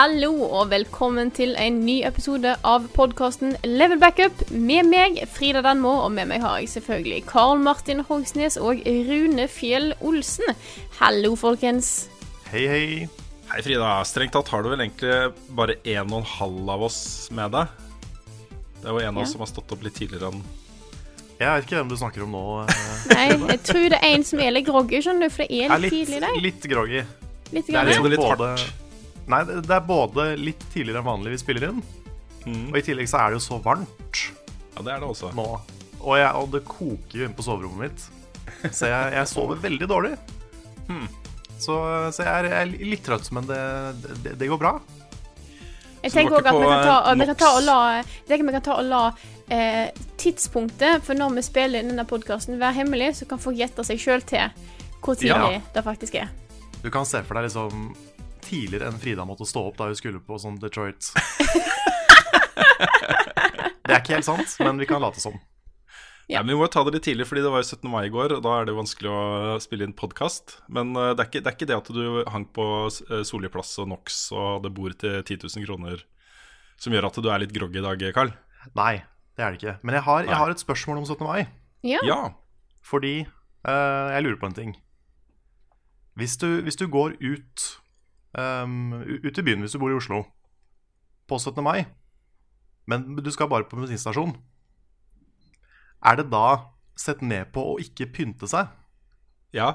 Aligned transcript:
Hallo 0.00 0.30
og 0.56 0.70
velkommen 0.70 1.28
til 1.36 1.50
en 1.60 1.74
ny 1.84 1.98
episode 2.08 2.54
av 2.64 2.86
podkasten 2.94 3.50
Level 3.68 3.98
Backup. 4.00 4.38
Med 4.48 4.86
meg 4.88 5.18
Frida 5.28 5.60
Danmo, 5.66 5.90
og 6.06 6.14
med 6.16 6.30
meg 6.30 6.40
har 6.40 6.54
jeg 6.62 6.70
selvfølgelig 6.72 7.18
Karl 7.28 7.60
Martin 7.60 8.00
Hogsnes 8.08 8.56
og 8.56 8.80
Rune 8.86 9.44
Fjell 9.52 9.90
Olsen. 10.00 10.54
Hallo, 11.02 11.34
folkens. 11.36 11.90
Hei, 12.48 12.64
hei. 12.70 12.86
Hei, 13.50 13.60
Frida. 13.66 13.90
Strengt 14.08 14.32
tatt 14.38 14.48
har 14.54 14.64
du 14.64 14.70
vel 14.72 14.86
egentlig 14.86 15.12
bare 15.58 15.76
en 15.82 16.16
og 16.16 16.22
en 16.22 16.28
halv 16.38 16.72
av 16.78 16.86
oss 16.88 17.00
med 17.36 17.52
deg. 17.58 17.76
Det 18.80 18.88
er 18.88 18.96
jo 18.96 19.04
en 19.04 19.12
av 19.12 19.20
Ja. 19.20 19.26
oss 19.28 19.36
som 19.36 19.44
har 19.44 19.52
stått 19.52 19.76
opp 19.76 19.84
litt 19.84 20.00
tidligere 20.00 20.32
enn 20.32 20.40
Jeg 21.40 21.48
vet 21.50 21.64
ikke 21.68 21.76
hvem 21.76 21.88
du 21.92 21.96
snakker 22.00 22.22
om 22.24 22.32
nå. 22.38 22.44
eh, 22.64 23.08
Nei, 23.18 23.28
jeg 23.52 23.62
tror 23.68 23.88
det 23.92 24.00
er 24.00 24.14
en 24.16 24.24
som 24.24 24.40
er 24.40 24.56
litt 24.56 24.64
groggy, 24.70 25.02
skjønner 25.04 25.28
du, 25.28 25.34
for 25.36 25.44
det 25.44 25.60
er 25.60 25.74
Er 25.76 25.78
litt 25.84 25.92
litt, 25.92 26.06
tidlig 26.08 26.16
i 26.16 26.24
dag. 26.24 26.40
litt 26.48 26.70
groggy. 26.72 27.02
Litt 27.52 27.66
Det 27.66 27.74
er 27.76 27.84
liksom 27.92 28.08
litt 28.16 28.24
hardt. 28.30 28.70
Nei, 29.30 29.40
det 29.46 29.70
er 29.76 29.84
både 29.86 30.24
litt 30.40 30.62
tidligere 30.72 31.00
enn 31.02 31.08
vanlig 31.10 31.36
vi 31.36 31.42
spiller 31.44 31.68
inn, 31.70 31.82
Mm. 32.40 32.70
og 32.72 32.76
i 32.78 32.80
tillegg 32.86 33.04
så 33.10 33.18
er 33.20 33.34
det 33.34 33.36
jo 33.36 33.42
så 33.44 33.58
varmt 33.60 34.20
Ja, 34.72 34.80
det 34.86 34.92
er 34.94 35.00
det 35.02 35.08
også. 35.10 35.28
nå. 35.36 35.44
Og, 36.00 36.14
jeg, 36.16 36.30
og 36.34 36.46
det 36.54 36.62
koker 36.64 37.18
jo 37.18 37.26
inne 37.26 37.36
på 37.36 37.44
soverommet 37.44 37.82
mitt. 37.90 38.06
Så 38.72 38.88
jeg, 38.88 39.12
jeg 39.12 39.28
sover 39.28 39.58
veldig 39.60 39.86
dårlig. 39.90 40.14
Hmm. 40.88 41.04
Så, 41.60 41.76
så 42.16 42.24
jeg 42.24 42.32
er, 42.32 42.48
jeg 42.48 42.62
er 42.64 42.88
litt 42.88 43.02
trøtt, 43.04 43.28
men 43.36 43.44
det, 43.46 43.58
det, 44.24 44.32
det 44.40 44.48
går 44.48 44.58
bra. 44.62 44.72
Jeg 46.00 46.14
tenker 46.14 46.38
òg 46.40 46.48
også 46.48 46.56
at 46.56 46.64
vi 46.64 46.70
kan 46.72 46.86
ta, 46.88 46.96
vi 47.12 47.20
eh, 47.20 47.28
kan 47.28 47.36
ta 47.42 47.50
og 47.58 47.62
la, 47.68 47.78
vi 48.32 48.38
kan 48.56 48.64
ta 48.64 48.76
og 48.80 48.88
la 48.88 49.02
eh, 49.52 49.90
tidspunktet 50.16 51.04
for 51.04 51.18
når 51.20 51.34
vi 51.36 51.44
spiller 51.44 51.82
inn 51.84 51.92
denne 51.92 52.06
podkasten 52.08 52.56
være 52.60 52.78
hemmelig, 52.80 53.10
så 53.20 53.28
kan 53.28 53.42
folk 53.42 53.60
gjette 53.60 53.84
seg 53.84 54.00
sjøl 54.00 54.24
til 54.24 54.48
hvor 55.04 55.20
tidlig 55.20 55.58
Ja. 55.58 55.60
det 55.76 55.84
faktisk 55.84 56.16
er. 56.22 56.32
Du 56.80 56.88
kan 56.92 57.04
se 57.04 57.20
for 57.28 57.36
deg 57.36 57.50
liksom 57.50 57.90
tidligere 58.50 58.90
enn 58.90 59.00
Frida 59.00 59.26
måtte 59.28 59.48
stå 59.48 59.62
opp 59.70 59.78
da 59.78 59.88
hun 59.90 59.98
skulle 59.98 60.20
på 60.24 60.38
sånn 60.42 60.58
Detroit. 60.62 61.12
Det 63.90 63.96
er 63.96 64.02
ikke 64.04 64.14
helt 64.20 64.28
sant, 64.28 64.52
men 64.62 64.78
vi 64.78 64.86
kan 64.86 65.02
late 65.02 65.18
som. 65.18 65.34
Ja. 66.30 66.38
Nei, 66.38 66.44
men 66.44 66.52
Vi 66.52 66.58
må 66.60 66.66
jo 66.68 66.70
ta 66.70 66.84
det 66.86 66.92
litt 66.94 67.06
tidlig, 67.08 67.26
fordi 67.26 67.42
det 67.42 67.50
var 67.50 67.64
jo 67.64 67.66
17. 67.74 67.88
mai 67.90 68.04
i 68.06 68.12
går, 68.14 68.36
og 68.36 68.44
da 68.44 68.52
er 68.54 68.66
det 68.66 68.70
jo 68.70 68.78
vanskelig 68.78 69.10
å 69.10 69.56
spille 69.62 69.88
inn 69.88 69.96
podkast. 69.98 70.60
Men 70.70 70.92
eh, 70.94 71.10
det 71.18 71.24
er, 71.24 71.26
ikke, 71.26 71.42
det 71.42 71.50
er 71.50 71.56
ikke 71.56 71.68
det 71.72 71.78
at 71.80 71.90
du 71.96 72.04
hang 72.30 72.46
på 72.54 72.66
uh, 72.86 73.22
Solli 73.26 73.50
plass 73.50 73.72
og 73.82 73.90
NOx 73.90 74.20
og 74.36 74.44
hadde 74.44 74.70
bord 74.76 74.94
til 75.02 75.16
10 75.24 75.40
000 75.42 75.66
kroner 75.66 76.04
som 76.80 76.94
gjør 76.94 77.08
at 77.10 77.18
du 77.18 77.28
er 77.28 77.42
litt 77.42 77.56
groggy 77.56 77.80
i 77.80 77.84
dag, 77.84 78.04
Carl? 78.14 78.30
Nei, 78.78 79.02
det 79.34 79.44
er 79.44 79.50
det 79.50 79.58
ikke. 79.58 79.74
Men 79.82 79.98
jeg 79.98 80.06
har, 80.06 80.30
jeg 80.30 80.38
har 80.44 80.54
et 80.54 80.62
spørsmål 80.62 81.02
om 81.02 81.10
17. 81.10 81.26
mai. 81.26 81.42
Ja. 81.82 82.04
Ja. 82.06 82.20
Fordi 82.86 83.14
uh, 83.26 84.06
jeg 84.14 84.24
lurer 84.28 84.38
på 84.38 84.52
en 84.52 84.58
ting. 84.60 84.72
Hvis 86.14 86.38
du, 86.38 86.60
hvis 86.62 86.78
du 86.78 86.86
går 86.86 87.18
ut 87.18 87.66
um, 88.38 88.92
Ut 89.24 89.38
i 89.38 89.42
byen 89.46 89.60
hvis 89.64 89.72
du 89.74 89.78
bor 89.82 89.90
i 89.92 89.98
Oslo 89.98 90.24
på 91.30 91.38
17. 91.38 91.62
mai, 91.62 91.86
men 92.90 93.04
du 93.22 93.30
skal 93.30 93.48
bare 93.50 93.64
på 93.70 93.78
bensinstasjon, 93.78 94.32
er 96.02 96.16
det 96.18 96.28
da 96.32 96.46
sett 96.98 97.20
ned 97.22 97.52
på 97.54 97.62
å 97.74 97.78
ikke 97.82 98.08
pynte 98.12 98.48
seg? 98.50 98.70
Ja. 99.54 99.74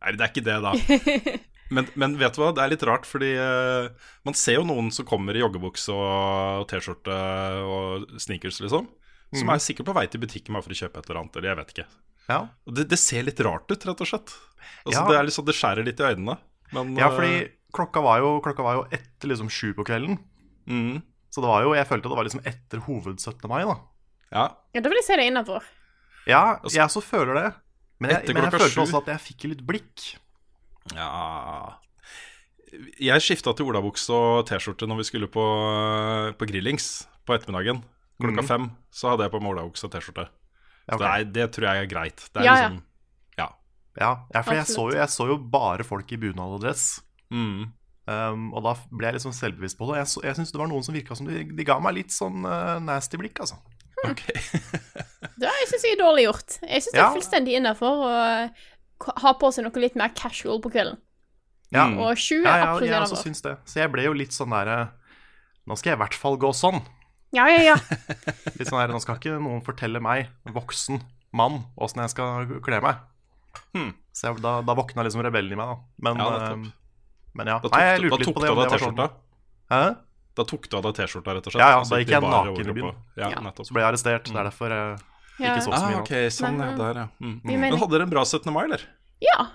Nei, 0.00 0.14
det 0.16 0.24
er 0.24 0.32
ikke 0.32 0.46
det, 0.46 0.58
da. 0.64 0.72
Men, 1.70 1.86
men 1.94 2.16
vet 2.18 2.34
du 2.34 2.40
hva, 2.42 2.48
det 2.50 2.64
er 2.64 2.70
litt 2.72 2.82
rart, 2.82 3.04
fordi 3.06 3.28
uh, 3.38 3.86
man 4.26 4.34
ser 4.34 4.56
jo 4.56 4.64
noen 4.66 4.88
som 4.90 5.06
kommer 5.06 5.36
i 5.38 5.42
joggebukse 5.44 5.94
og 5.94 6.64
T-skjorte 6.66 7.14
og 7.62 8.08
sneakers, 8.18 8.56
liksom. 8.64 8.88
Som 9.30 9.44
Mhm. 9.46 9.52
er 9.54 9.62
sikkert 9.62 9.86
på 9.86 9.94
vei 9.94 10.02
til 10.10 10.18
butikken 10.18 10.56
bare 10.56 10.64
for 10.66 10.74
å 10.74 10.78
kjøpe 10.80 10.98
et 10.98 11.06
eller 11.06 11.20
annet, 11.20 11.36
eller 11.38 11.48
jeg 11.52 11.58
vet 11.60 11.70
ikke. 11.76 11.84
Ja, 12.26 12.38
Og 12.66 12.74
det, 12.74 12.88
det 12.90 12.98
ser 12.98 13.22
litt 13.22 13.38
rart 13.46 13.70
ut, 13.70 13.86
rett 13.86 14.02
og 14.02 14.10
slett. 14.10 14.32
Altså, 14.82 14.96
Ja. 14.98 15.06
det, 15.06 15.16
er 15.20 15.28
liksom, 15.30 15.46
det 15.46 15.54
skjærer 15.60 15.86
litt 15.86 16.02
i 16.02 16.08
øynene. 16.10 16.36
Men, 16.74 16.90
ja 16.98 17.12
fordi 17.14 17.30
eh, 17.44 17.48
klokka 17.74 18.02
var 18.04 18.20
jo, 18.22 18.36
klokka 18.44 18.64
var 18.66 18.78
jo 18.80 18.84
etter 18.94 19.30
liksom 19.32 19.50
sju 19.52 19.72
på 19.76 19.86
kvelden. 19.86 20.18
mm, 20.66 21.02
Så 21.30 21.42
det 21.42 21.50
var 21.50 21.62
jo, 21.62 21.74
jeg 21.78 21.86
følte 21.86 22.10
det 22.10 22.18
var 22.18 22.26
liksom 22.26 22.44
etter 22.44 22.82
hoved 22.86 23.20
17. 23.20 23.48
mai, 23.50 23.62
da. 23.64 23.76
Ja. 24.30 24.46
ja, 24.74 24.80
da 24.80 24.90
vil 24.90 25.00
jeg 25.00 25.06
se 25.08 25.18
det 25.18 25.26
innafor. 25.30 25.66
Ja, 26.28 26.58
jeg 26.70 26.84
også 26.84 27.02
føler 27.02 27.34
det. 27.34 27.48
Men 28.00 28.14
jeg, 28.14 28.32
men 28.34 28.44
jeg 28.46 28.52
følte 28.54 28.72
7. 28.72 28.80
også 28.86 29.00
at 29.02 29.08
jeg 29.12 29.22
fikk 29.26 29.46
litt 29.50 29.62
blikk. 29.66 30.04
ja 30.94 31.76
Jeg 33.02 33.24
skifta 33.24 33.52
til 33.56 33.68
olabukse 33.68 34.14
og 34.14 34.46
T-skjorte 34.48 34.88
når 34.88 35.02
vi 35.02 35.08
skulle 35.10 35.28
på, 35.32 35.44
på 36.38 36.48
grillings 36.48 36.90
på 37.26 37.34
ettermiddagen. 37.36 37.82
Klokka 38.20 38.44
mm. 38.44 38.48
fem 38.48 38.70
så 38.94 39.12
hadde 39.12 39.26
jeg 39.26 39.34
på 39.34 39.40
meg 39.42 39.52
olabukse 39.54 39.88
og 39.88 39.92
T-skjorte. 39.94 40.28
Ja, 40.86 40.96
ok. 40.96 41.02
Det, 41.02 41.10
er- 41.10 41.28
det 41.36 41.46
tror 41.56 41.68
jeg 41.68 41.84
er 41.84 41.90
greit. 41.90 42.24
Det 42.30 42.42
er 42.42 42.48
ja. 42.48 42.56
liksom 42.56 42.80
Ja. 43.38 43.48
Ja, 43.98 44.10
ja 44.32 44.42
for 44.46 44.54
jeg 44.56 44.66
så, 44.70 44.86
jo, 44.88 44.96
jeg 44.96 45.12
så 45.12 45.26
jo 45.28 45.36
bare 45.52 45.84
folk 45.86 46.12
i 46.14 46.18
bunad 46.20 46.56
og 46.56 46.62
dress. 46.64 47.00
Mm. 47.30 47.68
Um, 48.10 48.46
og 48.56 48.64
da 48.64 48.72
ble 48.90 49.06
jeg 49.06 49.18
litt 49.18 49.24
sånn 49.26 49.36
selvbevisst 49.36 49.78
på 49.78 49.86
det. 49.90 50.00
Jeg, 50.00 50.10
så, 50.10 50.22
jeg 50.26 50.38
syns 50.38 50.50
det 50.54 50.58
var 50.58 50.70
noen 50.70 50.82
som 50.86 50.96
virka 50.96 51.14
som 51.18 51.28
de, 51.28 51.44
de 51.54 51.66
ga 51.66 51.76
meg 51.82 51.94
litt 52.00 52.14
sånn 52.14 52.42
uh, 52.46 52.78
nasty 52.82 53.20
blikk, 53.20 53.42
altså. 53.44 53.60
Ok. 54.10 54.22
Det 55.40 55.48
jeg 55.48 55.68
syns 55.70 55.84
jeg 55.84 55.94
er 55.96 56.00
dårlig 56.00 56.24
gjort. 56.26 56.54
Jeg 56.64 56.82
syns 56.84 56.94
det 56.94 57.00
er 57.00 57.14
fullstendig 57.14 57.54
innafor 57.58 58.02
å 58.04 58.12
ha 59.24 59.32
på 59.40 59.50
seg 59.52 59.64
noe 59.64 59.82
litt 59.82 59.96
mer 59.96 60.12
casual 60.16 60.60
på 60.64 60.72
kvelden. 60.72 60.98
Ja, 61.70 61.86
Mm. 61.86 62.00
Og 62.02 62.18
sju 62.18 62.40
ja, 62.40 62.50
er 62.50 62.58
ja 62.58 62.70
absolutt 62.72 62.90
jeg 62.90 63.02
også 63.04 63.20
syns 63.22 63.44
det. 63.44 63.52
Så 63.70 63.78
jeg 63.78 63.90
ble 63.92 64.02
jo 64.02 64.14
litt 64.16 64.34
sånn 64.34 64.50
derre 64.50 64.90
Nå 65.70 65.76
skal 65.78 65.92
jeg 65.92 65.98
i 65.98 66.00
hvert 66.00 66.16
fall 66.18 66.38
gå 66.40 66.50
sånn. 66.56 66.80
Ja, 67.36 67.44
ja, 67.46 67.60
ja. 67.62 67.76
Litt 68.58 68.66
sånn 68.66 68.80
der, 68.80 68.90
Nå 68.90 68.98
skal 69.04 69.20
ikke 69.20 69.36
noen 69.38 69.60
fortelle 69.62 70.00
meg, 70.02 70.32
voksen 70.50 70.98
mann, 71.36 71.60
åssen 71.78 72.02
jeg 72.02 72.10
skal 72.16 72.48
kle 72.64 72.80
meg. 72.82 73.04
Hmm. 73.76 73.92
Så 74.16 74.26
jeg, 74.30 74.40
da, 74.42 74.56
da 74.66 74.74
våkna 74.74 75.04
liksom 75.06 75.22
rebellen 75.22 75.54
i 75.54 75.60
meg, 75.60 75.70
da. 75.70 75.78
Men 76.08 76.24
Ja, 76.24 76.30
ja. 76.48 76.56
Men 77.34 77.46
ja. 77.46 77.58
Da 77.58 77.68
tok, 77.68 77.76
Nei, 77.76 77.82
jeg 77.86 77.96
da 78.00 78.02
lurte 78.06 78.18
litt 78.18 78.26
tok 78.28 78.34
på 78.36 78.40
du 78.40 78.46
det. 78.46 78.50
av 78.50 78.58
om 78.58 78.62
deg 78.64 78.70
sånn- 78.70 78.96
T-skjorta. 78.96 79.10
Hæ? 79.70 79.82
Da 80.40 80.44
tok 80.44 80.68
du 80.70 80.76
av 80.76 80.82
deg 80.88 80.94
T-skjorta, 81.00 81.34
rett 81.36 81.46
og 81.46 81.52
slett. 81.52 81.60
Ja, 81.62 81.70
ja, 81.76 81.82
så 81.84 81.90
da 81.94 82.00
gikk 82.02 82.12
jeg 82.14 82.22
naken 82.22 82.70
i 82.70 82.74
byen. 82.80 82.94
Ja, 83.16 83.28
Ja. 83.30 83.52
Så 83.62 83.72
ble 83.74 83.82
jeg 83.82 83.88
arrestert. 83.92 84.24
Det 84.30 84.36
er 84.36 84.44
derfor 84.50 84.68
jeg 84.70 84.98
ja. 85.40 85.54
ikke 85.54 85.64
så 85.66 85.72
så 85.72 85.86
mye 85.86 85.96
Ah, 85.96 86.00
ok, 86.02 86.12
sånn, 86.30 86.58
ja. 86.60 86.74
Der, 86.76 86.94
ja. 87.04 87.08
Mm. 87.20 87.40
Vi 87.44 87.56
Men 87.56 87.72
hadde 87.78 87.90
dere 87.92 88.02
en 88.06 88.10
bra 88.10 88.24
17. 88.24 88.52
mai, 88.52 88.64
eller? 88.64 88.80
ja. 89.20 89.46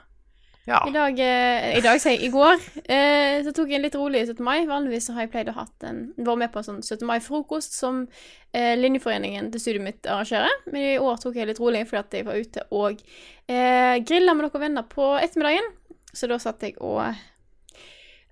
Ja. 0.67 0.79
I 0.87 0.89
dag, 0.89 1.19
eh, 1.21 1.77
i 1.77 1.81
dag 1.85 1.99
sier 2.01 2.15
jeg 2.17 2.23
i 2.25 2.31
går, 2.33 2.55
eh, 2.89 3.43
så 3.45 3.51
tok 3.53 3.67
jeg 3.69 3.75
en 3.75 3.83
litt 3.83 3.93
rolig 3.93 4.25
17. 4.25 4.41
mai. 4.43 4.65
Vanligvis 4.65 5.05
så 5.05 5.13
har 5.13 5.21
jeg 5.27 5.29
pleid 5.29 5.47
å 5.51 5.53
ha 5.53 5.65
en, 5.85 6.11
vært 6.17 6.37
med 6.41 6.51
på 6.51 6.57
en 6.57 6.63
sånn 6.65 6.79
17. 6.81 7.05
mai-frokost 7.05 7.71
som 7.77 8.07
eh, 8.51 8.73
linjeforeningen 8.75 9.51
til 9.53 9.61
studiet 9.61 9.83
mitt 9.85 10.01
arrangerer. 10.09 10.49
Men 10.65 10.81
i 10.81 10.97
år 10.97 11.21
tok 11.21 11.35
jeg 11.37 11.45
litt 11.51 11.59
rolig 11.61 11.83
fordi 11.85 11.99
at 12.01 12.17
jeg 12.17 12.25
var 12.25 12.33
ute 12.41 12.63
og 12.71 12.97
eh, 13.47 13.99
grilla 14.01 14.33
med 14.33 14.47
noen 14.49 14.59
venner 14.65 14.81
på 14.89 15.11
ettermiddagen. 15.21 15.69
Så 16.17 16.27
da 16.27 16.39
satt 16.41 16.65
jeg 16.65 16.73
og 16.81 17.13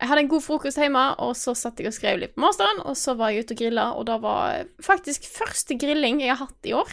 Jeg 0.01 0.09
hadde 0.09 0.23
en 0.25 0.31
god 0.31 0.43
frokost 0.43 0.79
hjemme, 0.81 1.03
og 1.23 1.31
så 1.37 1.53
satt 1.55 1.79
jeg 1.79 1.87
og 1.87 1.95
skrev 1.95 2.19
litt 2.19 2.33
på 2.35 2.43
masteren, 2.43 2.81
og 2.83 2.97
så 2.99 3.13
var 3.19 3.31
jeg 3.31 3.45
ute 3.45 3.55
og 3.55 3.61
grilla, 3.61 3.87
og 3.95 4.07
det 4.09 4.19
var 4.23 4.67
faktisk 4.83 5.27
første 5.29 5.77
grilling 5.79 6.19
jeg 6.23 6.33
har 6.33 6.41
hatt 6.43 6.69
i 6.69 6.75
år. 6.75 6.91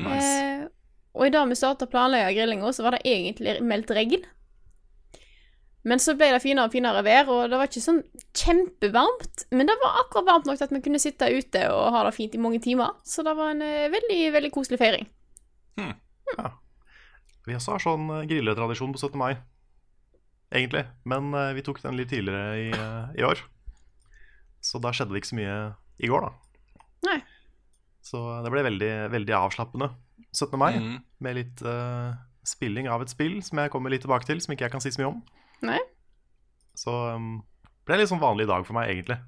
Nice. 0.00 0.26
Eh, 0.26 0.64
og 1.14 1.26
i 1.26 1.32
dag 1.34 1.48
vi 1.50 1.58
starta 1.58 1.86
å 1.86 1.92
planlegge 1.92 2.34
grillinga, 2.38 2.72
så 2.74 2.86
var 2.86 2.96
det 2.96 3.04
egentlig 3.06 3.58
meldt 3.66 3.92
regn. 3.94 4.24
Men 5.88 6.00
så 6.02 6.12
ble 6.18 6.28
det 6.34 6.42
finere 6.44 6.68
og 6.68 6.74
finere 6.74 7.02
vær, 7.04 7.30
og 7.32 7.52
det 7.52 7.56
var 7.56 7.70
ikke 7.70 7.82
sånn 7.82 8.02
kjempevarmt. 8.36 9.46
Men 9.56 9.70
det 9.70 9.78
var 9.80 10.02
akkurat 10.02 10.28
varmt 10.28 10.48
nok 10.48 10.58
til 10.60 10.66
at 10.66 10.74
vi 10.74 10.82
kunne 10.84 11.00
sitte 11.00 11.30
ute 11.32 11.62
og 11.72 11.94
ha 11.94 12.02
det 12.06 12.16
fint 12.16 12.36
i 12.36 12.42
mange 12.42 12.60
timer. 12.64 12.98
Så 13.06 13.24
det 13.26 13.32
var 13.38 13.54
en 13.54 13.64
eh, 13.64 13.88
veldig, 13.92 14.20
veldig 14.36 14.52
koselig 14.54 14.80
feiring. 14.82 15.08
Ja. 15.80 16.50
Vi 17.48 17.56
også 17.56 17.74
har 17.74 17.82
sånn 17.82 18.10
eh, 18.12 18.26
grilletradisjon 18.30 18.92
på 18.94 19.00
17. 19.00 19.16
mai, 19.18 19.32
egentlig. 20.52 20.84
Men 21.08 21.30
uh, 21.34 21.50
vi 21.56 21.62
tok 21.66 21.80
den 21.82 21.98
litt 21.98 22.10
tidligere 22.12 22.56
i, 22.58 22.68
uh, 22.74 23.10
i 23.18 23.24
år. 23.26 23.42
Så 24.60 24.80
da 24.82 24.92
skjedde 24.92 25.14
det 25.14 25.22
ikke 25.22 25.32
så 25.32 25.38
mye 25.38 25.58
i 26.00 26.10
går, 26.10 26.26
da. 26.26 26.84
Nei. 27.08 27.18
Så 28.04 28.20
det 28.44 28.50
ble 28.52 28.64
veldig, 28.66 28.92
veldig 29.12 29.36
avslappende 29.36 29.90
17. 30.32 30.58
mai, 30.60 30.72
Mm. 30.80 30.98
med 31.20 31.36
litt 31.36 31.62
uh, 31.64 32.14
spilling 32.46 32.88
av 32.88 33.02
et 33.04 33.12
spill 33.12 33.40
som 33.44 33.58
jeg 33.60 33.70
kommer 33.72 33.92
litt 33.92 34.02
tilbake 34.04 34.26
til, 34.28 34.40
som 34.40 34.52
ikke 34.54 34.66
jeg 34.68 34.72
kan 34.74 34.82
si 34.84 34.92
så 34.92 35.02
mye 35.02 35.10
om. 35.12 35.20
Nei? 35.68 35.78
Så 36.76 36.92
um, 37.16 37.42
ble 37.84 37.96
det 37.96 38.04
litt 38.04 38.12
sånn 38.12 38.22
vanlig 38.22 38.46
dag 38.48 38.64
for 38.68 38.76
meg, 38.78 38.90
egentlig. 38.92 39.18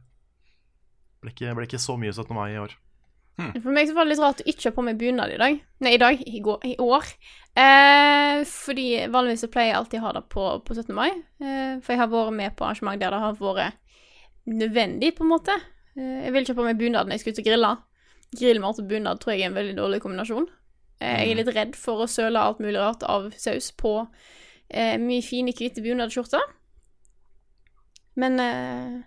Ble 1.22 1.32
ikke, 1.34 1.52
ble 1.56 1.66
ikke 1.68 1.80
så 1.82 1.96
mye 2.00 2.12
17. 2.14 2.32
mai 2.36 2.52
i 2.54 2.60
år. 2.62 2.74
For 3.36 3.72
meg 3.72 3.88
så 3.88 3.94
var 3.96 4.04
det 4.04 4.12
litt 4.12 4.22
rart 4.22 4.42
å 4.42 4.48
ikke 4.50 4.68
ha 4.68 4.74
på 4.76 4.84
meg 4.86 4.98
bunad 5.00 5.32
i 5.32 5.38
dag. 5.40 5.60
Nei, 5.82 5.94
i 5.96 6.00
dag. 6.00 6.20
I, 6.20 6.40
går, 6.44 6.66
i 6.68 6.74
år. 6.82 7.06
Eh, 7.58 8.42
fordi 8.48 8.86
vanligvis 9.12 9.44
så 9.46 9.50
pleier 9.52 9.72
jeg 9.72 9.78
alltid 9.78 10.02
å 10.02 10.06
ha 10.06 10.12
det 10.18 10.24
på, 10.32 10.48
på 10.66 10.76
17. 10.76 10.92
mai. 10.96 11.08
Eh, 11.42 11.78
for 11.80 11.94
jeg 11.94 12.02
har 12.02 12.10
vært 12.12 12.36
med 12.38 12.56
på 12.58 12.66
arrangement 12.66 13.00
der 13.00 13.14
det 13.14 13.22
har 13.24 13.38
vært 13.40 13.78
nødvendig, 14.52 15.14
på 15.16 15.24
en 15.24 15.32
måte. 15.32 15.56
Eh, 15.96 16.26
jeg 16.26 16.34
vil 16.34 16.44
ikke 16.44 16.56
ha 16.56 16.60
på 16.60 16.68
meg 16.68 16.80
bunad 16.80 17.08
når 17.08 17.16
jeg 17.16 17.24
skal 17.24 17.36
ut 17.36 17.42
og 17.42 17.48
grille. 17.50 17.72
Grillmat 18.32 18.80
og 18.80 18.88
bunad 18.88 19.20
tror 19.20 19.34
jeg 19.34 19.44
er 19.44 19.52
en 19.52 19.58
veldig 19.58 19.78
dårlig 19.80 20.02
kombinasjon. 20.04 20.48
Eh, 21.02 21.18
jeg 21.24 21.32
er 21.32 21.40
litt 21.40 21.54
redd 21.56 21.78
for 21.78 22.04
å 22.04 22.10
søle 22.10 22.40
alt 22.40 22.62
mulig 22.62 22.78
rart 22.78 23.04
av 23.08 23.30
saus 23.40 23.72
på 23.76 23.96
eh, 24.68 24.98
mye 25.00 25.24
fine, 25.24 25.54
hvite 25.56 25.84
bunadskjorter. 25.84 26.44
Men 28.20 28.40
eh, 28.40 29.00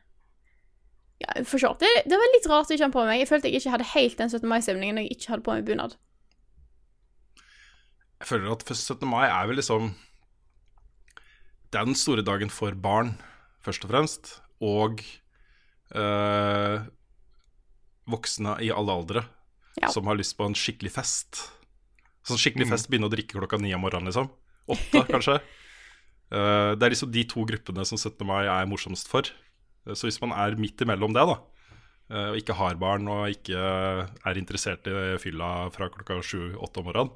ja, 1.26 1.44
for 1.50 1.62
så 1.62 1.74
vidt. 1.74 1.84
Det, 1.84 1.92
det 2.12 2.18
var 2.22 2.32
litt 2.36 2.48
rart 2.52 2.70
å 2.72 2.76
ikke 2.78 2.88
ha 2.88 2.94
på 2.94 3.06
meg. 3.10 3.20
Jeg 3.24 3.30
følte 3.32 3.50
jeg 3.52 3.62
ikke 3.64 3.74
hadde 3.76 3.92
helt 3.96 4.18
den 4.22 4.30
17. 4.32 4.48
mai-stemningen 4.52 5.00
når 5.00 5.08
jeg 5.08 5.18
ikke 5.18 5.32
hadde 5.34 5.46
på 5.48 5.56
meg 5.58 5.68
bunad. 5.68 5.96
Jeg 8.22 8.30
føler 8.32 8.54
at 8.56 8.64
17. 8.72 9.04
mai 9.12 9.26
er 9.28 9.48
vel 9.50 9.58
liksom 9.60 9.90
Det 11.70 11.82
er 11.82 11.88
den 11.90 11.98
store 12.00 12.24
dagen 12.26 12.50
for 12.54 12.72
barn, 12.80 13.16
først 13.66 13.84
og 13.86 13.92
fremst. 13.92 14.30
Og 14.64 15.02
øh, 15.96 16.86
voksne 18.10 18.56
i 18.64 18.70
alle 18.72 18.94
aldre 18.96 19.26
Ja. 19.82 19.90
som 19.92 20.08
har 20.08 20.16
lyst 20.16 20.38
på 20.40 20.46
en 20.48 20.56
skikkelig 20.56 20.94
fest. 20.96 21.42
Sånn 22.26 22.40
skikkelig 22.40 22.70
fest 22.72 22.88
begynner 22.90 23.10
å 23.10 23.14
drikke 23.14 23.36
klokka 23.38 23.60
ni 23.60 23.74
om 23.76 23.82
morgenen, 23.84 24.08
liksom. 24.08 24.30
Åtte, 24.72 25.02
kanskje. 25.12 25.36
uh, 26.32 26.72
det 26.80 26.88
er 26.88 26.94
liksom 26.96 27.12
de 27.12 27.26
to 27.30 27.44
gruppene 27.46 27.84
som 27.86 28.00
17. 28.00 28.24
mai 28.26 28.46
er 28.48 28.66
morsomst 28.72 29.12
for. 29.12 29.28
Eh, 29.86 29.94
Så 29.94 30.10
hvis 30.10 30.22
man 30.24 30.34
er 30.36 30.58
midt 30.60 30.82
imellom 30.82 31.16
det, 31.16 31.26
da, 31.30 31.38
eh, 32.12 32.30
og 32.34 32.40
ikke 32.42 32.58
har 32.58 32.80
barn 32.82 33.08
og 33.12 33.30
ikke 33.34 33.56
er 33.56 34.42
interessert 34.42 34.88
i 34.88 35.18
fylla 35.22 35.70
fra 35.74 35.90
klokka 35.94 36.22
sju-åtte 36.22 36.82
om 36.82 36.90
morgenen, 36.90 37.14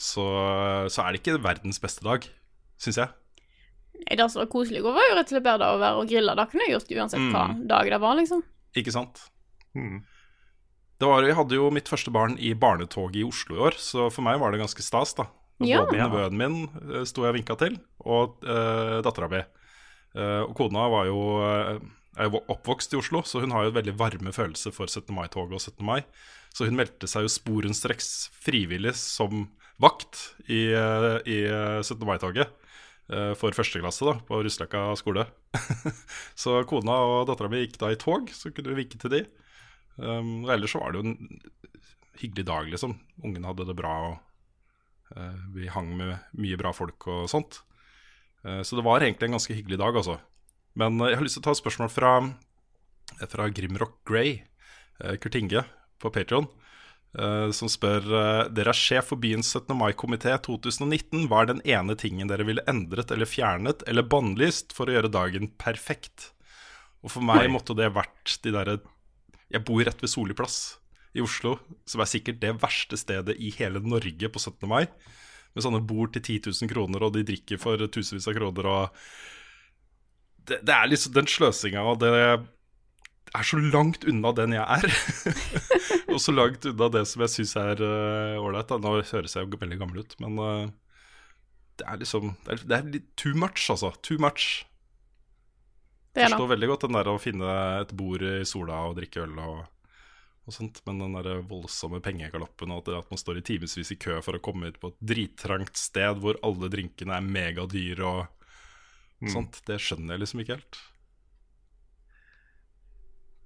så, 0.00 0.24
så 0.88 1.02
er 1.04 1.12
det 1.12 1.20
ikke 1.20 1.40
verdens 1.44 1.80
beste 1.82 2.04
dag, 2.06 2.24
syns 2.80 3.00
jeg. 3.02 3.10
Nei, 4.00 4.16
Det 4.16 4.30
som 4.32 4.40
var 4.40 4.48
koselig 4.52 4.80
å 4.80 4.88
være 4.88 4.96
var 4.96 5.10
jo 5.10 5.16
rett 5.18 5.28
og 5.28 5.34
slett 5.34 5.44
bare 5.44 5.60
det 5.60 5.68
å 5.68 5.80
være 5.82 6.00
og 6.00 6.08
grille. 6.08 6.36
Det 6.38 6.46
kunne 6.48 6.64
jeg 6.64 6.72
gjort 6.72 6.94
uansett 6.96 7.26
hva 7.34 7.42
dag 7.68 7.90
det 7.92 7.98
var, 8.00 8.16
liksom. 8.16 8.40
Ikke 8.80 8.94
sant? 8.94 9.20
Mm. 9.76 9.98
Det 11.00 11.08
var, 11.08 11.24
jeg 11.24 11.36
hadde 11.36 11.56
jo 11.56 11.68
mitt 11.72 11.88
første 11.88 12.12
barn 12.12 12.34
i 12.40 12.52
barnetoget 12.56 13.20
i 13.20 13.26
Oslo 13.26 13.56
i 13.56 13.62
år, 13.68 13.76
så 13.80 14.08
for 14.12 14.24
meg 14.24 14.40
var 14.40 14.52
det 14.52 14.60
ganske 14.60 14.84
stas. 14.84 15.14
da. 15.16 15.28
Ja. 15.64 15.82
Både 15.84 16.00
nevøen 16.00 16.36
min 16.40 16.58
eh, 16.64 17.04
sto 17.08 17.24
jeg 17.24 17.34
og 17.34 17.36
vinka 17.36 17.56
til, 17.60 17.76
og 18.04 18.40
uh, 18.48 19.00
dattera 19.04 19.28
mi. 19.32 19.40
Uh, 20.16 20.42
og 20.46 20.54
kona 20.58 20.86
var 20.90 21.08
jo, 21.08 21.18
eh, 21.44 21.80
er 22.18 22.28
jo 22.28 22.42
oppvokst 22.50 22.94
i 22.94 22.98
Oslo, 22.98 23.22
så 23.26 23.42
hun 23.42 23.54
har 23.54 23.66
jo 23.66 23.76
veldig 23.76 23.94
varme 23.98 24.32
følelser 24.34 24.74
for 24.74 24.90
17. 24.90 25.12
mai-toget 25.14 25.56
og 25.56 25.62
17. 25.62 25.84
mai. 25.86 26.00
Så 26.50 26.66
hun 26.66 26.78
meldte 26.78 27.06
seg 27.10 27.26
jo 27.26 27.32
sporenstreks 27.32 28.30
frivillig 28.42 28.96
som 28.98 29.46
vakt 29.80 30.18
i, 30.50 30.72
eh, 30.74 31.12
i 31.30 31.38
eh, 31.46 31.80
17. 31.82 32.02
mai-toget. 32.08 32.50
eh, 33.10 33.32
For 33.38 33.54
første 33.56 33.80
klasse 33.82 34.06
da, 34.06 34.16
på 34.26 34.42
Rusløkka 34.42 34.90
skole. 34.98 35.26
så 36.42 36.60
kona 36.68 36.98
og 37.06 37.28
dattera 37.30 37.50
mi 37.52 37.62
gikk 37.62 37.78
da 37.80 37.92
i 37.92 38.00
tog, 38.00 38.30
så 38.34 38.50
kunne 38.50 38.74
vi 38.74 38.82
vinke 38.82 39.00
til 39.00 39.14
de. 39.14 39.22
Um, 40.00 40.46
og 40.46 40.54
ellers 40.54 40.72
så 40.72 40.80
var 40.80 40.92
det 40.92 41.00
jo 41.00 41.10
en 41.10 41.40
hyggelig 42.20 42.46
dag, 42.48 42.68
liksom. 42.72 42.94
Ungene 43.24 43.50
hadde 43.50 43.66
det 43.68 43.76
bra, 43.76 43.94
og 44.08 45.16
uh, 45.16 45.40
vi 45.52 45.68
hang 45.68 45.90
med 45.98 46.38
mye 46.40 46.58
bra 46.60 46.72
folk 46.72 47.08
og 47.10 47.26
sånt. 47.32 47.60
Uh, 48.46 48.62
så 48.64 48.78
det 48.78 48.86
var 48.86 49.04
egentlig 49.04 49.28
en 49.28 49.36
ganske 49.36 49.56
hyggelig 49.56 49.80
dag, 49.82 49.98
altså. 50.00 50.16
Men 50.80 51.00
eh, 51.00 51.12
jeg 51.12 51.20
har 51.20 51.26
lyst 51.26 51.38
til 51.38 51.44
å 51.44 51.48
ta 51.50 51.56
et 51.56 51.62
spørsmål 51.62 51.92
fra, 51.92 52.14
fra 53.28 53.50
Grimrock 53.52 54.00
Grey, 54.08 54.40
uh, 55.04 55.14
Kurt 55.20 55.38
Inge, 55.38 55.66
på 56.00 56.12
Patreon 56.14 56.48
som 57.52 57.66
spør 57.70 58.04
eh, 58.14 58.48
Dere 58.54 58.70
er 58.70 58.78
sjef 58.78 59.10
for 59.10 59.18
byens 59.18 59.50
17. 59.50 59.74
mai-komité 59.74 60.36
2019. 60.46 61.26
Hva 61.26 61.42
er 61.42 61.50
den 61.50 61.62
ene 61.66 61.96
tingen 61.98 62.30
dere 62.30 62.46
ville 62.46 62.62
endret 62.70 63.10
eller 63.10 63.26
fjernet 63.26 63.82
eller 63.90 64.06
bannlyst 64.06 64.74
for 64.76 64.86
å 64.86 64.94
gjøre 64.94 65.10
dagen 65.10 65.50
perfekt? 65.58 66.30
Og 67.02 67.10
for 67.10 67.24
meg 67.24 67.48
måtte 67.50 67.74
det 67.74 67.90
vært 67.96 68.36
de 68.44 68.52
derre 68.54 68.78
Jeg 69.50 69.64
bor 69.66 69.82
rett 69.82 70.02
ved 70.02 70.12
Soli 70.12 70.36
plass 70.36 70.78
i 71.10 71.22
Oslo, 71.24 71.56
som 71.90 72.04
er 72.04 72.06
sikkert 72.06 72.38
det 72.38 72.52
verste 72.62 72.94
stedet 72.94 73.34
i 73.42 73.50
hele 73.56 73.80
Norge 73.82 74.28
på 74.30 74.38
17. 74.38 74.68
mai. 74.70 74.86
Med 75.50 75.64
sånne 75.64 75.80
bord 75.82 76.12
til 76.14 76.22
10 76.22 76.52
000 76.62 76.70
kroner, 76.70 77.02
og 77.02 77.16
de 77.16 77.24
drikker 77.26 77.58
for 77.58 77.82
tusenvis 77.90 78.28
av 78.30 78.36
kroner. 78.36 78.68
Og 78.70 79.00
det, 80.48 80.60
det 80.66 80.74
er 80.74 80.90
liksom 80.90 81.14
den 81.16 81.28
sløsinga, 81.30 81.84
og 81.84 82.00
det 82.02 82.10
er 82.16 83.46
så 83.46 83.60
langt 83.62 84.04
unna 84.08 84.32
den 84.34 84.56
jeg 84.56 84.64
er. 84.64 84.86
og 86.12 86.20
så 86.22 86.34
langt 86.34 86.66
unna 86.66 86.90
det 86.96 87.04
som 87.10 87.24
jeg 87.26 87.34
syns 87.36 87.56
er 87.60 87.82
ålreit. 88.40 88.72
Nå 88.80 88.96
høres 88.98 89.36
jeg 89.36 89.46
jo 89.46 89.60
veldig 89.60 89.80
gammel 89.80 90.02
ut, 90.02 90.16
men 90.22 90.40
uh, 90.40 90.64
det 91.80 91.86
er 91.88 92.00
liksom 92.02 92.34
Det 92.44 92.52
er, 92.54 92.64
det 92.66 92.76
er 92.78 92.90
litt 92.98 93.10
too 93.16 93.36
much, 93.38 93.68
altså. 93.72 93.92
Too 94.02 94.18
much. 94.20 94.64
Det 96.12 96.24
er 96.24 96.32
Forstår 96.32 96.48
det. 96.48 96.54
veldig 96.54 96.70
godt 96.72 96.86
den 96.88 96.96
der 96.98 97.10
å 97.10 97.20
finne 97.22 97.52
et 97.80 97.92
bord 97.96 98.24
i 98.26 98.40
sola 98.48 98.80
og 98.88 98.96
drikke 98.98 99.22
øl 99.22 99.36
og, 99.38 99.60
og 100.42 100.54
sånt, 100.56 100.80
men 100.88 100.98
den 101.04 101.14
der 101.14 101.44
voldsomme 101.46 102.00
pengegaloppen 102.02 102.74
og 102.74 102.90
at 102.96 103.12
man 103.12 103.20
står 103.20 103.38
i 103.38 103.44
timevis 103.46 103.92
i 103.94 103.98
kø 104.00 104.18
for 104.24 104.36
å 104.36 104.42
komme 104.42 104.72
ut 104.72 104.80
på 104.82 104.90
et 104.90 104.98
drittrangt 105.12 105.78
sted 105.78 106.18
hvor 106.18 106.40
alle 106.46 106.70
drinkene 106.72 107.14
er 107.14 107.28
megadyre 107.38 108.08
og 108.08 108.39
sånt, 109.28 109.60
det 109.68 109.76
skjønner 109.84 110.14
jeg 110.16 110.22
liksom 110.22 110.40
ikke 110.40 110.56
helt. 110.56 110.78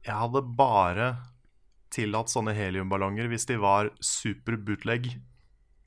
Jeg 0.05 0.15
hadde 0.21 0.43
bare 0.59 1.07
tillatt 1.95 2.31
sånne 2.31 2.53
heliumballonger 2.57 3.27
hvis 3.31 3.47
de 3.49 3.57
var 3.59 3.91
super 4.05 4.57
bootleg. 4.61 5.09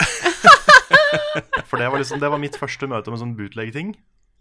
For 1.70 1.78
det 1.80 1.88
var, 1.92 2.00
liksom, 2.02 2.20
det 2.20 2.32
var 2.32 2.42
mitt 2.42 2.58
første 2.60 2.88
møte 2.90 3.12
med 3.14 3.22
sånn 3.22 3.36
bootleg-ting. 3.38 3.94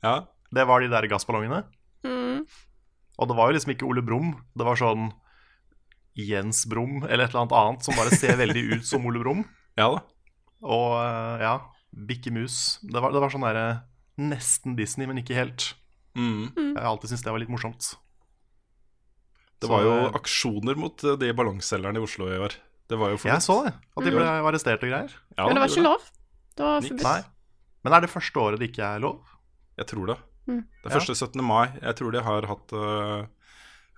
Ja, 0.02 0.26
Det 0.54 0.64
var 0.66 0.80
de 0.80 0.88
der 0.90 1.06
gassballongene. 1.10 1.64
Mm. 2.06 2.46
Og 3.18 3.28
det 3.28 3.36
var 3.36 3.50
jo 3.50 3.56
liksom 3.56 3.72
ikke 3.74 3.86
Ole 3.88 4.02
Brumm. 4.06 4.34
Det 4.56 4.66
var 4.66 4.78
sånn 4.78 5.10
Jens 6.16 6.64
Brumm 6.70 7.02
eller 7.04 7.26
et 7.26 7.34
eller 7.34 7.42
annet 7.44 7.56
annet 7.58 7.84
som 7.84 7.96
bare 7.98 8.14
ser 8.16 8.38
veldig 8.40 8.62
ut 8.78 8.86
som 8.88 9.04
Ole 9.06 9.20
Brumm. 9.20 9.44
ja 9.76 9.90
da. 9.92 10.04
Og 10.66 10.94
eh, 11.02 11.42
ja, 11.44 11.54
Bikke 12.08 12.32
Mus. 12.32 12.78
Det 12.82 13.02
var, 13.02 13.12
det 13.12 13.20
var 13.20 13.30
sånn 13.32 13.44
derre 13.44 13.66
nesten 14.18 14.76
Disney, 14.78 15.06
men 15.06 15.18
ikke 15.20 15.36
helt. 15.36 15.74
Mm. 16.16 16.52
Jeg 16.56 16.76
har 16.80 16.88
alltid 16.90 17.10
syntes 17.12 17.24
det 17.26 17.32
var 17.34 17.42
litt 17.42 17.52
morsomt. 17.52 17.94
Det 19.60 19.68
var 19.70 19.84
jo 19.84 19.92
eh, 20.06 20.16
aksjoner 20.18 20.76
mot 20.76 21.04
eh, 21.04 21.16
de 21.20 21.30
ballongselgerne 21.36 22.00
i 22.00 22.04
Oslo 22.04 22.28
i 22.28 22.38
år. 22.40 22.56
Det 22.86 22.98
var 23.00 23.12
jo 23.14 23.18
Jeg 23.24 23.42
så 23.42 23.56
det. 23.66 23.72
At 23.96 24.04
de 24.04 24.12
ble 24.14 24.24
Mm. 24.24 24.46
arrestert 24.46 24.82
og 24.84 24.90
greier. 24.92 25.12
Ja, 25.36 25.46
Men 25.46 25.56
det 25.56 25.62
var 25.64 25.72
ikke 25.72 25.86
lov. 25.86 26.04
Det 26.56 26.64
var 26.64 26.80
forbudt. 26.84 27.02
Nei. 27.06 27.22
Men 27.84 27.92
er 27.96 28.00
det 28.04 28.10
første 28.12 28.40
året 28.42 28.60
det 28.60 28.68
ikke 28.70 28.84
er 28.84 29.00
lov? 29.02 29.20
Jeg 29.76 29.86
tror 29.86 30.06
det. 30.12 30.18
Mm. 30.46 30.60
Det 30.82 30.86
er 30.90 30.94
første 31.00 31.14
17. 31.16 31.42
mai. 31.44 31.66
Jeg 31.82 31.96
tror 31.98 32.12
de 32.14 32.22
har 32.22 32.46
hatt 32.46 32.72
eh, 32.72 33.26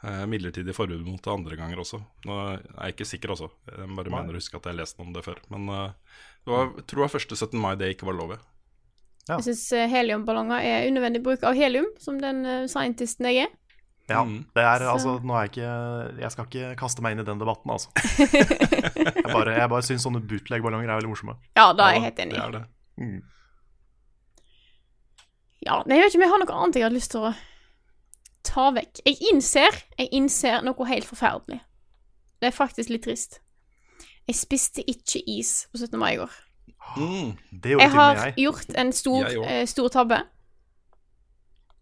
eh, 0.08 0.24
midlertidig 0.30 0.74
forbud 0.74 1.04
mot 1.06 1.20
det 1.22 1.32
andre 1.34 1.56
ganger 1.58 1.82
også. 1.82 2.00
Nå 2.24 2.38
er 2.54 2.62
jeg 2.62 2.94
ikke 2.96 3.06
sikker 3.12 3.34
også. 3.34 3.50
Jeg 3.68 3.90
bare 3.98 4.10
mener 4.14 4.32
å 4.34 4.38
huske 4.40 4.56
at 4.56 4.64
jeg 4.64 4.72
har 4.74 4.80
lest 4.80 4.98
om 5.04 5.12
det 5.12 5.24
før. 5.26 5.38
Men 5.52 5.68
uh, 5.68 5.90
det 6.46 6.54
var, 6.54 6.70
jeg 6.78 6.86
tror 6.86 7.02
det 7.02 7.06
var 7.06 7.14
første 7.18 7.36
17. 7.36 7.60
mai 7.60 7.74
det 7.76 7.92
ikke 7.94 8.06
var 8.08 8.16
lov 8.18 8.32
i. 8.32 8.38
Ja. 8.38 8.44
Jeg 9.36 9.44
syns 9.44 9.64
heliumballonger 9.92 10.64
er 10.64 10.86
unødvendig 10.88 11.22
bruk 11.22 11.42
av 11.44 11.54
helium, 11.54 11.86
som 12.00 12.18
den 12.18 12.44
eh, 12.46 12.66
scientisten 12.66 13.26
jeg 13.28 13.44
er. 13.46 13.54
Ja, 14.08 14.22
Mm. 14.24 14.46
det 14.56 14.62
er 14.64 14.78
Så- 14.78 14.92
altså 14.94 15.10
Nå 15.22 15.34
er 15.36 15.42
jeg 15.44 15.50
ikke 15.50 16.20
Jeg 16.22 16.30
skal 16.32 16.44
ikke 16.46 16.76
kaste 16.80 17.02
meg 17.02 17.12
inn 17.12 17.20
i 17.20 17.24
den 17.28 17.38
debatten, 17.38 17.70
altså. 17.70 17.90
Jeg 19.28 19.34
bare, 19.34 19.52
jeg 19.58 19.68
bare 19.68 19.82
syns 19.84 20.02
sånne 20.06 20.22
bootleg-ballonger 20.26 20.88
er 20.88 20.96
veldig 21.00 21.10
morsomme. 21.12 21.34
Ja, 21.56 21.72
da 21.74 21.90
er 21.90 21.92
jeg 21.98 22.02
helt 22.06 22.18
enig. 22.24 22.34
Det 22.34 22.44
er 22.44 22.50
det. 22.56 22.62
Mm. 22.96 23.22
Ja, 25.66 25.82
nei, 25.86 25.98
jeg 25.98 26.04
vet 26.06 26.14
ikke 26.14 26.18
om 26.20 26.24
jeg 26.24 26.32
har 26.32 26.40
noe 26.44 26.56
annet 26.62 26.78
jeg 26.78 26.84
hadde 26.86 26.96
lyst 26.96 27.10
til 27.12 27.26
å 27.28 27.32
ta 28.48 28.70
vekk. 28.72 29.00
Jeg 29.04 29.18
innser, 29.32 29.78
jeg 29.98 30.08
innser 30.16 30.62
noe 30.64 30.86
helt 30.88 31.04
forferdelig. 31.08 31.60
Det 32.40 32.48
er 32.48 32.54
faktisk 32.56 32.88
litt 32.94 33.04
trist. 33.04 33.40
Jeg 34.28 34.36
spiste 34.38 34.84
ikke 34.88 35.20
is 35.26 35.66
på 35.72 35.80
17. 35.82 35.98
mai 36.00 36.12
i 36.14 36.20
går. 36.20 36.30
Mm. 36.96 37.36
Det 37.50 37.70
gjorde 37.74 37.82
Jeg 37.84 37.90
til 37.90 37.98
og 37.98 38.04
har 38.04 38.14
med 38.14 38.24
jeg. 38.24 38.34
gjort 38.44 38.76
en 38.82 38.92
stor, 38.92 39.28
Jeg 39.28 39.60
eh, 39.60 39.66
stor 39.66 39.88
tabbe. 39.88 40.18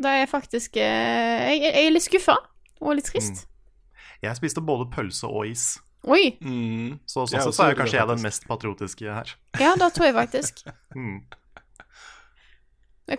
Da 0.03 0.09
er 0.13 0.19
jeg 0.19 0.29
faktisk 0.29 0.77
eh, 0.77 0.83
jeg, 1.57 1.63
jeg 1.63 1.87
er 1.87 1.91
litt 1.95 2.05
skuffa 2.05 2.37
og 2.81 2.95
litt 2.99 3.07
trist. 3.09 3.47
Jeg 4.23 4.37
spiste 4.37 4.61
både 4.61 4.91
pølse 4.93 5.29
og 5.29 5.47
is. 5.49 5.79
Oi! 6.07 6.37
Mm. 6.41 6.99
Så 7.07 7.25
sånn 7.27 7.41
sett 7.43 7.55
så 7.57 7.65
er 7.65 7.73
jeg 7.73 7.79
kanskje 7.81 7.99
jeg 7.99 8.09
den 8.13 8.23
mest 8.23 8.45
patriotiske 8.47 9.09
her. 9.11 9.33
Ja, 9.61 9.73
da 9.81 9.89
tror 9.91 10.11
jeg 10.11 10.15
faktisk. 10.19 10.63
Mm. 10.97 11.21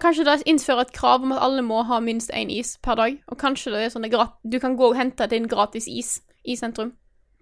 Kanskje 0.01 0.25
da 0.27 0.33
innføre 0.43 0.83
et 0.83 0.91
krav 0.91 1.23
om 1.23 1.31
at 1.31 1.39
alle 1.45 1.61
må 1.63 1.79
ha 1.87 1.99
minst 2.03 2.31
én 2.35 2.49
is 2.51 2.73
per 2.83 2.97
dag. 2.99 3.19
Og 3.31 3.37
kanskje 3.39 3.71
det 3.71 3.85
er 3.85 3.91
sånn 3.93 4.07
at 4.09 4.33
du 4.43 4.57
kan 4.59 4.75
gå 4.75 4.89
og 4.91 4.97
hente 4.99 5.27
din 5.31 5.47
gratis 5.47 5.87
is 5.87 6.17
i 6.43 6.57
sentrum. 6.59 6.91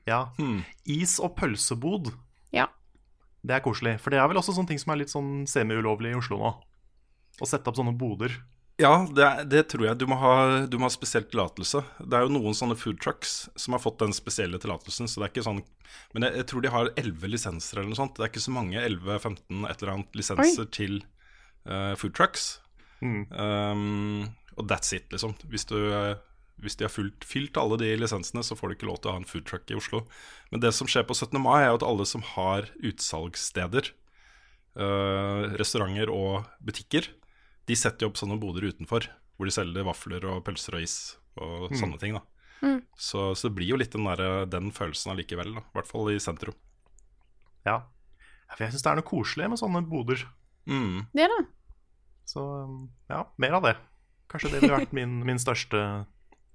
Ja. 0.06 0.28
Hmm. 0.38 0.60
Is 0.86 1.18
og 1.20 1.36
pølsebod, 1.40 2.12
Ja. 2.54 2.68
Det 3.46 3.56
er 3.60 3.64
koselig. 3.66 3.96
For 4.02 4.14
det 4.14 4.20
er 4.22 4.28
vel 4.32 4.40
også 4.42 4.56
sånne 4.58 4.72
ting 4.74 4.82
som 4.82 4.92
er 4.96 5.02
litt 5.04 5.14
sånn 5.14 5.32
semi-ulovlig 5.50 6.12
i 6.14 6.18
Oslo 6.20 6.40
nå. 6.42 6.52
Å 7.44 7.48
sette 7.50 7.68
opp 7.72 7.78
sånne 7.80 7.94
boder. 8.00 8.34
Ja, 8.82 9.06
det, 9.08 9.24
er- 9.24 9.46
det 9.48 9.62
tror 9.72 9.86
jeg. 9.88 9.98
Du 10.02 10.06
må, 10.12 10.18
ha, 10.20 10.66
du 10.68 10.76
må 10.80 10.88
ha 10.90 10.92
spesiell 10.92 11.24
tillatelse. 11.32 11.80
Det 12.04 12.18
er 12.18 12.26
jo 12.26 12.34
noen 12.36 12.56
sånne 12.58 12.76
food 12.76 12.98
trucks 13.04 13.46
som 13.56 13.76
har 13.76 13.84
fått 13.84 14.02
den 14.04 14.12
spesielle 14.16 14.60
tillatelsen. 14.60 15.08
Så 15.08 15.22
det 15.22 15.30
er 15.30 15.34
ikke 15.36 15.46
sånn 15.48 15.62
Men 16.16 16.26
jeg, 16.28 16.36
jeg 16.42 16.48
tror 16.52 16.64
de 16.66 16.72
har 16.74 16.90
11 17.00 17.30
lisenser 17.32 17.80
eller 17.80 17.94
noe 17.94 18.00
sånt. 18.02 18.18
Det 18.18 18.26
er 18.26 18.32
ikke 18.34 18.44
så 18.44 18.52
mange, 18.56 18.82
11-15 18.82 19.64
et 19.70 19.82
eller 19.84 19.94
annet 19.94 20.18
lisenser 20.20 20.68
til 20.76 20.98
uh, 21.70 21.94
food 22.00 22.16
trucks. 22.18 22.50
Um, 23.32 24.26
og 24.58 24.68
that's 24.72 24.92
it, 24.96 25.08
liksom. 25.12 25.36
Hvis, 25.52 25.66
du, 25.70 25.76
eh, 25.94 26.16
hvis 26.64 26.78
de 26.80 26.88
har 26.88 26.94
fylt, 26.94 27.26
fylt 27.28 27.58
alle 27.60 27.78
de 27.82 27.90
lisensene, 28.00 28.44
så 28.46 28.56
får 28.58 28.72
de 28.72 28.78
ikke 28.78 28.90
lov 28.90 29.02
til 29.02 29.12
å 29.12 29.16
ha 29.18 29.22
en 29.22 29.28
foodtruck 29.28 29.70
i 29.72 29.78
Oslo. 29.80 30.06
Men 30.54 30.64
det 30.64 30.72
som 30.78 30.90
skjer 30.90 31.08
på 31.08 31.18
17. 31.18 31.36
mai, 31.42 31.64
er 31.64 31.70
jo 31.74 31.82
at 31.82 31.88
alle 31.88 32.08
som 32.10 32.24
har 32.36 32.70
utsalgssteder, 32.80 33.92
øh, 34.80 35.58
restauranter 35.60 36.12
og 36.14 36.48
butikker, 36.64 37.12
de 37.66 37.76
setter 37.80 38.06
jo 38.06 38.14
opp 38.14 38.22
sånne 38.22 38.40
boder 38.40 38.70
utenfor, 38.70 39.10
hvor 39.36 39.50
de 39.50 39.54
selger 39.54 39.88
vafler 39.88 40.26
og 40.30 40.46
pølser 40.48 40.78
og 40.78 40.88
is 40.88 40.98
og 41.36 41.74
sånne 41.76 42.00
ting. 42.00 42.16
da 42.16 42.24
så, 42.96 43.36
så 43.36 43.48
det 43.48 43.56
blir 43.58 43.74
jo 43.74 43.80
litt 43.80 43.94
den, 43.94 44.08
der, 44.08 44.46
den 44.50 44.72
følelsen 44.76 45.14
allikevel, 45.14 45.56
da. 45.58 45.64
i 45.64 45.78
hvert 45.78 45.90
fall 45.90 46.10
i 46.14 46.20
sentrum. 46.22 46.56
Ja. 47.68 47.82
For 48.54 48.66
jeg 48.66 48.76
syns 48.76 48.86
det 48.86 48.92
er 48.92 49.00
noe 49.00 49.08
koselig 49.08 49.50
med 49.52 49.60
sånne 49.60 49.84
boder. 49.90 50.22
Mm. 50.70 51.06
Det, 51.16 51.28
da. 51.32 51.40
Så 52.30 52.44
ja, 53.12 53.24
mer 53.42 53.58
av 53.60 53.68
det. 53.68 53.76
Kanskje 54.32 54.54
det 54.54 54.64
ville 54.64 54.78
vært 54.78 54.96
min, 54.98 55.20
min 55.28 55.42
største 55.42 55.82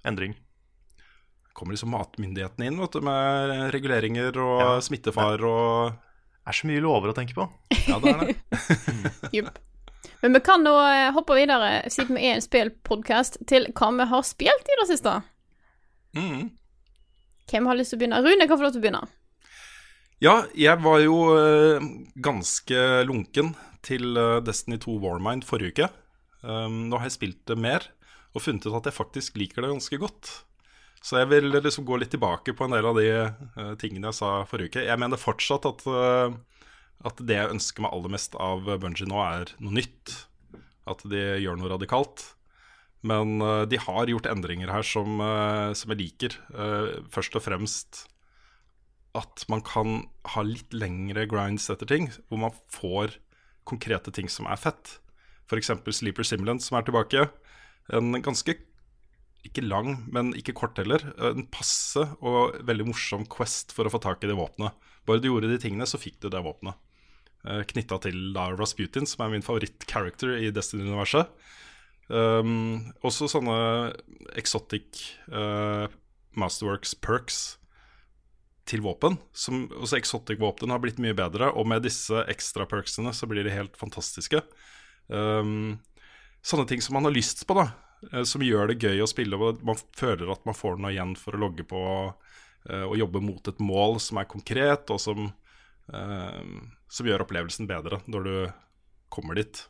endring. 0.06 0.36
Kommer 1.52 1.74
liksom 1.74 1.90
matmyndighetene 1.92 2.68
inn 2.70 2.78
vet 2.80 2.94
du, 2.96 3.00
med 3.04 3.70
reguleringer 3.74 4.36
og 4.40 4.60
Ja. 4.62 4.70
smittefar 4.80 5.42
og 5.44 5.98
Det 6.40 6.54
er 6.54 6.56
så 6.56 6.66
mye 6.70 6.80
lover 6.82 7.10
å 7.12 7.14
tenke 7.14 7.34
på. 7.36 7.44
Ja, 7.86 7.98
det 8.00 8.14
er 8.14 8.22
det. 8.24 8.36
Jupp. 9.36 9.58
Men 10.22 10.32
vi 10.34 10.40
kan 10.40 10.62
nå 10.64 10.72
eh, 10.88 11.10
hoppe 11.12 11.36
videre, 11.36 11.68
siden 11.92 12.16
vi 12.16 12.24
er 12.30 12.38
en 12.38 12.42
spillpodkast, 12.44 13.36
til 13.46 13.68
hva 13.76 13.90
vi 13.98 14.06
har 14.10 14.24
spilt 14.26 14.66
i 14.72 14.78
det 14.80 14.86
siste. 14.88 15.12
Mm. 16.16 16.48
Hvem 17.52 17.66
har 17.68 17.78
lyst 17.78 17.92
til 17.92 17.98
å 17.98 18.02
begynne? 18.02 18.22
Rune 18.24 18.48
kan 18.48 18.58
få 18.58 18.64
lov 18.66 18.72
til 18.74 18.80
å 18.80 18.84
begynne. 18.86 19.02
Ja, 20.20 20.34
jeg 20.58 20.80
var 20.84 20.98
jo 21.04 21.20
eh, 21.36 21.86
ganske 22.24 22.82
lunken 23.08 23.54
til 23.86 24.16
eh, 24.20 24.40
Destiny 24.44 24.80
2 24.82 24.96
Warmind 25.04 25.46
forrige 25.48 25.72
uke. 25.76 25.90
Um, 26.42 26.86
nå 26.88 26.96
har 27.00 27.08
jeg 27.08 27.18
spilt 27.18 27.40
det 27.52 27.56
mer 27.60 27.84
og 28.34 28.44
funnet 28.44 28.66
ut 28.66 28.76
at 28.78 28.88
jeg 28.90 28.96
faktisk 28.96 29.38
liker 29.40 29.64
det 29.64 29.72
ganske 29.72 30.00
godt. 30.00 30.30
Så 31.00 31.16
jeg 31.22 31.30
vil 31.30 31.48
liksom 31.54 31.86
gå 31.88 31.96
litt 32.00 32.12
tilbake 32.12 32.52
på 32.56 32.66
en 32.66 32.74
del 32.76 32.86
av 32.86 32.98
de 32.98 33.06
uh, 33.08 33.72
tingene 33.80 34.10
jeg 34.10 34.18
sa 34.18 34.32
forrige 34.48 34.74
uke. 34.74 34.84
Jeg 34.84 35.00
mener 35.00 35.20
fortsatt 35.20 35.68
at, 35.70 35.86
uh, 35.88 36.34
at 37.08 37.22
det 37.24 37.38
jeg 37.38 37.54
ønsker 37.54 37.84
meg 37.84 37.94
aller 37.96 38.12
mest 38.12 38.36
av 38.36 38.68
Bungie 38.82 39.08
nå, 39.08 39.22
er 39.24 39.54
noe 39.64 39.78
nytt. 39.80 40.18
At 40.90 41.02
de 41.08 41.24
gjør 41.40 41.56
noe 41.56 41.72
radikalt. 41.72 42.26
Men 43.06 43.40
uh, 43.40 43.64
de 43.64 43.80
har 43.80 44.12
gjort 44.12 44.28
endringer 44.28 44.72
her 44.74 44.84
som, 44.84 45.24
som 45.72 45.94
jeg 45.94 46.02
liker. 46.04 46.36
Først 47.10 47.38
og 47.40 47.46
fremst 47.48 48.04
at 49.16 49.42
man 49.50 49.62
kan 49.66 50.04
ha 50.36 50.42
litt 50.46 50.70
lengre 50.76 51.24
grinds 51.26 51.66
etter 51.72 51.88
ting, 51.88 52.10
hvor 52.28 52.44
man 52.44 52.58
får 52.70 53.16
konkrete 53.66 54.12
ting 54.14 54.28
som 54.30 54.46
er 54.46 54.60
fett. 54.60 54.98
F.eks. 55.50 55.72
Sleeper 55.96 56.26
Simulant, 56.26 56.62
som 56.62 56.78
er 56.78 56.86
tilbake. 56.86 57.24
En 57.96 58.12
ganske 58.22 58.56
ikke 59.46 59.64
lang, 59.64 59.94
men 60.12 60.34
ikke 60.36 60.54
kort 60.56 60.78
heller. 60.80 61.02
En 61.30 61.46
passe 61.52 62.02
og 62.20 62.58
veldig 62.68 62.90
morsom 62.90 63.24
quest 63.30 63.72
for 63.76 63.88
å 63.88 63.92
få 63.92 64.00
tak 64.02 64.24
i 64.24 64.30
det 64.30 64.36
våpenet. 64.38 64.76
Bare 65.08 65.22
du 65.22 65.30
gjorde 65.30 65.48
de 65.50 65.58
tingene, 65.62 65.88
så 65.88 66.00
fikk 66.00 66.20
du 66.20 66.28
det 66.32 66.42
våpenet. 66.44 66.76
Knytta 67.40 67.96
til 68.04 68.34
da 68.36 68.50
Rasputin, 68.52 69.08
som 69.08 69.24
er 69.24 69.32
min 69.32 69.44
favoritt-character 69.44 70.36
i 70.44 70.52
Destiny-universet. 70.52 71.32
Um, 72.10 72.90
også 73.06 73.28
sånne 73.30 73.56
exotic 74.38 74.98
uh, 75.30 75.86
Masterworks 76.38 76.96
perks 76.98 77.38
til 78.68 78.82
våpen. 78.84 79.16
Som, 79.32 79.68
også 79.78 80.00
exotic-våpen 80.00 80.74
har 80.74 80.82
blitt 80.82 81.00
mye 81.02 81.16
bedre, 81.16 81.48
og 81.54 81.70
med 81.70 81.86
disse 81.86 82.26
ekstra 82.30 82.66
perksene 82.70 83.14
så 83.16 83.30
blir 83.30 83.46
de 83.46 83.54
helt 83.54 83.78
fantastiske. 83.78 84.42
Um, 85.08 85.80
sånne 86.42 86.66
ting 86.68 86.82
som 86.82 86.96
man 86.96 87.08
har 87.08 87.14
lyst 87.14 87.44
på, 87.46 87.56
da. 87.58 87.70
eh, 88.12 88.24
Som 88.28 88.44
gjør 88.44 88.70
det 88.70 88.80
gøy 88.82 89.02
å 89.04 89.08
spille, 89.10 89.36
og 89.36 89.62
man 89.66 89.78
føler 89.96 90.32
at 90.32 90.44
man 90.48 90.56
får 90.56 90.80
noe 90.80 90.92
igjen 90.94 91.16
for 91.18 91.36
å 91.36 91.42
logge 91.44 91.66
på 91.68 91.82
eh, 92.68 92.84
og 92.86 92.98
jobbe 93.00 93.22
mot 93.24 93.52
et 93.52 93.60
mål 93.64 94.00
som 94.02 94.20
er 94.20 94.30
konkret, 94.30 94.90
og 94.92 95.00
som, 95.02 95.32
eh, 95.92 96.40
som 96.88 97.08
gjør 97.08 97.26
opplevelsen 97.26 97.68
bedre 97.70 98.02
når 98.10 98.26
du 98.28 98.34
kommer 99.10 99.38
dit. 99.38 99.66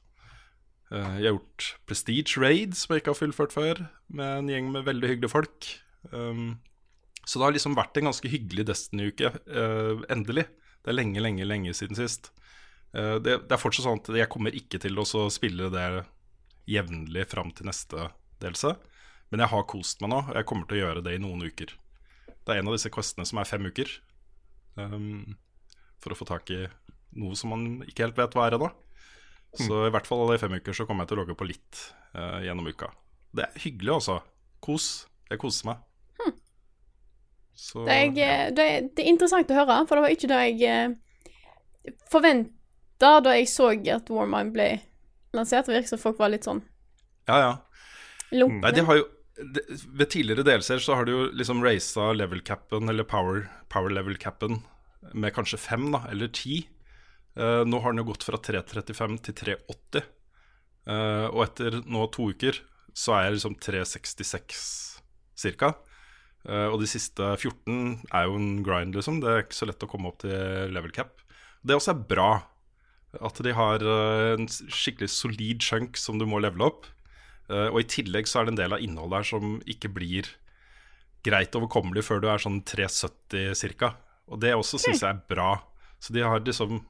Jeg 0.91 1.07
har 1.07 1.37
gjort 1.37 1.67
Prestige 1.87 2.41
Raid, 2.43 2.75
som 2.75 2.91
jeg 2.93 3.05
ikke 3.05 3.13
har 3.13 3.21
fullført 3.21 3.53
før, 3.55 3.81
med 4.11 4.41
en 4.41 4.49
gjeng 4.51 4.73
med 4.75 4.89
veldig 4.89 5.07
hyggelige 5.07 5.31
folk. 5.31 5.69
Um, 6.11 6.59
så 7.23 7.39
det 7.39 7.47
har 7.47 7.55
liksom 7.55 7.77
vært 7.79 8.01
en 8.01 8.09
ganske 8.09 8.33
hyggelig 8.33 8.65
Destiny-uke, 8.67 9.31
endelig. 10.11 10.49
Det 10.83 10.91
er 10.91 10.97
lenge, 10.99 11.23
lenge, 11.23 11.47
lenge 11.47 11.77
siden 11.79 11.95
sist. 11.95 12.33
Det 12.91 13.37
er 13.39 13.63
fortsatt 13.63 13.87
sånn 13.87 14.03
at 14.03 14.11
jeg 14.19 14.33
kommer 14.35 14.57
ikke 14.59 14.81
til 14.83 14.99
å 14.99 15.07
spille 15.31 15.71
det 15.71 15.87
jevnlig 16.71 17.27
fram 17.31 17.53
til 17.57 17.69
neste 17.69 18.11
delelse. 18.43 18.75
Men 19.31 19.45
jeg 19.45 19.53
har 19.53 19.67
kost 19.71 20.03
meg 20.03 20.13
nå, 20.13 20.21
og 20.27 20.37
jeg 20.39 20.49
kommer 20.49 20.69
til 20.69 20.81
å 20.81 20.85
gjøre 20.85 21.05
det 21.07 21.17
i 21.17 21.23
noen 21.23 21.45
uker. 21.47 21.75
Det 22.41 22.55
er 22.55 22.63
en 22.63 22.71
av 22.71 22.77
disse 22.77 22.91
questene 22.93 23.27
som 23.29 23.41
er 23.41 23.49
fem 23.49 23.67
uker. 23.69 23.93
Um, 24.79 25.37
for 26.01 26.15
å 26.15 26.19
få 26.19 26.27
tak 26.29 26.51
i 26.55 26.65
noe 27.21 27.37
som 27.39 27.53
man 27.53 27.67
ikke 27.87 28.07
helt 28.07 28.19
vet 28.19 28.35
hva 28.35 28.49
er 28.49 28.57
ennå. 28.57 28.71
Så 29.59 29.85
i 29.87 29.93
hvert 29.93 30.07
fall 30.07 30.31
i 30.31 30.41
fem 30.41 30.55
uker 30.59 30.75
så 30.77 30.87
kommer 30.87 31.05
jeg 31.05 31.13
til 31.13 31.19
å 31.19 31.23
logge 31.25 31.39
på 31.39 31.47
litt 31.49 31.85
uh, 32.15 32.39
gjennom 32.43 32.71
uka. 32.71 32.91
Det 33.35 33.47
er 33.47 33.63
hyggelig, 33.67 33.97
altså. 34.01 34.21
Kos. 34.63 34.91
Jeg 35.31 35.39
koser 35.43 35.71
meg. 35.71 35.87
Så, 37.61 37.85
Det 37.85 37.93
er, 37.93 38.07
ja. 38.17 38.51
det, 38.51 38.65
er, 38.65 38.87
det 38.89 39.05
er 39.05 39.11
interessant 39.13 39.51
å 39.53 39.57
høre, 39.59 39.83
for 39.85 39.99
det 39.99 40.05
var 40.07 40.15
ikke 40.15 40.29
det 40.31 40.39
jeg 40.49 40.71
eh, 40.71 41.93
forventa 42.09 43.11
da 43.21 43.35
jeg 43.37 43.51
så 43.53 43.69
at 43.93 44.09
Warmind 44.13 44.55
ble 44.55 44.69
lansert. 45.37 45.67
Det 45.69 45.77
virker 45.77 45.95
som 45.95 46.03
folk 46.03 46.21
var 46.21 46.33
litt 46.33 46.49
sånn 46.49 46.63
ja, 47.29 47.39
ja. 47.39 47.51
lunkne. 48.35 48.63
Nei, 48.65 48.75
de 48.75 48.85
har 48.89 49.01
jo 49.01 49.09
de, 49.41 49.63
Ved 49.97 50.11
tidligere 50.13 50.45
delser 50.45 50.83
så 50.83 50.97
har 50.99 51.07
de 51.09 51.15
jo 51.15 51.27
liksom 51.37 51.63
raisa 51.65 52.11
level 52.17 52.43
capen, 52.45 52.91
eller 52.93 53.07
power, 53.09 53.47
power 53.73 53.93
level 53.93 54.19
capen, 54.21 54.61
med 55.17 55.33
kanskje 55.33 55.61
fem, 55.61 55.87
da, 55.95 56.03
eller 56.13 56.29
ti. 56.35 56.65
Uh, 57.39 57.63
nå 57.65 57.81
har 57.81 57.95
den 57.95 58.03
jo 58.03 58.11
gått 58.11 58.27
fra 58.27 58.41
335 58.43 59.21
til 59.29 59.39
380. 59.39 60.09
Uh, 60.91 61.27
og 61.31 61.45
etter 61.47 61.79
nå 61.87 62.05
to 62.13 62.31
uker 62.35 62.59
så 62.97 63.15
er 63.17 63.29
jeg 63.29 63.39
liksom 63.39 63.57
366 63.63 64.61
cirka. 65.41 65.73
Uh, 66.45 66.69
og 66.73 66.81
de 66.83 66.89
siste 66.91 67.33
14 67.37 68.03
er 68.17 68.29
jo 68.29 68.37
en 68.37 68.51
grind, 68.67 68.97
liksom. 68.99 69.23
Det 69.23 69.31
er 69.31 69.45
ikke 69.47 69.61
så 69.61 69.69
lett 69.71 69.87
å 69.87 69.91
komme 69.91 70.11
opp 70.13 70.21
til 70.25 70.75
level 70.75 70.93
cap. 70.97 71.21
Det 71.65 71.77
også 71.77 71.95
er 71.95 72.07
bra. 72.13 72.31
At 73.19 73.41
de 73.43 73.55
har 73.57 73.83
eh, 73.83 74.37
en 74.37 74.47
skikkelig 74.47 75.11
solid 75.11 75.65
chunk 75.65 75.99
som 75.99 76.21
du 76.21 76.27
må 76.31 76.39
levele 76.43 76.69
opp. 76.69 76.87
Eh, 77.51 77.69
og 77.73 77.81
i 77.83 77.89
tillegg 77.91 78.31
så 78.31 78.41
er 78.41 78.47
det 78.47 78.55
en 78.55 78.61
del 78.63 78.77
av 78.77 78.85
innholdet 78.85 79.23
her 79.23 79.31
som 79.33 79.57
ikke 79.67 79.91
blir 79.97 80.31
greit 81.27 81.57
overkommelig 81.59 82.07
før 82.07 82.23
du 82.23 82.31
er 82.31 82.43
sånn 82.43 82.63
370 82.65 83.75
ca. 83.81 83.95
Og 84.31 84.41
det 84.43 84.55
også 84.55 84.79
syns 84.81 85.03
jeg 85.03 85.11
er 85.11 85.25
bra. 85.29 85.53
Så 86.01 86.15
de 86.15 86.23
har 86.25 86.41
liksom 86.45 86.81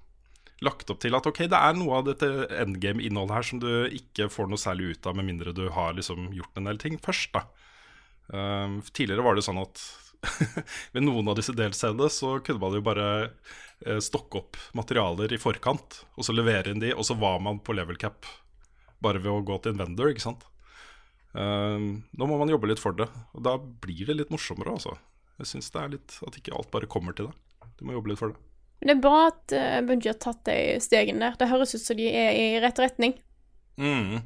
lagt 0.61 0.93
opp 0.93 1.01
til 1.01 1.17
at 1.17 1.25
ok, 1.27 1.47
det 1.49 1.57
er 1.57 1.79
noe 1.79 2.03
av 2.03 2.11
dette 2.11 2.29
endgame-innholdet 2.61 3.37
her 3.39 3.49
som 3.49 3.63
du 3.63 3.71
ikke 3.97 4.29
får 4.29 4.51
noe 4.51 4.61
særlig 4.61 4.93
ut 4.93 5.09
av, 5.09 5.17
med 5.17 5.31
mindre 5.31 5.57
du 5.57 5.65
har 5.73 5.97
liksom 5.97 6.29
gjort 6.37 6.61
en 6.61 6.69
del 6.69 6.81
ting 6.83 7.01
først, 7.01 7.33
da. 7.33 7.47
Eh, 8.31 8.77
tidligere 8.93 9.25
var 9.25 9.39
det 9.39 9.47
sånn 9.49 9.63
at 9.63 9.81
ved 10.93 11.05
noen 11.05 11.31
av 11.31 11.39
disse 11.39 11.55
delscenene 11.57 12.11
så 12.13 12.37
kunne 12.45 12.63
man 12.63 12.77
jo 12.77 12.85
bare 12.85 13.09
eh, 13.25 14.01
stokke 14.05 14.43
opp 14.43 14.61
materialer 14.77 15.33
i 15.33 15.41
forkant, 15.41 16.03
og 16.17 16.27
så 16.27 16.35
levere 16.37 16.75
inn 16.75 16.83
de, 16.83 16.93
og 16.95 17.07
så 17.07 17.17
var 17.19 17.41
man 17.45 17.63
på 17.65 17.77
level 17.77 17.99
cap 18.01 18.29
bare 19.01 19.23
ved 19.23 19.33
å 19.33 19.45
gå 19.47 19.57
til 19.63 19.73
en 19.73 19.81
vendor, 19.81 20.13
ikke 20.13 20.27
sant. 20.27 20.45
Eh, 21.33 21.79
nå 21.81 22.29
må 22.29 22.41
man 22.41 22.53
jobbe 22.53 22.69
litt 22.71 22.83
for 22.83 22.97
det, 22.97 23.09
og 23.33 23.47
da 23.47 23.57
blir 23.57 24.05
det 24.11 24.19
litt 24.19 24.35
morsommere, 24.35 24.77
altså. 24.77 24.97
Jeg 25.41 25.55
syns 25.55 25.73
det 25.73 25.81
er 25.81 25.93
litt 25.95 26.19
at 26.27 26.37
ikke 26.37 26.53
alt 26.57 26.73
bare 26.73 26.89
kommer 26.91 27.17
til 27.17 27.31
deg. 27.31 27.69
Du 27.81 27.87
må 27.89 27.97
jobbe 27.97 28.13
litt 28.13 28.21
for 28.21 28.35
det. 28.35 28.43
Men 28.81 28.91
det 28.91 28.95
er 28.95 29.05
bra 29.05 29.21
at 29.29 29.55
uh, 29.57 29.79
Bungie 29.89 30.13
har 30.13 30.19
tatt 30.21 30.43
de 30.49 30.57
stegene 30.85 31.23
der. 31.25 31.39
Det 31.41 31.49
høres 31.49 31.73
ut 31.77 31.85
som 31.85 31.97
de 31.97 32.09
er 32.13 32.37
i 32.37 32.45
rett 32.61 32.81
retning. 32.81 33.15
Mm. 33.81 34.21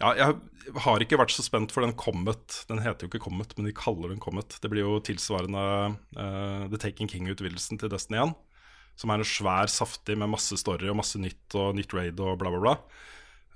Ja, 0.00 0.14
jeg 0.16 0.80
har 0.80 1.02
ikke 1.04 1.18
vært 1.20 1.32
så 1.34 1.42
spent 1.44 1.74
for 1.74 1.84
den 1.84 1.92
Comet. 1.98 2.62
Den 2.70 2.80
heter 2.80 3.04
jo 3.04 3.10
ikke 3.10 3.20
Comet, 3.26 3.52
men 3.56 3.66
de 3.68 3.76
kaller 3.76 4.08
den 4.08 4.22
Comet. 4.22 4.56
Det 4.62 4.70
blir 4.72 4.86
jo 4.86 5.00
tilsvarende 5.04 5.64
uh, 6.16 6.68
The 6.72 6.80
Taking 6.80 7.10
King-utvidelsen 7.10 7.80
til 7.80 7.90
Destiny 7.92 8.22
1. 8.22 8.32
Som 9.00 9.12
er 9.12 9.20
en 9.20 9.28
svær, 9.28 9.68
saftig 9.72 10.16
med 10.20 10.32
masse 10.32 10.56
story 10.60 10.88
og 10.88 10.96
masse 11.00 11.20
nytt 11.20 11.56
og 11.56 11.74
nytt 11.76 11.92
raid 11.96 12.20
og 12.24 12.38
bla, 12.40 12.52
bla, 12.52 12.60
bla. 12.64 12.76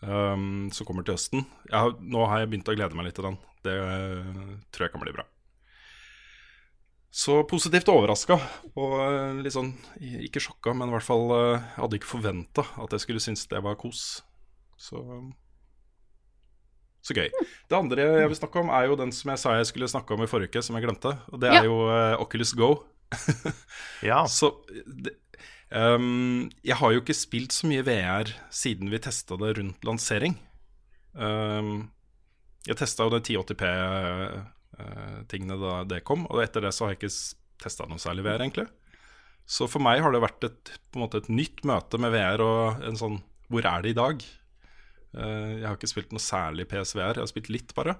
Um, 0.04 0.68
som 0.74 0.84
kommer 0.84 1.06
til 1.06 1.16
høsten. 1.16 1.46
Har, 1.72 1.94
nå 2.00 2.26
har 2.28 2.42
jeg 2.42 2.50
begynt 2.52 2.68
å 2.68 2.74
glede 2.76 2.98
meg 2.98 3.08
litt 3.08 3.16
til 3.16 3.30
den. 3.30 3.38
Det 3.64 3.76
uh, 3.80 4.50
tror 4.68 4.86
jeg 4.86 4.92
kan 4.92 5.04
bli 5.04 5.14
bra. 5.16 5.24
Så 7.14 7.38
positivt 7.48 7.88
overraska, 7.92 8.36
og 8.74 8.94
eh, 8.98 9.36
litt 9.38 9.54
sånn 9.54 9.68
ikke 10.26 10.40
sjokka, 10.42 10.72
men 10.74 10.90
i 10.90 10.94
hvert 10.96 11.06
fall 11.06 11.30
hadde 11.76 12.00
ikke 12.00 12.10
forventa 12.10 12.64
at 12.82 12.90
jeg 12.90 13.04
skulle 13.04 13.22
synes 13.22 13.46
det 13.52 13.60
var 13.62 13.78
kos. 13.78 14.00
Så 14.74 14.98
Så 17.04 17.12
gøy. 17.16 17.28
Det 17.68 17.76
andre 17.76 18.00
jeg 18.23 18.28
vil 18.32 18.38
snakke 18.38 18.61
om, 18.62 18.68
er 18.73 18.87
jo 18.88 18.94
den 18.96 19.11
som 19.12 19.28
jeg 19.34 19.40
sa 19.42 19.49
jeg 19.58 19.66
skulle 19.68 19.88
snakke 19.92 20.14
om 20.16 20.23
i 20.25 20.28
forrige 20.30 20.49
uke, 20.54 20.62
som 20.64 20.76
jeg 20.78 20.87
glemte. 20.87 21.11
Og 21.32 21.37
det 21.42 21.50
Ja. 21.52 21.56
er 21.61 21.64
jo 21.68 21.76
uh, 21.84 22.14
Oculus 22.25 22.52
Go. 22.56 22.70
Ja. 24.08 24.23
Så 24.26 24.46
det, 25.04 25.12
um, 25.70 26.49
Jeg 26.64 26.76
har 26.80 26.92
jo 26.94 27.00
ikke 27.02 27.14
spilt 27.16 27.52
så 27.52 27.66
mye 27.68 27.84
VR 27.84 28.25
siden 28.50 28.88
vi 28.90 28.99
testa 29.04 29.37
det 29.37 29.56
rundt 29.58 29.84
lansering. 29.84 30.38
Um, 31.14 31.90
jeg 32.66 32.76
testa 32.80 33.02
jo 33.04 33.11
de 33.12 33.20
1080P-tingene 33.20 35.56
da 35.61 35.82
det 35.88 36.00
kom, 36.08 36.25
og 36.30 36.40
etter 36.42 36.61
det 36.64 36.73
så 36.75 36.84
har 36.87 36.90
jeg 36.94 37.00
ikke 37.02 37.16
testa 37.64 37.87
noe 37.88 37.99
særlig 38.02 38.25
VR, 38.26 38.40
egentlig. 38.44 38.66
Så 39.46 39.66
for 39.68 39.80
meg 39.84 40.00
har 40.02 40.12
det 40.14 40.23
vært 40.25 40.44
et, 40.49 40.62
på 40.90 40.96
en 40.99 41.02
måte 41.04 41.18
et 41.20 41.28
nytt 41.28 41.61
møte 41.68 41.99
med 42.00 42.11
VR 42.14 42.40
og 42.40 42.80
en 42.88 42.96
sånn 42.96 43.18
Hvor 43.52 43.64
er 43.68 43.82
det 43.84 43.90
i 43.92 43.99
dag? 43.99 44.16
Eh, 45.14 45.61
jeg 45.61 45.66
har 45.68 45.78
ikke 45.78 45.90
spilt 45.90 46.14
noe 46.14 46.23
særlig 46.23 46.66
PSVR, 46.71 47.18
jeg 47.18 47.23
har 47.23 47.30
spilt 47.30 47.50
litt, 47.52 47.75
bare. 47.76 47.97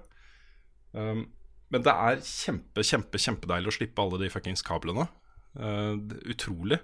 Um, 0.95 1.25
men 1.73 1.83
det 1.83 1.91
er 1.91 2.21
kjempe, 2.23 2.83
kjempe, 2.85 3.19
kjempedeilig 3.19 3.71
å 3.71 3.75
slippe 3.77 4.03
alle 4.03 4.19
de 4.21 4.31
fuckings 4.31 4.63
kablene. 4.65 5.07
Eh, 5.55 5.93
utrolig. 6.31 6.79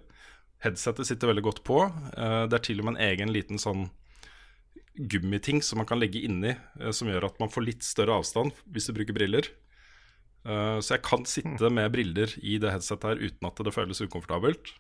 Headsetet 0.64 1.08
sitter 1.08 1.32
veldig 1.32 1.46
godt 1.46 1.64
på. 1.68 1.84
Eh, 1.86 2.44
det 2.50 2.58
er 2.58 2.66
til 2.66 2.82
og 2.82 2.88
med 2.88 2.98
en 2.98 3.10
egen 3.12 3.34
liten 3.34 3.62
sånn 3.62 3.90
gummiting 5.12 5.62
som 5.64 5.80
man 5.80 5.88
kan 5.88 6.02
legge 6.02 6.20
inni, 6.20 6.52
som 6.92 7.08
gjør 7.08 7.30
at 7.30 7.38
man 7.40 7.52
får 7.52 7.64
litt 7.64 7.86
større 7.88 8.18
avstand 8.20 8.52
hvis 8.76 8.90
du 8.90 8.96
bruker 8.98 9.16
briller. 9.16 9.48
Så 10.44 10.98
jeg 10.98 11.04
kan 11.06 11.24
sitte 11.30 11.70
med 11.72 11.94
briller 11.94 12.34
i 12.44 12.58
det 12.60 12.74
headsetet 12.74 13.08
her 13.08 13.22
uten 13.22 13.48
at 13.48 13.62
det 13.64 13.72
føles 13.72 14.02
ukomfortabelt. 14.04 14.74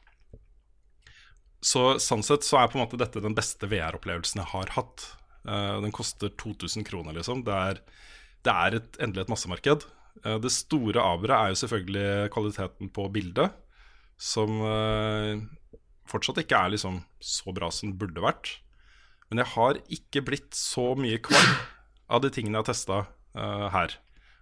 Så 1.64 1.96
sånn 2.04 2.26
sett 2.28 2.44
så 2.44 2.60
er 2.60 2.68
på 2.68 2.80
en 2.80 2.84
måte 2.84 3.00
dette 3.00 3.24
den 3.24 3.38
beste 3.38 3.70
VR-opplevelsen 3.72 4.42
jeg 4.42 4.52
har 4.52 4.76
hatt. 4.76 5.06
Eh, 5.48 5.82
den 5.82 5.94
koster 5.96 6.30
2000 6.38 6.86
kroner, 6.88 7.16
liksom. 7.18 7.44
Det 7.48 7.56
er, 7.56 7.82
det 8.46 8.54
er 8.54 8.78
et, 8.78 9.00
endelig 9.02 9.26
et 9.26 9.34
massemarked. 9.34 9.88
Eh, 10.24 10.38
det 10.44 10.54
store 10.54 11.02
aberet 11.02 11.38
er 11.38 11.54
jo 11.54 11.62
selvfølgelig 11.64 12.32
kvaliteten 12.36 12.92
på 12.94 13.08
bildet, 13.14 13.56
som 14.22 14.62
eh, 14.68 15.42
fortsatt 16.10 16.44
ikke 16.44 16.60
er 16.60 16.76
liksom 16.76 17.02
så 17.24 17.56
bra 17.56 17.72
som 17.74 17.92
det 17.92 18.02
burde 18.02 18.24
vært. 18.24 18.56
Men 19.32 19.42
jeg 19.42 19.54
har 19.56 19.82
ikke 19.90 20.26
blitt 20.28 20.56
så 20.58 20.92
mye 21.00 21.22
kvalm 21.24 21.54
av 22.12 22.22
de 22.24 22.32
tingene 22.34 22.60
jeg 22.60 22.66
har 22.66 22.74
testa 22.74 23.04
her. 23.72 23.94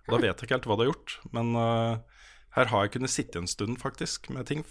Og 0.09 0.15
da 0.15 0.17
vet 0.23 0.31
jeg 0.31 0.47
ikke 0.47 0.55
helt 0.55 0.65
hva 0.65 0.77
det 0.79 0.87
har 0.87 0.89
gjort, 0.89 1.11
men 1.37 1.51
uh, 1.53 2.23
her 2.55 2.71
har 2.71 2.87
jeg 2.87 2.95
kunnet 2.95 3.13
sitte 3.13 3.37
en 3.37 3.49
stund 3.49 3.77
faktisk 3.77 4.31
med 4.33 4.47
ting 4.49 4.63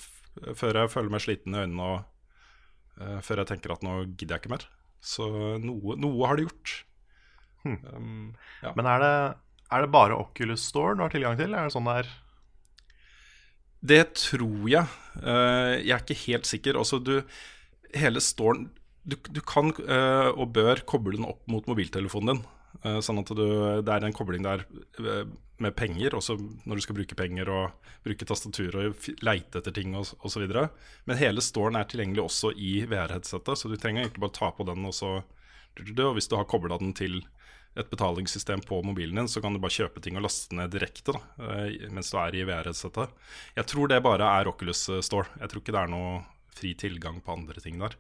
før 0.59 0.81
jeg 0.81 0.91
føler 0.91 1.15
meg 1.15 1.23
sliten 1.23 1.55
i 1.55 1.61
øynene 1.63 1.85
og 1.87 2.99
uh, 2.99 3.21
før 3.23 3.45
jeg 3.45 3.53
tenker 3.53 3.77
at 3.77 3.87
nå 3.87 4.01
gidder 4.17 4.35
jeg 4.35 4.43
ikke 4.43 4.55
mer. 4.57 4.67
Så 5.05 5.27
noe, 5.63 5.97
noe 6.01 6.29
har 6.29 6.39
det 6.39 6.49
gjort. 6.49 6.75
Um, 7.65 8.33
ja. 8.63 8.73
Men 8.79 8.89
er 8.89 9.03
det, 9.03 9.13
er 9.75 9.85
det 9.85 9.93
bare 9.93 10.17
Oculus 10.19 10.65
Store 10.71 10.97
du 10.97 11.05
har 11.05 11.13
tilgang 11.13 11.39
til? 11.39 11.55
Er 11.55 11.69
det 11.69 11.75
sånn 11.75 11.89
det 11.89 12.01
er? 12.03 12.11
Det 13.89 14.03
tror 14.19 14.67
jeg. 14.71 14.99
Uh, 15.21 15.79
jeg 15.79 15.95
er 15.95 16.03
ikke 16.03 16.23
helt 16.27 16.51
sikker. 16.51 16.79
Altså, 16.81 16.99
du, 16.99 17.21
hele 17.95 18.23
storen 18.25 18.69
du, 19.09 19.17
du 19.33 19.41
kan 19.41 19.71
uh, 19.89 20.31
og 20.35 20.51
bør 20.57 20.83
koble 20.89 21.17
den 21.17 21.29
opp 21.29 21.41
mot 21.51 21.69
mobiltelefonen 21.71 22.35
din. 22.35 22.43
Eh, 22.87 22.99
sånn 23.03 23.19
at 23.19 23.31
du, 23.35 23.47
det 23.83 23.95
er 23.95 24.07
en 24.07 24.15
kobling 24.15 24.45
der 24.47 24.63
eh, 25.03 25.25
med 25.59 25.75
penger, 25.75 26.15
også 26.15 26.37
når 26.39 26.79
du 26.79 26.85
skal 26.85 26.99
bruke 27.01 27.17
penger 27.19 27.51
og 27.51 27.95
bruke 28.07 28.27
tastatur 28.29 28.77
og 28.79 29.09
leite 29.27 29.59
etter 29.59 29.75
ting 29.75 29.97
osv. 29.99 30.45
Men 30.47 31.19
hele 31.19 31.43
storen 31.43 31.79
er 31.79 31.89
tilgjengelig 31.91 32.23
også 32.29 32.53
i 32.55 32.85
VR-headsetet, 32.87 33.59
så 33.59 33.71
du 33.71 33.75
trenger 33.75 34.05
egentlig 34.05 34.23
bare 34.23 34.39
ta 34.39 34.53
på 34.55 34.67
den 34.69 34.87
og 34.87 34.95
så 34.97 35.19
Og 35.79 36.15
hvis 36.17 36.27
du 36.27 36.35
har 36.35 36.47
kobla 36.51 36.75
den 36.79 36.91
til 36.97 37.21
et 37.79 37.91
betalingssystem 37.91 38.65
på 38.67 38.81
mobilen 38.83 39.15
din, 39.15 39.29
så 39.31 39.41
kan 39.41 39.55
du 39.55 39.61
bare 39.63 39.71
kjøpe 39.71 40.01
ting 40.03 40.17
og 40.19 40.25
laste 40.25 40.57
ned 40.57 40.73
direkte 40.73 41.15
da, 41.15 41.21
eh, 41.39 41.87
mens 41.95 42.11
du 42.11 42.17
er 42.19 42.35
i 42.35 42.43
VR-headsetet. 42.47 43.11
Jeg 43.55 43.67
tror 43.71 43.91
det 43.91 44.03
bare 44.03 44.27
er 44.41 44.51
Oculus 44.51 44.89
Store. 45.07 45.29
Jeg 45.39 45.51
tror 45.51 45.63
ikke 45.63 45.75
det 45.75 45.83
er 45.83 45.93
noe 45.93 46.25
fri 46.55 46.75
tilgang 46.75 47.21
på 47.23 47.35
andre 47.35 47.63
ting 47.63 47.79
der. 47.79 47.95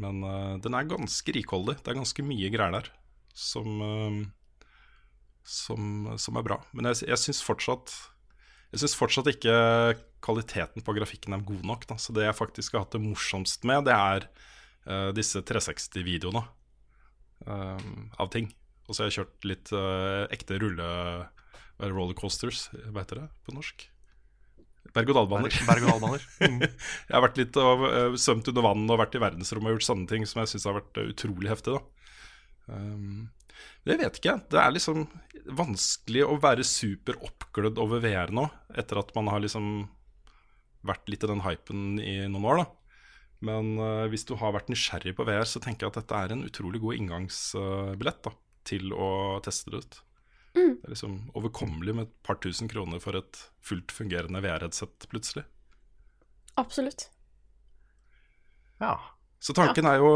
Men 0.00 0.24
uh, 0.24 0.56
den 0.60 0.76
er 0.76 0.88
ganske 0.88 1.32
rikholdig. 1.32 1.78
Det 1.80 1.92
er 1.92 2.00
ganske 2.00 2.24
mye 2.24 2.52
greier 2.52 2.76
der 2.76 2.92
som, 3.36 3.80
eh, 3.86 4.62
som, 5.46 6.12
som 6.18 6.38
er 6.38 6.46
bra. 6.46 6.60
Men 6.76 6.90
jeg, 6.90 7.06
jeg 7.10 7.22
syns 7.24 7.42
fortsatt 7.46 7.94
Jeg 8.70 8.84
synes 8.84 8.94
fortsatt 8.98 9.26
ikke 9.32 9.54
kvaliteten 10.22 10.84
på 10.86 10.94
grafikken 10.94 11.34
er 11.34 11.42
god 11.46 11.64
nok. 11.66 11.88
Da. 11.90 11.98
Så 11.98 12.14
det 12.14 12.26
jeg 12.28 12.38
faktisk 12.38 12.76
har 12.76 12.84
hatt 12.84 12.94
det 12.94 13.02
morsomst 13.02 13.64
med, 13.66 13.88
det 13.88 13.96
er 13.96 14.28
uh, 14.86 15.10
disse 15.16 15.42
360-videoene 15.42 16.44
uh, 17.48 17.88
av 18.20 18.30
ting. 18.30 18.46
Og 18.86 18.94
så 18.94 19.02
har 19.02 19.10
jeg 19.10 19.16
kjørt 19.24 19.48
litt 19.48 19.72
uh, 19.74 20.28
ekte 20.30 20.60
rulle 20.62 20.86
er 21.80 21.94
rollercoasters, 21.96 22.68
hva 22.92 23.02
heter 23.02 23.22
det 23.22 23.28
på 23.46 23.56
norsk? 23.56 23.86
Berg-og-dal-baner. 24.94 25.54
Berg-og-dal-baner. 25.66 26.26
Mm. 26.40 26.62
Jeg 26.64 27.14
har 27.14 27.22
vært 27.24 27.38
litt 27.40 27.56
og 27.60 27.82
svømt 28.18 28.48
under 28.50 28.64
vann 28.64 28.86
og 28.90 28.98
vært 29.00 29.16
i 29.16 29.20
verdensrommet 29.22 29.70
og 29.70 29.76
gjort 29.76 29.86
sånne 29.86 30.08
ting 30.10 30.24
som 30.28 30.40
jeg 30.42 30.54
syns 30.54 30.66
har 30.68 30.76
vært 30.78 31.00
eh, 31.00 31.10
utrolig 31.12 31.50
heftig. 31.52 31.76
da 31.76 31.99
um, 32.70 33.28
Det 33.86 33.96
vet 34.00 34.18
ikke 34.18 34.32
jeg. 34.32 34.44
Det 34.52 34.60
er 34.62 34.74
liksom 34.74 35.06
vanskelig 35.56 36.26
å 36.26 36.36
være 36.40 36.66
super 36.66 37.18
oppglødd 37.26 37.80
over 37.82 38.02
VR 38.04 38.32
nå, 38.34 38.46
etter 38.78 39.00
at 39.02 39.14
man 39.16 39.30
har 39.32 39.42
liksom 39.44 39.88
vært 40.86 41.10
litt 41.12 41.24
i 41.26 41.28
den 41.28 41.42
hypen 41.44 41.98
i 42.00 42.14
noen 42.30 42.46
år. 42.52 42.62
da 42.62 42.68
Men 43.50 43.72
uh, 43.80 44.06
hvis 44.12 44.26
du 44.28 44.36
har 44.40 44.54
vært 44.56 44.70
nysgjerrig 44.72 45.16
på 45.18 45.26
VR, 45.28 45.48
så 45.48 45.62
tenker 45.62 45.86
jeg 45.86 45.94
at 45.94 46.02
dette 46.02 46.22
er 46.24 46.36
en 46.36 46.46
utrolig 46.46 46.82
god 46.82 47.00
inngangsbillett 47.00 48.22
da 48.28 48.36
til 48.70 48.92
å 48.92 49.10
teste 49.44 49.72
det 49.72 49.82
ut. 49.82 50.00
Det 50.52 50.82
er 50.82 50.92
liksom 50.92 51.30
overkommelig 51.38 51.94
med 51.94 52.08
et 52.08 52.14
par 52.26 52.38
tusen 52.42 52.68
kroner 52.70 53.00
for 53.02 53.16
et 53.18 53.38
fullt 53.62 53.92
fungerende 53.94 54.42
VR-headset 54.42 55.06
plutselig. 55.12 55.44
Absolutt. 56.58 57.06
Ja. 58.80 58.96
Så 59.40 59.54
tanken 59.56 59.86
er 59.86 60.00
jo 60.00 60.10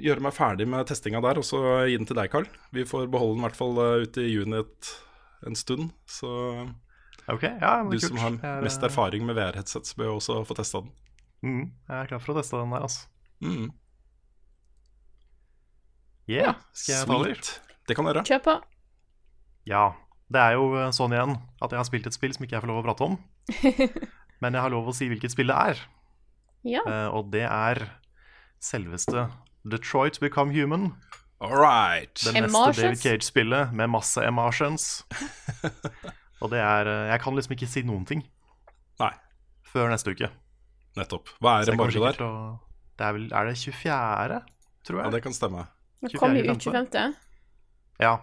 gjøre 0.00 0.24
meg 0.24 0.34
ferdig 0.36 0.66
med 0.70 0.86
testinga 0.88 1.20
der, 1.24 1.40
og 1.40 1.46
så 1.46 1.60
gi 1.88 1.98
den 1.98 2.08
til 2.08 2.18
deg, 2.18 2.30
Carl. 2.32 2.48
Vi 2.74 2.84
får 2.88 3.10
beholde 3.12 3.36
den 3.36 3.44
i 3.44 3.48
hvert 3.48 3.58
fall 3.58 3.80
eh, 3.82 4.06
ute 4.06 4.24
i 4.24 4.32
juni 4.32 4.62
et, 4.62 4.90
en 5.48 5.58
stund. 5.58 5.92
Så 6.08 6.30
okay, 7.26 7.56
ja, 7.60 7.82
du 7.84 7.96
kult. 7.96 8.08
som 8.08 8.20
har 8.22 8.38
er, 8.38 8.64
mest 8.64 8.82
erfaring 8.88 9.26
med 9.28 9.36
VR-headsets, 9.38 9.96
bør 9.98 10.12
jo 10.12 10.18
også 10.20 10.40
få 10.48 10.56
testa 10.58 10.84
den. 10.84 10.92
Mm, 11.42 11.64
jeg 11.88 11.98
er 11.98 12.10
klar 12.10 12.22
for 12.22 12.34
å 12.34 12.40
teste 12.40 12.60
den 12.60 12.74
der, 12.74 12.86
altså. 12.88 13.08
Mm. 13.42 13.70
Yeah, 16.30 16.54
skal 16.70 16.94
jeg 16.94 17.08
ta 17.10 17.18
over? 17.18 17.40
Det 17.88 17.96
kan 17.98 18.06
du 18.06 18.12
gjøre. 18.12 18.24
Kjør 18.28 18.42
på. 18.46 18.58
Ja. 19.68 19.86
Det 20.32 20.40
er 20.40 20.54
jo 20.56 20.68
eh, 20.78 20.92
sånn 20.94 21.12
igjen 21.12 21.34
at 21.60 21.74
jeg 21.74 21.80
har 21.80 21.88
spilt 21.88 22.06
et 22.08 22.16
spill 22.16 22.32
som 22.32 22.46
ikke 22.46 22.56
jeg 22.56 22.64
får 22.64 22.70
lov 22.70 22.80
å 22.80 22.86
prate 22.86 23.08
om. 23.10 23.18
Men 24.42 24.56
jeg 24.56 24.64
har 24.64 24.72
lov 24.72 24.88
å 24.88 24.94
si 24.96 25.10
hvilket 25.10 25.34
spill 25.34 25.50
det 25.52 25.58
er. 25.58 25.82
Ja. 26.62 26.82
Uh, 26.86 27.08
og 27.18 27.32
det 27.34 27.42
er 27.44 27.82
selveste 28.62 29.26
Detroit 29.68 30.18
Become 30.20 30.52
Human. 30.54 30.92
All 31.42 31.56
right. 31.58 32.14
Det 32.14 32.32
neste 32.34 32.44
Emotions? 32.48 32.76
David 32.78 32.98
Cage-spillet 33.02 33.72
med 33.74 33.90
masse 33.90 34.22
emotions. 34.24 35.04
og 36.42 36.50
det 36.52 36.60
er 36.62 36.86
eh, 36.90 37.08
Jeg 37.12 37.20
kan 37.24 37.34
liksom 37.38 37.54
ikke 37.56 37.68
si 37.70 37.82
noen 37.86 38.04
ting 38.06 38.22
Nei, 39.00 39.10
før 39.72 39.90
neste 39.90 40.12
uke. 40.14 40.28
nettopp. 40.98 41.30
Hva 41.42 41.60
er 41.62 41.72
embargo 41.72 42.04
der? 42.06 42.20
å- 42.22 42.58
Det 42.98 43.06
er 43.08 43.12
vel 43.16 43.24
Er 43.32 43.46
det 43.50 43.56
24., 43.58 44.40
tror 44.86 44.98
jeg? 45.00 45.04
Ja, 45.06 45.10
det 45.16 45.22
kan 45.24 45.32
stemme. 45.34 45.66
Det 46.02 46.12
kommer 46.18 46.42
jo 46.42 46.52
ut 46.52 46.62
25.. 46.62 46.72
25. 46.90 47.14
Ja. 48.02 48.16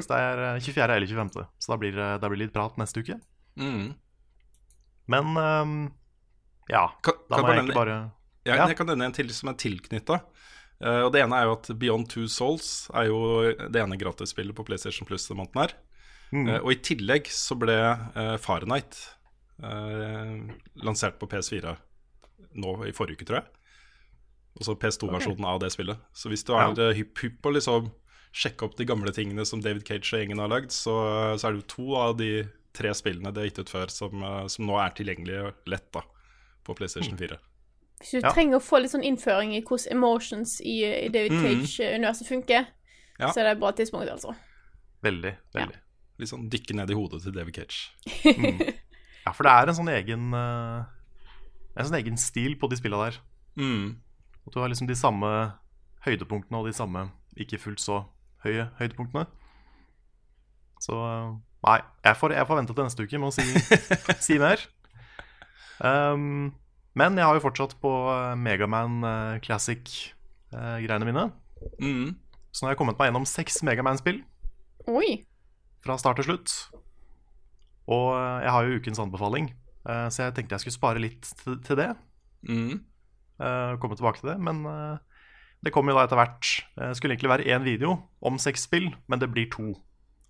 Så 0.00 0.06
det 0.08 0.18
er 0.20 0.42
eh, 0.54 0.60
24. 0.60 0.96
eller 0.96 1.06
25. 1.06 1.46
Så 1.60 1.72
da 1.72 1.76
blir 1.80 1.92
det 1.96 2.28
blir 2.30 2.40
litt 2.44 2.52
prat 2.54 2.76
neste 2.80 3.00
uke. 3.04 3.16
Mm. 3.60 3.94
Men 5.06 5.36
um, 5.36 5.74
ja. 6.68 6.86
Kan, 7.04 7.14
Da 7.28 7.36
kan 7.36 7.44
må 7.44 7.48
jeg 7.48 7.56
jeg 7.56 7.62
egentlig 7.64 7.76
bare 7.80 7.96
Ja, 8.44 8.54
Ja. 8.56 8.66
Jeg 8.68 8.76
kan 8.76 8.86
nevne 8.92 9.06
en 9.08 9.12
til 9.16 9.28
som 9.32 9.48
er 9.48 9.56
tilknytta. 9.60 10.20
Og 10.82 11.12
det 11.14 11.22
ene 11.22 11.38
er 11.38 11.46
jo 11.48 11.54
at 11.54 11.68
Beyond 11.78 12.08
Two 12.10 12.26
Souls 12.28 12.88
er 12.92 13.06
jo 13.08 13.18
det 13.70 13.80
ene 13.80 13.98
gratisspillet 14.00 14.56
på 14.56 14.64
PlayStation 14.66 15.06
Plus 15.08 15.28
denne 15.28 15.44
måneden 15.44 15.62
her. 15.62 15.76
Mm. 16.34 16.48
Eh, 16.48 16.60
og 16.60 16.72
i 16.72 16.80
tillegg 16.82 17.28
så 17.30 17.56
ble 17.58 17.76
uh, 17.78 18.36
Fahrenheit 18.42 18.98
eh, 19.62 20.38
lansert 20.82 21.20
på 21.20 21.28
PS4 21.30 21.76
nå 22.58 22.72
i 22.88 22.94
forrige 22.94 23.20
uke, 23.20 23.28
tror 23.28 23.40
jeg. 23.40 23.50
Altså 24.54 24.76
PS2-versjonen 24.78 25.46
av 25.50 25.60
det 25.62 25.72
spillet. 25.74 26.02
Så 26.14 26.30
hvis 26.30 26.44
du 26.46 26.54
er 26.54 26.68
Ja. 26.68 26.90
eh, 26.90 26.94
hypp 26.98 27.18
hypp 27.22 27.40
på 27.42 27.54
liksom 27.54 27.90
sjekke 28.34 28.66
opp 28.66 28.76
de 28.76 28.86
gamle 28.86 29.12
tingene 29.14 29.46
som 29.46 29.62
David 29.62 29.86
Cage 29.86 30.10
og 30.12 30.20
gjengen 30.20 30.42
har 30.42 30.50
lagd, 30.50 30.70
så, 30.74 30.94
så 31.38 31.48
er 31.48 31.54
det 31.54 31.62
jo 31.62 31.70
to 31.70 31.96
av 31.98 32.16
de 32.18 32.30
tre 32.74 32.90
spillene 32.94 33.30
de 33.30 33.40
har 33.40 33.46
gitt 33.50 33.62
ut 33.62 33.70
før, 33.70 33.90
som, 33.90 34.22
eh, 34.22 34.46
som 34.50 34.66
nå 34.66 34.78
er 34.82 34.94
tilgjengelige 34.94 35.54
lett 35.70 35.90
da 35.94 36.02
på 36.64 36.74
PlayStation 36.74 37.18
4. 37.18 37.38
Hvis 38.00 38.10
du 38.10 38.20
Ja. 38.20 38.30
trenger 38.32 38.56
å 38.58 38.62
få 38.62 38.80
litt 38.82 38.90
sånn 38.92 39.04
innføring 39.06 39.54
i 39.54 39.62
hvordan 39.62 39.92
emotions 39.92 40.60
i, 40.60 40.84
i 40.84 41.08
David 41.08 41.32
Mhm. 41.32 41.42
Cage-universet 41.64 42.26
funker, 42.28 42.66
Ja. 43.18 43.28
så 43.30 43.40
er 43.40 43.44
det 43.44 43.52
et 43.52 43.60
bra 43.60 43.70
tidspunkt, 43.72 44.10
altså. 44.10 44.34
Veldig, 45.02 45.36
veldig. 45.54 45.76
Litt 46.18 46.28
sånn 46.28 46.48
dykke 46.50 46.74
ned 46.74 46.90
i 46.90 46.94
hodet 46.94 47.22
til 47.22 47.32
David 47.32 47.54
Cage. 47.54 47.90
Ja, 49.26 49.32
for 49.32 49.42
det 49.44 49.52
er 49.52 49.68
en 49.68 49.74
sånn 49.74 49.88
egen 49.88 50.34
eh, 50.34 50.84
En 51.78 51.84
sånn 51.86 51.96
egen 51.98 52.16
stil 52.20 52.56
på 52.56 52.68
de 52.68 52.76
spilla 52.76 52.98
der. 53.10 53.16
Mm. 53.56 53.96
Og 54.46 54.52
du 54.52 54.60
har 54.60 54.68
liksom 54.68 54.86
de 54.86 54.94
samme 54.94 55.54
høydepunktene 56.04 56.58
og 56.60 56.66
de 56.66 56.72
samme 56.76 57.10
ikke 57.36 57.58
fullt 57.58 57.80
så 57.80 58.04
høye 58.44 58.68
høydepunktene. 58.78 59.26
Så 60.78 60.92
eh, 60.92 61.30
nei, 61.66 61.80
jeg 62.04 62.16
får, 62.20 62.34
jeg 62.36 62.46
får 62.46 62.56
vente 62.60 62.74
til 62.76 62.84
neste 62.84 63.02
uke 63.06 63.18
med 63.18 63.30
å 63.30 63.32
si, 63.32 63.42
si 64.26 64.38
mer. 64.38 64.60
Um, 65.80 66.52
men 66.98 67.18
jeg 67.18 67.26
har 67.26 67.36
jo 67.38 67.42
fortsatt 67.42 67.74
på 67.82 67.90
eh, 68.12 68.34
Megaman 68.38 69.00
eh, 69.08 69.40
Classic-greiene 69.44 71.08
mine. 71.08 71.26
Mm. 71.82 72.14
Så 72.54 72.62
nå 72.62 72.68
har 72.68 72.74
jeg 72.74 72.80
kommet 72.82 73.00
meg 73.00 73.10
gjennom 73.10 73.26
seks 73.26 73.62
Megaman-spill 73.66 74.20
Oi. 74.90 75.24
fra 75.82 75.96
start 75.98 76.20
til 76.20 76.28
slutt. 76.28 76.54
Og 77.90 78.12
eh, 78.14 78.44
jeg 78.46 78.54
har 78.54 78.68
jo 78.68 78.78
ukens 78.78 79.02
anbefaling, 79.02 79.50
eh, 79.88 80.06
så 80.14 80.28
jeg 80.28 80.36
tenkte 80.38 80.56
jeg 80.56 80.66
skulle 80.66 80.78
spare 80.78 81.02
litt 81.02 81.32
til, 81.42 81.80
det. 81.80 81.90
Mm. 82.46 82.78
eh, 83.40 83.74
komme 83.82 83.98
tilbake 83.98 84.22
til 84.22 84.30
det, 84.30 84.38
men 84.46 84.62
eh, 84.68 85.02
det 85.64 85.72
kommer 85.74 85.94
jo 85.94 85.98
da 85.98 86.06
etter 86.06 86.20
hvert. 86.20 86.54
Det 86.76 86.92
skulle 86.98 87.16
egentlig 87.16 87.32
være 87.32 87.50
én 87.56 87.66
video 87.66 87.96
om 88.22 88.38
seks 88.38 88.68
spill, 88.68 88.90
men 89.08 89.22
det 89.22 89.32
blir 89.32 89.48
to. 89.50 89.72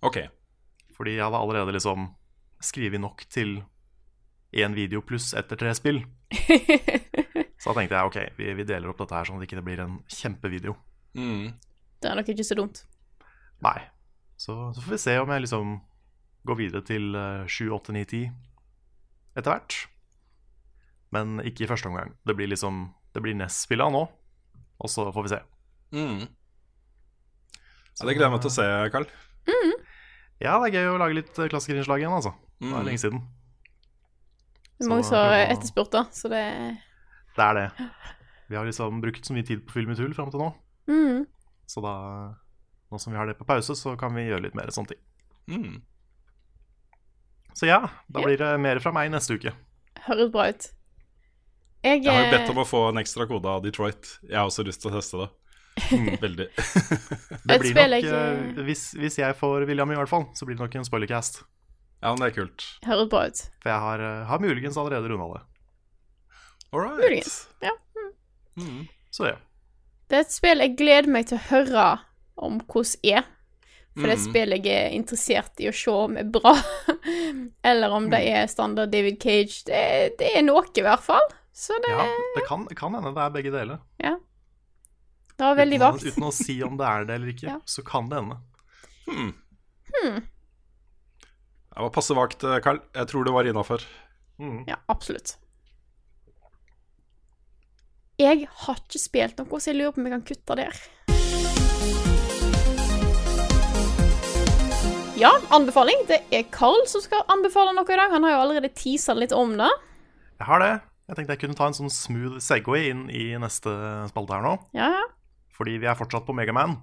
Ok. 0.05 0.23
Fordi 0.95 1.17
jeg 1.17 1.25
hadde 1.27 1.41
allerede 1.43 1.75
liksom 1.75 2.09
skrevet 2.63 3.01
nok 3.03 3.25
til 3.29 3.59
én 4.55 4.75
video 4.77 5.01
pluss 5.03 5.33
etter 5.37 5.59
tre 5.59 5.73
spill. 5.77 6.01
Så 7.59 7.71
da 7.71 7.79
tenkte 7.79 7.95
jeg 7.97 8.09
ok, 8.09 8.17
vi, 8.37 8.51
vi 8.59 8.65
deler 8.67 8.91
opp 8.91 8.99
dette 9.01 9.15
her 9.17 9.27
sånn 9.27 9.39
at 9.39 9.43
det 9.45 9.49
ikke 9.49 9.63
blir 9.65 9.81
en 9.83 9.97
kjempevideo. 10.11 10.75
Mm. 11.17 11.47
Det 12.03 12.09
er 12.11 12.19
nok 12.19 12.29
ikke 12.33 12.45
så 12.45 12.57
dumt. 12.59 12.83
Nei. 13.65 13.79
Så, 14.37 14.53
så 14.75 14.83
får 14.83 14.91
vi 14.97 14.99
se 15.01 15.15
om 15.21 15.31
jeg 15.31 15.45
liksom 15.45 15.69
går 16.45 16.59
videre 16.59 16.83
til 16.85 17.15
eh, 17.17 17.45
7, 17.49 17.69
8, 17.79 17.95
9, 17.95 18.03
10 18.11 18.25
etter 19.39 19.49
hvert. 19.55 19.77
Men 21.15 21.39
ikke 21.47 21.63
i 21.65 21.69
første 21.71 21.87
omgang. 21.89 22.11
Det 22.27 22.35
blir 22.37 22.49
liksom 22.51 22.89
Det 23.15 23.21
blir 23.23 23.35
Ness-spilla 23.39 23.87
nå, 23.89 24.01
og 24.83 24.91
så 24.91 25.07
får 25.15 25.23
vi 25.25 25.31
se. 25.31 25.39
Mm. 25.95 26.25
Ja, 27.95 28.03
det 28.09 28.15
gleder 28.17 28.27
jeg 28.27 28.33
meg 28.35 28.41
til 28.43 28.51
å 28.51 28.55
se, 28.57 28.65
Carl. 28.91 29.05
Ja, 30.43 30.57
det 30.59 30.67
er 30.67 30.73
gøy 30.75 30.89
å 30.91 30.97
lage 30.99 31.15
litt 31.15 31.37
eh, 31.39 31.47
klassikerinnslag 31.51 32.03
igjen, 32.03 32.11
altså. 32.17 32.33
Det 32.59 32.67
er 32.67 32.75
Mm. 32.75 32.85
lenge 32.89 32.99
siden. 32.99 33.21
Det 34.75 34.85
er 34.85 34.91
mange 34.91 35.05
som 35.07 35.17
har 35.21 35.45
etterspurt, 35.53 35.91
da, 35.93 36.03
så 36.11 36.29
det 36.31 36.43
Det 37.35 37.43
er 37.45 37.59
det. 37.59 37.89
Vi 38.51 38.57
har 38.59 38.67
liksom 38.67 39.01
brukt 39.01 39.25
så 39.25 39.33
mye 39.33 39.45
tid 39.47 39.63
på 39.65 39.77
Film 39.79 39.93
i 39.93 39.95
tull 39.97 40.13
fram 40.13 40.31
til 40.33 40.43
nå. 40.43 40.51
mm. 40.91 41.25
Så 41.65 41.81
da, 41.81 41.93
nå 42.91 42.99
som 43.01 43.13
vi 43.13 43.17
har 43.17 43.25
det 43.25 43.39
på 43.39 43.47
pause, 43.49 43.73
så 43.73 43.95
kan 43.97 44.13
vi 44.13 44.27
gjøre 44.27 44.43
litt 44.45 44.57
mer 44.57 44.69
sånne 44.69 44.91
ting. 44.93 44.99
Mm. 45.49 45.79
Så 47.55 47.65
ja, 47.65 47.79
da 48.11 48.21
blir 48.21 48.37
det 48.37 48.51
mer 48.61 48.81
fra 48.83 48.91
meg 48.93 49.09
neste 49.13 49.39
uke. 49.39 49.55
Høres 50.05 50.29
bra 50.33 50.49
ut. 50.51 50.67
Jeg, 51.85 52.03
Jeg 52.03 52.11
har 52.11 52.21
jo 52.21 52.27
eh, 52.27 52.33
bedt 52.35 52.51
om 52.51 52.61
å 52.61 52.67
få 52.67 52.83
en 52.91 52.99
ekstra 53.01 53.25
kode 53.29 53.49
av 53.49 53.63
Detroit. 53.63 54.11
Jeg 54.27 54.37
har 54.37 54.49
også 54.49 54.65
lyst 54.67 54.83
til 54.83 54.91
å 54.91 54.99
teste 54.99 55.23
det. 55.23 55.31
Veldig. 56.25 56.47
Det 57.45 57.57
blir 57.61 57.75
nok, 57.75 58.07
eh, 58.09 58.63
hvis, 58.67 58.85
hvis 58.99 59.19
jeg 59.21 59.37
får 59.39 59.65
William 59.69 59.91
i 59.91 59.97
hvert 59.99 60.11
fall, 60.11 60.27
så 60.37 60.47
blir 60.47 60.57
det 60.57 60.65
nok 60.65 60.77
en 60.79 60.87
spoilercast. 60.87 61.41
Ja, 62.03 62.11
men 62.11 62.19
det 62.21 62.27
er 62.31 62.35
kult. 62.41 62.65
høres 62.85 63.09
bra 63.09 63.21
ut. 63.27 63.39
For 63.63 63.69
jeg 63.71 63.79
har, 63.79 63.99
eh, 64.03 64.25
har 64.29 64.39
muligens 64.43 64.77
allerede 64.77 65.09
runda 65.09 65.27
det. 65.33 65.43
All 66.73 66.81
right. 66.83 66.97
Muligens. 66.99 67.47
Ja. 67.61 67.71
Mm. 68.57 68.87
Så 69.11 69.25
ja. 69.29 69.37
Det 70.09 70.17
er 70.19 70.25
et 70.27 70.31
spill 70.35 70.59
jeg 70.61 70.75
gleder 70.77 71.09
meg 71.09 71.25
til 71.27 71.37
å 71.39 71.45
høre 71.49 71.85
om 72.37 72.59
hvordan 72.61 72.99
er. 73.15 73.23
For 73.95 74.03
det 74.03 74.11
er 74.11 74.17
et 74.17 74.19
Mhm. 74.25 74.29
spill 74.29 74.49
jeg 74.57 74.65
er 74.67 74.89
interessert 74.91 75.61
i 75.63 75.69
å 75.69 75.73
se 75.73 75.91
om 75.91 76.17
er 76.19 76.25
bra. 76.27 76.51
Eller 77.63 77.89
om 77.95 78.09
det 78.11 78.19
er 78.27 78.47
standard 78.51 78.91
David 78.91 79.21
Cage. 79.23 79.63
Det, 79.65 80.17
det 80.19 80.33
er 80.35 80.43
noe, 80.43 80.65
i 80.75 80.81
hvert 80.83 80.99
fall. 81.05 81.23
Så 81.55 81.77
det, 81.81 81.89
ja 81.95 82.03
det 82.35 82.43
kan, 82.49 82.65
kan 82.75 82.93
hende 82.93 83.13
det 83.15 83.23
er 83.23 83.29
begge 83.31 83.51
deler. 83.53 83.79
det 85.37 85.43
var 85.45 85.55
veldig 85.55 85.77
uten, 85.79 85.91
vagt. 85.93 86.03
uten 86.11 86.23
å 86.27 86.31
si 86.35 86.57
om 86.63 86.75
det 86.77 86.85
er 86.87 87.05
det 87.07 87.15
eller 87.15 87.31
ikke, 87.31 87.47
Ja. 87.53 87.59
så 87.65 87.83
kan 87.87 88.09
det 88.11 88.19
hende. 88.19 88.37
Hmm. 89.07 89.31
Hmm. 89.95 90.19
Det 91.75 91.81
var 91.83 91.89
passe 91.91 92.15
vagt, 92.15 92.43
eh, 92.43 92.59
Carl. 92.63 92.77
Jeg 92.95 93.07
tror 93.11 93.25
det 93.27 93.33
var 93.35 93.43
innafor. 93.43 93.81
Mm. 94.39 94.63
Ja, 94.67 94.77
absolutt. 94.87 95.35
Jeg 98.15 98.47
har 98.47 98.77
ikke 98.79 99.01
spilt 99.01 99.41
noe, 99.41 99.59
så 99.59 99.73
jeg 99.73 99.81
lurer 99.81 99.91
på 99.91 99.99
om 99.99 100.07
jeg 100.07 100.15
kan 100.15 100.23
kutte 100.29 100.55
der. 100.61 100.79
Ja, 105.19 105.33
anbefaling. 105.51 106.07
Det 106.07 106.21
er 106.31 106.47
Carl 106.55 106.79
som 106.87 107.03
skal 107.03 107.27
anbefale 107.27 107.75
noe 107.75 107.83
i 107.91 107.99
dag. 107.99 108.15
Han 108.15 108.23
har 108.23 108.37
jo 108.37 108.41
allerede 108.45 108.71
teasa 108.71 109.11
litt 109.19 109.35
om 109.35 109.57
det. 109.59 109.71
Jeg 110.39 110.47
har 110.47 110.63
det. 110.63 110.73
Jeg 111.09 111.19
tenkte 111.19 111.35
jeg 111.35 111.43
kunne 111.43 111.59
ta 111.59 111.67
en 111.67 111.75
sånn 111.75 111.91
smooth 111.91 112.39
Segway 112.39 112.87
inn 112.87 113.09
i 113.11 113.33
neste 113.35 113.71
spalte 114.15 114.39
her 114.39 114.47
nå. 114.47 114.57
Ja, 114.79 114.93
ja. 114.95 115.07
Fordi 115.55 115.75
vi 115.83 115.91
er 115.91 115.99
fortsatt 115.99 116.23
på 116.23 116.35
Megaman. 116.35 116.79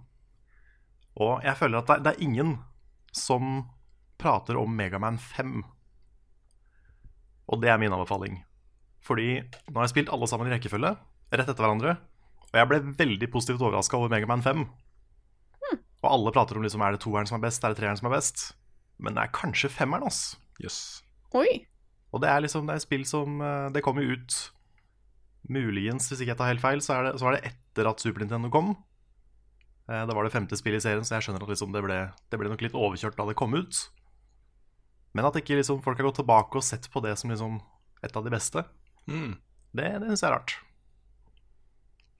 Og 1.17 1.41
jeg 1.45 1.57
føler 1.57 1.81
at 1.81 1.89
det, 1.89 2.03
det 2.05 2.13
er 2.13 2.27
ingen 2.29 2.59
som 3.17 3.65
prater 4.23 4.59
om 4.61 4.73
Megaman 4.79 5.19
5. 5.21 5.61
Og 7.53 7.61
det 7.63 7.73
er 7.73 7.81
min 7.83 7.93
anbefaling. 7.93 8.41
Fordi 9.03 9.43
nå 9.43 9.75
har 9.77 9.89
jeg 9.89 9.95
spilt 9.97 10.13
alle 10.15 10.29
sammen 10.31 10.49
i 10.49 10.55
rekkefølge, 10.55 10.95
rett 11.35 11.49
etter 11.49 11.59
hverandre. 11.65 11.97
Og 12.53 12.61
jeg 12.61 12.71
ble 12.71 12.81
veldig 13.01 13.29
positivt 13.33 13.65
overraska 13.65 13.99
over 13.99 14.13
Megaman 14.13 14.45
5. 14.45 14.65
Og 16.03 16.09
alle 16.11 16.33
prater 16.35 16.59
om 16.59 16.65
liksom, 16.67 16.83
er 16.83 16.97
det 16.97 17.03
toeren 17.05 17.29
som 17.29 17.39
er 17.39 17.45
best, 17.45 17.63
er 17.63 17.75
det 17.75 17.79
treeren 17.79 17.99
som 17.99 18.09
er 18.11 18.17
best. 18.17 18.49
Men 19.03 19.15
det 19.17 19.25
er 19.25 19.35
kanskje 19.35 19.71
femmeren, 19.73 20.07
ass. 20.09 20.35
Jøss. 20.63 20.81
Oi. 21.39 21.63
Og 22.13 22.23
det 22.23 22.29
er 22.29 22.43
liksom 22.45 22.67
det 22.69 22.75
er 22.75 22.81
et 22.83 22.85
spill 22.85 23.05
som 23.09 23.39
eh, 23.41 23.71
Det 23.73 23.81
kommer 23.81 24.05
jo 24.05 24.19
ut 24.19 24.35
Muligens, 25.49 26.11
hvis 26.11 26.21
ikke 26.21 26.35
jeg 26.35 26.39
tar 26.39 26.51
helt 26.53 26.63
feil, 26.63 26.83
så 26.85 26.99
er 26.99 27.07
det, 27.07 27.13
så 27.19 27.27
var 27.27 27.35
det 27.35 27.49
etter 27.49 27.89
at 27.89 28.03
Super 28.03 28.23
Nintendo 28.23 28.51
kom. 28.53 28.75
Da 29.89 30.05
Det 30.07 30.15
var 30.15 30.25
det 30.25 30.35
femte 30.35 30.59
spillet 30.59 30.79
i 30.79 30.85
serien, 30.85 31.03
så 31.03 31.17
jeg 31.17 31.27
skjønner 31.27 31.43
at 31.43 31.51
liksom 31.51 31.73
det, 31.75 31.83
ble, 31.83 31.97
det 32.31 32.39
ble 32.39 32.53
nok 32.53 32.63
litt 32.63 32.77
overkjørt 32.79 33.19
da 33.19 33.27
det 33.27 33.35
kom 33.41 33.57
ut. 33.59 33.81
Men 35.15 35.29
at 35.29 35.37
ikke 35.37 35.59
liksom 35.59 35.83
folk 35.85 35.99
har 36.01 36.09
gått 36.09 36.21
tilbake 36.23 36.57
og 36.57 36.65
sett 36.65 36.89
på 36.93 37.03
det 37.05 37.15
som 37.21 37.31
liksom 37.33 37.59
et 38.03 38.17
av 38.17 38.25
de 38.25 38.31
beste, 38.33 38.65
Mm. 39.11 39.33
det, 39.75 39.89
det 39.99 40.09
syns 40.13 40.21
jeg 40.23 40.29
er 40.31 40.35
rart. 40.37 40.53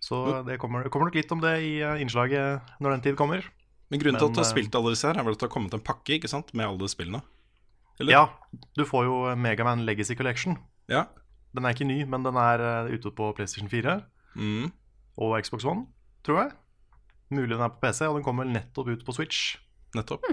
Så 0.03 0.19
det 0.47 0.57
kommer, 0.59 0.89
kommer 0.91 1.07
nok 1.09 1.15
litt 1.15 1.31
om 1.35 1.41
det 1.43 1.53
i 1.63 1.75
eh, 1.81 2.01
innslaget 2.03 2.73
når 2.83 2.97
den 2.97 3.05
tid 3.05 3.17
kommer. 3.19 3.45
Men 3.93 4.01
grunnen 4.03 4.19
til 4.19 4.27
Men, 4.27 4.33
at 4.33 4.35
du 4.35 4.41
har 4.43 4.49
eh, 4.49 4.51
spilt 4.51 4.75
alle 4.75 4.93
disse 4.97 5.07
her, 5.07 5.19
er 5.21 5.27
vel 5.27 5.37
at 5.37 5.43
det 5.43 5.47
har 5.47 5.53
kommet 5.55 5.77
en 5.77 5.85
pakke 5.85 6.17
ikke 6.17 6.31
sant, 6.31 6.51
med 6.59 6.67
alle 6.67 6.89
spillene? 6.91 7.21
Eller? 8.01 8.17
Ja, 8.17 8.23
du 8.75 8.83
får 8.89 9.05
jo 9.07 9.17
Megaman 9.39 9.85
Legacy 9.87 10.17
Collection. 10.19 10.57
Ja. 10.91 11.05
Den 11.55 11.69
er 11.69 11.77
ikke 11.77 11.87
ny, 11.87 12.01
men 12.09 12.25
den 12.27 12.39
er 12.41 12.65
eh, 12.67 12.93
ute 12.97 13.13
på 13.15 13.31
PlayStation 13.37 13.71
4. 13.71 14.01
Mm. 14.35 14.71
og 15.21 15.35
Xbox 15.45 15.65
One, 15.69 15.87
tror 16.25 16.39
jeg. 16.41 16.53
Mulig 17.37 17.53
den 17.53 17.61
er 17.65 17.69
på 17.69 17.83
PC, 17.85 18.07
og 18.09 18.17
den 18.17 18.25
kommer 18.25 18.47
vel 18.47 18.55
nettopp 18.57 18.89
ut 18.89 19.05
på 19.07 19.13
Switch. 19.15 19.59
Nettopp. 19.95 20.25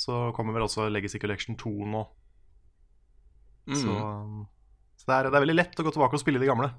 Så 0.00 0.20
kommer 0.36 0.56
vel 0.56 0.64
også 0.64 0.88
Legacy 0.88 1.20
Collection 1.20 1.58
2 1.60 1.72
nå. 1.92 2.04
Mm. 3.68 3.76
Så, 3.76 3.96
så 4.96 5.10
det, 5.10 5.16
er, 5.16 5.28
det 5.28 5.36
er 5.36 5.44
veldig 5.44 5.58
lett 5.58 5.80
å 5.80 5.84
gå 5.84 5.92
tilbake 5.94 6.16
og 6.16 6.22
spille 6.22 6.40
de 6.40 6.48
gamle. 6.48 6.70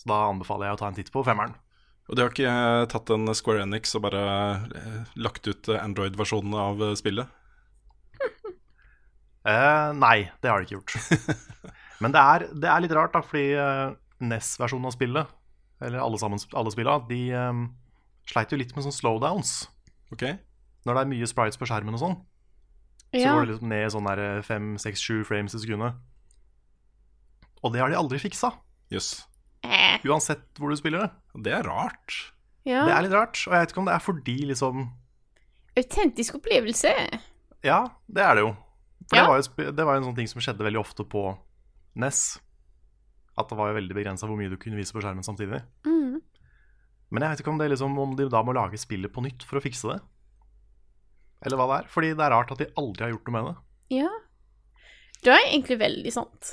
Så 0.00 0.10
da 0.10 0.24
anbefaler 0.32 0.68
jeg 0.68 0.76
å 0.76 0.80
ta 0.80 0.88
en 0.90 0.96
titt 0.98 1.12
på 1.14 1.22
femmeren. 1.26 1.54
Og 2.10 2.18
de 2.18 2.24
har 2.24 2.32
ikke 2.32 2.50
eh, 2.50 2.84
tatt 2.90 3.12
en 3.14 3.30
Square 3.38 3.62
Enix 3.62 3.94
og 3.94 4.02
bare 4.08 4.22
eh, 4.74 5.12
lagt 5.22 5.46
ut 5.46 5.70
eh, 5.70 5.78
Android-versjonen 5.78 6.58
av 6.66 6.84
spillet? 7.00 7.38
Eh, 9.42 9.88
nei, 9.98 10.28
det 10.38 10.46
har 10.46 10.62
de 10.62 10.68
ikke 10.68 10.76
gjort. 10.76 10.92
Men 12.04 12.12
det 12.14 12.20
er, 12.22 12.44
det 12.62 12.68
er 12.70 12.82
litt 12.84 12.92
rart, 12.94 13.10
da, 13.10 13.24
fordi 13.26 13.56
NES-versjonen 14.22 14.86
av 14.86 14.94
spillet, 14.94 15.32
eller 15.82 15.98
alle, 15.98 16.20
sammen, 16.22 16.38
alle 16.54 16.70
spillene, 16.70 17.08
de 17.08 17.18
um, 17.34 17.64
sleit 18.30 18.54
jo 18.54 18.60
litt 18.60 18.70
med 18.76 18.86
sånne 18.86 18.94
slowdowns. 18.94 19.50
Ok? 20.14 20.22
Når 20.86 20.94
det 20.96 21.02
er 21.04 21.10
mye 21.12 21.28
sprites 21.30 21.58
på 21.60 21.68
skjermen 21.68 21.94
og 21.94 22.00
sånn. 22.02 22.16
Så 23.12 23.26
går 23.28 23.44
det 23.44 23.50
liksom 23.52 23.68
ned 23.68 23.84
i 23.86 23.90
sånn 23.92 24.06
der 24.08 24.22
5-6-7 24.46 25.24
frames 25.28 25.54
i 25.54 25.60
sekundet. 25.60 25.98
Og 27.62 27.74
det 27.74 27.82
har 27.82 27.92
de 27.92 27.98
aldri 27.98 28.18
fiksa, 28.18 28.50
Jøss. 28.90 29.10
Eh, 29.62 30.00
uansett 30.08 30.42
hvor 30.58 30.72
du 30.72 30.76
spiller 30.80 31.04
det. 31.04 31.10
Det 31.44 31.52
er 31.58 31.62
rart. 31.68 32.16
ja. 32.66 32.86
Det 32.88 32.94
er 32.96 33.04
litt 33.06 33.14
rart, 33.14 33.36
og 33.46 33.52
jeg 33.54 33.60
vet 33.66 33.74
ikke 33.74 33.82
om 33.84 33.90
det 33.90 33.94
er 33.94 34.02
fordi 34.02 34.36
liksom 34.50 34.88
Autentisk 35.78 36.34
opplevelse. 36.36 36.90
Ja, 37.64 37.78
det 38.08 38.20
er 38.26 38.34
det 38.36 38.42
jo. 38.44 38.50
For 39.08 39.16
Ja. 39.16 39.22
det, 39.22 39.28
var 39.28 39.38
jo, 39.40 39.70
det 39.72 39.84
var 39.86 39.94
jo 39.94 40.00
en 40.02 40.08
sånn 40.10 40.16
ting 40.18 40.28
som 40.28 40.40
skjedde 40.44 40.64
veldig 40.66 40.80
ofte 40.82 41.04
på 41.08 41.22
NES. 41.96 42.40
At 43.38 43.48
det 43.48 43.56
var 43.56 43.70
jo 43.70 43.78
veldig 43.78 43.94
begrensa 43.96 44.26
hvor 44.28 44.36
mye 44.36 44.50
du 44.52 44.58
kunne 44.60 44.76
vise 44.76 44.92
på 44.92 45.00
skjermen 45.00 45.24
samtidig. 45.24 45.62
Mm. 45.86 46.20
Men 47.12 47.22
jeg 47.24 47.30
vet 47.30 47.40
ikke 47.40 47.52
om, 47.54 47.58
det 47.60 47.70
liksom, 47.72 47.96
om 47.98 48.12
de 48.16 48.26
da 48.28 48.42
må 48.44 48.52
lage 48.56 48.76
spillet 48.80 49.12
på 49.12 49.22
nytt 49.24 49.44
for 49.48 49.56
å 49.60 49.64
fikse 49.64 49.88
det. 49.94 50.00
Eller 51.42 51.58
hva 51.58 51.66
det 51.70 51.78
er. 51.84 51.88
Fordi 51.92 52.12
det 52.14 52.24
er 52.26 52.30
rart 52.34 52.52
at 52.54 52.58
de 52.62 52.68
aldri 52.78 53.04
har 53.06 53.12
gjort 53.14 53.28
noe 53.28 53.36
med 53.36 53.48
det. 53.50 53.56
Ja. 53.98 54.10
Det 55.22 55.32
er 55.34 55.48
egentlig 55.52 55.78
veldig 55.80 56.12
sant. 56.14 56.52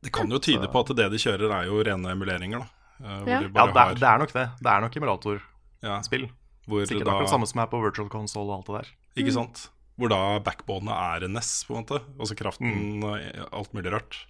Det 0.00 0.12
kan 0.14 0.30
jo 0.32 0.38
tyde 0.40 0.68
på 0.72 0.80
at 0.84 0.92
det 0.96 1.08
de 1.12 1.18
kjører, 1.20 1.50
er 1.52 1.66
jo 1.68 1.80
rene 1.84 2.12
emuleringer, 2.14 2.62
da. 2.62 2.68
Eh, 3.00 3.18
hvor 3.24 3.28
Ja. 3.28 3.40
de 3.40 3.50
Ja, 3.52 3.66
det 3.66 3.82
er, 3.82 3.94
det 3.94 4.08
er 4.08 4.18
nok 4.18 4.32
det. 4.32 4.46
Det 4.60 4.70
er 4.72 4.80
nok 4.80 4.96
emulatorspill. 4.96 5.42
ja, 5.82 6.30
hvor 6.68 6.86
Sikkert 6.86 7.04
da, 7.04 7.10
akkurat 7.10 7.26
det 7.26 7.34
samme 7.34 7.46
som 7.48 7.60
er 7.60 7.66
på 7.66 7.80
virtual 7.82 8.08
console 8.08 8.48
og 8.52 8.56
alt 8.60 8.66
det 8.66 8.76
der. 8.80 9.22
Ikke 9.24 9.32
sant? 9.34 9.68
Hvor 9.98 10.08
da 10.08 10.38
backbonet 10.40 10.94
er 10.96 11.24
en 11.26 11.32
NES, 11.34 11.64
på 11.68 11.76
en 11.76 11.84
måte. 11.84 12.00
Og 12.18 12.26
så 12.28 12.36
kraften 12.36 13.00
Mm. 13.00 13.04
og 13.04 13.52
alt 13.52 13.72
mulig 13.74 13.92
rart. 13.92 14.24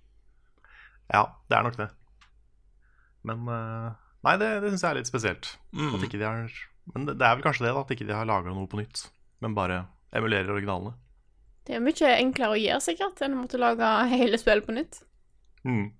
Ja, 1.12 1.26
det 1.48 1.58
er 1.58 1.62
nok 1.62 1.76
det. 1.76 1.90
Men 3.24 3.46
eh, 3.48 3.92
Nei, 4.24 4.36
det, 4.36 4.48
det 4.62 4.70
syns 4.72 4.82
jeg 4.82 4.90
er 4.90 4.98
litt 5.00 5.06
spesielt. 5.08 5.56
Mm. 5.72 5.94
At 5.94 6.02
ikke 6.04 6.18
de 6.18 6.24
har 6.26 6.50
Men 6.94 7.06
det, 7.06 7.18
det 7.18 7.26
er 7.26 7.36
vel 7.36 7.44
kanskje 7.44 7.64
det, 7.66 7.74
da, 7.74 7.80
at 7.80 7.90
ikke 7.94 8.06
de 8.08 8.14
har 8.16 8.26
laga 8.26 8.50
noe 8.52 8.66
på 8.66 8.76
nytt. 8.80 9.10
Men 9.40 9.54
bare 9.56 9.84
emulerer 10.16 10.52
originalene. 10.52 10.96
Det 11.66 11.76
er 11.76 11.82
mye 11.84 12.12
enklere 12.16 12.56
å 12.56 12.60
gjøre, 12.60 12.82
sikkert, 12.84 13.20
enn 13.22 13.36
å 13.36 13.42
måtte 13.44 13.60
lage 13.60 13.88
hele 14.10 14.38
spillet 14.40 14.66
på 14.66 14.74
nytt. 14.74 15.02
Mm. 15.66 15.90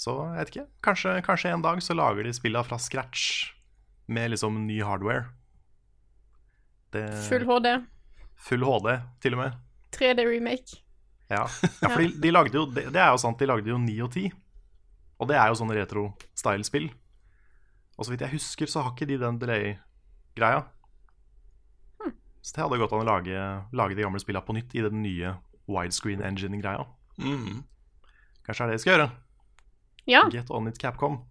Så 0.00 0.12
jeg 0.20 0.38
vet 0.38 0.52
ikke. 0.52 0.66
Kanskje, 0.84 1.14
kanskje 1.24 1.52
en 1.54 1.64
dag 1.64 1.80
så 1.82 1.96
lager 1.96 2.26
de 2.26 2.34
spillene 2.36 2.66
fra 2.68 2.78
scratch 2.80 3.52
med 4.12 4.34
liksom 4.34 4.58
ny 4.66 4.78
hardware. 4.84 5.30
Det, 6.94 7.06
Full 7.26 7.46
HD. 7.48 7.72
full 8.36 8.62
HD, 8.64 8.92
til 9.24 9.34
og 9.34 9.42
med. 9.42 9.56
3D-remake. 9.96 10.82
Ja, 11.32 11.46
ja 11.82 11.88
for 11.88 12.04
de, 12.04 12.12
de 12.22 12.30
lagde 12.30 12.60
jo 12.60 12.66
det, 12.70 12.90
det 12.94 13.00
er 13.02 13.10
jo 13.10 13.18
sant, 13.18 13.40
de 13.40 13.48
lagde 13.48 13.72
jo 13.72 13.80
9 13.82 13.96
og 14.04 14.12
10. 14.12 14.30
Og 15.16 15.30
det 15.30 15.40
er 15.40 15.50
jo 15.50 15.58
sånn 15.58 15.72
retro-style-spill. 15.72 16.90
Og 17.96 18.04
så 18.04 18.12
vidt 18.12 18.26
jeg 18.26 18.36
husker, 18.36 18.68
så 18.68 18.84
har 18.84 18.92
ikke 18.92 19.08
de 19.08 19.16
den 19.20 19.40
delay-greia. 19.40 20.66
Så 22.46 22.54
det 22.54 22.62
hadde 22.62 22.76
gått 22.78 22.92
an 22.94 23.00
å 23.02 23.06
lage, 23.08 23.38
lage 23.74 23.96
de 23.98 24.04
gamle 24.04 24.20
spillene 24.22 24.46
på 24.46 24.54
nytt 24.54 24.74
i 24.78 24.82
den 24.84 25.00
nye 25.02 25.32
widescreen 25.66 26.20
engine-greia. 26.22 26.84
Mm. 27.18 27.64
Kanskje 28.46 28.60
det 28.60 28.62
er 28.62 28.70
det 28.70 28.76
jeg 28.76 28.82
skal 28.84 28.92
gjøre. 28.92 29.06
Ja. 30.06 30.20
Get 30.30 30.52
on 30.54 30.70
it, 30.70 30.78
Capcom. 30.78 31.24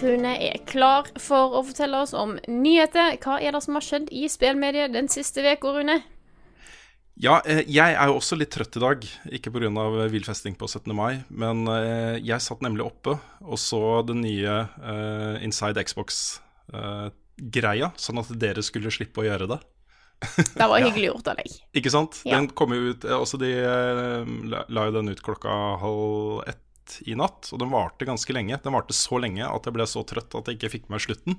Rune 0.00 0.32
er 0.34 0.58
klar 0.66 1.06
for 1.22 1.54
å 1.54 1.62
fortelle 1.68 2.00
oss 2.02 2.10
om 2.18 2.34
nyheter. 2.50 3.20
Hva 3.22 3.38
er 3.38 3.54
det 3.54 3.62
som 3.62 3.78
har 3.78 3.86
skjedd 3.86 4.10
i 4.10 4.26
spillmediet 4.26 4.98
den 4.98 5.06
siste 5.14 5.46
uka, 5.46 5.76
Rune? 5.78 6.00
Ja, 7.14 7.38
eh, 7.46 7.62
jeg 7.70 7.94
er 7.94 8.10
jo 8.10 8.18
også 8.18 8.34
litt 8.34 8.50
trøtt 8.50 8.74
i 8.74 8.82
dag. 8.82 9.06
Ikke 9.30 9.54
pga. 9.54 9.70
villfesting 10.10 10.58
på 10.58 10.66
17. 10.66 10.90
mai, 10.90 11.22
men 11.30 11.68
eh, 11.70 12.18
jeg 12.18 12.42
satt 12.42 12.66
nemlig 12.66 12.90
oppe 12.90 13.14
og 13.46 13.62
så 13.62 14.02
den 14.02 14.26
nye 14.26 14.64
eh, 14.82 15.38
Inside 16.72 17.12
Xbox-greia, 17.34 17.92
sånn 17.96 18.20
at 18.20 18.32
dere 18.38 18.62
skulle 18.62 18.92
slippe 18.92 19.22
å 19.22 19.26
gjøre 19.26 19.48
det. 19.50 19.60
Det 20.54 20.66
var 20.66 20.80
hyggelig 20.86 21.10
gjort 21.10 21.30
av 21.32 21.38
deg. 21.40 21.56
Ikke 21.74 21.92
sant? 21.92 22.20
Ja. 22.24 22.38
Den 22.38 22.48
kom 22.56 22.72
jo 22.72 22.94
ut 22.94 23.04
eh, 23.04 23.16
Også 23.18 23.38
de 23.40 23.50
eh, 23.58 24.34
la, 24.48 24.86
jo 24.86 24.94
den 24.94 25.10
ut 25.10 25.22
klokka 25.24 25.50
halv 25.82 26.44
ett 26.48 26.60
i 27.08 27.16
natt, 27.16 27.48
og 27.52 27.60
den 27.62 27.72
varte 27.72 28.06
ganske 28.06 28.32
lenge. 28.36 28.60
Den 28.62 28.74
varte 28.76 28.94
så 28.94 29.18
lenge 29.18 29.46
at 29.46 29.64
jeg 29.64 29.74
ble 29.74 29.86
så 29.88 30.04
trøtt 30.04 30.34
at 30.36 30.50
jeg 30.50 30.58
ikke 30.58 30.74
fikk 30.76 30.90
med 30.92 31.00
slutten. 31.00 31.38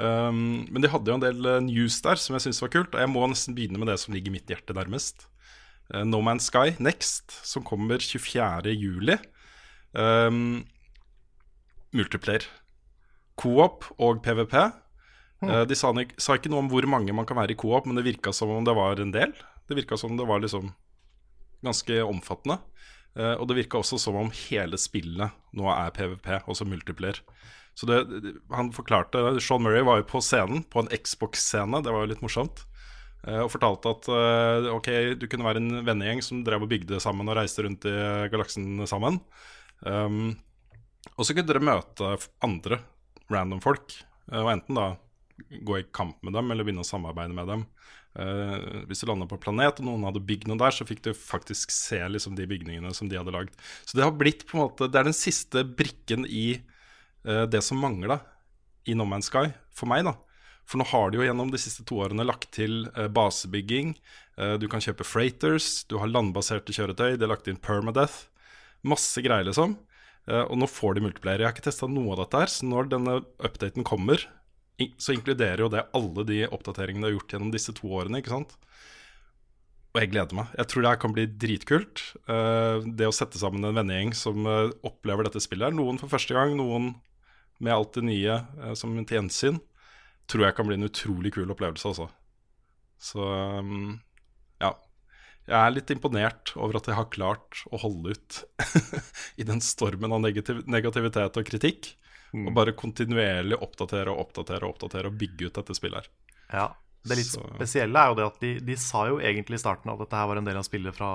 Um, 0.00 0.62
men 0.70 0.80
de 0.80 0.88
hadde 0.88 1.10
jo 1.10 1.16
en 1.18 1.24
del 1.24 1.48
news 1.66 1.98
der 2.06 2.16
som 2.22 2.36
jeg 2.36 2.46
syntes 2.46 2.62
var 2.62 2.70
kult, 2.72 2.94
og 2.94 3.02
jeg 3.02 3.10
må 3.10 3.24
nesten 3.28 3.56
begynne 3.56 3.82
med 3.82 3.90
det 3.90 3.98
som 4.00 4.14
ligger 4.14 4.32
mitt 4.32 4.48
hjerte 4.48 4.76
nærmest. 4.78 5.26
Uh, 5.90 6.06
no 6.06 6.22
Man's 6.22 6.46
Sky 6.46 6.78
Next, 6.78 7.34
som 7.44 7.66
kommer 7.66 7.98
24. 7.98 8.70
juli. 8.78 9.18
Um, 9.90 10.62
multiplayer. 11.90 12.46
Coop 13.38 13.86
og 13.98 14.22
PVP. 14.24 14.56
Mm. 15.40 15.52
de 15.64 15.76
sa, 15.78 15.88
sa 16.20 16.34
ikke 16.36 16.50
noe 16.52 16.60
om 16.60 16.66
hvor 16.68 16.84
mange 16.84 17.14
man 17.16 17.24
kan 17.24 17.38
være 17.38 17.54
i 17.54 17.56
coop, 17.56 17.86
men 17.88 17.96
det 17.96 18.04
virka 18.04 18.32
som 18.36 18.50
om 18.52 18.66
det 18.66 18.74
var 18.76 19.00
en 19.00 19.14
del. 19.14 19.32
Det 19.68 19.78
virka 19.78 19.96
som 19.96 20.12
om 20.12 20.18
det 20.18 20.26
var 20.28 20.42
liksom 20.42 20.72
ganske 21.64 22.02
omfattende. 22.04 22.58
Eh, 23.18 23.34
og 23.36 23.48
det 23.48 23.58
virka 23.58 23.80
også 23.80 23.98
som 24.00 24.18
om 24.18 24.32
hele 24.46 24.78
spillet 24.80 25.34
nå 25.56 25.70
er 25.72 25.94
PVP, 25.94 26.28
også 26.50 26.66
multiplier. 26.68 27.20
Så 27.78 27.86
det, 27.88 28.00
han 28.52 28.72
forklarte 28.74 29.38
Sean 29.40 29.62
Murray 29.64 29.84
var 29.86 30.00
jo 30.00 30.08
på 30.10 30.20
scenen, 30.24 30.64
på 30.68 30.82
en 30.82 30.90
Xbox-scene, 30.92 31.82
det 31.84 31.94
var 31.94 32.04
jo 32.04 32.10
litt 32.12 32.22
morsomt. 32.24 32.64
eh, 33.26 33.40
Og 33.40 33.50
fortalte 33.52 33.94
at 33.94 34.10
eh, 34.10 34.70
ok, 34.74 34.90
du 35.20 35.26
kunne 35.26 35.48
være 35.48 35.62
en 35.62 35.82
vennegjeng 35.86 36.22
som 36.24 36.44
drev 36.44 36.66
og 36.66 36.72
bygde 36.72 37.00
sammen 37.02 37.28
og 37.28 37.38
reiste 37.40 37.66
rundt 37.66 37.88
i 37.88 37.96
galaksen 38.32 38.86
sammen. 38.90 39.20
Um, 39.80 40.34
og 41.16 41.24
så 41.24 41.32
kunne 41.32 41.48
dere 41.48 41.62
møte 41.64 42.10
andre 42.44 42.82
random 43.32 43.62
folk, 43.64 43.94
eh, 44.32 44.40
og 44.40 44.52
enten 44.54 44.78
da 44.78 44.90
gå 45.50 45.78
i 45.78 45.86
kamp 45.94 46.20
med 46.26 46.36
dem 46.36 46.50
eller 46.52 46.66
begynne 46.66 46.84
å 46.84 46.88
samarbeide 46.88 47.34
med 47.36 47.48
dem. 47.50 47.64
Uh, 48.10 48.82
hvis 48.90 49.04
du 49.04 49.06
landa 49.06 49.28
på 49.30 49.38
planet 49.38 49.78
og 49.78 49.86
noen 49.86 50.02
hadde 50.08 50.22
bygd 50.26 50.48
noe 50.50 50.58
der, 50.58 50.74
så 50.74 50.86
fikk 50.86 51.04
du 51.04 51.12
faktisk 51.14 51.70
se 51.70 52.00
liksom, 52.10 52.34
de 52.38 52.46
bygningene 52.50 52.90
som 52.96 53.08
de 53.08 53.18
hadde 53.18 53.34
lagd. 53.34 53.54
Så 53.86 53.96
det 53.96 54.02
har 54.02 54.16
blitt 54.18 54.42
på 54.48 54.56
en 54.56 54.64
måte 54.64 54.88
Det 54.90 54.98
er 54.98 55.06
den 55.06 55.16
siste 55.16 55.62
brikken 55.64 56.26
i 56.26 56.58
uh, 57.28 57.46
det 57.50 57.62
som 57.62 57.78
mangla 57.80 58.18
i 58.90 58.96
No 58.98 59.06
Man's 59.06 59.30
Sky, 59.30 59.52
for 59.70 59.90
meg, 59.90 60.04
da. 60.08 60.16
For 60.66 60.80
nå 60.80 60.86
har 60.90 61.10
de 61.10 61.20
jo 61.20 61.26
gjennom 61.26 61.50
de 61.52 61.60
siste 61.62 61.86
to 61.86 62.00
årene 62.02 62.26
lagt 62.26 62.50
til 62.56 62.84
uh, 62.98 63.06
basebygging. 63.10 63.94
du 64.62 64.64
kan 64.72 64.80
kjøpe 64.80 65.04
freighters, 65.04 65.84
du 65.84 65.98
har 66.00 66.08
landbaserte 66.08 66.72
kjøretøy, 66.72 67.18
de 67.18 67.26
har 67.26 67.32
lagt 67.34 67.48
inn 67.50 67.58
permadeath. 67.60 68.30
Masse 68.88 69.20
greier, 69.20 69.44
liksom. 69.44 69.74
Eh, 70.28 70.44
og 70.44 70.58
nå 70.60 70.68
får 70.70 70.96
de 70.96 71.04
multiplayer. 71.06 71.42
Jeg 71.42 71.48
har 71.48 71.56
ikke 71.56 71.68
testa 71.68 71.88
noe 71.90 72.14
av 72.14 72.24
dette 72.24 72.42
her, 72.42 72.52
så 72.52 72.68
når 72.68 72.90
denne 72.92 73.16
updaten 73.40 73.86
kommer, 73.86 74.26
så 75.00 75.12
inkluderer 75.12 75.60
jo 75.64 75.70
det 75.72 75.84
alle 75.96 76.24
de 76.28 76.42
oppdateringene 76.48 77.04
de 77.04 77.10
har 77.10 77.16
gjort 77.18 77.34
gjennom 77.34 77.52
disse 77.52 77.74
to 77.76 77.90
årene, 78.00 78.20
ikke 78.22 78.32
sant. 78.32 78.54
Og 79.90 79.98
jeg 80.00 80.12
gleder 80.12 80.38
meg. 80.38 80.52
Jeg 80.56 80.70
tror 80.70 80.84
det 80.84 80.92
her 80.92 81.00
kan 81.02 81.14
bli 81.16 81.26
dritkult. 81.44 82.04
Eh, 82.30 82.86
det 82.86 83.08
å 83.08 83.14
sette 83.14 83.40
sammen 83.40 83.66
en 83.66 83.76
vennegjeng 83.76 84.14
som 84.16 84.46
eh, 84.46 84.74
opplever 84.86 85.26
dette 85.26 85.42
spillet 85.42 85.68
her, 85.70 85.76
noen 85.76 86.00
for 86.00 86.12
første 86.12 86.36
gang, 86.36 86.54
noen 86.58 86.94
med 87.60 87.74
alt 87.74 87.98
det 87.98 88.06
nye 88.06 88.38
som 88.78 88.94
til 89.04 89.18
gjensyn, 89.18 89.58
tror 90.30 90.46
jeg 90.46 90.56
kan 90.56 90.64
bli 90.64 90.78
en 90.78 90.86
utrolig 90.86 91.34
kul 91.34 91.50
opplevelse, 91.52 91.90
altså. 91.90 92.06
Så 93.00 93.20
ja. 93.20 93.60
Jeg 95.50 95.58
er 95.58 95.72
litt 95.74 95.90
imponert 95.90 96.52
over 96.56 96.78
at 96.78 96.86
jeg 96.86 96.94
har 96.94 97.08
klart 97.10 97.64
å 97.74 97.80
holde 97.82 98.12
ut 98.14 98.36
i 99.40 99.46
den 99.48 99.58
stormen 99.64 100.12
av 100.14 100.22
negativ 100.22 100.60
negativitet 100.70 101.40
og 101.40 101.48
kritikk. 101.48 101.88
Og 102.30 102.52
bare 102.54 102.76
kontinuerlig 102.78 103.56
oppdatere 103.58 104.12
og 104.12 104.20
oppdatere 104.28 104.62
og 104.62 104.76
oppdatere 104.76 105.10
og 105.10 105.16
bygge 105.18 105.48
ut 105.50 105.56
dette 105.58 105.74
spillet 105.74 106.04
her. 106.04 106.10
Ja. 106.54 106.68
Det 107.02 107.16
litt 107.18 107.26
Så- 107.32 107.42
spesielle 107.56 107.98
er 107.98 108.12
jo 108.12 108.18
det 108.20 108.26
at 108.28 108.38
de, 108.44 108.50
de 108.60 108.76
sa 108.78 109.06
jo 109.08 109.18
egentlig 109.18 109.58
i 109.58 109.62
starten 109.64 109.90
at 109.90 109.98
dette 109.98 110.14
her 110.20 110.28
var 110.30 110.38
en 110.38 110.46
del 110.46 110.60
av 110.60 110.66
spillet 110.68 110.94
fra, 110.94 111.08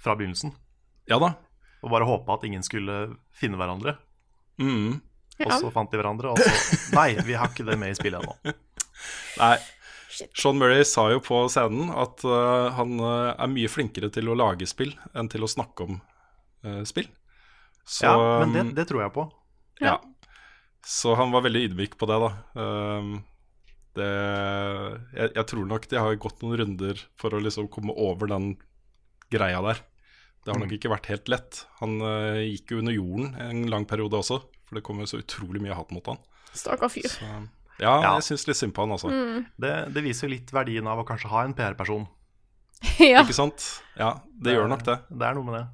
fra 0.00 0.14
begynnelsen. 0.16 0.54
Ja 1.10 1.18
da. 1.20 1.34
Og 1.82 1.90
bare 1.92 2.06
håpa 2.08 2.38
at 2.38 2.44
ingen 2.48 2.62
skulle 2.64 3.16
finne 3.36 3.58
hverandre. 3.60 3.96
Mm. 4.62 5.00
Og 5.42 5.52
så 5.58 5.72
fant 5.74 5.90
de 5.92 5.98
hverandre, 5.98 6.32
og 6.32 6.38
så 6.38 6.94
Nei, 6.94 7.08
vi 7.26 7.34
har 7.36 7.50
ikke 7.50 7.66
det 7.66 7.76
med 7.80 7.92
i 7.92 7.98
spillet 7.98 8.22
ennå. 8.22 8.54
Nei. 9.42 9.56
Shit. 10.12 10.28
Sean 10.36 10.58
Murray 10.60 10.84
sa 10.84 11.06
jo 11.08 11.22
på 11.24 11.38
scenen 11.48 11.88
at 11.96 12.20
uh, 12.28 12.68
han 12.76 12.98
uh, 13.00 13.32
er 13.32 13.48
mye 13.48 13.70
flinkere 13.72 14.10
til 14.12 14.28
å 14.28 14.36
lage 14.36 14.68
spill 14.68 14.92
enn 15.16 15.30
til 15.32 15.46
å 15.46 15.48
snakke 15.48 15.86
om 15.86 16.00
uh, 16.66 16.82
spill. 16.88 17.08
Så, 17.82 18.04
Ja, 18.04 18.16
men 18.42 18.52
det, 18.52 18.64
um, 18.66 18.74
det 18.76 18.84
tror 18.90 19.06
jeg 19.06 19.14
på. 19.16 19.28
ja. 19.82 19.96
Så 20.82 21.12
han 21.14 21.30
var 21.30 21.44
veldig 21.44 21.60
ydmyk 21.68 21.92
på 21.94 22.08
det, 22.10 22.16
da. 22.18 22.30
Um, 22.58 23.12
det, 23.94 24.08
jeg, 25.14 25.30
jeg 25.36 25.44
tror 25.52 25.68
nok 25.70 25.84
de 25.86 26.00
har 26.00 26.18
gått 26.18 26.42
noen 26.42 26.58
runder 26.58 27.02
for 27.20 27.36
å 27.36 27.40
liksom 27.42 27.68
komme 27.70 27.94
over 27.94 28.30
den 28.32 28.56
greia 29.32 29.60
der. 29.62 29.82
Det 30.42 30.50
har 30.50 30.58
nok 30.58 30.74
ikke 30.74 30.90
vært 30.90 31.06
helt 31.12 31.30
lett. 31.30 31.62
Han 31.78 32.00
uh, 32.02 32.42
gikk 32.42 32.74
jo 32.74 32.82
under 32.82 32.96
jorden 32.96 33.36
en 33.38 33.62
lang 33.70 33.86
periode 33.88 34.18
også, 34.18 34.40
for 34.66 34.78
det 34.78 34.84
kom 34.84 35.00
jo 35.04 35.08
så 35.08 35.22
utrolig 35.22 35.62
mye 35.62 35.76
hat 35.78 35.94
mot 35.94 36.10
han. 36.10 36.18
Stakkar 36.50 36.90
fyr. 36.92 37.06
Så, 37.08 37.30
ja, 37.80 37.94
Ja. 38.02 38.14
jeg 38.16 38.26
syns 38.28 38.46
litt 38.48 38.58
synd 38.58 38.74
på 38.76 38.84
han, 38.84 38.94
altså. 38.94 39.12
Det, 39.60 39.72
det 39.94 40.02
viser 40.04 40.28
jo 40.28 40.34
litt 40.34 40.50
verdien 40.52 40.86
av 40.86 41.00
å 41.00 41.06
kanskje 41.08 41.30
ha 41.32 41.44
en 41.46 41.54
PR-person. 41.56 42.04
ja. 43.12 43.22
Ikke 43.22 43.36
sant? 43.36 43.64
Ja, 43.98 44.16
det 44.42 44.56
gjør 44.56 44.68
nok 44.72 44.84
det. 44.86 44.98
Det 45.08 45.28
er 45.28 45.38
noe 45.38 45.48
med 45.48 45.58
det. 45.60 45.64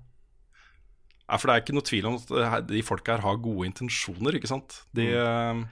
Ja, 1.29 1.37
for 1.37 1.51
det 1.51 1.55
er 1.55 1.65
ikke 1.65 1.77
noe 1.77 1.85
tvil 1.85 2.07
om 2.09 2.17
at 2.17 2.69
de 2.71 2.85
folka 2.87 3.17
her 3.17 3.25
har 3.25 3.41
gode 3.45 3.69
intensjoner, 3.69 4.39
ikke 4.39 4.49
sant. 4.49 4.79
De 4.97 5.11
mm. 5.13 5.65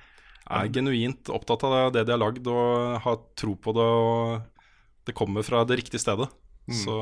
er 0.52 0.72
genuint 0.74 1.30
opptatt 1.32 1.64
av 1.64 1.94
det 1.94 2.04
de 2.04 2.12
har 2.12 2.20
lagd, 2.20 2.48
og 2.52 2.98
har 3.06 3.22
tro 3.40 3.54
på 3.56 3.72
det, 3.76 3.86
og 3.86 5.06
det 5.08 5.16
kommer 5.16 5.46
fra 5.46 5.62
det 5.64 5.80
riktige 5.80 6.02
stedet. 6.02 6.28
Så 6.66 6.96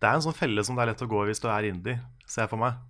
Det 0.00 0.08
er 0.08 0.16
en 0.16 0.24
sånn 0.24 0.36
felle 0.36 0.64
som 0.64 0.78
det 0.78 0.82
er 0.82 0.90
lett 0.94 1.04
å 1.04 1.10
gå 1.10 1.22
i 1.22 1.28
hvis 1.28 1.42
du 1.42 1.46
er 1.52 1.68
indie, 1.68 2.00
ser 2.24 2.46
jeg 2.46 2.52
for 2.54 2.62
meg. 2.62 2.80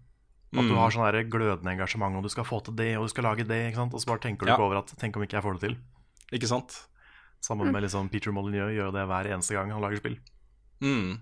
At 0.53 0.67
du 0.67 0.73
Mm. 0.75 0.79
har 0.79 0.91
sånn 0.91 1.13
der 1.13 1.25
glødende 1.31 1.71
engasjement, 1.71 2.17
og 2.17 2.23
du 2.25 2.29
skal 2.29 2.45
få 2.45 2.59
til 2.65 2.75
det, 2.75 2.97
og 2.99 3.05
du 3.07 3.09
skal 3.09 3.25
lage 3.25 3.47
det. 3.47 3.71
ikke 3.71 3.77
sant? 3.77 3.95
Og 3.95 4.01
så 4.01 4.07
bare 4.07 4.19
tenker 4.19 4.47
du 4.47 4.51
Ja. 4.51 4.57
ikke 4.57 4.67
over 4.67 4.79
at 4.79 4.87
tenk 4.99 5.17
om 5.17 5.23
ikke 5.23 5.39
jeg 5.39 5.43
får 5.45 5.61
det 5.61 5.69
til. 5.69 5.77
Ikke 6.33 6.49
sant? 6.49 6.87
Sammen 7.41 7.71
med 7.73 7.83
liksom 7.85 8.11
Peter 8.11 8.33
Molyneux 8.33 8.75
gjør 8.75 8.93
det 8.93 9.07
hver 9.09 9.27
eneste 9.31 9.55
gang 9.55 9.71
han 9.71 9.81
lager 9.81 9.99
spill. 9.99 10.19
Mm. 10.83 11.21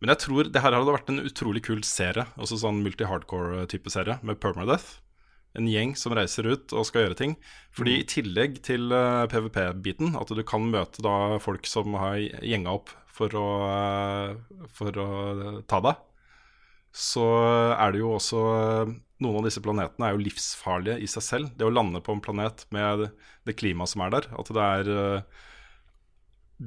Men 0.00 0.08
jeg 0.12 0.18
tror 0.18 0.50
det 0.52 0.60
her 0.62 0.72
hadde 0.76 0.92
vært 0.92 1.08
en 1.12 1.20
utrolig 1.24 1.62
kul 1.64 1.80
serie, 1.82 2.26
også 2.36 2.58
sånn 2.60 2.82
multi-hardcore-type 2.84 3.88
serie, 3.92 4.18
med 4.22 4.40
Permadeath. 4.40 4.98
En 5.56 5.66
gjeng 5.66 5.94
som 5.96 6.12
reiser 6.12 6.44
ut 6.52 6.72
og 6.76 6.84
skal 6.84 7.06
gjøre 7.06 7.16
ting. 7.16 7.36
Fordi 7.72 7.94
i 8.00 8.04
tillegg 8.04 8.58
til 8.62 8.92
uh, 8.92 9.24
PVP-biten, 9.26 10.14
at 10.20 10.28
du 10.28 10.42
kan 10.44 10.66
møte 10.70 11.00
da 11.00 11.38
folk 11.40 11.64
som 11.64 11.94
har 11.94 12.16
gjenga 12.44 12.74
opp 12.76 12.90
for 13.08 13.28
å, 13.32 13.46
uh, 13.64 14.66
for 14.68 14.92
å 14.92 15.06
uh, 15.56 15.62
ta 15.66 15.80
deg, 15.80 15.96
så 16.96 17.26
er 17.76 17.92
det 17.92 18.00
jo 18.00 18.14
også 18.16 18.40
Noen 19.16 19.38
av 19.38 19.46
disse 19.46 19.62
planetene 19.64 20.10
er 20.10 20.12
jo 20.12 20.20
livsfarlige 20.26 21.00
i 21.00 21.06
seg 21.08 21.24
selv. 21.24 21.52
Det 21.56 21.64
å 21.64 21.72
lande 21.72 22.02
på 22.04 22.12
en 22.12 22.20
planet 22.20 22.66
med 22.74 23.06
det 23.48 23.54
klimaet 23.56 23.88
som 23.88 24.02
er 24.04 24.10
der, 24.12 24.26
at 24.28 24.50
det 24.52 24.64
er 24.64 24.90
eh, 24.92 25.44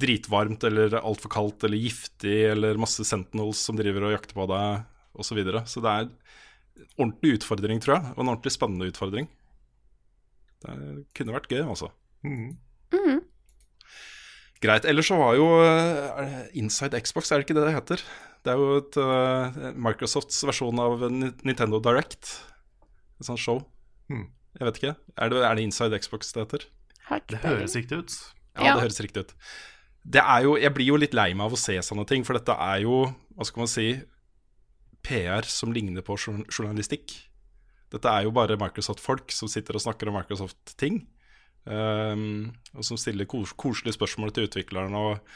dritvarmt 0.01 0.65
eller 0.65 0.95
altfor 0.97 1.29
kaldt 1.33 1.67
eller 1.67 1.77
giftig 1.77 2.39
eller 2.49 2.81
masse 2.81 3.05
sentinels 3.05 3.61
som 3.61 3.77
driver 3.77 4.07
og 4.07 4.15
jakter 4.15 4.37
på 4.37 4.47
deg 4.49 4.81
osv. 5.13 5.29
Så, 5.29 5.37
videre. 5.37 5.61
så 5.69 5.83
det 5.85 5.93
er 5.93 6.07
en 6.07 6.89
ordentlig 6.95 7.35
utfordring, 7.37 7.83
tror 7.85 7.99
jeg, 7.99 8.15
og 8.15 8.23
en 8.23 8.31
ordentlig 8.33 8.55
spennende 8.55 8.89
utfordring. 8.89 9.29
Det 10.65 10.79
kunne 11.17 11.37
vært 11.37 11.53
gøy, 11.53 11.61
altså. 11.67 11.91
Mhm. 12.25 12.57
Greit. 14.59 14.83
Ellers 14.89 15.07
så 15.07 15.15
var 15.15 15.37
jo 15.37 15.45
eh, 15.63 16.49
Inside 16.59 16.99
Xbox, 17.05 17.29
er 17.31 17.39
det 17.39 17.47
ikke 17.47 17.55
det 17.55 17.69
det 17.69 17.77
heter? 17.77 18.01
Det 18.45 18.53
er 18.53 18.59
jo 18.61 18.77
et, 18.79 18.97
uh, 18.97 19.71
Microsofts 19.75 20.37
versjon 20.47 20.79
av 20.79 21.01
Nintendo 21.11 21.79
Direct. 21.83 22.29
Et 23.19 23.27
sånt 23.27 23.41
show. 23.41 23.63
Hmm. 24.09 24.29
Jeg 24.57 24.67
vet 24.69 24.79
ikke. 24.81 24.93
Er 25.19 25.31
det, 25.33 25.41
er 25.45 25.55
det 25.59 25.65
Inside 25.67 25.99
Xbox 26.01 26.31
det 26.35 26.45
heter? 26.45 26.65
Det 27.29 27.41
høres 27.43 27.75
riktig 27.75 27.99
ut. 28.03 28.15
Ja, 28.55 28.63
Ja. 28.63 28.73
det 28.75 28.85
høres 28.87 28.99
riktig 29.03 29.25
ut. 29.25 29.33
Det 30.09 30.21
er 30.23 30.43
jo, 30.45 30.55
jeg 30.57 30.73
blir 30.73 30.87
jo 30.87 30.97
litt 30.97 31.13
lei 31.13 31.33
meg 31.33 31.45
av 31.49 31.53
å 31.53 31.59
se 31.59 31.75
sånne 31.83 32.05
ting, 32.07 32.23
for 32.23 32.33
dette 32.37 32.55
er 32.55 32.81
jo, 32.85 33.03
hva 33.35 33.45
skal 33.45 33.61
man 33.65 33.71
si, 33.71 33.87
PR 35.03 35.45
som 35.47 35.71
ligner 35.75 36.01
på 36.05 36.15
journalistikk. 36.17 37.13
Dette 37.91 38.09
er 38.09 38.23
jo 38.27 38.31
bare 38.35 38.57
Microsoft-folk 38.59 39.31
som 39.35 39.49
sitter 39.51 39.75
og 39.77 39.81
snakker 39.83 40.09
om 40.09 40.17
Microsoft-ting. 40.19 41.03
Um, 41.69 42.53
og 42.73 42.85
som 42.87 42.97
stiller 42.97 43.27
kos 43.29 43.51
koselige 43.53 43.97
spørsmål 43.97 44.31
til 44.33 44.47
utviklerne 44.47 44.95
og, 44.97 45.19
og 45.19 45.27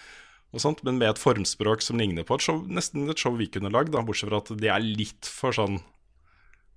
sånt, 0.61 0.83
men 0.85 0.99
med 1.01 1.09
et 1.09 1.21
formspråk 1.21 1.81
som 1.81 1.97
ligner 1.97 2.25
på 2.27 2.37
et 2.37 2.45
show, 2.45 2.61
nesten 2.69 3.09
et 3.09 3.19
show 3.19 3.33
vi 3.39 3.49
kunne 3.49 3.71
lagd, 3.73 3.95
bortsett 3.95 4.29
fra 4.29 4.41
at 4.43 4.51
de 4.53 4.69
er 4.69 4.85
litt 4.85 5.29
for 5.29 5.55
sånn 5.55 5.81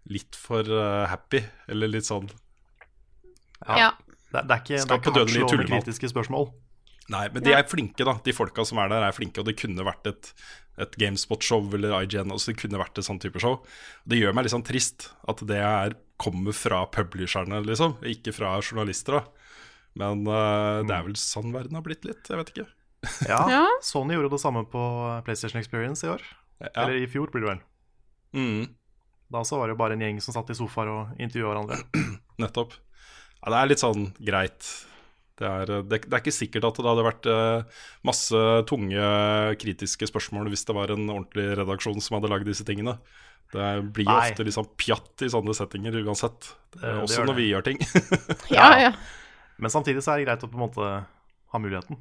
Litt 0.06 0.36
for 0.38 0.62
uh, 0.70 1.02
happy, 1.10 1.40
eller 1.66 1.90
litt 1.90 2.06
sånn 2.06 2.28
Ja. 3.66 3.90
Det, 4.30 4.44
det 4.46 4.54
er 4.54 4.60
ikke, 4.60 4.76
det 4.76 4.84
Skal 4.84 4.94
er 4.94 5.02
på 5.02 5.10
ikke 5.10 5.24
hardslående 5.24 5.66
kritiske 5.66 6.10
spørsmål. 6.12 6.46
Nei, 7.12 7.26
men 7.30 7.44
de 7.44 7.52
er 7.54 7.66
flinke, 7.70 8.06
da. 8.06 8.16
De 8.22 8.34
folka 8.34 8.64
som 8.66 8.80
er 8.82 8.90
der, 8.90 9.04
er 9.06 9.14
flinke. 9.14 9.42
Og 9.42 9.46
det 9.46 9.54
kunne 9.60 9.84
vært 9.86 10.08
et, 10.10 10.30
et 10.82 10.96
Gamespot-show 10.98 11.68
eller 11.78 11.94
IGN. 12.00 12.32
Altså 12.34 12.50
det 12.50 12.58
kunne 12.62 12.80
vært 12.80 12.98
et 12.98 13.06
sånn 13.06 13.20
type 13.22 13.42
show. 13.42 13.60
Det 14.08 14.18
gjør 14.18 14.34
meg 14.34 14.46
litt 14.46 14.54
sånn 14.56 14.66
trist 14.66 15.10
at 15.30 15.42
det 15.46 15.60
er, 15.62 15.94
kommer 16.22 16.56
fra 16.56 16.82
publisherne, 16.90 17.62
liksom. 17.66 17.98
Ikke 18.10 18.34
fra 18.34 18.56
journalister, 18.58 19.20
da. 19.20 19.52
Men 19.96 20.26
eh, 20.26 20.80
det 20.88 20.96
er 20.96 21.06
vel 21.06 21.16
sånn 21.20 21.54
verden 21.54 21.78
har 21.78 21.86
blitt 21.86 22.04
litt. 22.08 22.26
Jeg 22.28 22.42
vet 22.42 22.52
ikke. 22.52 22.66
Ja, 23.28 23.40
Ja. 23.50 23.62
Sony 23.82 24.14
gjorde 24.16 24.30
det 24.36 24.40
samme 24.42 24.64
på 24.70 24.82
PlayStation 25.24 25.60
Experience 25.60 26.04
i 26.06 26.10
år. 26.10 26.22
Ja. 26.60 26.68
Eller 26.84 26.96
i 27.02 27.06
fjor, 27.06 27.30
blir 27.32 27.44
det 27.44 27.50
vel. 27.54 27.62
Mm, 28.36 28.66
Da 29.32 29.40
så 29.44 29.58
var 29.58 29.66
det 29.66 29.74
jo 29.74 29.80
bare 29.80 29.92
en 29.96 30.00
gjeng 30.04 30.20
som 30.22 30.34
satt 30.36 30.50
i 30.50 30.54
sofaer 30.54 30.88
og 30.92 31.20
intervjua 31.20 31.52
hverandre. 31.54 31.78
nettopp. 32.42 32.76
Ja, 33.42 33.50
det 33.52 33.58
er 33.58 33.70
litt 33.72 33.82
sånn 33.82 34.04
greit. 34.22 34.68
Det 35.36 35.44
er, 35.50 35.70
eh, 35.74 35.82
det, 35.84 35.98
det 36.06 36.14
er 36.14 36.22
ikke 36.22 36.32
sikkert 36.32 36.64
at 36.64 36.78
det 36.80 36.86
hadde 36.88 37.04
vært 37.04 37.26
eh, 37.28 37.82
masse 38.06 38.42
tunge, 38.70 39.08
kritiske 39.60 40.08
spørsmål 40.08 40.48
hvis 40.52 40.64
det 40.64 40.76
var 40.78 40.94
en 40.94 41.04
ordentlig 41.10 41.48
redaksjon 41.58 42.00
som 42.00 42.16
hadde 42.20 42.30
lagd 42.32 42.46
disse 42.48 42.64
tingene. 42.64 42.96
Det 43.52 43.66
blir 43.94 44.06
jo 44.08 44.14
Nei. 44.14 44.30
ofte 44.32 44.46
liksom 44.46 44.66
pjatt 44.80 45.22
i 45.22 45.28
sånne 45.30 45.54
settinger 45.54 45.94
uansett. 46.06 46.48
Det- 46.72 46.80
det 46.82 46.94
Også 47.04 47.22
når 47.26 47.34
det. 47.34 47.36
vi 47.42 47.50
gjør 47.52 47.62
ting. 47.68 47.78
Ja, 48.56 48.70
ja. 48.80 48.92
Men 49.58 49.70
samtidig 49.70 50.02
så 50.04 50.12
er 50.14 50.18
det 50.22 50.26
greit 50.28 50.42
å 50.44 50.50
på 50.50 50.56
en 50.58 50.64
måte 50.68 50.88
ha 51.52 51.58
muligheten. 51.62 51.98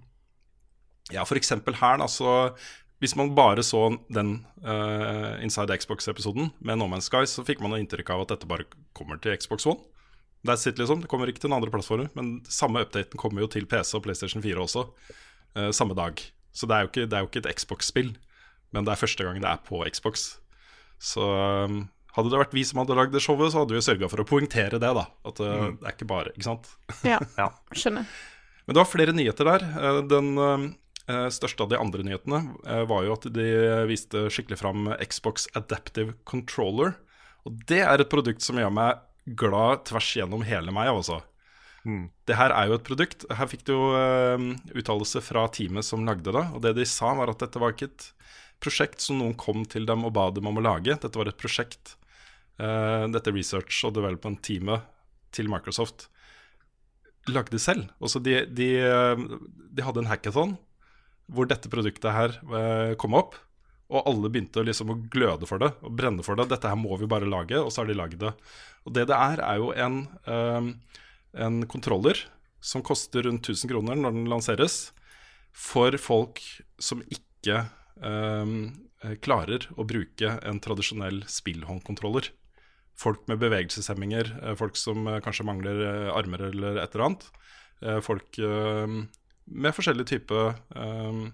Ja, 1.14 1.26
eksempel 1.38 1.78
her, 1.78 2.00
da, 2.02 2.08
så 2.10 2.56
Hvis 3.04 3.16
man 3.20 3.34
bare 3.36 3.62
så 3.62 3.98
den 4.10 4.46
uh, 4.64 5.36
Inside 5.44 5.76
Xbox-episoden 5.78 6.48
med 6.64 6.80
No 6.80 6.88
Man's 6.88 7.10
Sky, 7.10 7.26
så 7.28 7.44
fikk 7.46 7.60
man 7.62 7.76
inntrykk 7.78 8.10
av 8.16 8.24
at 8.24 8.32
dette 8.32 8.48
bare 8.48 8.66
kommer 8.96 9.20
til 9.22 9.36
Xbox 9.36 9.68
One. 9.68 9.84
That's 10.48 10.64
it, 10.70 10.80
liksom. 10.80 11.02
Det 11.04 11.10
kommer 11.12 11.28
ikke 11.28 11.44
til 11.44 11.52
noen 11.52 11.60
andre 11.60 11.74
plattformer. 11.74 12.08
Men 12.16 12.40
samme 12.48 12.86
updaten 12.86 13.20
kommer 13.20 13.44
jo 13.44 13.50
til 13.52 13.68
PC 13.68 13.98
og 13.98 14.06
PlayStation 14.06 14.42
4 14.42 14.64
også, 14.64 14.86
uh, 15.60 15.72
samme 15.76 15.98
dag. 15.98 16.24
Så 16.56 16.70
det 16.72 16.78
er 16.78 16.86
jo 16.86 16.92
ikke, 16.94 17.06
det 17.12 17.18
er 17.18 17.26
jo 17.26 17.30
ikke 17.30 17.44
et 17.44 17.52
Xbox-spill, 17.60 18.14
men 18.72 18.88
det 18.88 18.94
er 18.96 19.02
første 19.04 19.28
gang 19.28 19.42
det 19.44 19.52
er 19.52 19.62
på 19.68 19.84
Xbox. 19.92 20.38
Så 21.04 21.26
um, 21.68 21.82
hadde 22.16 22.32
det 22.32 22.40
vært 22.40 22.56
vi 22.56 22.64
som 22.64 22.80
hadde 22.80 22.96
lagd 22.96 23.12
det 23.16 23.22
showet, 23.24 23.52
så 23.52 23.64
hadde 23.64 23.76
vi 23.76 23.84
sørga 23.84 24.08
for 24.12 24.24
å 24.24 24.28
poengtere 24.28 24.80
det, 24.80 24.92
da. 24.96 25.04
At 25.28 25.42
eh, 25.44 25.66
det 25.82 25.90
er 25.90 25.98
ikke 25.98 26.08
bare, 26.08 26.32
ikke 26.32 26.48
sant. 26.48 26.70
ja. 27.04 27.20
Ja. 27.42 27.50
Skjønner. 27.76 28.08
Men 28.66 28.78
det 28.78 28.80
var 28.82 28.88
flere 28.90 29.14
nyheter 29.16 29.50
der. 29.50 29.66
Den 30.08 30.30
eh, 30.40 30.64
største 31.06 31.62
av 31.66 31.70
de 31.70 31.78
andre 31.78 32.06
nyhetene 32.06 32.42
eh, 32.66 32.84
var 32.90 33.06
jo 33.06 33.14
at 33.14 33.28
de 33.34 33.46
viste 33.90 34.26
skikkelig 34.34 34.58
fram 34.62 34.90
Xbox 35.02 35.50
Adaptive 35.58 36.16
Controller. 36.26 36.96
Og 37.46 37.62
det 37.70 37.84
er 37.86 38.02
et 38.02 38.10
produkt 38.10 38.42
som 38.42 38.58
gjør 38.58 38.74
meg 38.74 39.04
glad 39.38 39.86
tvers 39.90 40.12
gjennom 40.18 40.46
hele 40.46 40.74
meg, 40.74 40.90
altså. 40.90 41.22
Mm. 41.86 42.08
Det 42.26 42.38
her 42.38 42.54
er 42.54 42.70
jo 42.70 42.80
et 42.80 42.88
produkt. 42.88 43.28
Her 43.30 43.50
fikk 43.50 43.68
du 43.68 43.76
jo 43.76 43.92
eh, 43.98 44.48
uttalelse 44.74 45.22
fra 45.22 45.46
teamet 45.54 45.86
som 45.86 46.06
lagde 46.08 46.34
det. 46.34 46.46
Og 46.58 46.66
det 46.66 46.74
de 46.80 46.88
sa, 46.90 47.14
var 47.18 47.30
at 47.34 47.46
dette 47.46 47.62
var 47.62 47.76
ikke 47.76 47.92
et 47.92 48.10
prosjekt 48.64 49.04
som 49.04 49.20
noen 49.22 49.36
kom 49.38 49.66
til 49.70 49.86
dem 49.86 50.08
og 50.08 50.16
ba 50.16 50.32
dem 50.34 50.50
om 50.50 50.58
å 50.58 50.66
lage. 50.66 50.98
Dette 50.98 51.22
var 51.22 51.30
et 51.30 51.38
prosjekt, 51.38 51.98
uh, 52.58 53.06
dette 53.12 53.34
research- 53.36 53.84
og 53.86 53.94
development-teamet 53.98 54.88
til 55.36 55.52
Microsoft 55.52 56.08
lagde 57.32 57.60
selv. 57.62 57.90
Også 58.00 58.22
de, 58.24 58.40
de, 58.54 58.70
eh, 58.86 59.24
de 59.76 59.86
hadde 59.86 60.04
en 60.04 60.10
hackathon 60.10 60.56
hvor 61.32 61.50
dette 61.50 61.72
produktet 61.72 62.14
her 62.14 62.38
eh, 62.44 62.94
kom 63.02 63.18
opp. 63.18 63.38
Og 63.94 64.08
alle 64.10 64.32
begynte 64.34 64.64
liksom 64.66 64.94
å 64.94 65.00
gløde 65.14 65.46
for 65.50 65.62
det 65.62 65.72
og 65.86 65.94
brenne 65.98 66.26
for 66.26 66.38
det. 66.40 66.48
Dette 66.50 66.72
her 66.72 66.80
må 66.80 66.98
vi 66.98 67.10
bare 67.10 67.30
lage, 67.30 67.60
og 67.62 67.70
så 67.74 67.84
har 67.84 67.90
de 67.90 67.98
lagd 67.98 68.18
det. 68.24 68.32
Og 68.86 68.96
det 68.98 69.08
det 69.12 69.18
er, 69.18 69.42
er 69.46 69.60
jo 69.62 69.72
en, 69.74 70.00
eh, 70.26 70.72
en 71.46 71.60
kontroller 71.70 72.24
som 72.66 72.82
koster 72.86 73.28
rundt 73.28 73.46
1000 73.46 73.70
kroner 73.70 74.00
når 74.00 74.16
den 74.18 74.32
lanseres, 74.32 74.90
for 75.56 75.96
folk 76.02 76.42
som 76.82 77.04
ikke 77.14 77.62
eh, 78.02 78.56
klarer 79.24 79.70
å 79.78 79.86
bruke 79.88 80.34
en 80.42 80.60
tradisjonell 80.64 81.22
spillhåndkontroller. 81.30 82.32
Folk 82.98 83.28
med 83.30 83.40
bevegelseshemminger, 83.44 84.34
eh, 84.42 84.56
folk 84.58 84.80
som 84.80 85.06
eh, 85.08 85.22
kanskje 85.24 85.46
mangler 85.48 86.10
armer 86.16 86.50
eller 86.50 86.82
et 86.82 86.96
eller 86.96 87.10
annet. 87.10 87.30
Folk 88.02 88.38
eh, 88.40 88.94
med 89.46 89.76
forskjellige 89.76 90.10
typer 90.16 90.56
um, 90.76 91.28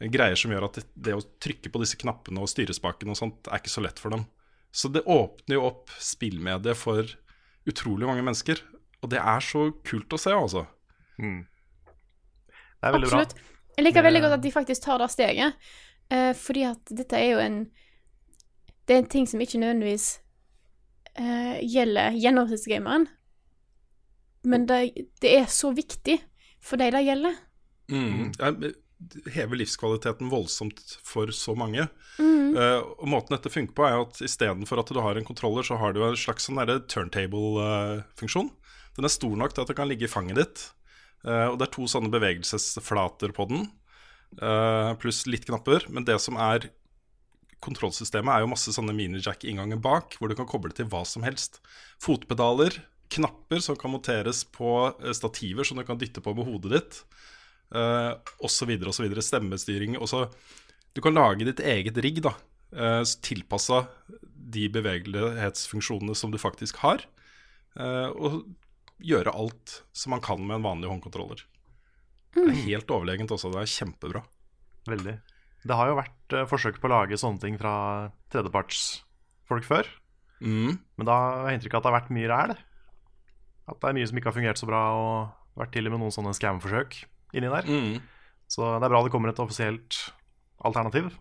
greier 0.00 0.38
som 0.38 0.52
gjør 0.52 0.66
at 0.68 0.80
det, 0.80 0.84
det 0.94 1.16
å 1.16 1.24
trykke 1.42 1.72
på 1.72 1.82
disse 1.82 1.98
knappene 2.00 2.42
og 2.42 2.50
styrespakene 2.50 3.14
og 3.14 3.20
sånt, 3.20 3.50
er 3.50 3.60
ikke 3.60 3.72
så 3.72 3.84
lett 3.84 4.00
for 4.02 4.14
dem. 4.14 4.24
Så 4.72 4.90
det 4.92 5.04
åpner 5.06 5.58
jo 5.58 5.66
opp 5.66 5.92
spillmediet 6.00 6.78
for 6.78 7.06
utrolig 7.68 8.08
mange 8.08 8.24
mennesker. 8.24 8.62
Og 9.00 9.10
det 9.12 9.20
er 9.20 9.44
så 9.44 9.68
kult 9.86 10.12
å 10.14 10.20
se, 10.20 10.32
altså. 10.34 10.64
Mm. 11.20 11.42
Det 12.50 12.88
er 12.88 12.96
veldig 12.96 13.10
Absolutt. 13.10 13.36
Jeg 13.76 13.86
liker 13.86 14.04
veldig 14.04 14.22
godt 14.24 14.36
at 14.36 14.44
de 14.44 14.52
faktisk 14.52 14.84
tar 14.84 15.00
det 15.00 15.10
steget. 15.12 15.70
Uh, 16.10 16.32
fordi 16.36 16.66
at 16.68 16.92
dette 16.96 17.18
er 17.18 17.36
jo 17.36 17.44
en 17.44 17.60
Det 18.88 18.96
er 18.96 19.02
en 19.04 19.12
ting 19.12 19.26
som 19.28 19.38
ikke 19.38 19.60
nødvendigvis 19.62 20.18
uh, 21.20 21.58
gjelder 21.62 22.16
gjennomsnittsgameren. 22.18 23.06
Men 24.42 24.64
det, 24.66 25.06
det 25.22 25.36
er 25.38 25.46
så 25.46 25.70
viktig 25.76 26.16
for 26.64 26.80
de 26.80 26.90
det 26.94 27.02
gjelder. 27.06 27.36
Mm. 27.90 28.32
Det 28.36 28.74
hever 29.32 29.56
livskvaliteten 29.62 30.28
voldsomt 30.30 30.82
for 31.06 31.32
så 31.32 31.54
mange. 31.56 31.86
Mm. 32.20 32.56
Uh, 32.56 32.80
og 33.00 33.06
Måten 33.08 33.34
dette 33.36 33.52
funker 33.52 33.76
på, 33.76 33.86
er 33.86 34.02
at 34.02 34.20
istedenfor 34.24 34.82
at 34.82 34.92
du 34.92 35.00
har 35.00 35.16
en 35.16 35.26
kontroller, 35.26 35.64
så 35.66 35.78
har 35.80 35.94
du 35.96 36.02
en 36.04 36.18
slags 36.18 36.48
sånn 36.48 36.60
turntable-funksjon. 36.60 38.50
Den 38.98 39.08
er 39.08 39.14
stor 39.14 39.38
nok 39.38 39.54
til 39.54 39.64
at 39.64 39.72
den 39.72 39.78
kan 39.78 39.88
ligge 39.88 40.08
i 40.08 40.12
fanget 40.12 40.40
ditt. 40.40 40.66
Uh, 41.24 41.52
og 41.52 41.60
det 41.60 41.68
er 41.68 41.74
to 41.76 41.88
sånne 41.88 42.12
bevegelsesflater 42.12 43.32
på 43.36 43.48
den, 43.50 43.66
uh, 44.40 44.92
pluss 45.00 45.24
litt 45.28 45.48
knapper. 45.48 45.88
Men 45.88 46.06
det 46.08 46.20
som 46.20 46.38
er 46.40 46.68
kontrollsystemet, 47.64 48.32
er 48.32 48.44
jo 48.44 48.52
masse 48.52 48.72
sånne 48.72 48.94
minijack-innganger 48.96 49.80
bak, 49.84 50.16
hvor 50.16 50.30
du 50.30 50.36
kan 50.36 50.48
koble 50.48 50.72
til 50.76 50.88
hva 50.92 51.04
som 51.08 51.24
helst. 51.26 51.60
Fotpedaler, 52.00 52.82
knapper 53.10 53.62
som 53.64 53.78
kan 53.78 53.92
monteres 53.92 54.44
på 54.54 54.70
eh, 54.92 55.14
stativer 55.16 55.66
som 55.66 55.80
du 55.80 55.84
kan 55.86 55.98
dytte 56.00 56.22
på 56.24 56.34
med 56.36 56.46
hodet 56.48 56.72
ditt, 56.76 57.00
uh, 57.74 58.14
osv., 58.42 58.70
osv. 58.90 59.06
Stemmestyring. 59.22 59.98
Og 59.98 60.10
så 60.10 60.28
Du 60.90 60.98
kan 61.00 61.14
lage 61.14 61.46
ditt 61.46 61.60
eget 61.62 61.98
rigg, 62.02 62.16
da, 62.24 62.32
uh, 62.74 63.04
tilpassa 63.22 63.84
de 64.50 64.66
bevegelighetsfunksjonene 64.72 66.16
som 66.18 66.32
du 66.32 66.38
faktisk 66.40 66.80
har, 66.84 67.04
eh, 67.78 68.08
og 68.10 68.42
gjøre 69.00 69.32
alt 69.32 69.80
som 69.96 70.14
man 70.14 70.24
kan 70.24 70.40
med 70.42 70.58
en 70.58 70.66
vanlig 70.66 70.90
håndkontroller. 70.90 71.44
Det 72.34 72.46
er 72.46 72.64
helt 72.66 72.92
overlegent 72.94 73.32
også. 73.34 73.50
Det 73.54 73.62
er 73.62 73.74
kjempebra. 73.74 74.24
Veldig. 74.88 75.16
Det 75.66 75.76
har 75.76 75.90
jo 75.90 75.98
vært 75.98 76.36
eh, 76.36 76.48
forsøk 76.48 76.80
på 76.80 76.88
å 76.88 76.94
lage 76.94 77.18
sånne 77.20 77.42
ting 77.42 77.58
fra 77.60 77.74
tredjepartsfolk 78.32 79.66
før. 79.66 79.88
Mm. 80.40 80.78
Men 80.96 81.08
da 81.08 81.16
har 81.20 81.50
jeg 81.50 81.60
inntrykk 81.60 81.76
av 81.76 81.80
at 81.80 81.84
det 81.84 81.90
har 81.90 81.98
vært 81.98 82.14
mye 82.16 82.30
ræl. 82.30 82.54
At 83.70 83.78
det 83.80 83.90
er 83.92 83.96
mye 84.00 84.08
som 84.10 84.18
ikke 84.20 84.30
har 84.32 84.36
fungert 84.36 84.58
så 84.60 84.66
bra, 84.68 84.80
og 84.98 85.60
vært 85.60 85.72
til 85.76 85.86
og 85.88 85.94
med 85.94 86.02
noen 86.02 86.14
sånne 86.14 86.34
scam-forsøk 86.36 86.96
inni 87.38 87.50
der. 87.52 87.66
Mm. 87.70 88.00
Så 88.50 88.66
det 88.80 88.86
er 88.88 88.92
bra 88.92 89.02
det 89.06 89.12
kommer 89.14 89.30
et 89.30 89.38
offisielt 89.42 89.98
alternativ. 90.66 91.12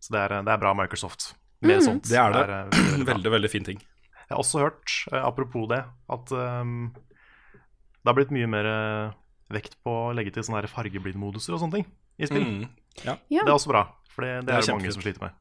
Så 0.00 0.12
det 0.14 0.20
er, 0.26 0.34
det 0.44 0.52
er 0.52 0.60
bra 0.60 0.74
Microsoft. 0.76 1.30
Mer 1.64 1.80
sånt. 1.84 2.06
Det 2.08 2.16
er 2.20 2.32
det. 2.32 2.42
eh, 2.44 2.50
veldig, 2.50 2.90
veldig. 2.96 3.06
Veldig, 3.10 3.32
veldig 3.36 3.50
fin 3.52 3.66
ting. 3.66 3.80
Jeg 3.80 4.30
har 4.36 4.40
også 4.44 4.60
hørt, 4.62 4.92
eh, 5.12 5.24
apropos 5.26 5.66
det, 5.72 5.80
at 6.14 6.32
um, 6.32 6.92
det 6.94 8.08
har 8.08 8.16
blitt 8.16 8.30
mye 8.32 8.48
mer 8.48 8.68
eh, 8.70 9.16
vekt 9.52 9.74
på 9.84 9.92
å 9.92 10.12
legge 10.16 10.32
til 10.36 10.44
sånne 10.46 10.68
fargeblindmoduser 10.70 11.56
og 11.56 11.60
sånne 11.64 11.80
ting 11.80 11.88
i 12.20 12.28
spill. 12.30 12.44
Mm. 12.46 12.68
Ja. 13.04 13.16
Ja. 13.32 13.42
Det 13.44 13.48
er 13.50 13.56
også 13.56 13.72
bra, 13.72 13.82
for 14.12 14.24
det, 14.24 14.36
det, 14.40 14.46
Det 14.48 14.54
er 14.54 14.62
er 14.62 14.68
det 14.68 14.76
mange 14.78 14.92
som 14.94 15.04
sliter 15.04 15.24
med. 15.26 15.36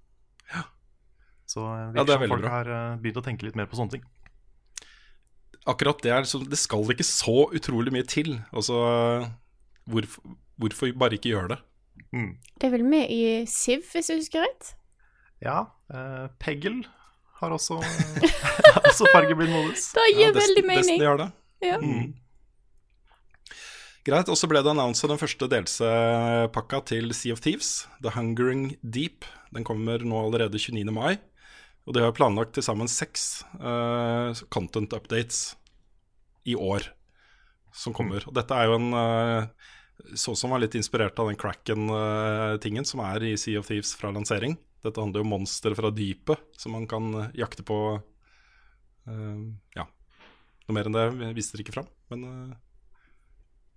Så 1.49 1.63
Ja, 1.65 1.87
virker 1.93 2.05
det 2.05 2.13
er 2.13 2.19
som 2.19 2.29
folk 2.35 2.43
bra. 2.45 2.49
har 2.53 2.67
begynt 3.01 3.17
å 3.17 3.23
tenke 3.25 3.47
litt 3.47 3.55
mer 3.57 3.65
på 3.69 3.77
sånne 3.79 3.95
ting. 3.95 4.03
Akkurat 5.69 6.01
det 6.03 6.11
er 6.11 6.23
liksom 6.25 6.45
Det 6.49 6.57
skal 6.59 6.93
ikke 6.93 7.05
så 7.07 7.47
utrolig 7.55 7.93
mye 7.95 8.07
til. 8.07 8.39
Altså 8.51 8.77
hvorfor, 9.89 10.37
hvorfor 10.59 10.93
bare 10.97 11.17
ikke 11.17 11.33
gjøre 11.33 11.55
det? 11.55 11.59
Det 12.11 12.67
er 12.67 12.73
vel 12.73 12.85
med 12.87 13.09
i 13.13 13.45
Siv, 13.49 13.83
hvis 13.91 14.09
jeg 14.09 14.21
husker 14.21 14.45
rett? 14.45 14.73
Ja, 15.43 15.69
eh, 15.93 16.25
Peggel 16.41 16.81
har 17.39 17.53
også, 17.55 17.77
også 18.89 19.07
fargeblind 19.13 19.53
modus. 19.53 19.91
Det 19.95 20.07
gir 20.15 20.27
Ja, 20.27 20.33
veldig 20.35 20.65
mening. 20.65 20.81
Destiny 20.83 21.05
gjør 21.05 21.21
det. 21.23 21.29
Ja. 21.63 21.77
Mm. 21.77 22.09
Greit. 24.07 24.31
Og 24.31 24.39
så 24.39 24.49
ble 24.49 24.63
det 24.63 24.71
annonsa 24.71 25.09
den 25.11 25.19
første 25.21 25.49
delelsepakka 25.51 26.81
til 26.91 27.13
Sea 27.15 27.35
of 27.35 27.43
Thieves, 27.45 27.87
The 28.03 28.15
Hungering 28.15 28.73
Deep. 28.81 29.27
Den 29.53 29.67
kommer 29.67 30.01
nå 30.01 30.25
allerede 30.25 30.59
29. 30.59 30.87
mai. 30.95 31.19
Og 31.87 31.95
de 31.95 32.03
har 32.03 32.13
planlagt 32.15 32.53
til 32.57 32.65
sammen 32.65 32.89
seks 32.91 33.43
uh, 33.57 34.35
content 34.53 34.93
updates 34.93 35.55
i 36.47 36.55
år 36.55 36.87
som 37.75 37.93
kommer. 37.93 38.23
Og 38.27 38.35
dette 38.35 38.55
er 38.55 38.69
jo 38.69 38.77
en 38.79 38.93
uh, 38.95 39.69
så 40.15 40.35
som 40.35 40.53
var 40.53 40.61
litt 40.63 40.75
inspirert 40.79 41.19
av 41.19 41.27
den 41.29 41.37
Cracken-tingen 41.39 42.87
som 42.87 43.01
er 43.03 43.25
i 43.27 43.35
Sea 43.37 43.59
of 43.59 43.67
Thieves 43.67 43.91
fra 43.99 44.11
lansering. 44.15 44.55
Dette 44.85 45.01
handler 45.01 45.21
jo 45.21 45.27
om 45.27 45.33
monstre 45.35 45.75
fra 45.75 45.91
dypet 45.91 46.39
som 46.57 46.73
man 46.77 46.87
kan 46.87 47.11
eh, 47.19 47.31
jakte 47.41 47.65
på. 47.67 47.99
eh, 49.09 49.41
ja, 49.75 49.85
noe 50.67 50.77
mer 50.77 50.87
enn 50.87 50.95
det 50.95 51.33
viste 51.35 51.57
dere 51.57 51.65
ikke 51.65 51.75
fram, 51.75 51.89
men 52.13 52.23
eh, 52.29 52.57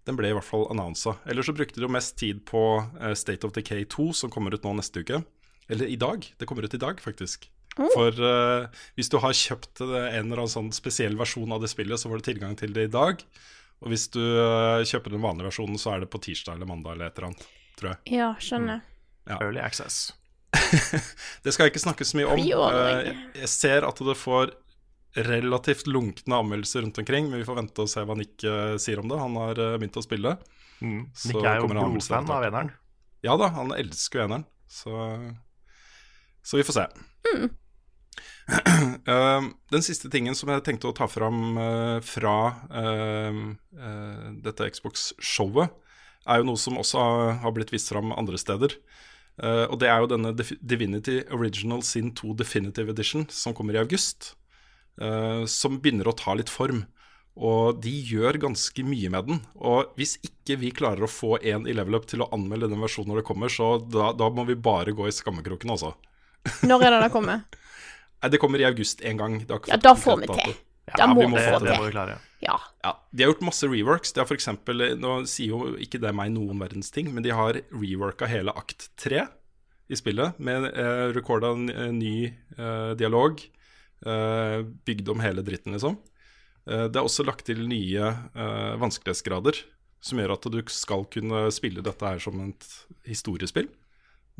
den 0.06 0.18
ble 0.18 0.30
i 0.30 0.36
hvert 0.36 0.46
fall 0.46 0.68
annonsa. 0.70 1.16
Ellers 1.26 1.50
så 1.50 1.56
brukte 1.56 1.80
de 1.80 1.86
jo 1.88 1.92
mest 1.92 2.14
tid 2.20 2.44
på 2.46 2.62
eh, 3.00 3.16
State 3.18 3.46
of 3.46 3.54
Decay 3.56 3.86
2, 3.90 4.12
som 4.22 4.30
kommer 4.30 4.54
ut 4.54 4.62
nå 4.66 4.76
neste 4.78 5.02
uke. 5.02 5.24
Eller 5.70 5.90
i 5.90 5.98
dag. 5.98 6.26
Det 6.38 6.46
kommer 6.46 6.66
ut 6.66 6.74
i 6.74 6.80
dag, 6.80 7.02
faktisk. 7.02 7.48
For 7.76 8.12
uh, 8.20 8.66
hvis 8.98 9.08
du 9.12 9.16
har 9.22 9.32
kjøpt 9.36 9.80
en 9.80 9.94
eller 9.96 10.42
annen 10.42 10.52
sånn 10.52 10.70
spesiell 10.76 11.16
versjon 11.16 11.52
av 11.54 11.62
det 11.62 11.70
spillet, 11.72 12.00
så 12.00 12.10
får 12.10 12.20
du 12.20 12.26
tilgang 12.28 12.56
til 12.58 12.74
det 12.76 12.88
i 12.88 12.92
dag. 12.92 13.22
Og 13.82 13.90
hvis 13.92 14.08
du 14.14 14.20
uh, 14.20 14.82
kjøper 14.86 15.14
den 15.14 15.22
vanlige 15.24 15.48
versjonen, 15.48 15.78
så 15.80 15.94
er 15.94 16.02
det 16.04 16.10
på 16.12 16.20
tirsdag 16.22 16.58
eller 16.58 16.68
mandag 16.68 16.96
eller 16.96 17.08
et 17.08 17.16
eller 17.18 17.30
annet, 17.30 17.46
tror 17.80 17.94
jeg. 17.94 18.18
Ja, 18.18 18.32
skjønner. 18.38 18.82
Early 19.38 19.62
access. 19.62 20.10
Det 21.44 21.54
skal 21.54 21.66
jeg 21.66 21.72
ikke 21.72 21.82
snakke 21.86 22.04
så 22.06 22.18
mye 22.18 22.28
om. 22.28 22.42
Eh, 22.42 23.08
jeg- 23.40 23.48
ser 23.50 23.86
at 23.88 24.02
det 24.04 24.16
får 24.20 24.52
relativt 25.16 25.88
lunkne 25.88 26.38
anmeldelser 26.40 26.84
rundt 26.84 26.98
omkring, 27.00 27.30
men 27.30 27.40
vi 27.40 27.46
får 27.48 27.58
vente 27.58 27.84
og 27.84 27.88
se 27.92 28.04
hva 28.08 28.16
Nick 28.16 28.44
sier 28.80 29.00
om 29.00 29.08
det. 29.10 29.18
Han 29.20 29.36
har 29.40 29.58
begynt 29.76 29.98
å 30.00 30.04
spille. 30.04 30.36
Mm. 30.80 31.02
Nick 31.08 31.40
er 31.40 31.58
jo 31.60 31.66
kommer 31.66 31.82
blodfan 31.84 32.30
av 32.32 32.46
eneren. 32.48 32.70
Ja 33.22 33.36
da, 33.38 33.50
han 33.54 33.74
elsker 33.76 34.22
jo 34.22 34.24
eneren, 34.28 34.46
så, 34.72 34.94
så 36.42 36.58
vi 36.58 36.64
får 36.66 36.78
se. 36.80 36.86
Eh, 39.02 39.42
den 39.72 39.82
siste 39.82 40.08
tingen 40.10 40.36
som 40.38 40.50
jeg 40.52 40.62
tenkte 40.66 40.90
å 40.90 40.94
ta 40.94 41.08
fram 41.10 41.56
uh, 41.58 41.98
fra 42.06 42.34
uh, 42.70 43.38
dette 44.44 44.68
Xbox-showet, 44.76 45.72
er 46.22 46.38
jo 46.38 46.46
noe 46.46 46.60
som 46.60 46.78
også 46.78 47.02
har, 47.42 47.54
blitt 47.54 47.72
vist 47.74 47.90
fram 47.90 48.12
andre 48.14 48.38
steder. 48.38 48.76
Eh, 49.42 49.64
og 49.64 49.80
det 49.82 49.88
er 49.90 50.04
jo 50.04 50.10
denne 50.12 50.30
Divinity 50.38 51.16
Original 51.34 51.80
Sin 51.82 52.12
2 52.14 52.36
Definitive 52.38 52.94
Edition, 52.94 53.24
som 53.26 53.56
kommer 53.58 53.74
i 53.74 53.82
august. 53.82 54.36
som 55.48 55.78
begynner 55.80 56.06
å 56.06 56.14
ta 56.14 56.34
litt 56.36 56.52
form. 56.52 56.84
Og 57.32 57.80
de 57.82 57.90
gjør 57.90 58.36
ganske 58.38 58.84
mye 58.84 59.10
med 59.10 59.30
den. 59.30 59.40
Og 59.56 59.90
hvis 59.96 60.18
ikke 60.22 60.58
vi 60.60 60.70
klarer 60.70 61.06
å 61.06 61.10
få 61.10 61.38
en 61.40 61.66
i 61.66 61.74
level 61.74 61.96
up 61.96 62.06
til 62.06 62.22
å 62.22 62.28
anmelde 62.36 62.68
den 62.68 62.84
versjonen 62.84 63.10
når 63.10 63.22
det 63.22 63.28
kommer, 63.32 63.50
så 63.50 63.78
da, 63.82 64.12
da 64.12 64.28
må 64.30 64.44
vi 64.46 64.54
bare 64.54 64.94
gå 64.94 65.08
i 65.08 65.16
skammekroken, 65.16 65.72
altså. 65.72 65.94
Når 66.62 66.86
er 66.86 66.94
det 66.94 67.02
det 67.06 67.12
kommer? 67.16 67.42
Nei, 68.22 68.30
det 68.30 68.38
kommer 68.42 68.62
i 68.62 68.66
august 68.68 69.02
en 69.02 69.18
gang. 69.18 69.40
Det 69.46 69.58
Ja, 69.68 69.78
da 69.82 69.94
får 69.98 70.22
vi 70.22 70.28
til. 70.30 70.54
Da 70.98 71.06
må 71.10 71.22
vi 71.22 71.28
må 71.30 71.38
til. 71.38 71.46
Det, 71.46 71.58
få 71.58 71.64
det 71.66 71.76
må 71.78 71.86
vi 71.86 71.94
klare. 71.94 72.18
Ja. 72.42 72.56
Ja, 72.82 72.92
De 73.14 73.22
har 73.22 73.32
gjort 73.32 73.44
masse 73.46 73.68
reworks. 73.70 74.12
De 74.14 74.22
har 74.22 74.26
for 74.26 74.38
eksempel, 74.38 74.82
Nå 74.98 75.14
sier 75.30 75.54
jo 75.54 75.76
ikke 75.78 76.00
det 76.02 76.10
meg 76.14 76.32
noen 76.34 76.58
verdens 76.62 76.90
ting, 76.94 77.10
men 77.14 77.22
de 77.22 77.30
har 77.34 77.60
reworka 77.70 78.26
hele 78.30 78.54
akt 78.58 78.88
tre 78.98 79.26
i 79.90 79.98
spillet. 79.98 80.38
Med 80.42 80.66
eh, 80.70 81.10
recorda 81.14 81.52
en, 81.54 81.68
en 81.70 81.98
ny 81.98 82.30
eh, 82.30 82.94
dialog. 82.98 83.42
Eh, 84.06 84.58
bygd 84.86 85.12
om 85.14 85.22
hele 85.22 85.44
dritten, 85.46 85.76
liksom. 85.76 85.98
Eh, 86.66 86.88
det 86.90 86.98
er 86.98 87.06
også 87.06 87.26
lagt 87.26 87.46
til 87.46 87.62
nye 87.70 88.08
eh, 88.10 88.72
vanskelighetsgrader, 88.82 89.62
som 90.02 90.18
gjør 90.18 90.34
at 90.34 90.50
du 90.50 90.58
skal 90.70 91.06
kunne 91.10 91.46
spille 91.54 91.84
dette 91.84 92.06
her 92.06 92.22
som 92.22 92.42
et 92.48 92.66
historiespill. 93.06 93.70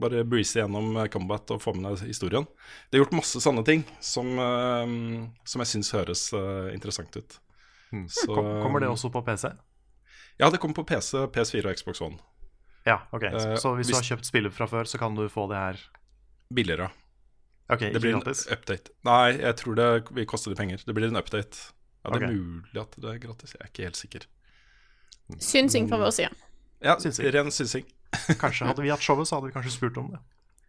Bare 0.03 0.25
breeze 0.27 0.59
gjennom 0.59 0.97
eh, 0.99 1.07
combat 1.13 1.51
og 1.55 1.61
få 1.63 1.75
med 1.79 1.87
deg 1.93 2.09
historien. 2.11 2.47
Det 2.91 2.99
er 2.99 3.05
gjort 3.05 3.15
masse 3.21 3.39
sånne 3.45 3.63
ting 3.69 3.85
som, 4.03 4.33
eh, 4.43 4.95
som 5.47 5.63
jeg 5.65 5.71
syns 5.77 5.93
høres 5.95 6.25
eh, 6.37 6.73
interessant 6.75 7.17
ut. 7.21 7.39
Så- 8.09 8.35
kommer 8.35 8.81
det 8.83 8.89
også 8.89 9.11
på 9.13 9.23
PC? 9.27 9.53
Ja, 10.41 10.49
det 10.51 10.59
kommer 10.63 10.75
på 10.81 10.87
PC, 10.89 11.27
PS4 11.35 11.69
og 11.71 11.77
Xbox 11.79 12.01
One. 12.03 12.19
Ja, 12.89 13.03
ok. 13.13 13.29
Så, 13.37 13.57
så 13.63 13.75
hvis, 13.77 13.87
du 13.87 13.93
hvis- 13.93 14.01
har 14.01 14.17
kjøpt 14.17 14.27
spillet 14.27 14.53
fra 14.57 14.67
før, 14.67 14.89
så 14.91 14.99
kan 14.99 15.15
du 15.15 15.29
få 15.31 15.47
det 15.53 15.57
her 15.61 15.79
Billigere. 16.53 16.91
Ok, 17.71 17.79
Det 17.81 18.01
blir 18.01 18.01
blir 18.01 18.17
en 18.19 18.57
update. 18.57 18.91
Nei, 19.07 19.39
jeg 19.39 19.57
tror 19.57 19.75
det 19.79 19.87
vil 20.13 20.27
koste 20.29 20.51
litt 20.51 20.59
penger. 20.59 20.83
Det 20.85 20.95
blir 20.95 21.09
en 21.09 21.17
update. 21.17 21.71
Ja, 22.05 22.11
Det 22.11 22.23
er 22.27 22.33
mulig 22.35 22.81
at 22.81 22.97
det 23.01 23.09
er 23.15 23.19
gratis. 23.23 23.55
Jeg 23.55 23.61
er 23.63 23.71
ikke 23.71 23.85
helt 23.87 23.97
sikker. 24.01 24.27
Synsing 25.39 25.89
fra 25.89 25.97
vår 26.03 26.11
side. 26.13 26.35
Ja, 26.83 26.97
Synsing. 26.99 27.31
ren 27.33 27.51
synsing. 27.55 27.85
Kanskje 28.41 28.67
Hadde 28.69 28.83
vi 28.85 28.91
hatt 28.93 29.03
showet, 29.05 29.29
så 29.29 29.39
hadde 29.39 29.49
vi 29.51 29.55
kanskje 29.57 29.73
spurt 29.75 29.97
om 30.03 30.11
det. 30.13 30.21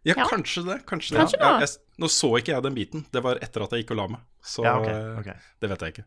Ja, 0.04 0.14
Ja. 0.18 0.26
kanskje 0.28 0.64
det. 0.66 0.78
Kanskje 0.88 1.14
det. 1.16 1.20
Kanskje 1.22 1.38
Ja, 1.40 1.58
det. 1.58 1.68
jeg, 1.68 1.78
nå 2.02 2.08
så 2.12 2.28
ikke 2.38 2.52
jeg 2.52 2.62
den 2.66 2.74
biten. 2.76 3.04
Det 3.12 3.22
var 3.24 3.38
etter 3.40 3.64
at 3.64 3.72
jeg 3.72 3.84
gikk 3.84 3.94
og 3.94 4.00
la 4.02 4.06
meg. 4.16 4.24
Så 4.44 4.64
Ja, 4.66 4.74
okay, 4.80 5.04
okay. 5.20 5.36
det 5.60 5.70
vet 5.72 5.80
jeg 5.86 5.94
ikke. 5.94 6.04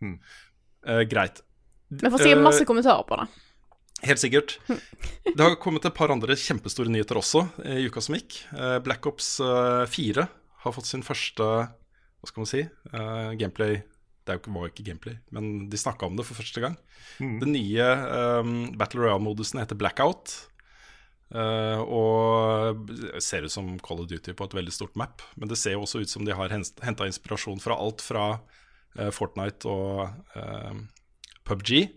Hmm. 0.00 0.14
Uh, 0.88 1.02
greit. 1.08 1.42
Vi 1.90 2.08
får 2.10 2.18
sikkert 2.24 2.38
Eh, 2.40 2.44
masse 2.44 2.64
kommentarer 2.68 3.04
på 3.08 3.18
det. 3.20 3.28
Helt 4.04 4.20
sikkert. 4.20 4.58
Det 5.24 5.40
har 5.40 5.54
kommet 5.56 5.84
et 5.84 5.94
par 5.94 6.10
andre 6.12 6.34
kjempestore 6.36 6.88
nyheter 6.92 7.16
også 7.20 7.44
eh, 7.64 7.78
i 7.84 7.86
uka 7.88 8.00
som 8.04 8.16
gikk. 8.16 8.40
Eh, 8.52 8.78
Black 8.84 9.06
Ops 9.06 9.38
eh, 9.40 9.84
4 9.88 10.26
har 10.64 10.72
fått 10.72 10.86
sin 10.88 11.02
første 11.04 11.44
Hva 11.44 12.28
skal 12.28 12.40
man 12.42 12.48
si? 12.50 12.60
eh, 12.92 13.30
gameplay 13.40 13.82
Det 14.26 14.40
var 14.48 14.68
ikke 14.72 14.84
gameplay, 14.88 15.18
men 15.30 15.68
de 15.68 15.76
snakka 15.76 16.06
om 16.08 16.16
det 16.16 16.24
for 16.24 16.34
første 16.40 16.60
gang. 16.64 16.76
Den 17.20 17.52
nye 17.52 17.84
um, 18.40 18.72
Battle 18.80 19.02
Royale-modusen 19.04 19.60
heter 19.60 19.76
Blackout. 19.76 20.48
Eh, 21.32 21.80
og 21.80 22.90
ser 23.22 23.46
ut 23.46 23.54
som 23.54 23.72
Call 23.80 24.02
of 24.04 24.10
Duty 24.10 24.34
på 24.36 24.44
et 24.48 24.56
veldig 24.60 24.74
stort 24.74 24.96
map. 24.98 25.22
Men 25.38 25.48
det 25.48 25.58
ser 25.60 25.78
jo 25.78 25.84
også 25.86 26.02
ut 26.04 26.10
som 26.12 26.26
de 26.26 26.36
har 26.36 26.52
henta 26.52 27.08
inspirasjon 27.08 27.62
fra 27.62 27.78
alt 27.80 28.04
fra 28.04 28.26
uh, 28.98 29.10
Fortnite 29.14 29.68
og 29.70 30.10
uh, 30.36 30.74
PubG 31.44 31.88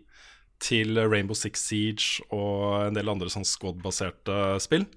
til 0.63 0.97
Rainbow 0.97 1.37
Six 1.37 1.67
Siege 1.69 2.23
og 2.33 2.87
en 2.87 2.95
del 2.97 3.09
andre 3.11 3.29
sånn 3.29 3.45
squad-baserte 3.45 4.57
spill. 4.63 4.87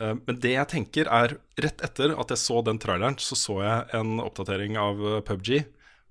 Eh, 0.00 0.14
Men 0.26 0.38
det 0.40 0.54
jeg 0.54 0.70
tenker 0.72 1.10
er 1.12 1.34
Rett 1.60 1.82
etter 1.84 2.14
at 2.16 2.30
jeg 2.32 2.40
så 2.40 2.62
den 2.64 2.78
traileren, 2.80 3.18
så 3.20 3.36
så 3.36 3.58
jeg 3.64 3.98
en 3.98 4.18
oppdatering 4.24 4.78
av 4.80 5.02
eh, 5.02 5.20
PubG 5.28 5.66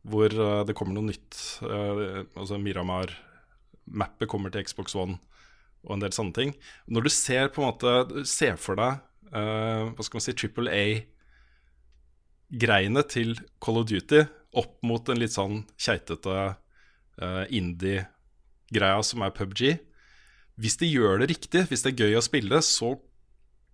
hvor 0.08 0.30
eh, 0.30 0.64
det 0.68 0.76
kommer 0.78 0.94
noe 0.94 1.10
nytt. 1.10 1.40
eh, 1.66 2.22
Altså 2.38 2.60
Miramar-mappet 2.62 4.30
kommer 4.30 4.54
til 4.54 4.64
Xbox 4.68 4.96
One 4.96 5.18
og 5.88 5.96
en 5.96 6.04
del 6.04 6.16
sånne 6.16 6.36
ting. 6.36 6.54
Når 6.92 7.08
du 7.08 7.12
ser 7.14 7.52
på 7.54 7.64
en 7.64 7.72
måte 7.72 8.26
ser 8.28 8.60
for 8.62 8.80
deg 8.80 9.00
uh, 9.34 9.94
hva 9.94 10.04
skal 10.04 10.20
man 10.20 10.26
si, 10.26 10.38
Triple 10.38 10.74
A-greiene 12.52 13.04
til 13.08 13.36
Call 13.64 13.82
of 13.82 13.88
Duty 13.90 14.22
opp 14.58 14.78
mot 14.88 15.10
en 15.12 15.22
litt 15.22 15.36
sånn 15.36 15.62
keitete 15.80 16.36
uh, 16.36 17.46
indie-greia 17.48 19.04
som 19.06 19.24
er 19.24 19.36
PubG. 19.36 19.62
Hvis 20.58 20.80
de 20.82 20.88
gjør 20.90 21.22
det 21.22 21.32
riktig, 21.34 21.62
hvis 21.70 21.84
det 21.86 21.92
er 21.94 22.02
gøy 22.06 22.14
å 22.18 22.26
spille, 22.26 22.58
så 22.66 22.88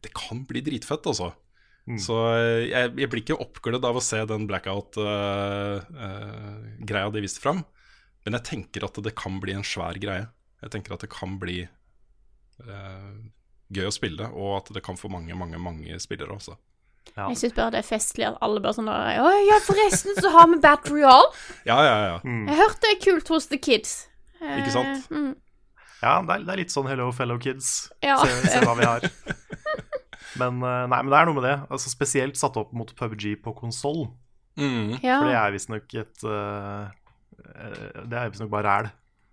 det 0.03 0.11
kan 0.17 0.37
bli 0.47 0.59
dritfett, 0.65 1.05
altså. 1.07 1.29
Så 1.99 2.15
eh, 2.31 2.71
jeg, 2.71 2.93
jeg 2.95 3.09
blir 3.11 3.21
ikke 3.21 3.41
oppglødd 3.43 3.85
av 3.87 3.97
å 3.99 4.03
se 4.03 4.19
den 4.27 4.47
blackout-greia 4.47 7.09
de 7.11 7.23
viste 7.23 7.41
fram. 7.43 7.59
Men 8.23 8.33
jeg 8.39 8.47
tenker 8.47 8.85
at 8.87 8.95
det 9.03 9.13
kan 9.19 9.39
bli 9.43 9.53
en 9.57 9.67
svær 9.67 9.95
greie. 9.99 10.25
Jeg 10.63 10.71
tenker 10.75 10.91
at 10.95 11.03
det 11.03 11.11
kan 11.11 11.31
bli 11.41 11.57
gøy 13.73 13.87
å 13.89 13.93
spille, 13.93 14.27
og 14.33 14.57
at 14.61 14.71
det 14.75 14.83
kan 14.85 14.97
få 14.99 15.09
mange, 15.11 15.33
mange 15.35 15.57
mange 15.61 15.97
spillere 16.03 16.35
også. 16.35 16.55
Ja. 17.17 17.27
Jeg 17.33 17.37
syns 17.41 17.53
bare 17.57 17.73
det 17.75 17.81
er 17.81 17.87
festlig 17.87 18.25
at 18.29 18.37
alle 18.41 18.61
bare 18.63 18.73
sånn 18.77 18.87
Å 18.89 18.95
ja, 19.43 19.57
forresten 19.65 20.15
så 20.23 20.29
har 20.33 20.47
vi 20.49 20.59
Battle 20.63 20.93
Royale. 20.95 21.33
Ja, 21.67 21.75
ja, 21.83 21.95
ja. 22.07 22.13
Jeg 22.23 22.55
hørte 22.61 22.79
det 22.85 22.91
er 22.95 23.01
kult 23.03 23.27
hos 23.33 23.49
The 23.51 23.59
Kids. 23.59 23.91
Eh, 24.39 24.61
Ikke 24.61 24.71
sant? 24.73 25.09
Mm, 25.11 25.33
Ja, 26.03 26.13
det 26.23 26.33
er, 26.35 26.45
det 26.47 26.53
er 26.55 26.61
litt 26.63 26.71
sånn 26.73 26.87
Hello 26.87 27.09
Fellow 27.15 27.37
Kids. 27.43 27.89
Ja. 28.03 28.17
Se, 28.23 28.31
se 28.55 28.63
hva 28.63 28.73
vi 28.79 28.87
har. 28.87 29.05
Men, 30.39 30.57
eh, 30.65 30.85
nei, 30.89 31.01
men 31.03 31.11
det 31.13 31.19
er 31.19 31.27
noe 31.29 31.37
med 31.37 31.45
det. 31.45 31.57
Altså, 31.69 31.91
spesielt 31.93 32.39
satt 32.39 32.55
opp 32.57 32.71
mot 32.73 32.89
PubG 32.97 33.35
på 33.43 33.53
konsoll. 33.59 34.07
Mm, 34.57 34.95
ja. 35.03 35.19
For 35.19 35.27
det 35.29 35.35
er 35.37 35.53
visstnok 35.53 35.93
et 36.01 36.23
eh, 36.29 36.87
eh, 37.43 38.01
Det 38.09 38.17
er 38.19 38.31
visstnok 38.33 38.51
bare 38.53 38.65
ræl. 38.69 38.89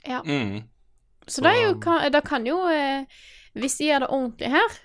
ja. 0.09 0.21
mm. 0.27 0.61
Så 1.31 1.45
det, 1.45 1.51
er 1.55 1.69
jo, 1.69 1.75
kan, 1.83 2.03
det 2.11 2.21
kan 2.27 2.47
jo 2.49 2.57
eh, 2.67 3.05
Hvis 3.55 3.77
de 3.79 3.87
gjør 3.91 4.03
det 4.05 4.09
ordentlig 4.11 4.51
her, 4.51 4.79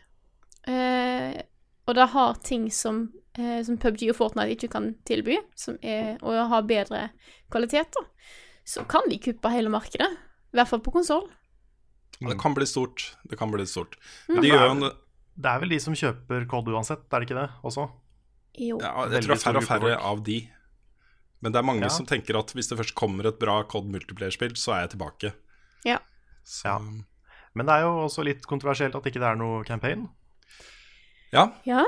eh, 0.69 1.39
og 1.85 1.97
det 1.97 2.05
har 2.13 2.37
ting 2.45 2.67
som 2.73 3.07
eh, 3.37 3.61
som 3.65 3.77
PubG 3.81 4.07
og 4.11 4.17
Fortnite 4.19 4.55
ikke 4.55 4.71
kan 4.73 4.91
tilby, 5.09 5.39
som 5.57 5.77
er 5.81 6.21
å 6.25 6.35
ha 6.51 6.61
bedre 6.65 7.09
kvalitet, 7.53 7.93
da, 7.97 8.05
så 8.65 8.85
kan 8.89 9.09
de 9.09 9.19
kuppe 9.21 9.51
hele 9.53 9.69
markedet. 9.73 10.09
I 10.53 10.57
hvert 10.59 10.71
fall 10.71 10.81
på 10.85 10.93
konsoll. 10.95 11.27
Det 12.15 12.37
kan 12.39 12.55
bli 12.55 12.65
stort. 12.69 13.09
Det 13.27 13.37
kan 13.37 13.51
bli 13.51 13.65
stort. 13.67 13.97
Mm. 14.29 14.39
De 14.41 14.47
gjør 14.47 14.63
jo 14.63 14.71
en 14.77 14.85
Det 15.35 15.51
er 15.51 15.59
vel 15.59 15.73
de 15.75 15.79
som 15.83 15.95
kjøper 15.99 16.45
COD 16.47 16.69
uansett, 16.71 17.01
er 17.11 17.19
det 17.19 17.27
ikke 17.27 17.41
det 17.41 17.49
også? 17.67 17.89
Jo. 18.55 18.77
Ja, 18.79 18.93
jeg 19.03 19.11
Veldig 19.11 19.25
tror 19.25 19.33
det 19.33 19.35
er 19.35 19.43
færre 19.43 19.59
og 19.59 19.67
færre 19.67 19.95
av 19.99 20.21
de. 20.23 20.37
Men 21.43 21.51
det 21.51 21.59
er 21.59 21.67
mange 21.67 21.83
Ja. 21.83 21.89
som 21.91 22.05
tenker 22.07 22.39
at 22.39 22.53
hvis 22.55 22.69
det 22.71 22.77
først 22.79 22.95
kommer 22.95 23.27
et 23.27 23.37
bra 23.37 23.57
COD 23.67 23.91
multiplayer-spill, 23.91 24.55
så 24.55 24.77
er 24.77 24.85
jeg 24.85 24.95
tilbake. 24.95 25.33
Ja. 25.83 25.99
Så, 26.45 26.69
Ja. 26.69 26.77
Men 27.55 27.65
det 27.69 27.73
er 27.77 27.85
jo 27.85 27.91
også 28.05 28.23
litt 28.27 28.43
kontroversielt 28.51 28.95
at 28.97 29.05
ikke 29.07 29.21
det 29.23 29.27
er 29.29 29.37
noe 29.39 29.63
campaign. 29.63 30.09
ja, 31.31 31.45
Ja. 31.65 31.85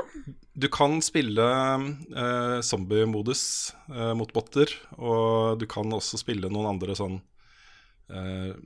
du 0.56 0.66
kan 0.68 1.00
spille 1.04 1.44
eh, 1.44 2.60
zombie-modus 2.64 3.74
eh, 3.92 4.14
mot 4.16 4.32
botter, 4.32 4.72
og 4.98 5.58
du 5.60 5.66
kan 5.66 5.92
også 5.92 6.18
spille 6.20 6.48
noen 6.50 6.66
andre 6.72 6.96
sånn 6.96 7.20
eh, 8.10 8.56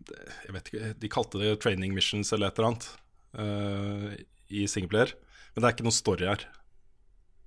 Jeg 0.46 0.54
vet 0.54 0.70
ikke, 0.72 0.92
de 1.02 1.08
kalte 1.10 1.38
det 1.42 1.60
training 1.60 1.92
missions 1.94 2.32
eller 2.32 2.48
et 2.48 2.58
eller 2.58 2.70
annet 2.70 2.88
eh, 3.38 4.24
i 4.50 4.66
singleplayer. 4.70 5.12
Men 5.54 5.62
det 5.62 5.68
er 5.68 5.74
ikke 5.74 5.84
noe 5.90 5.98
story 5.98 6.26
her. 6.30 6.46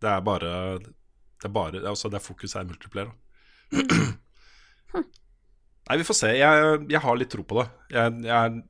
Det 0.04 0.10
er 0.12 0.22
bare 0.22 0.80
Det 0.84 1.48
er, 1.48 1.54
bare, 1.56 1.82
altså 1.88 2.10
det 2.12 2.20
er 2.20 2.28
fokuset 2.28 2.60
er 2.62 2.68
multiplayer. 2.70 3.12
Da. 3.72 4.12
Nei, 5.86 6.00
vi 6.02 6.06
får 6.08 6.18
se. 6.18 6.30
Jeg, 6.34 6.78
jeg 6.90 7.02
har 7.04 7.18
litt 7.20 7.30
tro 7.30 7.44
på 7.46 7.60
det. 7.60 7.66
Jeg, 7.94 8.14
jeg, 8.26 8.62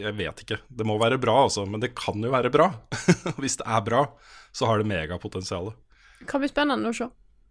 jeg, 0.00 0.12
vet 0.16 0.44
ikke. 0.46 0.58
Det 0.72 0.86
må 0.88 0.96
være 1.00 1.20
bra, 1.20 1.36
altså. 1.44 1.66
Men 1.68 1.82
det 1.82 1.92
kan 1.98 2.22
jo 2.24 2.32
være 2.32 2.52
bra. 2.52 2.70
Hvis 3.42 3.58
det 3.60 3.66
er 3.68 3.82
bra, 3.84 4.04
så 4.54 4.70
har 4.70 4.80
det 4.80 4.88
megapotensial. 4.88 5.74
Det 6.22 6.28
kan 6.30 6.40
bli 6.40 6.48
spennende 6.48 6.88
å 6.88 6.96
se. 6.96 7.10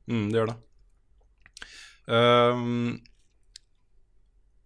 Mm, 0.09 0.31
det 0.31 0.39
gjør 0.39 0.49
det. 0.49 0.57
Um, 2.09 3.03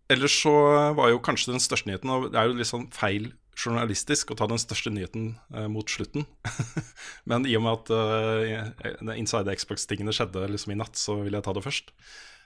ellers 0.10 0.38
så 0.41 0.54
var 0.98 1.12
jo 1.12 1.20
kanskje 1.22 1.52
den 1.52 1.62
største 1.62 1.86
nyheten 1.86 2.10
Og 2.10 2.24
det 2.34 2.39
er 2.41 2.48
jo 2.50 2.56
litt 2.58 2.66
sånn 2.66 2.88
feil 2.89 3.28
journalistisk 3.58 4.32
å 4.32 4.38
ta 4.39 4.48
den 4.50 4.62
største 4.62 4.89
nyheten 4.93 5.28
eh, 5.54 5.68
mot 5.72 5.89
slutten. 5.89 6.28
Men 7.30 7.45
i 7.50 7.56
og 7.58 7.64
med 7.66 7.80
at 7.89 7.91
uh, 7.93 9.16
Inside 9.18 9.56
Xbox-tingene 9.58 10.14
skjedde 10.14 10.45
liksom 10.54 10.76
i 10.76 10.78
natt, 10.78 10.98
så 11.00 11.18
vil 11.24 11.38
jeg 11.38 11.45
ta 11.45 11.56
det 11.58 11.66
først. 11.66 11.89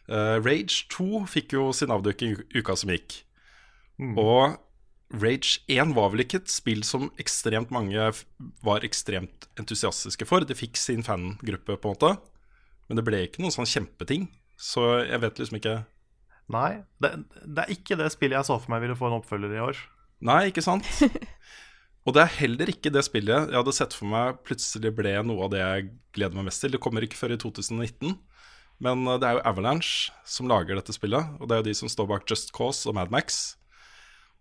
Eh, 0.10 0.38
Rage 0.42 0.88
2 0.94 1.26
fikk 1.30 1.56
jo 1.58 1.70
sin 1.76 1.94
avdukking 1.94 2.40
uka 2.56 2.76
som 2.80 2.94
gikk. 2.94 3.22
Og 4.18 4.58
Rage 5.22 5.60
1 5.68 5.94
var 5.94 6.12
vel 6.14 6.24
ikke 6.24 6.40
et 6.40 6.52
spill 6.52 6.84
som 6.88 7.10
ekstremt 7.22 7.72
mange 7.74 8.12
var 8.64 8.86
ekstremt 8.88 9.50
entusiastiske 9.60 10.28
for. 10.28 10.46
Det 10.48 10.58
fikk 10.58 10.80
sin 10.80 11.04
fangruppe, 11.04 11.76
på 11.76 11.92
en 11.92 11.96
måte. 11.96 12.14
Men 12.88 13.00
det 13.00 13.06
ble 13.08 13.26
ikke 13.28 13.44
noen 13.44 13.54
sånn 13.56 13.70
kjempeting. 13.70 14.30
Så 14.62 15.04
jeg 15.04 15.22
vet 15.24 15.42
liksom 15.42 15.60
ikke 15.62 15.82
Nei, 16.52 16.82
det, 17.00 17.14
det 17.48 17.64
er 17.64 17.70
ikke 17.72 17.96
det 17.96 18.10
spillet 18.12 18.36
jeg 18.36 18.48
så 18.50 18.58
for 18.60 18.74
meg 18.74 18.82
ville 18.84 18.96
få 19.00 19.08
en 19.08 19.22
oppfølger 19.22 19.54
i 19.56 19.62
år. 19.64 19.78
Nei, 20.28 20.50
ikke 20.50 20.64
sant? 20.66 20.84
Og 22.06 22.16
det 22.18 22.26
er 22.26 22.34
heller 22.42 22.72
ikke 22.74 22.92
det 22.92 23.06
spillet 23.08 23.52
jeg 23.54 23.56
hadde 23.56 23.74
sett 23.78 23.96
for 23.96 24.10
meg 24.12 24.42
plutselig 24.44 24.92
ble 24.98 25.14
noe 25.24 25.46
av 25.46 25.54
det 25.54 25.62
jeg 25.62 25.86
gleder 26.18 26.36
meg 26.36 26.50
mest 26.50 26.66
til. 26.66 26.74
Det 26.74 26.82
kommer 26.84 27.06
ikke 27.06 27.20
før 27.20 27.36
i 27.38 27.40
2019. 27.40 28.18
Men 28.82 29.06
eh, 29.08 29.20
det 29.22 29.30
er 29.30 29.38
jo 29.38 29.48
Avalanche 29.52 30.12
som 30.28 30.50
lager 30.52 30.78
dette 30.78 30.96
spillet. 30.96 31.38
Og 31.40 31.48
det 31.48 31.56
er 31.56 31.64
jo 31.64 31.70
de 31.70 31.80
som 31.84 31.92
står 31.92 32.10
bak 32.10 32.30
Just 32.30 32.54
Cause 32.56 32.90
og 32.90 32.98
Mad 32.98 33.14
Max. 33.14 33.56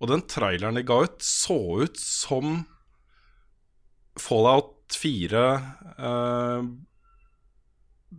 Og 0.00 0.08
den 0.10 0.24
traileren 0.24 0.78
de 0.78 0.84
ga 0.86 1.02
ut, 1.04 1.18
så 1.24 1.58
ut 1.84 1.98
som 2.00 2.62
Fallout 4.20 4.96
4 4.96 5.42
eh, 6.02 6.70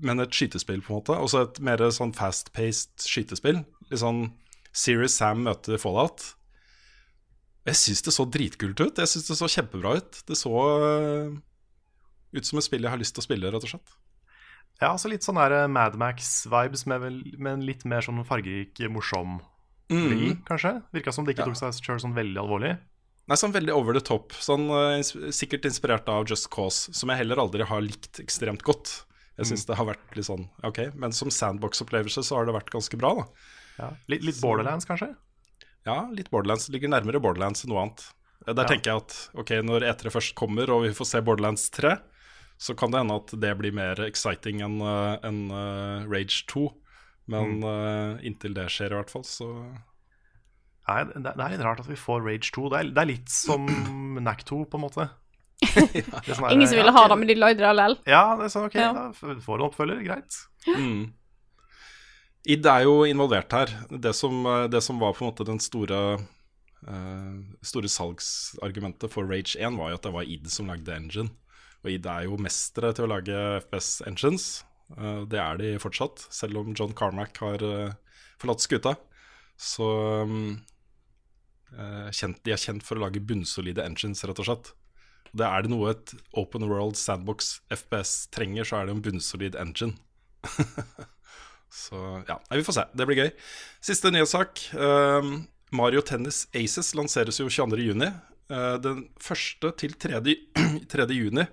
Men 0.02 0.24
et 0.24 0.38
skytespill, 0.38 0.84
på 0.86 0.94
en 0.94 1.02
måte. 1.02 1.18
Også 1.18 1.46
et 1.48 1.64
mer 1.64 1.84
sånn 1.94 2.14
fast-paced 2.16 3.10
skytespill. 3.10 3.64
Litt 3.90 4.04
sånn 4.04 4.30
Serious 4.72 5.18
Sam 5.20 5.44
møter 5.48 5.82
Fallout. 5.82 6.32
Jeg 7.68 7.78
syns 7.78 8.06
det 8.06 8.14
så 8.16 8.26
dritkult 8.26 8.80
ut. 8.80 8.98
Jeg 8.98 9.10
syns 9.10 9.28
det 9.28 9.38
så 9.38 9.50
kjempebra 9.52 9.98
ut. 10.00 10.22
Det 10.26 10.38
så 10.40 10.54
uh, 10.82 11.34
ut 12.34 12.48
som 12.48 12.58
et 12.58 12.66
spill 12.66 12.88
jeg 12.88 12.94
har 12.94 13.02
lyst 13.02 13.14
til 13.18 13.22
å 13.22 13.28
spille, 13.28 13.52
rett 13.52 13.68
og 13.68 13.74
slett. 13.74 13.94
Ja, 14.80 14.92
altså 14.94 15.10
litt 15.12 15.22
sånn 15.26 15.36
der 15.38 15.68
Mad 15.68 15.94
Max-vibes 16.00 16.86
med, 16.88 17.02
vel- 17.02 17.36
med 17.38 17.54
en 17.54 17.66
litt 17.66 17.84
mer 17.86 18.02
sånn 18.02 18.24
fargerik, 18.26 18.80
morsom 18.90 19.40
vri, 19.92 20.32
kanskje. 20.48 20.82
Virka 20.94 21.12
som 21.14 21.26
det 21.26 21.36
ikke 21.36 21.46
Ja. 21.46 21.46
tok 21.52 21.58
seg 21.60 21.74
selv 21.74 22.00
sånn 22.02 22.16
veldig 22.16 22.38
alvorlig. 22.40 22.80
Nei, 23.28 23.36
sånn 23.36 23.52
veldig 23.54 23.70
over 23.76 23.94
the 23.94 24.00
top. 24.02 24.32
Sånn, 24.34 24.66
eh, 24.72 25.02
sikkert 25.32 25.62
inspirert 25.66 26.08
av 26.10 26.26
Just 26.26 26.50
Cause, 26.50 26.94
som 26.94 27.10
jeg 27.10 27.18
heller 27.20 27.36
aldri 27.38 27.64
har 27.66 27.82
likt 27.82 28.20
ekstremt 28.20 28.64
godt. 28.64 29.04
Jeg 29.38 29.46
syns 29.48 29.66
det 29.66 29.76
har 29.78 29.86
vært 29.86 30.16
litt 30.16 30.26
sånn 30.26 30.50
ok, 30.64 30.94
men 30.96 31.12
som 31.12 31.30
sandbox-opplevelse 31.30 32.24
så 32.24 32.36
har 32.38 32.46
det 32.46 32.54
vært 32.56 32.72
ganske 32.72 32.98
bra, 32.98 33.14
da. 33.16 33.26
Ja. 33.80 33.90
Litt, 34.08 34.24
litt 34.24 34.42
Borderlands, 34.42 34.86
kanskje? 34.86 35.16
Ja, 35.86 36.08
litt 36.12 36.30
Borderlands. 36.32 36.70
Ligger 36.70 36.90
nærmere 36.90 37.22
Borderlands 37.22 37.64
enn 37.66 37.70
noe 37.74 37.82
annet. 37.86 38.12
Eh, 38.48 38.54
Der 38.54 38.64
Ja. 38.64 38.68
tenker 38.70 38.84
jeg 38.84 38.96
at 38.98 39.30
ok, 39.36 39.50
når 39.62 39.82
E3 39.84 40.10
først 40.12 40.36
kommer 40.36 40.70
og 40.70 40.84
vi 40.84 40.90
får 40.90 41.06
se 41.06 41.22
Borderlands 41.22 41.70
3, 41.70 42.00
så 42.62 42.76
kan 42.78 42.94
det 42.94 43.02
hende 43.02 43.18
at 43.18 43.32
det 43.42 43.56
blir 43.58 43.74
mer 43.74 44.00
exciting 44.06 44.62
enn 44.62 44.82
en, 44.86 45.16
enn, 45.26 45.40
eh, 45.50 46.10
Rage 46.12 46.44
2. 46.52 46.68
Men 47.32 47.64
eh, 47.66 48.20
inntil 48.28 48.54
det 48.58 48.68
skjer, 48.74 48.94
i 48.94 49.00
hvert 49.00 49.14
fall, 49.14 49.26
så 49.26 49.48
Nei, 50.90 51.04
det, 51.08 51.22
det 51.24 51.44
er 51.46 51.54
litt 51.54 51.64
rart 51.64 51.80
at 51.84 51.88
vi 51.88 51.98
får 51.98 52.24
Rage 52.26 52.52
2. 52.54 52.68
Det 52.74 52.78
er, 52.80 52.92
det 52.92 53.02
er 53.04 53.10
litt 53.14 53.32
som 53.34 53.66
NAC 54.28 54.44
2, 54.50 54.64
på 54.70 54.80
en 54.80 54.86
måte. 54.86 55.08
Det 55.62 56.36
sånn 56.36 56.50
Ingen 56.50 56.68
som 56.68 56.80
ville 56.80 56.90
ja, 56.90 56.98
ha 56.98 57.06
det, 57.10 57.18
men 57.22 57.30
de 57.30 57.38
lagde 57.38 57.62
det 57.62 57.70
allikevel. 57.70 57.98
Ja, 58.10 58.24
det 58.40 58.48
er 58.48 58.54
sånn, 58.54 58.68
ok, 58.70 58.78
Ja. 58.82 58.92
da 58.98 59.34
får 59.46 59.60
en 59.60 59.66
oppfølger, 59.68 60.02
greit. 60.06 60.40
mm. 60.68 61.02
id 62.56 62.70
er 62.74 62.86
jo 62.88 62.96
involvert 63.10 63.54
her. 63.54 63.74
Det 63.90 64.14
som, 64.18 64.42
eh, 64.50 64.68
det 64.74 64.82
som 64.86 65.02
var 65.02 65.14
på 65.18 65.26
en 65.26 65.32
måte 65.32 65.48
den 65.48 65.62
store 65.62 66.02
uh, 66.18 67.36
store 67.62 67.90
salgsargumentet 67.94 69.14
for 69.14 69.30
Rage 69.30 69.54
1 69.58 69.78
var 69.78 69.94
jo 69.94 70.02
at 70.02 70.08
det 70.10 70.14
var 70.18 70.26
id 70.26 70.50
som 70.50 70.70
lagde 70.70 70.98
engine. 70.98 71.30
Og 71.82 71.90
id 71.90 72.06
er 72.06 72.28
jo 72.28 72.38
mestere 72.42 72.92
til 72.94 73.08
å 73.08 73.14
lage 73.16 73.38
FPS 73.64 74.02
engines. 74.10 74.50
Eh, 74.98 75.24
det 75.30 75.40
er 75.42 75.62
de 75.62 75.72
fortsatt, 75.82 76.28
selv 76.34 76.62
om 76.62 76.76
John 76.78 76.94
Carmack 76.98 77.40
har 77.42 77.64
eh, 77.66 77.96
forlatt 78.42 78.64
skuta. 78.64 78.96
Så 79.62 79.88
um, 80.26 80.60
eh, 81.78 82.28
de 82.46 82.54
er 82.54 82.62
kjent 82.62 82.86
for 82.86 82.98
å 82.98 83.06
lage 83.06 83.24
bunnsolide 83.26 83.86
engines, 83.86 84.24
rett 84.26 84.42
og 84.42 84.50
slett. 84.50 84.72
Det 85.32 85.48
er 85.48 85.64
det 85.64 85.72
noe 85.72 85.94
et 85.94 86.14
open 86.38 86.68
world 86.70 86.98
sandbox 87.00 87.62
FPS 87.72 88.28
trenger, 88.36 88.68
så 88.68 88.80
er 88.82 88.90
det 88.90 88.98
en 88.98 89.06
bunnsolid 89.06 89.58
engine. 89.58 89.96
så 91.84 92.22
ja, 92.28 92.38
vi 92.52 92.66
får 92.68 92.78
se. 92.78 92.86
Det 92.98 93.08
blir 93.08 93.24
gøy. 93.24 93.32
Siste 93.86 94.12
nyhetssak. 94.12 94.66
Um, 94.76 95.46
Mario 95.72 96.04
Tennis 96.04 96.44
Aces 96.58 96.92
lanseres 97.00 97.40
jo 97.40 97.48
22.6. 97.48 98.12
Uh, 98.52 98.76
den 98.84 99.06
første 99.24 99.72
til 99.80 99.96
3. 99.96 100.20
3. 100.92 101.08
juni 101.22 101.48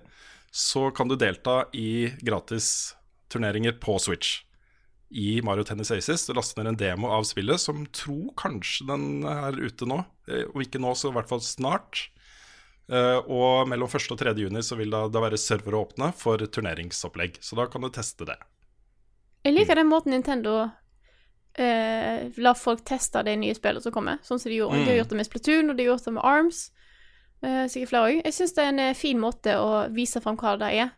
så 0.50 0.90
kan 0.90 1.08
du 1.08 1.16
delta 1.16 1.64
i 1.72 2.12
gratis 2.24 2.94
turneringer 3.28 3.72
på 3.80 3.98
Switch 4.00 4.42
i 5.10 5.40
Mario 5.42 5.64
Tennis 5.64 5.90
Aces. 5.90 6.26
Du 6.26 6.34
laster 6.36 6.62
ned 6.62 6.74
en 6.74 6.80
demo 6.80 7.10
av 7.12 7.24
spillet 7.28 7.60
som 7.60 7.86
tror 7.96 8.32
kanskje 8.36 8.86
den 8.88 9.24
er 9.28 9.56
ute 9.56 9.88
nå. 9.88 10.02
Eh, 10.28 10.48
Om 10.52 10.64
ikke 10.64 10.80
nå, 10.82 10.92
så 10.96 11.12
i 11.12 11.16
hvert 11.16 11.30
fall 11.30 11.40
snart. 11.44 12.08
Eh, 12.88 13.18
og 13.28 13.68
mellom 13.68 13.88
1. 13.88 14.10
og 14.12 14.20
3. 14.20 14.34
juni 14.40 14.62
så 14.64 14.76
vil 14.80 14.92
da 14.92 15.08
være 15.12 15.40
servere 15.40 15.80
åpne 15.80 16.10
for 16.16 16.40
turneringsopplegg. 16.40 17.40
Så 17.44 17.56
da 17.56 17.68
kan 17.68 17.84
du 17.84 17.90
teste 17.92 18.28
det. 18.28 18.36
Jeg 19.46 19.54
liker 19.54 19.78
den 19.78 19.88
måten 19.88 20.12
Nintendo 20.12 20.58
eh, 21.54 22.28
lar 22.36 22.58
folk 22.58 22.84
teste 22.88 23.22
de 23.24 23.36
nye 23.40 23.56
spillene 23.56 23.84
som 23.84 23.94
kommer. 23.94 24.20
Sånn 24.26 24.40
som 24.40 24.50
de 24.50 24.60
gjorde. 24.60 24.82
De 24.82 24.92
har 24.92 25.00
gjort 25.02 25.14
det 25.14 25.20
med 25.20 25.28
Splatoon, 25.28 25.70
og 25.70 25.78
de 25.78 25.86
har 25.86 25.94
gjort 25.94 26.08
det 26.08 26.16
med 26.18 26.26
Arms. 26.26 26.62
Eh, 27.42 27.64
sikkert 27.70 27.92
flere 27.92 28.08
òg. 28.08 28.20
Jeg 28.24 28.34
syns 28.34 28.54
det 28.56 28.64
er 28.64 28.72
en 28.72 28.82
eh, 28.82 28.94
fin 28.98 29.18
måte 29.22 29.54
å 29.60 29.68
vise 29.94 30.20
fram 30.24 30.36
hva 30.40 30.56
det 30.58 30.72
er. 30.74 30.90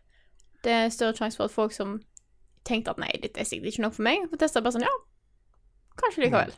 Det 0.65 0.73
er 0.73 0.89
større 0.93 1.17
sjanse 1.17 1.37
for 1.37 1.49
at 1.49 1.53
folk 1.53 1.73
som 1.75 1.99
tenkte 2.67 2.93
at 2.93 2.99
nei, 3.01 3.11
dette 3.21 3.41
er 3.41 3.47
sikkert 3.49 3.71
ikke 3.73 3.83
nok 3.85 3.95
for 3.97 4.05
meg, 4.05 4.27
får 4.29 4.41
testa 4.43 4.61
bare 4.61 4.75
sånn 4.77 4.85
ja, 4.85 4.91
kanskje 6.01 6.23
likevel. 6.25 6.51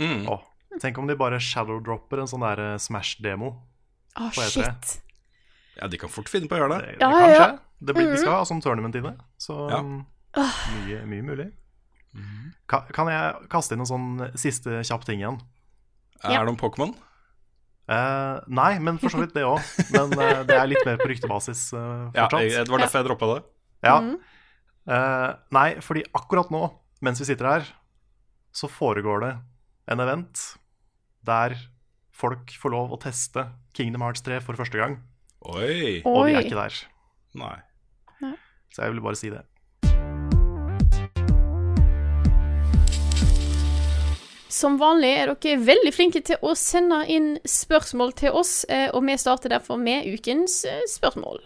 Mm. 0.00 0.22
Åh, 0.32 0.44
tenk 0.80 1.00
om 1.00 1.08
de 1.10 1.16
bare 1.20 1.40
shadowdropper 1.40 2.22
en 2.22 2.30
sånn 2.30 2.44
der 2.44 2.62
eh, 2.64 2.78
Smash-demo. 2.80 3.50
Å, 4.16 4.28
På 4.32 4.44
E3. 4.44 4.48
shit. 4.52 4.94
Ja, 5.78 5.88
de 5.88 6.00
kan 6.00 6.12
fort 6.12 6.28
finne 6.28 6.48
på 6.48 6.56
å 6.56 6.62
gjøre 6.62 6.80
Det, 6.80 6.86
det. 6.92 6.96
det 7.00 7.08
Ja, 7.08 7.20
kanskje 7.20 7.44
ja. 7.44 7.50
Det 7.82 7.94
blir, 7.96 8.10
de 8.12 8.18
skal 8.20 8.36
ha 8.36 8.42
sånn 8.46 8.60
tournament 8.62 8.94
inne, 8.94 9.16
så 9.40 9.56
Ja. 9.72 9.80
um, 9.80 10.04
mye, 10.36 11.00
mye 11.08 11.24
mulig. 11.26 11.48
Kan, 12.68 12.84
kan 12.92 13.08
jeg 13.08 13.48
kaste 13.52 13.74
inn 13.74 13.82
en 13.82 13.88
sånn 13.88 14.10
siste 14.38 14.82
kjapp 14.84 15.04
ting 15.08 15.18
igjen? 15.24 15.40
Ja. 16.22 16.36
Er 16.38 16.44
det 16.46 16.52
om 16.52 16.58
Pokémon? 16.60 16.92
Eh, 17.90 18.36
nei, 18.46 18.72
men 18.78 18.98
for 19.02 19.12
så 19.12 19.20
vidt 19.22 19.34
det 19.34 19.44
òg. 19.46 19.58
Men 19.94 20.14
uh, 20.14 20.42
det 20.46 20.54
er 20.56 20.68
litt 20.70 20.84
mer 20.86 21.00
på 21.00 21.10
ryktebasis 21.10 21.64
uh, 21.74 22.10
Ja, 22.18 22.28
fortsatt. 22.28 22.46
Ja, 22.46 22.62
det 22.66 22.74
var 22.74 22.84
derfor 22.84 23.02
jeg 23.02 23.08
droppa 23.10 23.30
det. 23.32 23.40
Ja. 23.82 23.96
Eh, 24.82 25.28
nei, 25.54 25.68
fordi 25.82 26.04
akkurat 26.14 26.50
nå, 26.54 26.62
mens 27.02 27.22
vi 27.22 27.26
sitter 27.28 27.48
her, 27.48 27.68
så 28.54 28.70
foregår 28.70 29.24
det 29.24 29.32
en 29.90 30.02
event 30.02 30.42
der 31.26 31.56
folk 32.14 32.50
får 32.60 32.74
lov 32.74 32.94
å 32.94 33.00
teste 33.02 33.46
Kingdom 33.74 34.04
Hearts 34.04 34.22
3 34.26 34.40
for 34.44 34.58
første 34.58 34.78
gang. 34.78 34.98
Oi. 35.50 36.02
Og 36.06 36.26
vi 36.28 36.36
er 36.36 36.46
ikke 36.46 36.58
der. 36.58 36.76
Nei. 37.38 37.56
Så 38.72 38.84
jeg 38.84 38.92
ville 38.92 39.04
bare 39.04 39.18
si 39.18 39.30
det. 39.32 39.42
Som 44.52 44.74
vanlig 44.76 45.08
er 45.16 45.30
dere 45.32 45.62
veldig 45.64 45.90
flinke 45.96 46.20
til 46.28 46.36
å 46.44 46.50
sende 46.58 46.98
inn 47.08 47.38
spørsmål 47.48 48.10
til 48.20 48.34
oss, 48.36 48.66
eh, 48.68 48.90
og 48.92 49.00
vi 49.06 49.14
starter 49.16 49.48
derfor 49.48 49.80
med 49.80 50.04
ukens 50.04 50.66
eh, 50.68 50.84
spørsmål. 50.92 51.40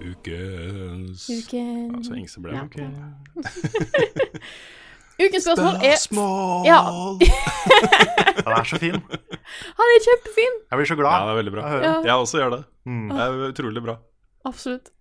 Ukens 0.00 1.28
Ukens 1.28 1.28
Altså 1.28 2.16
Ingse 2.16 2.40
ble 2.40 2.56
Ja. 2.56 2.64
Ukens 5.20 5.44
spørsmål 5.44 5.74
er 5.84 5.98
Spørsmål! 6.00 6.64
Ja. 6.66 6.80
Den 8.42 8.54
er 8.56 8.64
så 8.64 8.80
fin. 8.80 8.96
Han 9.78 9.92
er 9.92 10.00
kjempefin! 10.08 10.56
Jeg 10.70 10.80
blir 10.80 10.88
så 10.88 10.98
glad. 10.98 11.12
Ja, 11.12 11.26
det 11.26 11.34
er 11.34 11.40
veldig 11.42 11.52
bra. 11.52 11.68
Jeg. 11.68 11.84
Ja. 11.84 11.94
Jeg 12.08 12.14
også 12.24 12.42
gjør 12.42 12.56
det. 12.56 12.64
Mm. 12.88 13.06
Det 13.12 13.22
er 13.26 13.46
utrolig 13.52 13.84
bra. 13.84 13.96
Absolutt. 14.48 14.92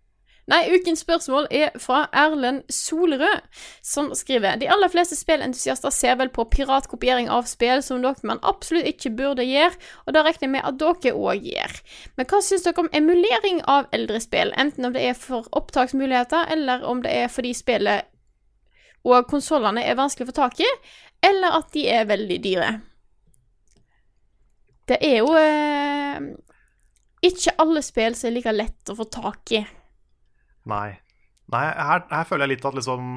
Nei, 0.50 0.66
ukens 0.74 1.04
spørsmål 1.06 1.46
er 1.54 1.70
fra 1.80 2.08
Erlend 2.18 2.64
Solrød, 2.74 3.46
som 3.86 4.10
skriver 4.18 4.58
De 4.60 4.68
aller 4.74 4.90
fleste 4.92 5.16
spillentusiaster 5.16 5.94
ser 5.94 6.18
vel 6.20 6.32
på 6.34 6.48
piratkopiering 6.52 7.30
av 7.32 7.46
spill 7.48 7.84
som 7.86 8.02
noe 8.02 8.18
man 8.28 8.42
absolutt 8.44 8.90
ikke 8.90 9.14
burde 9.16 9.46
gjøre, 9.46 9.78
og 10.06 10.16
det 10.16 10.26
regner 10.26 10.48
jeg 10.48 10.54
med 10.58 10.68
at 10.68 10.80
dere 10.82 11.14
òg 11.16 11.48
gjør. 11.54 11.78
Men 12.18 12.28
hva 12.28 12.42
syns 12.44 12.66
dere 12.66 12.84
om 12.84 12.92
emulering 13.00 13.62
av 13.70 13.88
eldre 13.96 14.20
spill, 14.24 14.52
enten 14.58 14.90
om 14.90 14.98
det 14.98 15.06
er 15.12 15.16
for 15.16 15.48
opptaksmuligheter, 15.56 16.50
eller 16.58 16.84
om 16.90 17.06
det 17.06 17.14
er 17.22 17.32
fordi 17.32 17.54
spillet 17.56 18.11
og 19.08 19.28
konsollene 19.30 19.84
er 19.88 19.98
vanskelig 20.00 20.28
å 20.28 20.32
få 20.32 20.38
tak 20.44 20.62
i, 20.62 20.70
eller 21.26 21.60
at 21.60 21.70
de 21.74 21.86
er 21.90 22.08
veldig 22.10 22.40
dyre? 22.44 22.72
Det 24.90 24.98
er 25.06 25.22
jo 25.22 25.34
eh, 25.40 26.18
ikke 27.26 27.56
alle 27.62 27.84
spill 27.86 28.18
som 28.18 28.30
er 28.30 28.36
like 28.38 28.54
lett 28.56 28.92
å 28.92 28.98
få 28.98 29.08
tak 29.14 29.54
i. 29.56 29.62
Nei. 30.70 30.90
Nei 31.52 31.66
her, 31.68 32.04
her 32.10 32.28
føler 32.28 32.46
jeg 32.48 32.58
litt 32.58 32.68
at 32.68 32.78
liksom 32.78 33.12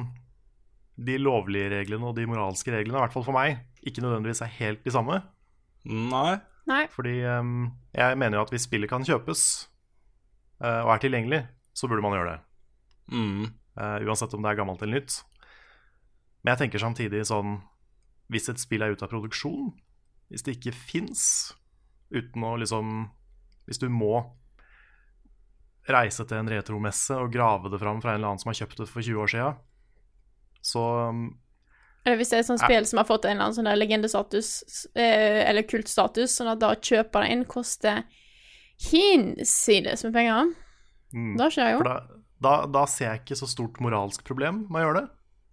de 1.05 1.17
lovlige 1.19 1.71
reglene 1.73 2.07
og 2.07 2.15
de 2.17 2.27
moralske 2.29 2.71
reglene, 2.71 2.97
i 2.97 3.03
hvert 3.03 3.15
fall 3.15 3.25
for 3.25 3.35
meg, 3.35 3.59
ikke 3.83 4.03
nødvendigvis 4.03 4.43
er 4.45 4.53
helt 4.61 4.85
de 4.85 4.93
samme. 4.95 5.19
Nei. 5.85 6.37
Nei. 6.65 6.85
Fordi 6.93 7.19
um, 7.29 7.67
jeg 7.93 8.17
mener 8.17 8.39
jo 8.39 8.45
at 8.45 8.53
hvis 8.53 8.65
spillet 8.65 8.89
kan 8.89 9.05
kjøpes 9.05 9.41
uh, 10.63 10.81
og 10.85 10.95
er 10.95 11.03
tilgjengelig, 11.03 11.43
så 11.77 11.89
burde 11.91 12.05
man 12.05 12.15
gjøre 12.17 12.31
det. 12.31 12.39
Mm. 13.13 13.43
Uh, 13.75 13.97
uansett 14.07 14.33
om 14.33 14.41
det 14.41 14.53
er 14.53 14.59
gammelt 14.61 14.81
eller 14.81 15.01
nytt. 15.01 15.19
Men 16.45 16.53
jeg 16.53 16.65
tenker 16.65 16.83
samtidig 16.83 17.25
sånn 17.25 17.57
Hvis 18.29 18.51
et 18.53 18.61
spill 18.61 18.85
er 18.85 18.93
ute 18.93 19.05
av 19.05 19.11
produksjon, 19.11 19.71
hvis 20.29 20.45
det 20.45 20.57
ikke 20.59 20.73
fins, 20.77 21.21
uten 22.13 22.45
å 22.45 22.55
liksom 22.61 23.07
Hvis 23.65 23.81
du 23.81 23.89
må 23.89 24.19
reise 25.89 26.25
til 26.25 26.39
en 26.39 26.49
retromesse 26.49 27.13
og 27.13 27.33
grave 27.33 27.69
det 27.69 27.77
fram 27.81 27.99
fra 28.01 28.13
en 28.13 28.19
eller 28.19 28.31
annen 28.31 28.41
som 28.41 28.49
har 28.49 28.57
kjøpt 28.57 28.79
det 28.81 28.87
for 28.89 29.05
20 29.05 29.19
år 29.21 29.29
sia, 29.29 29.49
så 30.65 30.81
um, 31.13 31.27
Eller 32.01 32.17
hvis 32.17 32.31
det 32.31 32.39
er 32.39 32.41
et 32.41 32.47
sånt 32.47 32.63
spill 32.63 32.87
som 32.89 33.01
har 33.01 33.05
fått 33.05 33.27
en 33.27 33.35
eller 33.35 33.45
annen 33.45 33.57
sånn 33.59 33.69
der 33.69 33.77
legendestatus, 33.77 34.49
eh, 34.97 35.43
eller 35.45 35.67
kultstatus, 35.69 36.33
sånn 36.39 36.49
at 36.55 36.63
da 36.63 36.71
å 36.73 36.79
kjøpe 36.81 37.21
det 37.21 37.35
inn 37.35 37.45
koster 37.49 38.01
hinsides 38.87 40.07
med 40.07 40.17
penger. 40.17 40.49
mm, 41.13 41.35
da 41.37 41.51
skjer 41.53 41.75
jo. 41.75 41.83
For 41.83 41.91
da, 41.91 42.21
da, 42.47 42.55
da 42.79 42.87
ser 42.89 43.11
jeg 43.11 43.21
ikke 43.21 43.37
så 43.43 43.49
stort 43.53 43.77
moralsk 43.85 44.25
problem 44.25 44.65
med 44.65 44.81
å 44.81 44.87
gjøre 44.87 45.03
det. 45.03 45.07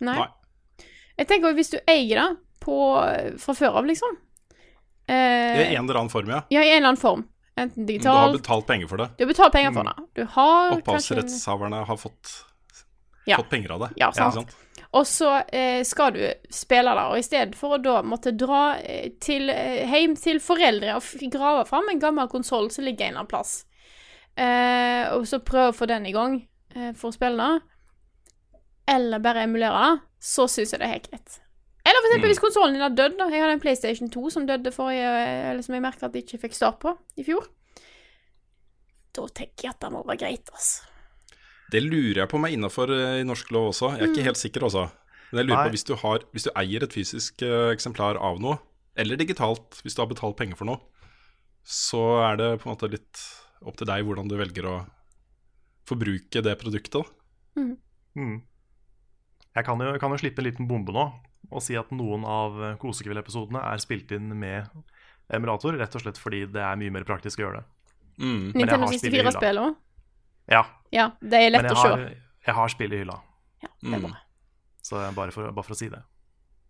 Nei. 0.09 0.16
Nei. 0.22 0.30
Jeg 1.19 1.29
tenker 1.29 1.49
også, 1.51 1.59
hvis 1.61 1.71
du 1.75 1.79
eier 1.87 2.21
det 2.21 2.29
på, 2.63 2.77
fra 3.43 3.55
før 3.59 3.81
av, 3.83 3.87
liksom. 3.91 4.19
I 5.09 5.13
Eh, 5.13 5.73
en 5.75 5.83
eller 5.85 5.99
annen 5.99 6.11
form, 6.13 6.29
ja. 6.31 6.43
ja, 6.49 6.63
i 6.63 6.71
en 6.71 6.77
eller 6.79 6.93
annen 6.93 7.01
form. 7.01 7.25
Enten 7.59 7.85
Du 7.87 8.09
har 8.09 8.33
betalt 8.33 8.67
penger 8.67 8.89
for 8.89 8.97
det. 9.03 9.09
Du 9.19 9.25
har 9.25 9.29
betalt 9.33 9.53
penger 9.53 9.73
for 9.75 9.83
Mm. 9.85 9.91
det. 9.93 10.05
Du 10.15 10.25
har 10.25 10.71
kanskje 10.71 10.83
Opphavsrettshaverne 10.83 11.85
har 11.85 11.97
fått, 11.97 12.31
Ja. 13.27 13.37
fått 13.37 13.51
penger 13.51 13.73
av 13.73 13.81
det. 13.81 13.89
Ja, 13.97 14.09
Ikke 14.11 14.33
sant. 14.33 14.55
Og 14.95 15.05
så 15.07 15.43
eh, 15.53 15.83
skal 15.85 16.13
du 16.13 16.23
spille 16.51 16.95
det, 16.95 17.03
og 17.11 17.19
i 17.19 17.23
stedet 17.23 17.55
for 17.57 17.77
å 17.77 17.83
da 17.83 18.03
måtte 18.03 18.33
dra 18.37 18.77
eh, 18.79 19.11
til, 19.21 19.51
eh, 19.51 19.85
hjem 19.91 20.17
til 20.17 20.39
foreldre 20.41 20.95
og 20.97 21.03
grave 21.33 21.67
fram 21.69 21.89
en 21.91 21.99
gammel 22.01 22.29
konsoll 22.29 22.71
som 22.71 22.85
ligger 22.85 23.05
en 23.07 23.09
eller 23.11 23.19
annen 23.25 23.29
plass, 23.29 23.65
eh, 24.37 25.13
og 25.13 25.27
så 25.29 25.39
prøve 25.45 25.73
å 25.73 25.77
få 25.77 25.87
den 25.89 26.07
i 26.07 26.13
gang 26.13 26.47
eh, 26.77 26.93
for 26.93 27.11
å 27.11 27.15
spille 27.17 27.61
eller 28.89 29.18
bare 29.22 29.45
emulere 29.47 29.80
det, 29.97 30.03
så 30.22 30.47
syns 30.51 30.72
jeg 30.72 30.80
det 30.80 30.87
er 30.89 30.93
helt 30.97 31.11
greit. 31.11 31.39
Eller 31.85 31.99
for 31.99 32.09
eksempel 32.09 32.28
Mm. 32.28 32.33
hvis 32.33 32.43
konsollen 32.43 32.72
din 32.76 32.83
har 32.83 32.91
dødd. 32.95 33.18
da. 33.18 33.26
Jeg 33.30 33.41
hadde 33.43 33.53
en 33.57 33.61
PlayStation 33.61 34.11
2 34.11 34.30
som 34.30 34.47
døde 34.47 34.70
forrige 34.72 35.51
Eller 35.51 35.62
som 35.62 35.74
jeg 35.74 35.83
merka 35.83 36.07
at 36.07 36.12
jeg 36.14 36.22
ikke 36.24 36.41
fikk 36.47 36.55
start 36.55 36.78
på 36.80 36.97
i 37.18 37.24
fjor. 37.26 37.47
Da 39.12 39.26
tenker 39.28 39.66
jeg 39.66 39.70
at 39.74 39.80
det 39.80 39.91
må 39.93 40.03
være 40.07 40.18
greit, 40.22 40.49
altså. 40.53 40.87
Det 41.72 41.83
lurer 41.83 42.20
jeg 42.22 42.28
på 42.28 42.37
om 42.37 42.45
er 42.45 42.55
innafor 42.55 42.93
i 42.93 43.24
norsk 43.24 43.51
lov 43.51 43.72
også. 43.72 43.97
Jeg 43.99 44.03
er 44.07 44.12
ikke 44.12 44.24
helt 44.28 44.41
sikker, 44.41 44.62
altså. 44.68 44.91
Men 45.33 45.39
jeg 45.41 45.47
lurer 45.49 45.57
Nei. 45.62 45.66
på 45.68 45.74
hvis 45.76 45.85
du, 45.89 45.95
har, 45.97 46.18
hvis 46.33 46.45
du 46.45 46.51
eier 46.57 46.83
et 46.85 46.93
fysisk 46.93 47.43
eh, 47.43 47.72
eksemplar 47.72 48.16
av 48.20 48.39
noe, 48.41 48.59
eller 48.97 49.16
digitalt, 49.16 49.80
hvis 49.83 49.95
du 49.97 50.03
har 50.03 50.09
betalt 50.11 50.37
penger 50.37 50.57
for 50.57 50.68
noe, 50.68 50.78
så 51.64 52.03
er 52.30 52.37
det 52.37 52.61
på 52.61 52.68
en 52.68 52.74
måte 52.76 52.91
litt 52.93 53.22
opp 53.64 53.76
til 53.80 53.87
deg 53.89 54.05
hvordan 54.05 54.28
du 54.28 54.37
velger 54.37 54.68
å 54.68 54.76
forbruke 55.89 56.43
det 56.45 56.59
produktet. 56.61 57.01
da. 57.57 57.62
Mm. 58.16 58.43
Jeg 59.55 59.65
kan 59.67 59.79
jo, 59.85 59.93
kan 60.01 60.11
jo 60.15 60.17
slippe 60.23 60.41
en 60.41 60.47
liten 60.49 60.69
bombe 60.71 60.93
nå 60.97 61.07
og 61.53 61.61
si 61.61 61.75
at 61.77 61.91
noen 61.93 62.23
av 62.25 62.55
Kosekveld-episodene 62.81 63.61
er 63.75 63.81
spilt 63.83 64.13
inn 64.17 64.31
med 64.41 64.71
emulator, 65.33 65.75
rett 65.77 65.95
og 65.99 66.01
slett 66.05 66.17
fordi 66.21 66.47
det 66.49 66.63
er 66.65 66.79
mye 66.81 66.93
mer 66.95 67.05
praktisk 67.05 67.43
å 67.43 67.45
gjøre 67.45 67.61
det. 67.61 67.65
Mm. 68.23 68.45
Nintendo 68.55 68.79
har 68.87 68.95
spill 68.97 69.13
i 69.13 69.19
hylla. 69.19 69.33
64-spill 69.35 69.61
òg. 69.65 69.75
Ja, 70.53 70.63
Ja, 70.93 71.07
det 71.21 71.41
er 71.47 71.51
lett 71.53 71.69
å 71.73 71.77
se. 71.83 71.91
Men 71.97 72.17
jeg 72.47 72.55
har 72.57 72.69
spill 72.73 72.93
i 72.97 73.03
hylla, 73.03 73.19
Ja, 73.63 73.69
det 73.83 73.93
er 73.93 73.99
Mm. 73.99 74.07
bra. 74.09 74.17
så 74.83 75.15
bare 75.15 75.31
for, 75.33 75.53
bare 75.53 75.65
for 75.65 75.75
å 75.75 75.79
si 75.79 75.89
det. 75.89 76.03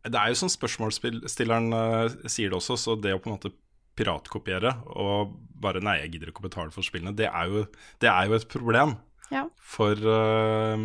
Det 0.05 0.19
er 0.19 0.29
jo 0.29 0.35
som 0.35 0.49
spørsmålsstilleren 0.51 1.73
uh, 1.73 2.09
sier 2.27 2.51
det 2.51 2.59
også, 2.59 2.75
så 2.77 2.97
det 3.01 3.15
å 3.15 3.21
på 3.23 3.31
en 3.31 3.37
måte 3.39 3.53
piratkopiere 3.95 4.73
og 4.97 5.37
bare 5.63 5.81
Nei, 5.81 5.99
jeg 6.03 6.13
gidder 6.17 6.33
ikke 6.33 6.43
å 6.43 6.49
betale 6.49 6.73
for 6.75 6.83
spillene. 6.83 7.15
Det 7.15 7.29
er 7.31 7.47
jo, 7.53 7.67
det 8.01 8.09
er 8.11 8.27
jo 8.27 8.35
et 8.35 8.49
problem 8.51 8.97
Ja. 9.31 9.45
for, 9.61 9.93
eh, 9.95 10.77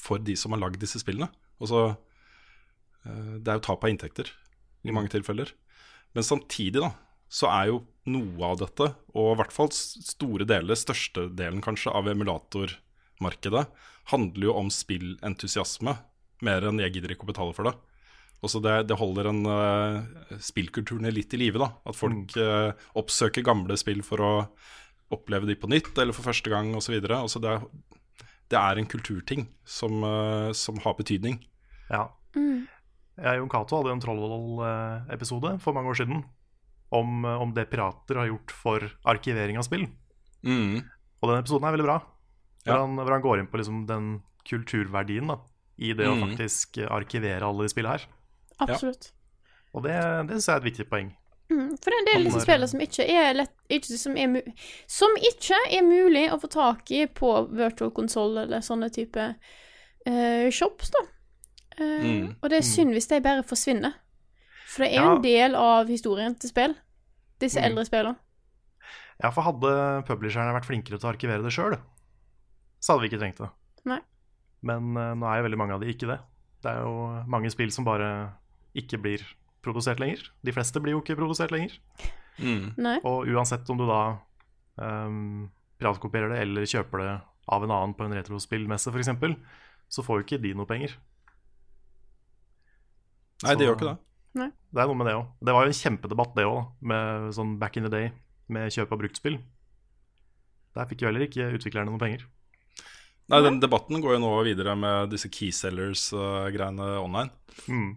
for 0.00 0.22
de 0.24 0.36
som 0.38 0.54
har 0.54 0.62
lagd 0.62 0.80
disse 0.82 1.02
spillene. 1.02 1.28
Altså, 1.60 1.92
det 3.04 3.48
er 3.48 3.58
jo 3.58 3.64
tap 3.64 3.84
av 3.84 3.92
inntekter 3.92 4.28
i 4.88 4.94
mange 4.96 5.12
tilfeller. 5.12 5.52
Men 6.16 6.26
samtidig, 6.26 6.82
da, 6.82 6.90
så 7.30 7.50
er 7.52 7.70
jo 7.70 7.82
noe 8.10 8.48
av 8.48 8.58
dette, 8.62 8.90
og 9.14 9.34
i 9.34 9.38
hvert 9.38 9.54
fall 9.54 9.70
store 9.72 10.46
deler, 10.48 10.78
største 10.78 11.28
delen 11.36 11.62
kanskje, 11.64 11.92
av 11.94 12.08
emulatormarkedet, 12.10 13.66
handler 14.10 14.48
jo 14.48 14.56
om 14.58 14.72
spillentusiasme 14.74 15.94
mer 16.44 16.66
enn 16.66 16.80
jeg 16.82 16.96
gidder 16.96 17.14
ikke 17.14 17.28
å 17.28 17.30
betale 17.30 17.54
for 17.56 17.68
det. 17.68 17.76
Også 18.40 18.62
det, 18.64 18.74
det 18.88 18.96
holder 18.96 19.28
en 19.28 19.42
uh, 19.44 20.36
spillkulturen 20.40 21.08
litt 21.12 21.34
i 21.36 21.42
live, 21.42 21.60
da. 21.60 21.70
At 21.84 21.98
folk 21.98 22.32
uh, 22.40 22.72
oppsøker 22.96 23.44
gamle 23.44 23.76
spill 23.78 24.00
for 24.06 24.24
å 24.24 24.32
oppleve 25.12 25.48
de 25.48 25.58
på 25.58 25.68
nytt 25.68 25.92
eller 25.98 26.16
for 26.16 26.24
første 26.24 26.50
gang 26.52 26.72
osv. 26.78 26.96
Altså 27.04 27.42
det, 27.42 27.58
det 28.50 28.58
er 28.58 28.78
en 28.80 28.86
kulturting 28.90 29.46
som, 29.64 30.02
eh, 30.04 30.50
som 30.58 30.78
har 30.84 30.94
betydning. 30.98 31.38
Ja. 31.90 32.08
Mm. 32.36 32.66
Jeg 33.20 33.36
og 33.36 33.42
Jon 33.44 33.50
Cato 33.52 33.76
hadde 33.80 33.92
en 33.94 34.00
Trollvoll-episode 34.02 35.56
for 35.62 35.76
mange 35.76 35.90
år 35.92 35.98
siden 36.00 36.22
om, 36.92 37.24
eh, 37.24 37.40
om 37.42 37.52
det 37.54 37.68
pirater 37.70 38.18
har 38.18 38.26
gjort 38.30 38.50
for 38.50 38.80
arkivering 39.06 39.58
av 39.60 39.66
spill. 39.66 39.86
Mm. 40.44 40.80
Og 41.22 41.28
den 41.30 41.42
episoden 41.42 41.68
er 41.68 41.76
veldig 41.76 41.86
bra. 41.86 41.98
Hvor, 42.64 42.74
Ja. 42.74 42.80
han, 42.80 42.96
hvor 42.96 43.10
han 43.12 43.22
går 43.22 43.38
inn 43.40 43.46
på 43.48 43.58
liksom 43.60 43.86
den 43.86 44.22
kulturverdien 44.44 45.28
da, 45.28 45.38
i 45.78 45.92
det 45.92 46.06
å 46.08 46.16
Mm. 46.16 46.30
faktisk 46.36 46.78
eh, 46.82 46.88
arkivere 46.90 47.42
alle 47.42 47.62
de 47.62 47.68
spillene 47.68 47.98
her. 47.98 48.06
Absolutt. 48.60 49.12
Og 49.74 49.82
det, 49.84 49.92
det 50.28 50.36
synes 50.40 50.46
jeg 50.46 50.54
er 50.54 50.60
et 50.60 50.72
viktig 50.72 50.88
poeng. 50.90 51.14
Mm, 51.50 51.70
for 51.78 51.90
det 51.90 51.94
er 51.94 52.00
en 52.00 52.04
del 52.10 52.16
av 52.20 52.24
disse 52.32 52.44
spillene 52.46 52.68
som 52.68 52.80
ikke 52.80 53.06
er 53.08 53.34
lett 53.34 53.54
ikke, 53.70 53.96
som, 53.98 54.16
er 54.16 54.40
som 54.90 55.14
ikke 55.16 55.58
er 55.70 55.82
mulig 55.86 56.26
å 56.32 56.38
få 56.42 56.50
tak 56.50 56.90
i 56.90 57.04
på 57.06 57.30
virtual 57.54 57.90
console 57.96 58.42
eller 58.46 58.60
sånne 58.64 58.90
type 58.94 59.26
uh, 60.06 60.50
shops, 60.50 60.90
da. 60.96 61.04
Uh, 61.06 61.16
Mm. 61.80 62.34
Og 62.42 62.50
det 62.50 62.58
er 62.58 62.66
synd 62.66 62.92
hvis 62.92 63.06
de 63.08 63.20
bare 63.24 63.42
forsvinner. 63.46 63.94
For 64.68 64.84
det 64.84 64.90
er 64.92 65.00
Ja. 65.00 65.14
en 65.14 65.22
del 65.22 65.54
av 65.56 65.88
historien 65.88 66.34
til 66.36 66.50
spill. 66.50 66.74
Disse 67.40 67.56
Mm. 67.60 67.64
eldre 67.70 67.84
spillene. 67.86 68.16
Ja, 69.22 69.30
for 69.30 69.42
hadde 69.42 70.04
publisherne 70.06 70.52
vært 70.52 70.66
flinkere 70.68 70.98
til 71.00 71.08
å 71.08 71.12
arkivere 71.14 71.42
det 71.42 71.52
sjøl, 71.52 71.78
så 72.80 72.92
hadde 72.92 73.02
vi 73.02 73.08
ikke 73.10 73.20
trengt 73.22 73.38
det. 73.40 73.48
Nei. 73.86 74.00
Men 74.62 74.94
uh, 74.96 75.14
nå 75.14 75.24
er 75.30 75.40
jo 75.40 75.48
veldig 75.48 75.58
mange 75.58 75.72
av 75.74 75.80
de 75.80 75.88
ikke 75.92 76.06
det. 76.10 76.18
Det 76.62 76.70
er 76.74 76.82
jo 76.84 77.24
mange 77.26 77.50
spill 77.50 77.70
som 77.72 77.84
bare 77.84 78.32
ikke 78.76 79.00
blir 79.00 79.24
produsert 79.64 80.00
lenger. 80.00 80.20
De 80.44 80.52
fleste 80.52 80.80
blir 80.80 80.92
jo 80.92 81.00
ikke 81.00 81.16
produsert 81.16 81.50
lenger. 81.50 81.78
Mm. 82.40 83.00
Og 83.06 83.28
uansett 83.30 83.68
om 83.72 83.78
du 83.80 83.86
da 83.88 84.02
um, 84.80 85.48
piratkopierer 85.80 86.32
det 86.32 86.42
eller 86.44 86.68
kjøper 86.68 87.04
det 87.04 87.12
av 87.50 87.64
en 87.66 87.74
annen 87.74 87.96
på 87.96 88.06
en 88.06 88.16
retrospillmesse 88.16 88.92
f.eks., 88.92 89.10
så 89.90 90.04
får 90.06 90.20
jo 90.20 90.26
ikke 90.26 90.42
de 90.42 90.52
noe 90.54 90.68
penger. 90.70 90.94
Nei, 93.42 93.56
det 93.58 93.66
gjør 93.66 93.78
ikke 93.78 93.88
det. 93.90 93.98
Det 94.70 94.82
er 94.82 94.86
noe 94.86 94.98
med 94.98 95.08
det 95.08 95.16
òg. 95.18 95.30
Det 95.42 95.54
var 95.56 95.64
jo 95.64 95.72
en 95.72 95.80
kjempedebatt, 95.80 96.36
det 96.36 96.44
òg, 96.46 96.60
med 96.92 97.32
sånn 97.34 97.56
back 97.58 97.78
in 97.80 97.88
the 97.88 97.92
day, 97.92 98.12
med 98.52 98.70
kjøp 98.70 98.92
av 98.94 99.00
bruktspill. 99.00 99.40
Der 100.76 100.86
fikk 100.86 101.02
jo 101.02 101.10
heller 101.10 101.26
ikke 101.26 101.48
utviklerne 101.56 101.90
noe 101.90 102.02
penger. 102.02 102.22
Nei, 103.30 103.40
den 103.46 103.58
debatten 103.62 104.02
går 104.02 104.16
jo 104.16 104.22
nå 104.22 104.30
videre 104.46 104.76
med 104.78 105.10
disse 105.12 105.30
keysellers-greiene 105.30 106.92
online. 106.98 107.30
Mm. 107.70 107.90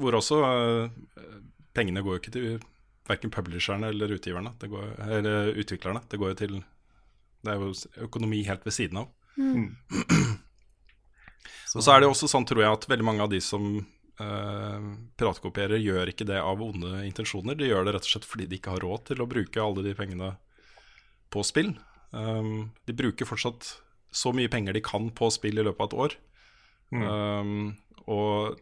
Hvor 0.00 0.16
også 0.16 0.38
uh, 0.44 1.00
pengene 1.76 2.04
går 2.04 2.16
jo 2.16 2.22
ikke 2.22 2.34
til 2.34 2.46
verken 3.08 3.32
publisherne 3.34 3.90
eller 3.92 4.14
utgiverne. 4.16 4.54
Det 4.60 4.70
går, 4.70 4.92
eller 5.18 5.52
utviklerne. 5.58 6.04
Det 6.08 6.20
går 6.20 6.34
jo 6.34 6.38
til 6.42 6.62
Det 7.42 7.50
er 7.50 7.58
jo 7.58 7.72
økonomi 8.06 8.44
helt 8.46 8.64
ved 8.64 8.74
siden 8.76 9.02
av. 9.02 9.08
Og 11.74 11.82
så 11.82 11.94
er 11.94 12.02
det 12.02 12.10
også 12.10 12.28
sånn, 12.30 12.46
tror 12.46 12.62
jeg, 12.62 12.70
at 12.76 12.88
veldig 12.90 13.06
mange 13.06 13.24
av 13.24 13.30
de 13.32 13.40
som 13.42 13.64
eh, 13.80 14.88
piratkopierer, 15.18 15.80
gjør 15.82 16.12
ikke 16.12 16.26
det 16.28 16.38
av 16.38 16.62
onde 16.62 17.00
intensjoner. 17.08 17.56
De 17.58 17.70
gjør 17.70 17.88
det 17.88 17.96
rett 17.96 18.06
og 18.06 18.12
slett 18.12 18.28
fordi 18.28 18.46
de 18.50 18.60
ikke 18.60 18.76
har 18.76 18.84
råd 18.84 19.08
til 19.10 19.24
å 19.24 19.28
bruke 19.30 19.64
alle 19.64 19.84
de 19.86 19.94
pengene 19.98 20.34
på 21.32 21.44
spill. 21.48 21.72
Um, 22.12 22.70
de 22.84 22.94
bruker 22.96 23.28
fortsatt 23.28 23.70
så 24.12 24.34
mye 24.36 24.50
penger 24.52 24.76
de 24.76 24.84
kan 24.84 25.08
på 25.16 25.30
spill 25.32 25.58
i 25.58 25.64
løpet 25.64 25.80
av 25.80 25.88
et 25.88 25.98
år. 26.04 26.18
Um, 26.92 27.72
og 28.04 28.60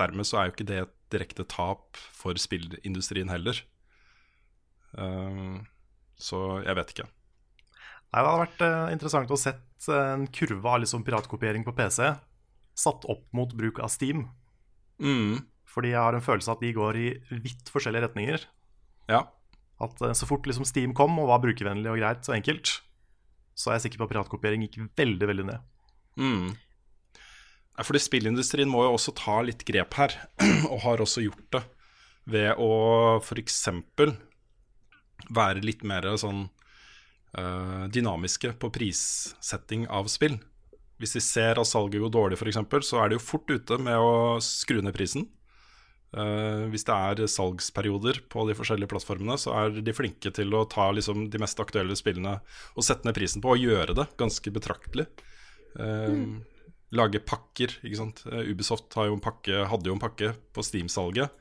dermed 0.00 0.26
så 0.26 0.40
er 0.40 0.48
jo 0.48 0.56
ikke 0.56 0.66
det 0.66 0.80
et 0.82 0.96
direkte 1.12 1.46
tap 1.48 1.98
for 2.16 2.38
spillindustrien 2.40 3.30
heller. 3.32 3.58
Uh, 4.96 5.60
så 6.20 6.62
jeg 6.62 6.78
vet 6.78 6.94
ikke. 6.94 7.08
Nei, 8.12 8.20
Det 8.20 8.28
hadde 8.28 8.42
vært 8.44 8.64
uh, 8.66 8.92
interessant 8.92 9.32
å 9.32 9.40
sett 9.40 9.88
eh, 9.88 10.10
en 10.12 10.26
kurve 10.28 10.68
av 10.68 10.82
liksom 10.82 11.04
piratkopiering 11.06 11.64
på 11.64 11.72
PC 11.76 12.10
satt 12.78 13.06
opp 13.10 13.24
mot 13.36 13.52
bruk 13.56 13.80
av 13.84 13.88
Steam. 13.92 14.26
Mm, 15.02 15.40
Fordi 15.68 15.94
jeg 15.94 16.04
har 16.04 16.16
en 16.16 16.24
følelse 16.24 16.50
av 16.52 16.58
at 16.58 16.64
de 16.64 16.74
går 16.76 16.98
i 17.00 17.06
vidt 17.44 17.72
forskjellige 17.72 18.08
retninger. 18.08 18.44
ja. 19.12 19.26
At 19.82 19.98
uh, 20.04 20.12
Så 20.14 20.28
fort 20.28 20.46
liksom 20.46 20.68
Steam 20.68 20.92
kom 20.94 21.16
og 21.18 21.30
var 21.32 21.40
brukervennlig 21.42 21.90
og 21.90 21.98
greit 21.98 22.28
og 22.28 22.36
enkelt, 22.36 22.76
så 23.58 23.70
er 23.70 23.80
jeg 23.80 23.88
sikker 23.88 24.02
på 24.02 24.06
at 24.06 24.12
piratkopiering 24.12 24.62
gikk 24.62 24.78
veldig 24.94 25.28
veldig 25.28 25.46
ned. 25.48 25.64
Mm. 26.20 26.52
Fordi 27.80 28.02
spillindustrien 28.04 28.68
må 28.68 28.84
jo 28.84 28.96
også 28.96 29.14
ta 29.16 29.38
litt 29.46 29.64
grep 29.68 29.96
her, 29.96 30.16
og 30.72 30.82
har 30.84 31.02
også 31.02 31.24
gjort 31.24 31.48
det 31.56 31.62
ved 32.32 32.60
å 32.60 32.72
f.eks. 33.18 33.62
være 35.32 35.64
litt 35.64 35.82
mer 35.88 36.06
sånn 36.20 36.44
uh, 37.38 37.84
dynamiske 37.90 38.52
på 38.60 38.70
prissetting 38.74 39.88
av 39.90 40.10
spill. 40.12 40.38
Hvis 41.02 41.16
de 41.16 41.22
ser 41.24 41.58
at 41.58 41.66
salget 41.66 42.04
går 42.04 42.12
dårlig, 42.14 42.38
f.eks., 42.38 42.60
så 42.86 43.00
er 43.02 43.10
de 43.10 43.18
jo 43.18 43.24
fort 43.24 43.48
ute 43.50 43.78
med 43.82 43.98
å 43.98 44.38
skru 44.44 44.82
ned 44.84 44.94
prisen. 44.94 45.26
Uh, 46.12 46.68
hvis 46.68 46.84
det 46.84 46.92
er 46.94 47.24
salgsperioder 47.32 48.20
på 48.30 48.44
de 48.46 48.54
forskjellige 48.58 48.92
plattformene, 48.92 49.38
så 49.40 49.56
er 49.56 49.80
de 49.80 49.96
flinke 49.96 50.30
til 50.36 50.52
å 50.54 50.66
ta 50.68 50.90
liksom, 50.92 51.30
de 51.32 51.40
mest 51.40 51.58
aktuelle 51.62 51.96
spillene 51.98 52.36
og 52.76 52.84
sette 52.84 53.08
ned 53.08 53.16
prisen 53.16 53.42
på, 53.42 53.56
og 53.56 53.64
gjøre 53.64 53.96
det 53.96 54.10
ganske 54.20 54.52
betraktelig. 54.54 55.08
Eh, 55.80 56.12
Lage 56.92 57.22
pakker, 57.24 57.78
ikke 57.80 57.98
sant. 57.98 58.22
Eh, 58.28 58.50
Ubisoft 58.52 58.92
har 58.98 59.08
jo 59.08 59.16
en 59.16 59.24
pakke, 59.24 59.64
hadde 59.70 59.88
jo 59.88 59.96
en 59.96 60.02
pakke 60.02 60.34
på 60.52 60.64
Steam-salget 60.66 61.32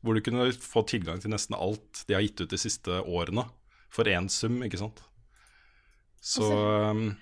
hvor 0.00 0.14
du 0.14 0.22
kunne 0.22 0.46
få 0.54 0.84
tilgang 0.86 1.18
til 1.18 1.32
nesten 1.32 1.56
alt 1.58 2.04
de 2.06 2.14
har 2.14 2.22
gitt 2.22 2.38
ut 2.44 2.52
de 2.52 2.60
siste 2.60 3.00
årene, 3.02 3.42
for 3.90 4.06
én 4.06 4.28
sum, 4.30 4.60
ikke 4.62 4.78
sant. 4.78 5.02
Så 6.20 6.44
altså, 6.44 7.16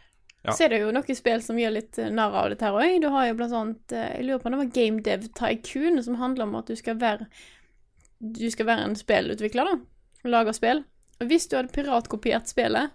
Ja. 0.47 0.53
Så 0.55 0.63
er 0.63 0.71
det 0.71 0.79
jo 0.79 0.93
noen 0.95 1.17
spill 1.19 1.41
som 1.43 1.57
gjør 1.59 1.73
litt 1.75 1.97
narr 2.15 2.35
av 2.39 2.53
dette 2.53 2.63
her 2.63 2.77
òg. 2.79 3.01
Du 3.03 3.09
har 3.11 3.25
jo 3.27 3.35
blant 3.35 3.55
annet 3.59 3.95
eh, 3.97 4.13
Jeg 4.15 4.27
lurer 4.29 4.39
på 4.39 4.47
om 4.47 4.55
det 4.55 4.61
var 4.61 4.75
Game 4.77 5.01
Dev 5.03 5.25
Tycoon, 5.35 5.99
som 6.07 6.21
handler 6.21 6.47
om 6.47 6.55
at 6.55 6.69
du 6.71 6.77
skal 6.79 7.01
være 7.01 7.27
Du 8.21 8.47
skal 8.55 8.69
være 8.69 8.85
en 8.87 8.95
spillutvikler, 8.95 9.73
da. 9.73 10.31
Lage 10.31 10.55
spill. 10.55 10.85
Og 11.19 11.27
hvis 11.33 11.49
du 11.51 11.57
hadde 11.57 11.75
piratkopiert 11.75 12.47
spillet, 12.47 12.95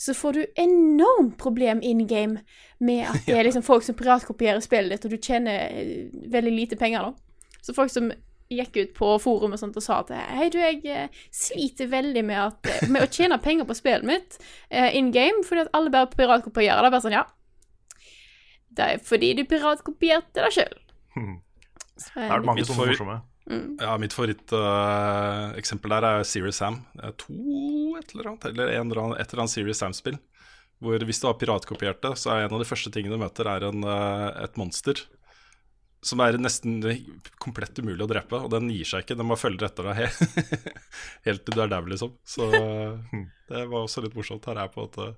så 0.00 0.14
får 0.16 0.32
du 0.32 0.46
enormt 0.56 1.36
problem 1.38 1.82
in 1.82 2.06
game 2.08 2.40
med 2.78 3.04
at 3.04 3.26
det 3.26 3.34
er 3.38 3.44
liksom 3.44 3.64
folk 3.66 3.84
som 3.84 3.96
piratkopierer 3.98 4.62
spillet 4.64 4.94
ditt, 4.94 5.04
og 5.04 5.12
du 5.12 5.20
tjener 5.20 5.66
eh, 5.68 6.06
veldig 6.32 6.52
lite 6.56 6.78
penger, 6.80 7.10
da. 7.10 7.58
Så 7.60 7.74
folk 7.76 7.92
som 7.92 8.08
gikk 8.50 8.78
ut 8.80 8.94
på 8.96 9.10
forum 9.22 9.52
og 9.54 9.60
sånt 9.60 9.76
og 9.76 9.84
sa 9.84 10.00
at 10.00 10.14
hei, 10.38 10.48
du, 10.50 10.56
jeg 10.58 10.80
eh, 10.88 11.20
sliter 11.36 11.90
veldig 11.92 12.24
med, 12.24 12.40
at, 12.46 12.70
eh, 12.72 12.88
med 12.88 13.04
å 13.04 13.10
tjene 13.12 13.38
penger 13.44 13.68
på 13.68 13.76
spillet 13.76 14.08
mitt 14.08 14.40
uh, 14.72 14.88
in 14.96 15.12
game, 15.12 15.44
fordi 15.46 15.66
at 15.66 15.76
alle 15.76 15.92
bare 15.92 16.08
piratkopierer. 16.16 16.80
Det 16.80 16.94
bare 16.96 17.04
sånn, 17.04 17.18
ja. 17.20 17.26
Det 18.70 18.86
er 18.86 19.04
fordi 19.04 19.34
du 19.36 19.44
piratkopierte 19.50 20.46
deg 20.46 20.56
sjøl. 20.56 20.76
Det 22.00 22.24
er 22.24 22.40
det 22.40 22.48
mange 22.48 22.64
som 22.64 22.78
sånne 22.78 22.96
favoritt- 22.96 23.26
morsomme. 23.50 23.76
Ja, 23.82 23.96
mitt 23.98 24.14
favoritteksempel 24.14 25.94
der 25.94 26.06
er 26.08 26.24
Serious 26.24 26.60
Sam. 26.60 26.82
Det 26.94 27.06
er 27.08 27.14
to 27.18 27.96
et 27.98 28.12
eller 28.14 28.32
annet, 28.32 28.50
eller 28.50 28.74
en 28.78 28.90
et 28.90 29.32
eller 29.32 29.44
annet 29.44 29.54
Serious 29.54 29.80
Sam-spill. 29.82 30.18
Hvor 30.80 31.02
hvis 31.04 31.20
du 31.20 31.26
har 31.28 31.36
piratkopiert 31.36 32.00
det, 32.02 32.14
så 32.16 32.32
er 32.32 32.46
en 32.46 32.54
av 32.56 32.60
de 32.62 32.68
første 32.68 32.90
tingene 32.92 33.18
du 33.18 33.20
møter, 33.20 33.48
er 33.50 33.66
en, 33.68 33.84
uh, 33.84 34.30
et 34.40 34.56
monster. 34.56 35.02
Som 36.00 36.22
er 36.24 36.38
nesten 36.40 36.78
komplett 37.36 37.76
umulig 37.76 38.06
å 38.06 38.08
drepe, 38.08 38.38
og 38.40 38.48
den 38.54 38.70
gir 38.72 38.88
seg 38.88 39.04
ikke. 39.04 39.18
Den 39.20 39.28
bare 39.28 39.42
følger 39.42 39.66
etter 39.66 39.90
deg 39.90 39.98
helt 41.26 41.44
til 41.44 41.58
du 41.58 41.60
er 41.60 41.68
der, 41.68 41.90
liksom. 41.92 42.14
Så 42.24 42.46
eh, 42.56 43.18
det 43.50 43.66
var 43.68 43.82
også 43.82 44.06
litt 44.06 44.16
morsomt. 44.16 44.48
Her 44.48 44.62
er 44.62 44.72
på 44.72 44.80
en 44.80 44.88
måte 44.88 45.10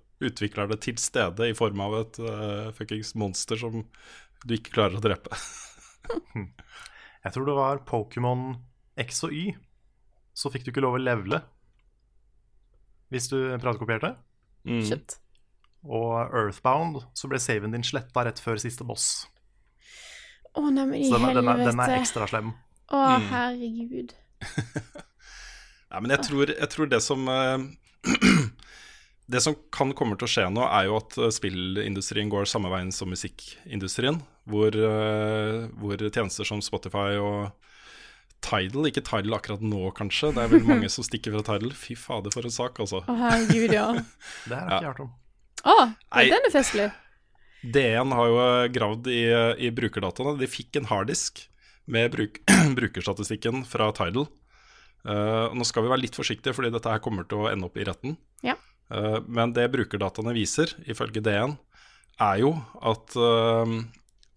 det 0.72 0.80
til 0.82 0.98
stede 0.98 1.46
i 1.46 1.54
form 1.54 1.84
av 1.86 1.94
et 2.00 2.18
uh, 2.26 2.72
fuckings 2.74 3.14
monster 3.14 3.62
som 3.62 3.84
du 4.42 4.56
ikke 4.56 4.74
klarer 4.74 4.98
å 4.98 5.04
drepe. 5.04 5.38
Jeg 7.22 7.34
tror 7.34 7.46
det 7.46 7.54
var 7.56 7.82
Pokémon 7.86 8.56
X 8.98 9.22
og 9.26 9.32
Y. 9.36 9.52
Så 10.34 10.50
fikk 10.52 10.64
du 10.66 10.72
ikke 10.72 10.82
lov 10.84 10.96
å 10.98 11.02
levele 11.02 11.42
hvis 13.12 13.26
du 13.28 13.36
piratkopierte. 13.60 14.14
Mm. 14.64 14.80
Shit. 14.88 15.18
Og 15.84 16.14
Earthbound 16.32 17.02
så 17.18 17.28
ble 17.28 17.40
saven 17.42 17.74
din 17.74 17.84
sletta 17.84 18.22
rett 18.24 18.40
før 18.40 18.56
siste 18.62 18.86
boss. 18.88 19.26
Å, 20.56 20.62
neimen 20.72 20.96
i 20.96 21.08
Så 21.10 21.18
den 21.18 21.28
er, 21.28 21.36
den, 21.40 21.50
er, 21.52 21.62
den 21.68 21.82
er 21.84 21.96
ekstra 21.98 22.28
slem. 22.30 22.54
Å, 22.92 23.02
Mm. 23.02 23.26
herregud. 23.32 24.14
Nei, 25.92 26.00
men 26.00 26.12
jeg 26.14 26.24
tror, 26.24 26.50
jeg 26.56 26.68
tror 26.72 26.88
det 26.88 27.02
som 27.04 27.28
eh, 27.28 27.66
Det 29.32 29.40
som 29.40 29.54
kan 29.72 29.92
komme 29.96 30.16
til 30.18 30.26
å 30.26 30.30
skje 30.32 30.44
nå, 30.52 30.64
er 30.66 30.88
jo 30.88 30.96
at 30.98 31.14
eh, 31.20 31.30
spillindustrien 31.32 32.28
går 32.32 32.48
samme 32.50 32.72
veien 32.72 32.90
som 32.92 33.08
musikkindustrien. 33.12 34.18
Hvor, 34.50 34.74
eh, 34.74 35.58
hvor 35.78 36.00
tjenester 36.08 36.48
som 36.48 36.62
Spotify 36.64 37.14
og 37.22 37.52
Tidal 38.42 38.88
Ikke 38.88 39.04
Tidal 39.06 39.36
akkurat 39.36 39.62
nå, 39.62 39.84
kanskje. 39.94 40.32
Det 40.34 40.42
er 40.42 40.50
vel 40.50 40.66
mange 40.66 40.90
som 40.90 41.06
stikker 41.06 41.36
fra 41.36 41.44
Tidal. 41.46 41.70
Fy 41.78 41.94
fader, 41.98 42.34
for 42.34 42.48
en 42.48 42.54
sak, 42.54 42.80
altså. 42.82 43.04
Å, 43.06 43.18
herregud, 43.20 43.76
ja. 43.76 43.86
Det 44.50 44.58
her 44.58 44.66
har 44.66 44.74
jeg 44.74 44.82
ikke 44.82 44.90
hørt 44.90 45.04
om. 45.06 45.14
Å, 45.62 45.78
den 46.18 46.50
er 46.50 46.54
festlig. 46.54 46.90
DN 47.62 48.10
har 48.18 48.26
jo 48.32 48.38
eh, 48.42 48.68
gravd 48.74 49.08
i, 49.14 49.22
i 49.62 49.70
brukerdataene. 49.70 50.34
De 50.40 50.50
fikk 50.50 50.80
en 50.80 50.90
harddisk 50.90 51.44
med 51.86 52.10
bruk, 52.14 52.42
brukerstatistikken 52.78 53.62
fra 53.68 53.92
Tidal. 53.94 54.26
Uh, 55.02 55.50
nå 55.50 55.66
skal 55.66 55.82
vi 55.82 55.90
være 55.90 56.04
litt 56.04 56.18
forsiktige, 56.18 56.54
fordi 56.54 56.70
dette 56.74 56.90
her 56.90 57.02
kommer 57.02 57.26
til 57.26 57.42
å 57.42 57.48
ende 57.50 57.66
opp 57.66 57.78
i 57.78 57.86
retten. 57.86 58.14
Ja. 58.46 58.54
Uh, 58.92 59.18
men 59.26 59.54
det 59.56 59.66
brukerdataene 59.72 60.34
viser, 60.36 60.74
ifølge 60.86 61.22
DN, 61.24 61.56
er 62.22 62.38
jo 62.42 62.52
at, 62.84 63.14
eh, 63.16 63.70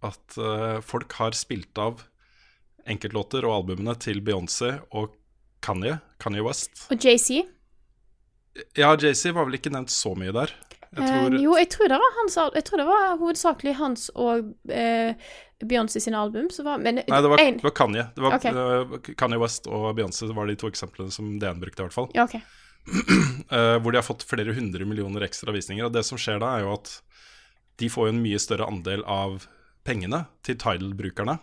at 0.06 0.38
uh, 0.40 0.80
folk 0.86 1.14
har 1.20 1.38
spilt 1.38 1.78
av 1.82 2.06
enkeltlåter 2.86 3.46
og 3.48 3.60
albumene 3.60 3.96
til 3.98 4.22
Beyoncé 4.26 4.76
og 4.94 5.16
Kanye, 5.66 5.98
Kanye 6.22 6.44
West. 6.46 6.86
Og 6.94 7.02
JC. 7.02 7.42
Ja, 8.78 8.94
JC 8.94 9.34
var 9.36 9.48
vel 9.48 9.58
ikke 9.58 9.74
nevnt 9.74 9.92
så 9.94 10.14
mye 10.18 10.34
der. 10.36 10.54
Jeg 10.96 11.10
tror, 11.10 11.34
Eh, 11.34 11.42
jo, 11.44 11.56
jeg 11.60 11.68
tror 11.74 11.90
det 11.92 11.98
var 12.00 12.14
hans 12.22 12.38
tror 12.64 12.80
det 12.80 12.86
var 12.88 13.18
hovedsakelig 13.20 13.74
hans 13.76 14.06
og 14.16 14.54
eh, 14.72 15.16
Beyoncé 15.60 16.00
sine 16.00 16.20
album 16.20 16.48
var 16.64 16.78
Men 16.80 17.02
Nei, 17.02 17.22
det 17.22 17.32
var, 17.32 17.40
en- 17.40 17.58
det 17.58 17.64
var 17.64 17.76
Kanye. 17.76 18.06
Det 18.16 18.22
var, 18.24 18.36
okay. 18.36 18.52
eh, 18.54 19.16
Kanye 19.18 19.40
West 19.42 19.68
og 19.68 19.90
Beyoncé 19.98 20.30
var 20.34 20.48
de 20.48 20.56
to 20.56 20.70
eksemplene 20.72 21.12
som 21.12 21.38
DN 21.40 21.60
brukte, 21.60 21.82
i 21.82 21.86
hvert 21.88 21.94
fall. 21.98 22.10
Ja, 22.16 22.24
okay. 22.24 22.42
Uh, 22.86 23.78
hvor 23.82 23.92
de 23.92 23.98
har 23.98 24.06
fått 24.06 24.24
flere 24.24 24.54
hundre 24.54 24.86
millioner 24.86 25.26
ekstra 25.26 25.52
visninger. 25.52 25.88
Og 25.88 25.94
det 25.96 26.06
som 26.06 26.20
skjer 26.22 26.40
da, 26.40 26.54
er 26.56 26.68
jo 26.68 26.76
at 26.78 26.92
de 27.82 27.90
får 27.92 28.12
en 28.14 28.22
mye 28.24 28.40
større 28.40 28.68
andel 28.70 29.04
av 29.04 29.48
pengene 29.86 30.26
til 30.46 30.58
Tidal-brukerne. 30.62 31.38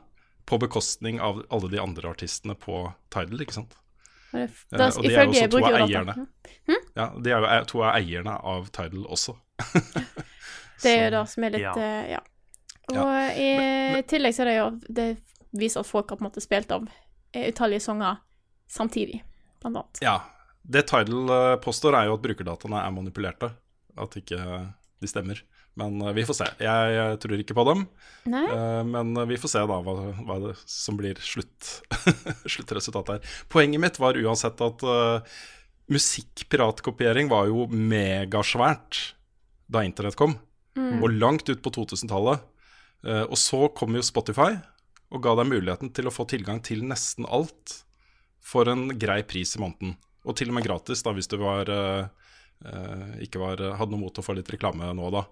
På 0.49 0.59
bekostning 0.59 1.20
av 1.22 1.45
alle 1.55 1.70
de 1.70 1.78
andre 1.80 2.11
artistene 2.11 2.57
på 2.59 2.84
Tidal, 3.14 3.45
ikke 3.45 3.55
sant. 3.61 3.76
Eh, 4.32 4.49
da, 4.72 4.88
og 4.88 5.05
de 5.05 5.12
er 5.12 5.26
jo 5.28 5.30
også 5.30 5.49
to 5.53 5.61
av 5.62 5.76
eierne. 5.78 6.14
eierne. 6.16 6.78
Ja, 6.97 7.07
De 7.20 7.32
er 7.32 7.45
jo 7.45 7.64
to 7.70 7.82
av 7.84 7.97
eierne 8.01 8.36
av 8.55 8.68
Tidal 8.74 9.07
også. 9.07 9.36
Det 10.82 10.90
er 10.90 11.05
jo 11.05 11.11
det 11.14 11.18
som 11.30 11.45
er 11.47 11.53
litt 11.55 11.62
ja. 11.62 11.72
eh, 11.78 12.12
Ja. 12.16 12.22
Og 12.93 13.38
i 13.38 14.01
tillegg 14.11 14.34
så 14.34 14.43
er 14.43 14.49
det 14.51 14.55
jo 14.57 14.64
Det 14.90 15.05
viser 15.55 15.84
at 15.84 15.86
folk 15.86 16.11
har 16.11 16.18
på 16.18 16.24
en 16.24 16.26
måte 16.26 16.43
spilt 16.43 16.72
av 16.74 16.88
eh, 17.30 17.47
utallige 17.53 17.84
sanger 17.84 18.18
samtidig, 18.72 19.20
blant 19.62 19.78
annet. 19.78 20.01
Ja. 20.03 20.16
Det 20.62 20.82
Tidal 20.90 21.59
påstår, 21.62 21.95
er 22.01 22.09
jo 22.11 22.16
at 22.18 22.24
brukerdataene 22.24 22.82
er 22.82 22.93
manipulerte. 22.95 23.53
At 23.99 24.14
ikke 24.18 24.38
de 25.03 25.11
stemmer. 25.11 25.38
Men 25.81 26.01
eh, 26.03 26.14
vi 26.16 26.27
får 26.29 26.39
se. 26.39 26.49
Jeg, 26.62 26.93
jeg 26.97 27.20
tror 27.23 27.43
ikke 27.45 27.57
på 27.59 27.66
dem. 27.70 27.87
Eh, 28.29 28.83
men 28.89 29.14
vi 29.31 29.39
får 29.41 29.55
se 29.55 29.64
da 29.70 29.81
hva, 29.87 29.97
hva 30.29 30.55
som 30.68 30.99
blir 31.01 31.20
slutt, 31.25 31.73
sluttresultatet 32.55 33.16
her. 33.16 33.37
Poenget 33.53 33.83
mitt 33.83 34.01
var 34.03 34.18
uansett 34.20 34.61
at 34.64 34.85
uh, 34.87 35.39
musikkpiratkopiering 35.93 37.31
var 37.33 37.49
jo 37.51 37.66
megasvært 37.73 39.05
da 39.73 39.85
internett 39.87 40.18
kom. 40.20 40.37
Og 40.73 41.09
langt 41.12 41.49
ut 41.51 41.61
på 41.64 41.73
2000-tallet. 41.75 42.45
Uh, 43.03 43.25
og 43.27 43.37
så 43.41 43.66
kom 43.75 43.97
jo 43.99 44.05
Spotify 44.05 44.55
og 45.12 45.20
ga 45.25 45.35
deg 45.37 45.51
muligheten 45.51 45.91
til 45.93 46.09
å 46.09 46.14
få 46.14 46.25
tilgang 46.31 46.62
til 46.64 46.85
nesten 46.89 47.27
alt 47.29 47.83
for 48.43 48.68
en 48.73 48.89
grei 48.99 49.20
pris 49.29 49.57
i 49.57 49.62
måneden. 49.62 49.95
Og 50.27 50.37
til 50.39 50.51
og 50.51 50.57
med 50.57 50.66
gratis, 50.66 51.03
da, 51.05 51.12
hvis 51.14 51.31
du 51.31 51.37
var, 51.41 51.68
eh, 51.70 52.07
eh, 52.66 53.12
ikke 53.27 53.43
var, 53.43 53.62
hadde 53.79 53.95
noe 53.95 54.05
mot 54.07 54.18
å 54.18 54.25
få 54.25 54.37
litt 54.39 54.51
reklame 54.55 54.93
nå 54.95 55.09
og 55.11 55.16
da. 55.18 55.25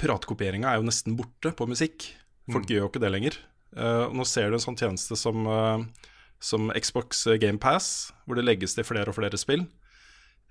Piratkopieringa 0.00 0.70
er 0.70 0.80
jo 0.80 0.88
nesten 0.88 1.16
borte 1.18 1.52
på 1.56 1.68
musikk. 1.70 2.10
Folk 2.48 2.70
gjør 2.70 2.86
jo 2.86 2.90
ikke 2.92 3.02
det 3.02 3.12
lenger. 3.12 3.40
Uh, 3.76 4.08
og 4.08 4.16
nå 4.18 4.24
ser 4.28 4.48
du 4.48 4.56
en 4.56 4.64
sånn 4.64 4.78
tjeneste 4.80 5.18
som, 5.18 5.44
uh, 5.44 6.08
som 6.40 6.72
Xbox 6.72 7.26
Game 7.42 7.60
Pass, 7.60 8.10
hvor 8.24 8.38
det 8.38 8.46
legges 8.46 8.74
til 8.76 8.86
flere 8.88 9.12
og 9.12 9.18
flere 9.18 9.40
spill. 9.40 9.66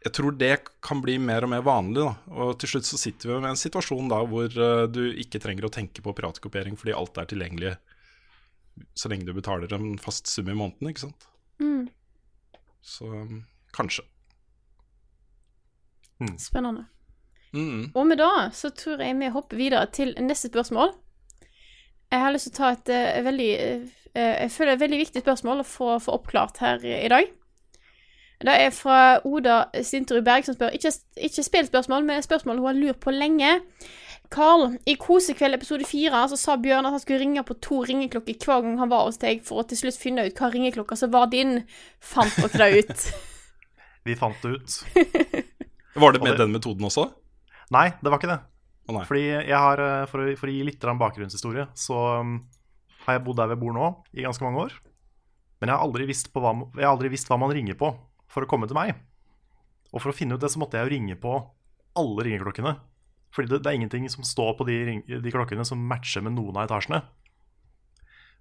Jeg 0.06 0.14
tror 0.14 0.36
det 0.38 0.54
kan 0.86 1.02
bli 1.02 1.18
mer 1.20 1.48
og 1.48 1.52
mer 1.56 1.64
vanlig. 1.66 2.04
Da. 2.06 2.36
Og 2.38 2.58
til 2.62 2.76
slutt 2.76 2.88
så 2.88 3.00
sitter 3.02 3.32
vi 3.32 3.40
med 3.42 3.52
en 3.56 3.60
situasjon 3.60 4.12
da 4.14 4.22
hvor 4.30 4.54
uh, 4.54 4.86
du 4.86 5.08
ikke 5.18 5.42
trenger 5.44 5.68
å 5.68 5.74
tenke 5.74 6.06
på 6.06 6.16
piratkopiering 6.18 6.78
fordi 6.80 6.96
alt 6.96 7.18
er 7.18 7.32
tilgjengelig 7.34 7.78
så 8.94 9.10
lenge 9.10 9.26
du 9.26 9.34
betaler 9.34 9.74
en 9.74 9.98
fast 10.02 10.30
sum 10.30 10.50
i 10.50 10.56
måneden, 10.58 10.92
ikke 10.92 11.08
sant. 11.08 11.28
Mm. 11.62 11.88
Så 12.82 13.10
um, 13.10 13.42
kanskje. 13.76 14.06
Spennende. 16.42 16.88
Mm. 17.58 17.90
Og 17.98 18.08
med 18.08 18.22
det 18.22 18.32
så 18.58 18.70
tror 18.70 19.02
jeg 19.02 19.18
vi 19.18 19.34
hopper 19.34 19.58
videre 19.58 19.88
til 19.94 20.14
neste 20.22 20.52
spørsmål. 20.52 20.94
Jeg 22.12 22.24
har 22.24 22.32
lyst 22.32 22.48
til 22.48 22.56
å 22.56 22.60
ta 22.62 22.72
et 22.76 22.94
eh, 22.94 23.24
veldig 23.26 23.50
eh, 23.58 23.88
Jeg 24.16 24.52
føler 24.54 24.74
et 24.74 24.84
veldig 24.86 25.02
viktig 25.02 25.24
spørsmål 25.26 25.64
å 25.64 25.68
få, 25.68 25.90
få 26.00 26.16
oppklart 26.20 26.62
her 26.64 26.86
i 26.86 26.94
i 27.04 27.12
dag. 27.12 27.34
Det 28.38 28.54
er 28.54 28.70
fra 28.70 29.18
Oda 29.26 29.64
Sinterud 29.84 30.26
Berg 30.26 30.46
som 30.46 30.54
spør 30.54 30.76
Ikke, 30.78 30.92
ikke 31.18 31.44
spillspørsmål, 31.44 32.06
men 32.06 32.24
spørsmål 32.24 32.62
hun 32.62 32.70
har 32.70 32.78
lurt 32.78 33.00
på 33.02 33.12
lenge. 33.12 33.50
Carl, 34.30 34.78
i 34.86 34.98
Kosekveld 35.00 35.56
episode 35.56 35.88
fire 35.88 36.26
så 36.30 36.38
sa 36.38 36.58
Bjørn 36.60 36.86
at 36.86 36.94
han 36.94 37.02
skulle 37.02 37.22
ringe 37.22 37.44
på 37.48 37.56
to 37.64 37.82
ringeklokker 37.88 38.36
hver 38.44 38.66
gang 38.66 38.76
han 38.82 38.92
var 38.92 39.08
hos 39.08 39.22
deg, 39.22 39.42
for 39.48 39.62
å 39.62 39.68
til 39.68 39.80
slutt 39.80 40.00
finne 40.00 40.28
ut 40.28 40.40
hva 40.40 40.52
ringeklokka 40.54 40.98
som 41.00 41.14
var 41.14 41.32
din. 41.32 41.62
Fant 42.04 42.36
dere 42.44 42.68
det 42.76 42.84
ut? 42.84 43.06
Vi 44.08 44.16
fant 44.20 44.44
det 44.44 44.58
ut. 44.60 44.82
Var 45.98 46.14
det 46.14 46.22
med 46.22 46.38
den 46.38 46.52
metoden 46.54 46.86
også? 46.86 47.08
Nei, 47.74 47.88
det 48.00 48.12
var 48.12 48.22
ikke 48.22 48.32
det. 48.32 48.40
Oh, 48.88 48.96
nei. 48.96 49.04
Fordi 49.08 49.24
jeg 49.28 49.58
har, 49.60 49.82
eh, 49.84 50.06
for 50.08 50.24
å, 50.24 50.36
for 50.40 50.50
å 50.50 50.54
gi 50.54 50.64
litt 50.68 50.84
bakgrunnshistorie, 51.02 51.68
så 51.76 51.98
um, 52.24 52.38
har 53.04 53.18
jeg 53.18 53.26
bodd 53.26 53.42
der 53.42 53.52
jeg 53.52 53.62
bor 53.62 53.76
nå 53.76 53.90
i 54.16 54.24
ganske 54.24 54.46
mange 54.46 54.68
år. 54.68 54.78
Men 55.60 55.72
jeg 55.72 55.76
har, 55.76 55.84
aldri 55.84 56.08
visst 56.08 56.32
på 56.32 56.44
hva, 56.44 56.54
jeg 56.78 56.86
har 56.86 56.94
aldri 56.94 57.12
visst 57.12 57.28
hva 57.32 57.40
man 57.42 57.52
ringer 57.52 57.78
på 57.80 57.92
for 58.32 58.46
å 58.46 58.50
komme 58.50 58.70
til 58.70 58.78
meg. 58.78 58.94
Og 59.92 60.04
for 60.04 60.14
å 60.14 60.16
finne 60.16 60.38
ut 60.38 60.44
det, 60.44 60.52
så 60.54 60.62
måtte 60.62 60.80
jeg 60.80 60.88
jo 60.88 60.94
ringe 60.94 61.18
på 61.20 61.36
alle 61.98 62.28
ringeklokkene. 62.28 62.76
Fordi 63.36 63.52
det, 63.52 63.62
det 63.66 63.72
er 63.72 63.80
ingenting 63.80 64.08
som 64.12 64.26
står 64.28 64.56
på 64.60 64.68
de, 64.70 64.78
ring, 64.88 65.04
de 65.08 65.34
klokkene 65.34 65.66
som 65.68 65.82
matcher 65.90 66.24
med 66.24 66.38
noen 66.38 66.56
av 66.56 66.68
etasjene. 66.68 67.02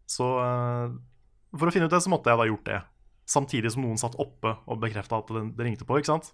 Så 0.06 0.26
uh, 0.38 0.94
for 1.56 1.66
å 1.66 1.74
finne 1.74 1.88
ut 1.88 1.94
det, 1.94 2.02
så 2.04 2.12
måtte 2.12 2.30
jeg 2.30 2.38
da 2.38 2.46
gjort 2.50 2.68
det. 2.68 2.80
Samtidig 3.26 3.72
som 3.74 3.82
noen 3.82 3.98
satt 3.98 4.14
oppe 4.22 4.54
og 4.70 4.82
bekrefta 4.82 5.18
at 5.18 5.32
det, 5.34 5.48
det 5.58 5.66
ringte 5.66 5.88
på. 5.88 5.98
ikke 5.98 6.12
sant? 6.12 6.30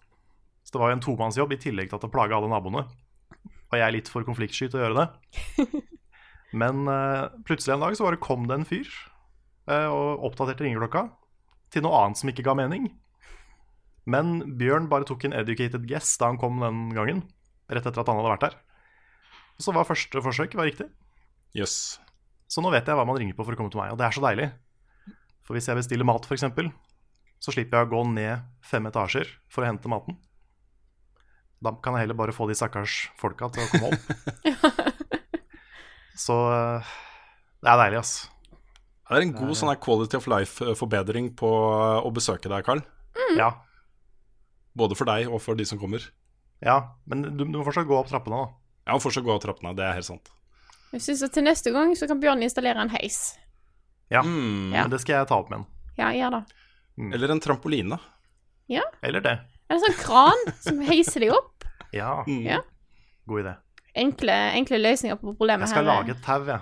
Så 0.63 0.75
det 0.75 0.83
var 0.83 0.93
jo 0.93 0.99
en 0.99 1.05
tomannsjobb 1.05 1.55
i 1.55 1.61
tillegg 1.61 1.91
til 1.91 1.99
at 1.99 2.05
det 2.05 2.13
plaga 2.13 2.39
alle 2.39 2.51
naboene. 2.53 2.85
Og 3.73 3.79
jeg 3.79 3.87
er 3.87 3.95
litt 3.95 4.11
for 4.13 4.27
konfliktsky 4.27 4.69
til 4.69 4.81
å 4.81 4.85
gjøre 4.85 5.03
det. 5.03 5.81
Men 6.63 6.85
uh, 6.87 7.33
plutselig 7.49 7.75
en 7.77 7.85
dag 7.87 7.97
så 7.97 8.07
bare 8.07 8.21
kom 8.23 8.45
det 8.49 8.59
en 8.59 8.69
fyr 8.69 8.89
uh, 9.71 9.89
og 9.89 10.27
oppdaterte 10.29 10.67
ringeklokka 10.67 11.07
til 11.73 11.87
noe 11.87 12.03
annet 12.03 12.21
som 12.21 12.31
ikke 12.31 12.45
ga 12.45 12.55
mening. 12.59 12.91
Men 14.05 14.57
Bjørn 14.59 14.91
bare 14.91 15.07
tok 15.09 15.25
en 15.25 15.37
educated 15.39 15.87
guess 15.89 16.19
da 16.21 16.29
han 16.29 16.41
kom 16.41 16.61
den 16.61 16.91
gangen. 16.97 17.25
Rett 17.73 17.87
etter 17.87 18.03
at 18.03 18.11
han 18.11 18.19
hadde 18.21 18.35
vært 18.35 18.47
der. 18.49 18.59
Så 19.63 19.73
var 19.75 19.89
første 19.89 20.23
forsøk 20.25 20.57
var 20.59 20.69
riktig. 20.69 20.89
Yes. 21.57 22.01
Så 22.51 22.65
nå 22.65 22.73
vet 22.73 22.89
jeg 22.89 22.99
hva 22.99 23.07
man 23.09 23.17
ringer 23.21 23.37
på 23.37 23.47
for 23.47 23.55
å 23.55 23.59
komme 23.59 23.73
til 23.73 23.81
meg, 23.81 23.95
og 23.95 24.01
det 24.01 24.09
er 24.09 24.17
så 24.17 24.25
deilig. 24.25 24.51
For 25.47 25.57
hvis 25.57 25.69
jeg 25.71 25.79
bestiller 25.79 26.09
mat, 26.09 26.27
f.eks., 26.29 26.45
så 27.43 27.55
slipper 27.55 27.81
jeg 27.81 27.89
å 27.89 27.93
gå 27.95 28.03
ned 28.13 28.45
fem 28.67 28.85
etasjer 28.91 29.31
for 29.51 29.65
å 29.65 29.71
hente 29.71 29.91
maten. 29.91 30.19
Da 31.63 31.71
kan 31.83 31.95
jeg 31.95 32.05
heller 32.07 32.19
bare 32.19 32.35
få 32.35 32.49
de 32.51 32.57
stakkars 32.59 32.97
folka 33.21 33.49
til 33.55 33.63
å 33.63 33.71
komme 33.71 33.93
opp. 33.93 35.13
så 36.25 36.37
eh, 36.53 36.93
det 37.63 37.71
er 37.73 37.81
deilig, 37.85 38.01
ass. 38.03 38.15
Det 39.13 39.19
er 39.21 39.27
en 39.27 39.35
god 39.37 39.53
sånn 39.59 39.71
her 39.71 39.79
quality 39.83 40.17
of 40.19 40.27
life-forbedring 40.33 41.31
på 41.37 41.49
å 42.03 42.11
besøke 42.17 42.49
deg, 42.51 42.65
Carl. 42.67 42.81
Ja, 43.37 43.51
Både 44.73 44.97
for 44.97 45.05
deg 45.05 45.29
og 45.29 45.43
for 45.45 45.53
de 45.59 45.67
som 45.69 45.77
kommer. 45.79 46.01
ja. 46.65 46.79
Men 47.05 47.27
du, 47.27 47.43
du 47.45 47.59
må 47.59 47.65
fortsatt 47.67 47.85
gå 47.91 47.97
opp 47.99 48.09
trappene, 48.09 48.39
da. 48.41 48.55
Ja, 48.89 48.95
må 48.97 49.03
fortsatt 49.05 49.27
gå 49.27 49.35
opp 49.35 49.43
trappene, 49.45 49.75
det 49.77 49.85
er 49.85 49.99
helt 49.99 50.09
sant. 50.09 50.31
Jeg 50.95 51.05
synes 51.05 51.23
at 51.29 51.35
til 51.37 51.45
neste 51.45 51.71
gang 51.75 51.93
så 51.97 52.09
kan 52.09 52.21
Bjørn 52.23 52.41
installere 52.45 52.81
en 52.83 52.93
heis. 52.97 53.19
Ja, 54.13 54.23
Mm. 54.25 54.73
Ja. 54.75 54.83
men 54.87 54.91
det 54.93 55.01
skal 55.05 55.19
jeg 55.21 55.29
ta 55.31 55.39
opp 55.41 55.53
med 55.53 55.61
en. 55.63 55.67
Ja, 56.01 56.09
gjør 56.17 56.39
det. 56.39 56.43
Eller 57.17 57.33
en 57.37 57.41
trampoline. 57.45 57.97
Ja. 58.73 58.83
Eller 59.05 59.21
det. 59.25 59.37
Eller 59.69 59.81
sånn 59.87 59.97
kran 60.01 60.43
som 60.65 60.81
heiser 60.89 61.21
deg 61.25 61.33
opp. 61.37 61.52
Ja, 61.93 62.23
Mm. 62.27 62.43
Ja. 62.47 62.61
god 63.29 63.45
idé. 63.45 63.57
Enkle, 63.95 64.33
enkle 64.57 64.79
løsninger 64.81 65.17
på 65.21 65.35
problemet 65.37 65.67
Jeg 65.69 65.69
skal 65.75 65.85
her. 65.85 65.93
lage 66.03 66.11
et 66.17 66.23
tau, 66.25 66.45
jeg. 66.45 66.61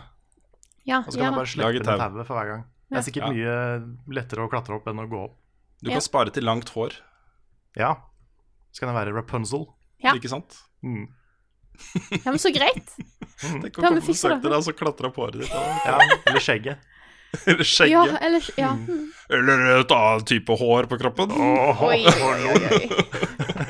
Ja, 0.87 0.99
Og 0.99 1.13
så 1.13 1.19
kan 1.19 1.25
ja, 1.25 1.31
jeg 1.31 1.35
bare 1.39 1.47
slippe 1.47 1.73
ned 1.73 1.85
tauet 1.85 2.27
for 2.27 2.35
hver 2.35 2.49
gang. 2.51 2.65
Det 2.91 2.99
er 2.99 3.03
sikkert 3.07 3.23
Ja. 3.23 3.31
mye 3.31 4.15
lettere 4.17 4.43
å 4.47 4.51
klatre 4.51 4.75
opp 4.75 4.87
enn 4.91 4.99
å 4.99 5.09
gå 5.09 5.25
opp. 5.25 5.37
Du 5.83 5.89
Ja. 5.91 5.95
kan 5.95 6.01
spare 6.03 6.31
til 6.33 6.43
langt 6.45 6.69
hår, 6.71 6.93
Ja. 7.77 7.95
Så 8.73 8.81
kan 8.81 8.89
jeg 8.95 9.07
være 9.07 9.15
Rapunzel. 9.15 9.67
Ja. 10.03 10.13
ikke 10.15 10.29
sant? 10.29 10.57
Mm. 10.83 11.07
Ja, 12.25 12.31
men 12.31 12.39
så 12.39 12.51
greit. 12.53 12.89
Tenk 13.41 13.65
å 13.79 13.83
komme 13.83 14.01
besøk 14.01 14.31
det. 14.35 14.43
til 14.43 14.51
deg 14.51 14.59
og 14.59 14.65
så 14.65 14.73
klatre 14.77 15.07
opp 15.07 15.17
håret 15.17 15.41
ditt. 15.41 15.49
Ja, 15.51 15.99
eller 16.27 16.41
skjegget. 16.41 16.79
Eller 17.47 17.63
skjegget. 17.63 17.91
Ja, 17.91 18.19
eller 18.21 18.43
Ja. 18.59 18.73
Mm. 18.75 19.13
Eller 19.31 19.81
et 19.81 19.91
annet 19.93 20.27
type 20.27 20.49
hår 20.59 20.89
på 20.91 20.99
kroppen. 20.99 21.31
Oh, 21.31 21.85
oi, 21.87 22.05
oi, 22.05 22.41
oi. 22.51 22.89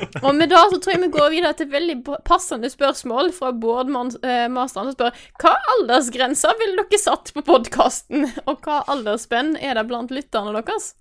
Og 0.21 0.35
med 0.37 0.51
det 0.51 0.59
så 0.69 0.77
tror 0.77 0.93
jeg 0.93 1.01
vi 1.01 1.09
går 1.15 1.29
videre 1.33 1.53
til 1.57 1.65
et 1.67 1.73
veldig 1.73 1.95
passende 2.27 2.69
spørsmål 2.69 3.31
fra 3.33 3.49
Bård 3.57 3.89
Man- 3.89 4.11
eh, 4.21 4.45
Masteren, 4.53 4.91
som 4.91 4.95
spør 4.97 5.15
hva 5.41 5.53
aldersgrenser 5.75 6.57
ville 6.59 6.77
dere 6.83 6.99
satt 7.01 7.31
på 7.33 7.41
podkasten, 7.47 8.27
og 8.45 8.61
hva 8.65 8.83
aldersspenn 8.91 9.55
er 9.57 9.79
det 9.79 9.87
blant 9.89 10.13
lytterne 10.13 10.53
deres? 10.59 10.91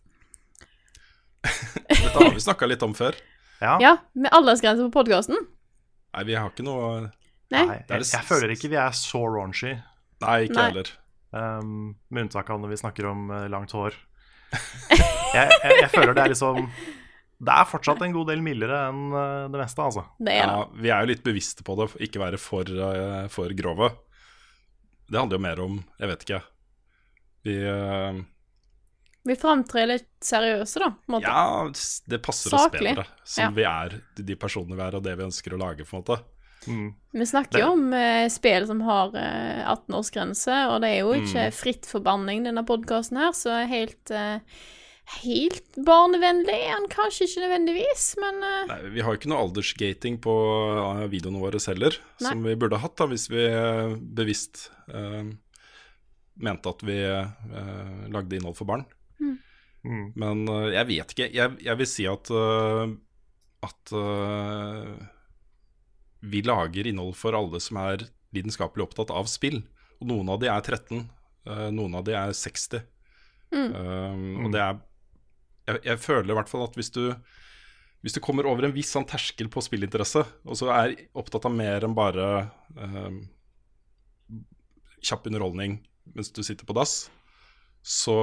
Dette 1.91 2.17
har 2.17 2.33
vi 2.35 2.41
snakka 2.41 2.69
litt 2.69 2.83
om 2.87 2.95
før. 2.97 3.17
Ja. 3.61 3.77
Ja, 3.83 3.95
med 4.17 4.33
aldersgrense 4.33 4.87
på 4.89 4.95
podkasten? 5.03 5.37
Nei, 6.17 6.25
vi 6.27 6.35
har 6.39 6.49
ikke 6.51 6.65
noe 6.67 7.11
Nei? 7.51 7.65
Nei, 7.67 7.79
jeg, 7.91 8.05
jeg 8.13 8.25
føler 8.29 8.53
ikke 8.55 8.69
vi 8.73 8.79
er 8.79 8.95
så 8.95 9.21
raunchy. 9.27 9.75
Nei, 10.23 10.37
ikke 10.47 10.57
Nei. 10.57 10.67
heller. 10.71 10.91
Um, 11.31 11.97
med 12.11 12.25
unntak 12.29 12.49
av 12.51 12.61
når 12.63 12.73
vi 12.73 12.79
snakker 12.81 13.09
om 13.11 13.29
uh, 13.31 13.45
langt 13.53 13.75
hår. 13.77 13.95
Jeg, 15.31 15.47
jeg, 15.63 15.75
jeg 15.79 15.91
føler 15.93 16.11
det 16.17 16.23
er 16.25 16.33
liksom 16.33 16.65
Det 17.41 17.53
er 17.57 17.65
fortsatt 17.71 18.03
en 18.05 18.13
god 18.13 18.29
del 18.29 18.43
mildere 18.45 18.83
enn 18.91 19.15
eh, 19.17 19.47
det 19.49 19.61
meste, 19.63 19.81
altså. 19.81 20.03
Det 20.21 20.35
er 20.37 20.45
det. 20.51 20.57
Ja, 20.59 20.67
vi 20.85 20.91
er 20.93 21.01
jo 21.07 21.11
litt 21.15 21.23
bevisste 21.25 21.65
på 21.65 21.77
det, 21.81 21.87
ikke 22.05 22.21
være 22.21 22.41
for, 22.41 22.69
eh, 22.69 23.29
for 23.33 23.55
grove. 23.57 23.89
Det 25.11 25.19
handler 25.19 25.39
jo 25.41 25.43
mer 25.47 25.61
om 25.65 25.79
Jeg 25.99 26.09
vet 26.13 26.27
ikke. 26.27 26.43
Vi 27.49 27.55
uh... 27.65 28.21
Vi 29.25 29.35
framtrer 29.37 29.85
litt 29.91 30.09
seriøse, 30.25 30.81
da. 30.81 30.87
På 30.97 31.11
en 31.11 31.15
måte. 31.19 31.29
Ja, 31.29 32.05
det 32.09 32.19
passer 32.25 32.55
oss 32.57 32.63
Saklig. 32.69 32.95
bedre 32.95 33.05
som 33.29 33.43
Ja. 33.45 33.51
vi 33.57 33.65
er, 33.69 33.97
de 34.17 34.37
personene 34.41 34.77
vi 34.79 34.85
er, 34.87 34.95
og 34.97 35.03
det 35.05 35.13
vi 35.19 35.27
ønsker 35.27 35.53
å 35.57 35.59
lage, 35.61 35.85
på 35.85 35.97
en 35.97 36.01
måte. 36.05 36.17
Mm. 36.69 36.87
Vi 37.21 37.27
snakker 37.29 37.61
jo 37.61 37.69
om 37.75 37.85
uh, 37.93 38.29
spill 38.33 38.67
som 38.69 38.81
har 38.85 39.13
uh, 39.17 39.75
18-årsgrense, 39.75 40.57
og 40.73 40.81
det 40.85 40.93
er 40.95 40.99
jo 41.03 41.13
ikke 41.17 41.47
Mm. 41.51 41.57
fritt 41.57 41.89
for 41.89 42.01
banning, 42.05 42.45
denne 42.49 42.65
podkasten 42.69 43.17
her, 43.21 43.33
så 43.37 43.59
helt 43.69 44.11
eh, 44.11 44.41
Helt 45.19 45.77
barnevennlig 45.87 46.55
er 46.55 46.75
han 46.77 46.89
kanskje 46.93 47.27
ikke 47.27 47.45
nødvendigvis, 47.45 48.05
men 48.23 48.41
eh, 48.47 48.63
Nei, 48.71 48.79
vi 48.95 49.03
har 49.05 49.13
jo 49.13 49.21
ikke 49.21 49.33
noe 49.33 49.43
aldersgating 49.47 50.21
på 50.23 50.35
eh, 50.71 51.05
videoene 51.13 51.43
våre 51.43 51.61
heller, 51.67 51.99
Nei. 52.21 52.31
som 52.31 52.47
vi 52.47 52.57
burde 52.61 52.81
hatt 52.81 52.97
da, 53.01 53.09
hvis 53.11 53.27
vi 53.33 53.45
eh, 53.49 53.97
bevisst 53.99 54.69
eh, 54.89 55.33
mente 56.41 56.73
at 56.73 56.87
vi 56.87 56.99
eh, 57.05 58.09
lagde 58.15 58.39
innhold 58.39 58.57
for 58.61 58.71
barn. 58.71 58.87
Mm. 59.21 60.07
Men 60.21 60.45
eh, 60.49 60.73
jeg 60.77 60.91
vet 60.95 61.15
ikke. 61.15 61.31
Jeg, 61.35 61.57
jeg 61.67 61.81
vil 61.81 61.89
si 61.89 62.07
at 62.09 62.33
at 63.61 63.93
uh, 63.93 64.97
vi 66.21 66.43
lager 66.45 66.87
innhold 66.87 67.17
for 67.17 67.37
alle 67.37 67.61
som 67.63 67.81
er 67.81 68.07
lidenskapelig 68.37 68.89
opptatt 68.89 69.13
av 69.13 69.29
spill. 69.31 69.63
Og 70.01 70.09
noen 70.13 70.33
av 70.33 70.41
de 70.41 70.49
er 70.49 70.63
13, 70.65 71.03
eh, 71.49 71.67
noen 71.75 71.97
av 71.99 72.05
de 72.07 72.15
er 72.17 72.33
60. 72.37 72.85
Mm. 73.51 73.73
Um, 73.75 74.45
og 74.45 74.53
det 74.55 74.61
er 74.63 74.79
jeg, 75.71 75.81
jeg 75.87 76.03
føler 76.03 76.33
i 76.35 76.37
hvert 76.39 76.51
fall 76.51 76.67
at 76.67 76.77
hvis 76.79 76.93
du 76.95 77.05
Hvis 78.01 78.15
du 78.17 78.21
kommer 78.25 78.47
over 78.49 78.65
en 78.65 78.73
viss 78.73 78.91
sånn 78.95 79.05
terskel 79.05 79.49
på 79.53 79.61
spillinteresse, 79.61 80.23
og 80.49 80.57
så 80.57 80.71
er 80.73 80.95
opptatt 81.21 81.45
av 81.45 81.53
mer 81.53 81.85
enn 81.85 81.93
bare 81.97 82.29
eh, 82.81 83.19
kjapp 85.05 85.27
underholdning 85.29 85.79
mens 86.17 86.33
du 86.33 86.41
sitter 86.43 86.65
på 86.67 86.73
dass, 86.79 87.11
så, 87.85 88.17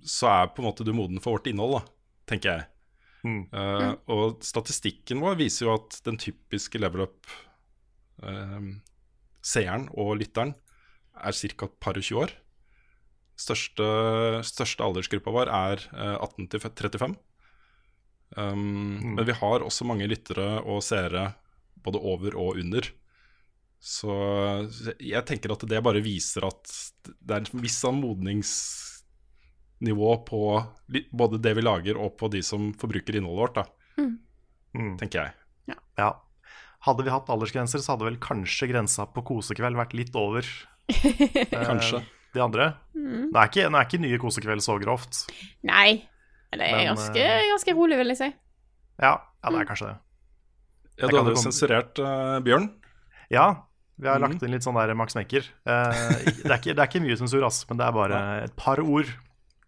så 0.00 0.26
er 0.32 0.48
på 0.50 0.62
en 0.62 0.68
måte 0.70 0.84
du 0.88 0.92
moden 0.96 1.20
for 1.20 1.36
vårt 1.36 1.46
innhold, 1.52 1.74
da, 1.78 1.82
tenker 2.32 2.48
jeg. 2.50 2.64
Mm. 3.28 3.42
Eh, 3.52 3.92
Og 4.16 4.40
statistikken 4.46 5.20
vår 5.22 5.36
viser 5.44 5.66
jo 5.66 5.74
at 5.76 6.00
den 6.08 6.16
typiske 6.20 6.80
level 6.80 7.04
up-seeren 8.24 9.84
og 9.94 10.16
lytteren 10.20 10.52
er 11.18 11.32
ca. 11.36 11.66
et 11.68 11.76
par 11.82 11.96
og 12.00 12.04
20 12.08 12.22
år. 12.24 12.30
Største, 13.38 13.84
største 14.46 14.82
aldersgruppa 14.82 15.30
vår 15.34 15.50
er 15.54 15.82
eh, 15.94 16.16
18 16.18 16.48
til 16.50 16.60
35. 16.64 17.14
Um, 18.36 19.14
Men 19.16 19.24
vi 19.24 19.32
har 19.38 19.62
også 19.64 19.86
mange 19.88 20.08
lyttere 20.10 20.58
og 20.68 20.82
seere 20.84 21.30
både 21.80 22.00
over 22.02 22.34
og 22.36 22.58
under. 22.60 22.88
Så 23.78 24.10
jeg 24.98 25.22
tenker 25.24 25.54
at 25.54 25.62
det 25.70 25.78
bare 25.86 26.02
viser 26.02 26.44
at 26.48 26.72
det 27.06 27.36
er 27.38 27.44
en 27.46 27.62
viss 27.62 27.78
anmodningsnivå 27.86 28.88
modningsnivå 29.78 30.10
på 30.26 30.40
både 31.14 31.38
det 31.38 31.52
vi 31.54 31.62
lager 31.62 32.00
og 32.02 32.16
på 32.18 32.26
de 32.32 32.40
som 32.42 32.72
forbruker 32.74 33.14
innholdet 33.20 33.44
vårt, 33.44 33.54
da, 33.54 33.64
Mm. 34.76 34.96
tenker 35.00 35.22
jeg. 35.22 35.76
Ja. 35.96 36.10
Hadde 36.84 37.02
vi 37.06 37.10
hatt 37.10 37.30
aldersgrenser, 37.32 37.80
så 37.82 37.94
hadde 37.94 38.04
vel 38.10 38.18
kanskje 38.22 38.68
grensa 38.70 39.06
på 39.10 39.22
kosekveld 39.26 39.78
vært 39.78 39.94
litt 39.96 40.14
over 40.18 40.42
Kanskje. 41.50 42.02
eh, 42.02 42.10
de 42.34 42.42
andre. 42.44 42.66
Nå, 43.28 43.38
er 43.40 43.48
ikke, 43.50 43.68
nå 43.70 43.78
er 43.78 43.86
ikke 43.88 44.00
nye 44.02 44.18
kosekveld 44.22 44.62
så 44.64 44.78
grovt. 44.82 45.22
Nei. 45.68 46.08
Det 46.52 46.60
er 46.64 46.76
Men, 46.78 46.86
ganske, 46.94 47.20
eh, 47.20 47.46
ganske 47.52 47.74
rolig, 47.76 47.98
vil 48.00 48.08
jeg 48.14 48.16
si. 48.22 48.28
Ja, 49.02 49.10
ja 49.44 49.50
det 49.52 49.60
er 49.60 49.68
kanskje 49.68 49.88
det. 49.90 49.96
Ja, 50.98 51.06
du 51.12 51.16
hadde 51.18 51.34
jo 51.34 51.42
sensurert 51.42 51.98
uh, 52.02 52.38
Bjørn. 52.42 52.70
Ja, 53.30 53.44
vi 54.00 54.08
har 54.08 54.18
Mhm. 54.18 54.24
lagt 54.24 54.42
inn 54.42 54.50
litt 54.54 54.62
sånn 54.64 54.74
der 54.78 54.94
Max 54.94 55.14
Mekker. 55.14 55.44
Eh, 55.66 56.24
det, 56.42 56.48
er 56.50 56.56
ikke, 56.58 56.74
det 56.74 56.78
er 56.78 56.88
ikke 56.88 57.02
mye 57.04 57.16
sensur, 57.20 57.44
ass, 57.46 57.64
men 57.68 57.76
det 57.78 57.86
er 57.86 57.92
bare 57.92 58.20
et 58.44 58.56
par 58.56 58.80
ord 58.80 59.06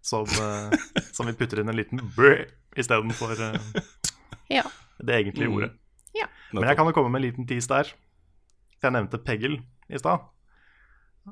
som, 0.02 0.24
eh, 0.24 0.70
som 1.16 1.26
vi 1.26 1.32
putter 1.36 1.60
inn 1.60 1.68
en 1.68 1.76
liten 1.76 2.00
brø 2.16 2.46
istedenfor 2.76 3.36
uh, 3.38 3.82
Ja. 4.50 4.62
det 5.02 5.14
egentlige 5.20 5.48
Mm. 5.50 5.56
ordet. 5.58 5.72
Ja. 6.16 6.26
Men 6.52 6.64
jeg 6.64 6.76
kan 6.76 6.86
jo 6.86 6.92
komme 6.92 7.10
med 7.12 7.22
en 7.22 7.28
liten 7.30 7.46
tease 7.46 7.68
der. 7.68 7.92
Jeg 8.82 8.92
nevnte 8.92 9.18
Peggel 9.22 9.60
i 9.90 9.98
stad. 9.98 10.24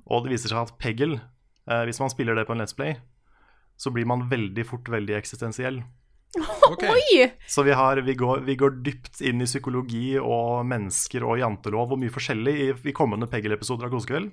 Og 0.06 0.24
det 0.24 0.32
viser 0.36 0.48
seg 0.52 0.58
at 0.68 0.78
Peggle, 0.78 1.16
eh, 1.16 1.24
hvis 1.88 2.00
man 2.00 2.10
spiller 2.12 2.38
det 2.38 2.46
på 2.48 2.54
en 2.54 2.62
Let's 2.62 2.76
Play, 2.76 2.94
så 3.78 3.92
blir 3.94 4.08
man 4.08 4.26
veldig 4.30 4.64
fort 4.66 4.88
veldig 4.88 5.16
eksistensiell. 5.18 5.82
Okay. 6.68 7.30
Så 7.48 7.62
vi, 7.64 7.72
har, 7.72 7.96
vi, 8.04 8.12
går, 8.14 8.42
vi 8.44 8.54
går 8.60 8.74
dypt 8.84 9.22
inn 9.24 9.40
i 9.40 9.46
psykologi 9.48 10.18
og 10.20 10.66
mennesker 10.68 11.24
og 11.24 11.38
jantelov 11.40 11.94
og 11.94 12.00
mye 12.02 12.12
forskjellig 12.12 12.52
i, 12.60 12.66
i 12.90 12.92
kommende 12.92 13.24
Peggle-episoder 13.32 13.88
av 13.88 13.94
Kosekveld. 13.94 14.28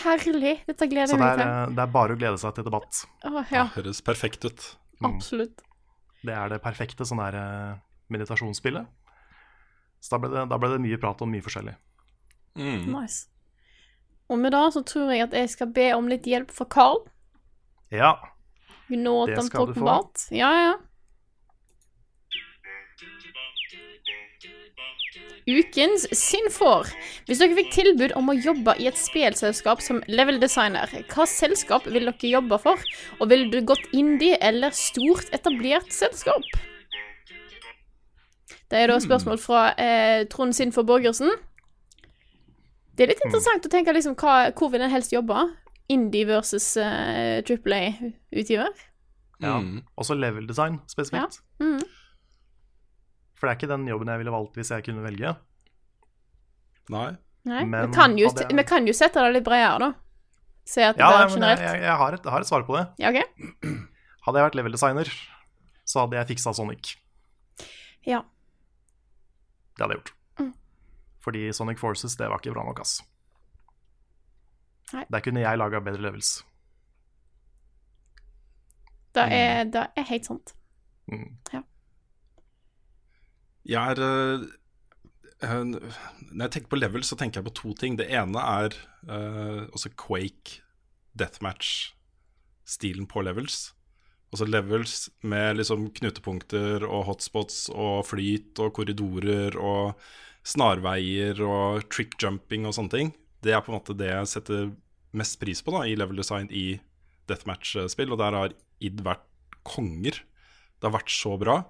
Herlig. 0.00 0.54
Dette 0.68 0.88
gleder 0.88 1.12
jeg 1.12 1.16
det 1.16 1.20
meg 1.20 1.36
til. 1.36 1.44
Så 1.44 1.76
det 1.76 1.82
er 1.84 1.92
bare 1.92 2.16
å 2.16 2.20
glede 2.20 2.40
seg 2.40 2.56
til 2.56 2.66
debatt. 2.66 3.02
Åh, 3.28 3.38
ja, 3.52 3.66
Det 3.68 3.82
Høres 3.82 4.00
perfekt 4.04 4.48
ut. 4.48 4.64
absolutt. 5.04 5.60
Det 6.24 6.34
er 6.34 6.54
det 6.54 6.62
perfekte 6.64 7.06
sånn 7.06 7.20
her 7.22 7.36
eh, 7.38 7.76
meditasjonsspillet. 8.12 8.88
Så 10.00 10.14
da 10.14 10.22
ble, 10.22 10.32
det, 10.32 10.46
da 10.50 10.58
ble 10.60 10.72
det 10.72 10.82
mye 10.88 10.98
prat 11.00 11.20
om 11.24 11.30
mye 11.32 11.44
forskjellig. 11.44 11.76
Mm. 12.58 12.88
Nice. 12.96 13.28
Og 14.28 14.38
med 14.38 14.52
det 14.52 14.66
så 14.74 14.82
tror 14.84 15.12
jeg 15.14 15.28
at 15.28 15.36
jeg 15.36 15.50
skal 15.54 15.72
be 15.72 15.92
om 15.96 16.08
litt 16.10 16.26
hjelp 16.28 16.52
fra 16.52 16.66
Carl. 16.68 17.00
Ja. 17.90 18.12
You 18.88 19.00
know 19.00 19.26
Det 19.26 19.44
skal 19.44 19.66
du 19.66 19.74
få. 19.74 19.80
about. 19.80 20.28
Ja, 20.30 20.52
ja. 20.52 20.74
Ukens 25.48 26.04
Sinfor. 26.12 26.90
Hvis 27.24 27.40
dere 27.40 27.56
fikk 27.56 27.70
tilbud 27.72 28.12
om 28.18 28.28
å 28.28 28.36
jobbe 28.36 28.74
i 28.76 28.88
et 28.90 28.98
spelselskap 29.00 29.80
som 29.80 30.02
level-designer, 30.04 30.92
hva 31.08 31.24
selskap 31.24 31.86
vil 31.88 32.04
dere 32.10 32.32
jobbe 32.34 32.58
for? 32.60 32.82
Og 33.16 33.30
ville 33.30 33.48
du 33.48 33.62
gått 33.64 33.88
indie 33.96 34.36
eller 34.44 34.76
stort 34.76 35.32
etablert 35.32 35.88
selskap? 35.94 36.44
Det 38.68 38.76
er 38.76 38.92
da 38.92 38.98
spørsmål 39.00 39.40
fra 39.40 39.70
eh, 39.80 40.26
Trond 40.28 40.52
Sinfor 40.52 40.84
Borgersen. 40.84 41.32
Det 42.98 43.04
er 43.06 43.12
litt 43.12 43.20
interessant 43.24 43.66
å 43.68 43.70
tenke 43.70 43.92
liksom, 43.94 44.16
hva, 44.18 44.50
hvor 44.58 44.72
vil 44.72 44.82
en 44.82 44.90
helst 44.90 45.12
jobbe? 45.14 45.44
Indie 45.94 46.26
versus 46.28 46.66
eh, 46.82 47.38
Triple 47.46 47.78
A-utgiver? 47.86 48.74
ja. 49.40 49.54
Mm. 49.62 49.84
Også 49.96 50.16
level 50.18 50.48
design 50.50 50.80
spesifikt. 50.90 51.38
Mhm. 51.62 51.78
For 53.38 53.46
det 53.46 53.52
er 53.52 53.58
ikke 53.60 53.70
den 53.70 53.86
jobben 53.86 54.08
jeg 54.10 54.18
ville 54.18 54.32
valgt 54.34 54.56
hvis 54.58 54.72
jeg 54.74 54.82
kunne 54.88 55.04
velge. 55.04 55.30
Nei. 56.90 57.12
Nei, 57.46 57.62
Men 57.64 57.86
vi, 57.90 57.94
kan 57.94 58.16
jo, 58.18 58.26
jeg- 58.34 58.50
vi 58.58 58.64
kan 58.66 58.86
jo 58.90 58.92
sette 58.98 59.22
det 59.22 59.32
litt 59.36 59.44
bredere, 59.46 59.78
da. 59.78 59.92
Se 60.66 60.82
at 60.82 60.98
Ja, 60.98 61.06
det 61.08 61.14
nei, 61.16 61.22
er 61.22 61.30
generelt. 61.36 61.60
jeg, 61.62 61.80
jeg, 61.86 61.96
har 62.02 62.12
et, 62.18 62.24
jeg 62.26 62.32
har 62.34 62.40
et 62.40 62.46
svar 62.50 62.66
på 62.66 62.74
det. 62.76 62.82
Ja, 62.98 63.08
okay. 63.14 63.24
Hadde 64.26 64.40
jeg 64.42 64.48
vært 64.50 64.58
level 64.58 64.72
designer, 64.74 65.08
så 65.86 66.02
hadde 66.02 66.18
jeg 66.18 66.26
fiksa 66.34 66.52
Sonic. 66.52 66.96
Ja. 68.04 68.20
Det 69.78 69.86
hadde 69.86 69.94
jeg 69.94 70.02
gjort. 70.02 70.12
Mm. 71.28 71.32
Fordi 71.32 71.52
Sonic 71.52 71.78
Forces, 71.78 72.16
det 72.16 72.28
var 72.28 72.40
ikke 72.40 72.54
bra 72.54 72.64
nok, 72.64 72.80
ass. 72.80 73.02
Nei. 74.92 75.04
Der 75.12 75.20
kunne 75.20 75.40
jeg 75.40 75.58
laga 75.58 75.80
bedre 75.84 76.02
levels. 76.02 76.44
Det 79.14 79.24
er, 79.32 79.64
det 79.64 79.86
er 79.96 80.02
helt 80.08 80.24
sant. 80.24 80.54
Mm. 81.08 81.36
Jeg 83.68 83.92
er 83.92 84.00
eh, 84.00 84.40
eh, 85.42 85.64
Når 85.64 86.44
jeg 86.44 86.50
tenker 86.50 86.68
på 86.68 86.76
level, 86.80 87.04
så 87.04 87.16
tenker 87.16 87.40
jeg 87.40 87.48
på 87.50 87.56
to 87.60 87.74
ting. 87.74 87.98
Det 87.98 88.08
ene 88.08 88.38
er 88.38 88.76
eh, 89.08 89.66
også 89.72 89.90
Quake 89.96 90.62
deathmatch-stilen 91.18 93.06
på 93.10 93.20
levels. 93.26 93.74
Altså 94.32 94.44
levels 94.44 95.10
med 95.24 95.56
liksom 95.56 95.90
knutepunkter 95.90 96.84
og 96.84 97.04
hotspots 97.08 97.68
og 97.72 98.06
flyt 98.06 98.58
og 98.60 98.74
korridorer 98.76 99.56
og 99.56 99.98
snarveier 100.48 101.40
og 101.44 101.84
trick 101.92 102.16
jumping 102.22 102.66
og 102.68 102.76
sånne 102.76 102.94
ting. 102.94 103.10
Det 103.44 103.52
er 103.54 103.62
på 103.64 103.72
en 103.72 103.78
måte 103.78 103.96
det 103.96 104.10
jeg 104.10 104.30
setter 104.32 104.70
mest 105.16 105.38
pris 105.40 105.60
på 105.64 105.74
da, 105.74 105.84
i 105.86 105.96
level 105.98 106.20
design 106.20 106.48
i 106.52 106.78
deathmatch-spill, 107.28 108.12
og 108.14 108.20
der 108.20 108.36
har 108.36 108.56
id 108.84 109.02
vært 109.04 109.24
konger. 109.68 110.22
Det 110.78 110.88
har 110.88 110.96
vært 110.96 111.12
så 111.12 111.36
bra. 111.40 111.60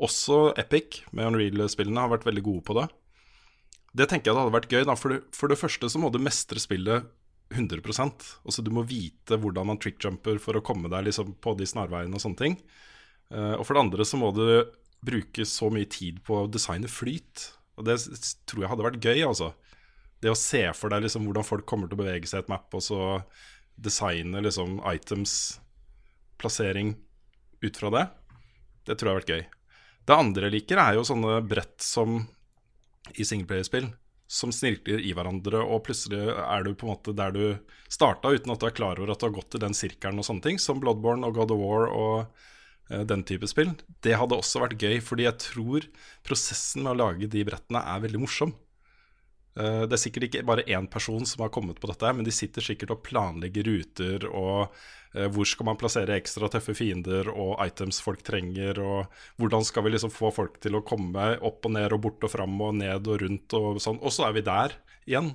Også 0.00 0.50
Epic 0.60 1.02
med 1.12 1.32
Unreal-spillene 1.32 2.06
har 2.06 2.12
vært 2.12 2.26
veldig 2.28 2.44
gode 2.46 2.64
på 2.66 2.76
det. 2.78 2.86
Det 3.96 4.06
tenker 4.06 4.30
jeg 4.30 4.36
det 4.36 4.44
hadde 4.44 4.54
vært 4.54 4.72
gøy. 4.72 4.84
Da. 4.86 4.96
For, 4.98 5.14
det, 5.14 5.22
for 5.36 5.50
det 5.50 5.58
første 5.60 5.90
så 5.90 6.00
må 6.00 6.12
du 6.12 6.20
mestre 6.22 6.62
spillet 6.62 7.08
100 7.50 7.82
Altså 8.46 8.62
Du 8.62 8.70
må 8.70 8.84
vite 8.86 9.38
hvordan 9.40 9.72
man 9.72 9.80
trickjumper 9.82 10.38
for 10.42 10.56
å 10.56 10.62
komme 10.62 10.90
deg 10.92 11.08
liksom 11.08 11.34
på 11.42 11.56
de 11.58 11.66
snarveiene 11.66 12.14
og 12.14 12.22
sånne 12.22 12.38
ting. 12.38 12.60
Uh, 13.30 13.58
og 13.58 13.64
for 13.66 13.74
det 13.74 13.82
andre 13.82 14.06
så 14.06 14.20
må 14.20 14.30
du 14.34 14.44
bruke 15.06 15.46
så 15.48 15.70
mye 15.72 15.88
tid 15.90 16.20
på 16.26 16.44
å 16.44 16.50
designe 16.50 16.90
flyt. 16.90 17.48
Og 17.80 17.86
det 17.88 17.96
tror 18.48 18.64
jeg 18.64 18.70
hadde 18.70 18.86
vært 18.86 19.04
gøy, 19.04 19.22
altså. 19.24 19.54
Det 20.20 20.28
å 20.28 20.36
se 20.36 20.60
for 20.76 20.92
deg 20.92 21.06
liksom 21.06 21.24
hvordan 21.26 21.46
folk 21.46 21.64
kommer 21.68 21.88
til 21.88 21.96
å 21.96 22.02
bevege 22.02 22.28
seg 22.28 22.42
i 22.42 22.44
et 22.44 22.52
map, 22.52 22.68
og 22.76 22.84
så 22.84 23.00
designe 23.80 24.42
liksom 24.44 24.82
items, 24.90 25.60
plassering 26.40 26.92
ut 27.64 27.80
fra 27.80 27.92
det. 27.94 28.04
Det 28.84 28.98
tror 29.00 29.08
jeg 29.08 29.14
har 29.14 29.22
vært 29.22 29.32
gøy. 29.32 29.42
Det 30.08 30.16
andre 30.16 30.48
jeg 30.48 30.56
liker, 30.58 30.82
er 30.82 30.98
jo 30.98 31.06
sånne 31.08 31.40
brett 31.48 31.80
som 31.84 32.20
i 33.16 33.24
singleplayerspill, 33.24 33.88
som 34.30 34.52
snirkler 34.54 35.00
i 35.02 35.14
hverandre, 35.16 35.62
og 35.64 35.84
plutselig 35.88 36.20
er 36.30 36.64
du 36.66 36.74
på 36.74 36.86
en 36.86 36.92
måte 36.92 37.16
der 37.16 37.34
du 37.34 37.44
starta, 37.90 38.30
uten 38.30 38.52
at 38.52 38.60
du 38.62 38.68
er 38.68 38.76
klar 38.76 39.00
over 39.00 39.14
at 39.14 39.22
du 39.22 39.26
har 39.26 39.36
gått 39.40 39.56
i 39.56 39.62
den 39.64 39.76
sirkelen 39.76 40.20
og 40.20 40.28
sånne 40.28 40.44
ting, 40.44 40.60
som 40.62 40.80
Bloodborne 40.82 41.26
og 41.26 41.40
God 41.40 41.54
of 41.56 41.62
War 41.64 41.88
og 41.88 42.44
den 42.90 43.22
type 43.26 43.46
spill. 43.50 43.70
Det 44.02 44.16
hadde 44.18 44.38
også 44.38 44.64
vært 44.64 44.80
gøy, 44.82 44.98
fordi 45.04 45.28
jeg 45.28 45.38
tror 45.44 45.86
prosessen 46.26 46.82
med 46.84 46.94
å 46.94 47.00
lage 47.04 47.30
de 47.30 47.44
brettene 47.46 47.82
er 47.86 48.02
veldig 48.06 48.22
morsom. 48.24 48.54
Eh, 49.58 49.82
Det 49.86 49.96
er 49.96 50.02
sikkert 50.04 50.28
ikke 50.28 50.46
bare 50.46 50.66
én 50.66 50.88
person 50.90 51.26
som 51.26 51.42
har 51.44 51.52
kommet 51.54 51.80
på 51.80 51.90
dette, 51.90 52.12
men 52.14 52.24
de 52.26 52.34
sitter 52.34 52.62
sikkert 52.62 52.94
og 52.94 53.02
planlegger 53.06 53.66
ruter 53.66 54.26
og 54.30 54.70
eh, 55.14 55.26
hvor 55.26 55.46
skal 55.48 55.66
man 55.66 55.78
plassere 55.80 56.16
ekstra 56.18 56.48
tøffe 56.52 56.74
fiender 56.78 57.30
og 57.32 57.58
items 57.64 58.00
folk 58.04 58.22
trenger, 58.26 58.78
og 58.78 59.06
hvordan 59.38 59.66
skal 59.66 59.84
vi 59.84 59.94
liksom 59.94 60.14
få 60.14 60.30
folk 60.34 60.60
til 60.62 60.78
å 60.78 60.84
komme 60.86 61.32
opp 61.42 61.66
og 61.66 61.74
ned 61.74 61.92
og 61.92 62.02
bort 62.06 62.26
og 62.26 62.30
fram 62.30 62.54
og 62.62 62.74
ned 62.78 63.06
og 63.10 63.22
rundt 63.24 63.58
og 63.58 63.82
sånn. 63.82 63.98
Og 64.02 64.14
så 64.14 64.28
er 64.28 64.36
vi 64.38 64.46
der 64.46 64.76
igjen. 65.06 65.34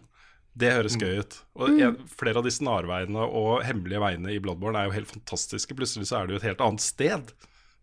Det 0.55 0.71
høres 0.71 0.95
gøy 0.95 1.19
ut. 1.19 1.37
Og 1.59 1.81
en, 1.83 1.97
flere 2.07 2.39
av 2.39 2.45
de 2.45 2.53
snarveiene 2.53 3.25
og 3.27 3.65
hemmelige 3.67 3.99
veiene 3.99 4.31
i 4.31 4.39
Bloodborne 4.39 4.79
er 4.79 4.87
jo 4.87 4.95
helt 4.95 5.11
fantastiske. 5.11 5.75
Plutselig 5.75 6.07
så 6.07 6.21
er 6.21 6.29
du 6.29 6.37
et 6.37 6.47
helt 6.47 6.63
annet 6.63 6.83
sted. 6.83 7.33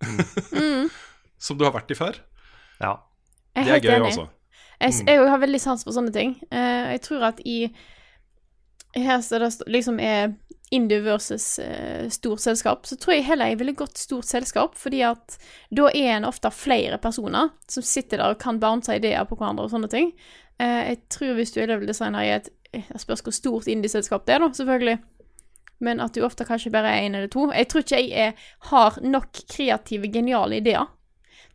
som 1.43 1.59
du 1.59 1.67
har 1.67 1.75
vært 1.75 1.93
i 1.93 1.99
før. 1.99 2.21
Ja. 2.81 2.97
Jeg 3.53 3.67
er 3.67 3.67
Det 3.67 3.75
er 3.75 3.85
gøy, 3.85 4.07
altså. 4.07 4.29
Jeg, 4.83 4.95
jeg 5.07 5.27
har 5.31 5.43
veldig 5.43 5.61
sans 5.63 5.85
for 5.85 5.95
sånne 5.95 6.15
ting. 6.15 6.37
Uh, 6.51 6.95
jeg 6.95 7.03
tror 7.05 7.29
at 7.29 7.43
i 7.47 7.59
her 8.93 9.23
så 9.25 9.39
det 9.41 9.51
liksom 9.73 10.01
er 10.05 10.35
indie 10.73 11.01
versus 11.05 11.59
uh, 11.63 12.09
stort 12.13 12.43
selskap, 12.45 12.87
så 12.89 12.97
tror 13.01 13.17
jeg 13.17 13.27
heller 13.29 13.53
jeg 13.53 13.61
ville 13.61 13.77
gått 13.77 14.01
stort 14.01 14.29
selskap, 14.29 14.77
fordi 14.81 15.03
at 15.07 15.37
da 15.73 15.91
er 15.93 16.17
en 16.17 16.29
ofte 16.29 16.51
flere 16.53 16.99
personer 17.01 17.53
som 17.71 17.85
sitter 17.85 18.21
der 18.21 18.35
og 18.35 18.41
kan 18.43 18.61
bounce 18.61 18.97
ideer 18.97 19.29
på 19.29 19.37
hverandre 19.37 19.69
og 19.69 19.75
sånne 19.75 19.93
ting. 19.93 20.13
Uh, 20.61 20.93
jeg 20.93 21.03
tror 21.13 21.37
hvis 21.39 21.55
du 21.55 21.63
er 21.63 21.71
level-designer 21.73 22.27
i 22.27 22.35
et 22.39 22.51
eh, 22.73 22.85
Jeg 22.91 23.01
spørs 23.03 23.23
hvor 23.23 23.35
stort 23.37 23.69
indie-selskap 23.71 24.27
det 24.27 24.35
er, 24.37 24.45
da, 24.45 24.51
selvfølgelig. 24.57 24.99
Men 25.83 26.01
at 26.01 26.15
du 26.15 26.23
ofte 26.23 26.47
kanskje 26.47 26.71
bare 26.71 26.93
er 26.95 27.07
én 27.09 27.17
eller 27.19 27.31
to. 27.33 27.49
Jeg 27.53 27.69
tror 27.69 27.83
ikke 27.83 27.99
jeg 28.01 28.27
er, 28.29 28.51
har 28.71 28.99
nok 29.03 29.41
kreative, 29.51 30.11
geniale 30.15 30.61
ideer 30.63 30.87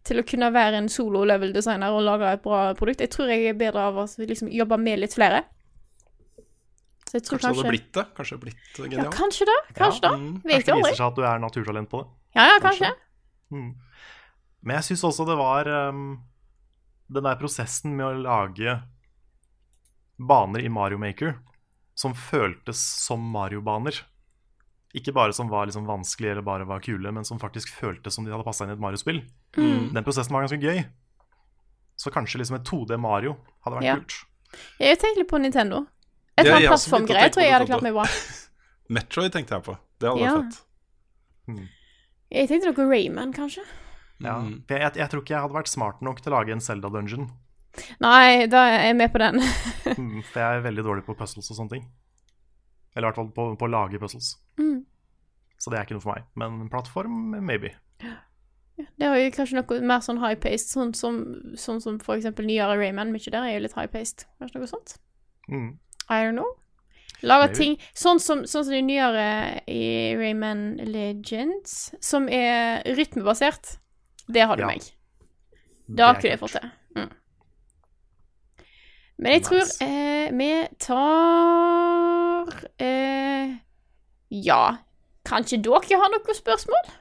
til 0.08 0.22
å 0.22 0.24
kunne 0.28 0.50
være 0.56 0.80
en 0.82 0.90
solo 0.92 1.24
level-designer 1.28 1.92
og 1.96 2.04
lage 2.06 2.32
et 2.38 2.44
bra 2.44 2.60
produkt. 2.80 3.04
Jeg 3.04 3.12
tror 3.12 3.32
jeg 3.32 3.50
er 3.50 3.58
bedre 3.60 3.88
av 3.90 4.02
å 4.04 4.06
liksom, 4.20 4.52
jobbe 4.56 4.78
med 4.80 5.02
litt 5.04 5.16
flere. 5.16 5.44
Så 7.08 7.18
jeg 7.18 7.24
tror 7.24 7.40
Kanskje 7.40 7.40
det 7.40 7.48
kanskje, 7.48 7.64
hadde 7.64 7.74
blitt 7.74 7.90
det? 7.96 8.06
Kanskje 8.18 8.36
det 8.36 8.38
hadde 8.38 8.46
blitt 8.46 8.80
ja, 8.80 8.88
genialt? 8.92 9.16
kanskje 9.16 9.48
det. 9.48 9.58
Kanskje 9.78 10.04
Ja, 10.04 10.12
det. 10.12 10.18
mm, 10.20 10.34
Vet 10.44 10.54
Kanskje 10.54 10.68
det 10.68 10.78
viser 10.82 10.98
seg 11.00 11.08
at 11.08 11.16
du 11.20 11.22
er 11.24 11.44
naturtalent 11.44 11.90
på 11.92 12.02
det. 12.04 12.10
Ja, 12.36 12.48
ja, 12.52 12.58
kanskje. 12.64 12.90
Mm. 13.56 13.70
Men 14.68 14.76
jeg 14.76 14.88
syns 14.90 15.04
også 15.08 15.26
det 15.30 15.38
var 15.40 15.70
um, 15.88 16.02
den 17.16 17.28
der 17.30 17.40
prosessen 17.40 17.96
med 17.96 18.06
å 18.10 18.12
lage 18.26 18.76
baner 20.18 20.60
i 20.66 20.70
Mario 20.70 20.98
Maker 21.02 21.36
som 21.98 22.14
føltes 22.14 22.78
som 23.06 23.22
Mario-baner. 23.34 24.04
Ikke 24.98 25.14
bare 25.14 25.34
som 25.34 25.50
var 25.50 25.66
liksom 25.68 25.86
vanskelige 25.90 26.32
eller 26.36 26.46
bare 26.46 26.66
var 26.70 26.80
kule, 26.86 27.12
men 27.12 27.26
som 27.26 27.40
faktisk 27.42 27.70
føltes 27.74 28.14
som 28.16 28.26
de 28.26 28.32
hadde 28.32 28.46
passa 28.46 28.64
inn 28.66 28.72
i 28.72 28.74
et 28.78 28.82
Mario-spill. 28.82 29.24
Mm. 29.58 29.94
Den 29.94 30.04
prosessen 30.06 30.34
var 30.34 30.46
ganske 30.46 30.62
gøy. 30.62 30.84
Så 31.98 32.12
kanskje 32.14 32.38
liksom 32.42 32.60
et 32.60 32.66
2D 32.70 32.98
Mario 33.02 33.36
hadde 33.66 33.80
vært 33.80 33.84
Ja. 33.90 33.96
kult. 33.96 34.14
Jeg 34.80 35.00
tenkte 35.02 35.20
litt 35.24 35.30
på 35.30 35.42
Nintendo. 35.42 35.88
Et 36.38 36.46
eller 36.46 36.56
annet 36.60 36.70
plattformgreie 36.70 37.30
tror 37.34 37.42
jeg 37.44 37.50
jeg 37.50 37.58
hadde 37.58 37.68
klart 37.72 37.82
meg 37.84 37.94
bra. 37.98 38.06
Metroid 38.96 39.34
tenkte 39.34 39.58
jeg 39.58 39.64
på. 39.66 39.78
Det 40.00 40.10
hadde 40.10 40.22
Ja. 40.22 40.36
vært 40.38 40.54
fett. 40.54 41.68
Jeg 42.32 42.48
tenkte 42.50 42.72
noe 42.72 42.90
Rayman, 42.92 43.34
kanskje. 43.34 43.64
Ja. 44.20 44.40
Jeg, 44.44 44.64
Jeg, 44.70 44.92
jeg 44.96 45.10
tror 45.10 45.22
ikke 45.24 45.34
jeg 45.36 45.42
hadde 45.46 45.58
vært 45.58 45.68
smart 45.72 46.02
nok 46.02 46.22
til 46.22 46.32
å 46.34 46.38
lage 46.40 46.52
en 46.56 46.60
Zelda-dungeon. 46.64 47.30
Nei, 48.04 48.48
da 48.52 48.64
er 48.72 48.86
jeg 48.90 48.96
med 49.00 49.12
på 49.14 49.22
den. 49.24 49.42
Mm, 49.98 50.22
For 50.28 50.40
jeg 50.42 50.58
er 50.60 50.64
veldig 50.66 50.84
dårlig 50.84 51.04
på 51.08 51.16
puzzles 51.18 51.48
og 51.52 51.56
sånne 51.58 51.72
ting. 51.78 51.84
Eller 52.96 53.06
i 53.06 53.10
hvert 53.10 53.16
fall 53.22 53.30
på, 53.34 53.44
på 53.58 53.66
å 53.68 53.72
lage 53.72 54.00
puzzles. 54.02 54.34
Mm. 54.60 54.82
Så 55.58 55.72
det 55.72 55.80
er 55.80 55.86
ikke 55.88 55.96
noe 55.98 56.04
for 56.04 56.14
meg. 56.18 56.26
Men 56.38 56.68
plattform, 56.70 57.16
maybe. 57.48 57.72
Det 58.78 59.08
har 59.10 59.18
jo 59.18 59.32
kanskje 59.34 59.58
noe 59.58 59.80
mer 59.90 60.04
sånn 60.06 60.20
high-paced, 60.22 60.70
sånn 60.70 60.92
som, 60.98 61.18
sånn 61.58 61.80
som 61.82 61.98
for 62.04 62.18
eksempel 62.20 62.46
nyere 62.46 62.76
Rayman. 62.78 63.10
Mye 63.16 63.32
der 63.34 63.48
er 63.48 63.56
jo 63.56 63.64
litt 63.66 63.78
high-paced. 63.78 64.28
Kanskje 64.42 64.62
noe 64.62 64.70
sånt? 64.70 64.98
Mm. 65.50 65.72
I 66.12 66.20
don't 66.28 66.38
know. 66.38 66.52
Lager 67.26 67.50
ting 67.58 67.80
Sånn 67.98 68.20
som, 68.22 68.44
sånn 68.46 68.68
som 68.68 68.74
de 68.76 68.84
nyere 68.86 69.24
i 69.66 70.14
Rayman 70.20 70.76
Legends, 70.86 71.96
som 72.06 72.28
er 72.30 72.84
rytmebasert. 73.00 73.78
Det 74.30 74.46
har 74.46 74.60
du 74.60 74.62
Ja. 74.68 74.68
meg. 74.76 74.84
Er 75.98 76.14
ikke 76.20 76.30
jeg 76.30 76.40
fått 76.44 76.60
til. 76.60 76.70
Men 79.18 79.34
jeg 79.34 79.44
tror 79.48 79.64
eh, 79.82 80.30
vi 80.38 80.50
tar 80.84 82.52
eh, 82.84 83.56
Ja. 84.30 84.62
Kanskje 85.28 85.58
dere 85.66 86.00
har 86.00 86.12
noen 86.14 86.38
spørsmål? 86.38 86.92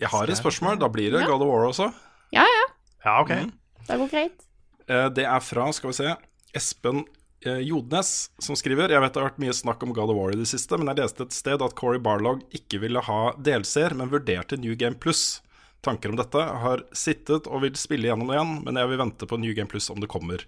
Jeg 0.00 0.10
har 0.12 0.28
et 0.28 0.36
spørsmål. 0.40 0.78
Da 0.80 0.88
blir 0.92 1.12
det 1.14 1.22
Ja. 1.22 1.28
God 1.30 1.42
of 1.44 1.48
War 1.52 1.66
også. 1.70 1.90
Ja, 2.34 2.42
ja. 2.44 2.64
Ja, 3.04 3.20
ok. 3.22 3.30
Mm. 3.30 3.52
Det 3.86 3.98
går 4.00 4.10
greit. 4.10 4.42
Eh, 4.88 5.08
Det 5.10 5.24
er 5.24 5.40
fra, 5.40 5.68
skal 5.72 5.90
vi 5.90 5.94
se, 6.00 6.16
Espen 6.54 7.04
eh, 7.44 7.60
Jodnes 7.62 8.30
som 8.40 8.56
skriver 8.56 8.88
Jeg 8.90 9.00
vet 9.00 9.12
det 9.14 9.22
har 9.22 9.30
vært 9.30 9.38
mye 9.42 9.52
snakk 9.54 9.82
om 9.82 9.92
God 9.94 10.10
of 10.10 10.16
War 10.16 10.32
i 10.32 10.36
det 10.40 10.48
siste, 10.50 10.76
men 10.78 10.88
jeg 10.90 10.96
leste 11.04 11.22
et 11.22 11.32
sted 11.36 11.62
at 11.62 11.74
Corey 11.78 11.98
Barlog 12.02 12.42
ikke 12.54 12.80
ville 12.80 13.00
ha 13.00 13.32
delseer, 13.38 13.94
men 13.94 14.08
vurderte 14.10 14.56
New 14.58 14.74
Game 14.74 14.96
Plus. 14.96 15.42
Tanker 15.86 16.12
om 16.12 16.18
dette 16.18 16.42
har 16.64 16.82
sittet 16.96 17.46
og 17.46 17.62
vil 17.64 17.76
spille 17.78 18.10
gjennom 18.10 18.30
det 18.30 18.38
igjen, 18.38 18.56
men 18.66 18.80
jeg 18.80 18.90
vil 18.90 19.00
vente 19.04 19.28
på 19.30 19.38
New 19.40 19.54
Game 19.56 19.70
Plus 19.70 19.88
om 19.92 20.02
det 20.02 20.10
kommer. 20.10 20.42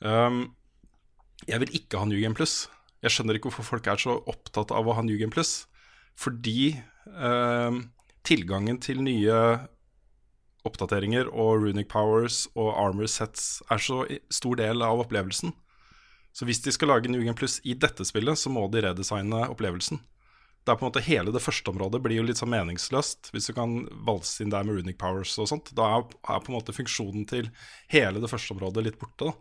Um, 0.00 0.56
jeg 1.44 1.60
vil 1.62 1.76
ikke 1.78 2.00
ha 2.00 2.08
New 2.08 2.20
Game 2.20 2.36
Plus. 2.36 2.66
Jeg 3.04 3.12
skjønner 3.12 3.36
ikke 3.36 3.50
hvorfor 3.50 3.68
folk 3.76 3.88
er 3.92 4.00
så 4.00 4.16
opptatt 4.24 4.72
av 4.74 4.88
å 4.88 4.96
ha 4.96 5.04
New 5.04 5.18
Game 5.20 5.34
Plus. 5.34 5.66
Fordi 6.16 6.72
um, 7.12 7.84
tilgangen 8.26 8.80
til 8.82 9.02
nye 9.04 9.36
oppdateringer 10.66 11.28
og 11.30 11.62
runic 11.62 11.90
powers 11.92 12.46
og 12.56 12.72
armor 12.74 13.06
sets 13.10 13.60
er 13.70 13.82
så 13.82 14.02
stor 14.32 14.58
del 14.58 14.82
av 14.82 15.04
opplevelsen. 15.04 15.52
Så 16.36 16.48
hvis 16.48 16.60
de 16.64 16.72
skal 16.74 16.90
lage 16.92 17.08
New 17.12 17.22
Game 17.22 17.36
Plus 17.38 17.60
i 17.64 17.76
dette 17.78 18.04
spillet, 18.04 18.36
så 18.36 18.50
må 18.52 18.66
de 18.72 18.82
redesigne 18.84 19.46
opplevelsen. 19.48 20.00
Det 20.66 20.72
er 20.74 20.78
på 20.80 20.82
en 20.82 20.90
måte 20.90 21.02
Hele 21.06 21.30
det 21.30 21.42
første 21.44 21.70
området 21.70 22.00
blir 22.02 22.18
jo 22.18 22.24
litt 22.26 22.40
sånn 22.40 22.50
meningsløst 22.50 23.28
hvis 23.30 23.46
du 23.46 23.52
kan 23.54 23.76
valse 24.06 24.42
inn 24.42 24.50
der 24.50 24.66
med 24.66 24.80
runic 24.80 24.96
powers 24.98 25.36
og 25.38 25.46
sånt. 25.52 25.70
Da 25.78 25.86
er, 26.00 26.06
er 26.26 26.40
på 26.42 26.50
en 26.50 26.56
måte 26.58 26.74
funksjonen 26.74 27.22
til 27.30 27.52
hele 27.92 28.18
det 28.22 28.30
første 28.32 28.56
området 28.56 28.82
litt 28.82 28.98
borte. 28.98 29.30
da. 29.30 29.36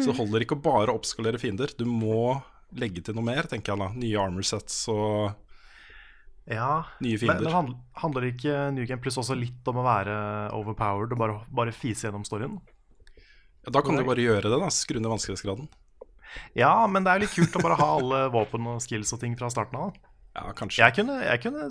Så 0.00 0.12
det 0.12 0.16
holder 0.16 0.44
ikke 0.46 0.56
å 0.56 0.62
bare 0.64 0.94
oppskalere 0.94 1.40
fiender. 1.42 1.74
Du 1.76 1.84
må 1.84 2.38
legge 2.78 3.02
til 3.04 3.16
noe 3.18 3.26
mer, 3.26 3.44
tenker 3.50 3.74
jeg 3.74 3.82
da. 3.82 3.88
Nye 4.00 4.20
armor 4.22 4.46
sets 4.48 4.78
og 4.88 5.34
Ja, 6.48 6.84
nye 7.04 7.18
men, 7.18 7.20
fiender. 7.20 7.50
men 7.52 7.68
men 7.68 7.74
handler 8.00 8.28
ikke 8.30 8.54
New 8.74 8.86
Game 8.88 9.02
Plus 9.04 9.18
også 9.20 9.36
litt 9.38 9.68
om 9.70 9.76
å 9.82 9.84
være 9.86 10.14
overpowered 10.56 11.12
og 11.12 11.20
bare, 11.20 11.36
bare 11.52 11.74
fise 11.76 12.08
gjennom 12.08 12.24
storyen? 12.26 12.56
Ja, 13.66 13.74
da 13.76 13.82
kan 13.84 14.00
du 14.00 14.02
bare 14.08 14.24
gjøre 14.24 14.48
det, 14.48 14.58
da. 14.58 14.70
Skru 14.72 14.98
ned 14.98 15.12
vanskelighetsgraden. 15.12 15.68
Ja, 16.56 16.72
men 16.88 17.04
det 17.04 17.12
er 17.12 17.20
jo 17.20 17.26
litt 17.26 17.36
kult 17.36 17.60
å 17.60 17.62
bare 17.62 17.76
ha 17.78 17.90
alle 17.98 18.22
våpen 18.32 18.66
og 18.72 18.80
skills 18.82 19.12
og 19.14 19.20
ting 19.22 19.36
fra 19.38 19.50
starten 19.52 19.78
av. 19.78 19.92
Ja, 20.32 20.48
kanskje. 20.56 20.80
Jeg 20.80 20.96
kunne, 20.96 21.18
jeg 21.26 21.42
kunne 21.44 21.68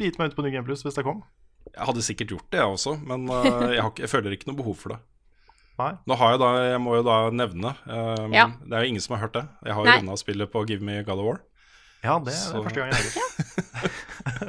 bite 0.00 0.20
meg 0.20 0.30
ut 0.32 0.36
på 0.38 0.44
New 0.44 0.52
Game 0.54 0.64
Plus 0.66 0.82
hvis 0.86 0.96
det 0.96 1.04
kom. 1.06 1.22
Jeg 1.70 1.86
hadde 1.86 2.02
sikkert 2.02 2.32
gjort 2.32 2.48
det, 2.50 2.60
jeg 2.62 2.74
også, 2.74 2.96
men 3.06 3.28
eh, 3.28 3.48
jeg, 3.76 3.82
har 3.84 3.90
ikke, 3.92 4.04
jeg 4.06 4.12
føler 4.12 4.36
ikke 4.36 4.48
noe 4.50 4.58
behov 4.62 4.78
for 4.80 4.94
det. 4.94 5.00
Nei. 5.80 5.92
Nå 6.08 6.16
har 6.20 6.34
jeg 6.34 6.40
da, 6.42 6.48
jeg 6.74 6.80
må 6.84 6.96
jo 6.98 7.04
da 7.06 7.18
nevne 7.32 7.70
um, 7.88 8.34
Ja. 8.36 8.50
Det 8.60 8.74
er 8.76 8.84
jo 8.84 8.90
ingen 8.92 9.04
som 9.04 9.14
har 9.16 9.22
hørt 9.24 9.36
det. 9.38 9.46
Jeg 9.64 9.76
har 9.76 9.86
jo 9.86 9.94
runda 10.00 10.16
spillet 10.20 10.52
på 10.52 10.64
Give 10.68 10.84
Me 10.84 10.98
God 11.06 11.22
of 11.22 11.28
War. 11.28 11.38
Ja, 12.04 12.18
det, 12.24 12.34
er 12.34 12.40
Så- 12.40 12.62
første 12.64 12.80
gang 12.80 12.92
jeg 12.92 13.00
hører 13.00 13.16
det. 13.16 13.26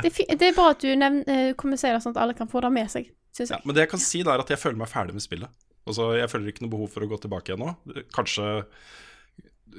Det 0.01 0.07
er, 0.07 0.35
det 0.39 0.47
er 0.49 0.55
bra 0.55 0.69
at 0.71 0.81
du 0.83 0.89
nevn, 0.97 1.21
eh, 1.29 1.51
det, 1.51 1.77
sånn 1.79 2.13
at 2.13 2.19
alle 2.19 2.33
kan 2.35 2.49
få 2.51 2.61
det 2.63 2.71
med 2.73 2.89
seg, 2.91 3.09
syns 3.35 3.51
Ja, 3.53 3.59
men 3.63 3.75
det 3.75 3.85
jeg 3.85 3.91
kan 3.93 4.01
si, 4.03 4.21
det 4.23 4.31
er 4.33 4.43
at 4.43 4.49
jeg 4.51 4.59
føler 4.59 4.79
meg 4.79 4.89
ferdig 4.91 5.15
med 5.15 5.23
spillet. 5.23 5.51
Altså, 5.87 6.09
Jeg 6.17 6.29
føler 6.31 6.51
ikke 6.51 6.63
noe 6.65 6.73
behov 6.73 6.91
for 6.93 7.05
å 7.05 7.09
gå 7.11 7.19
tilbake 7.23 7.51
igjen 7.51 7.63
nå. 7.63 7.71
Kanskje, 8.15 8.47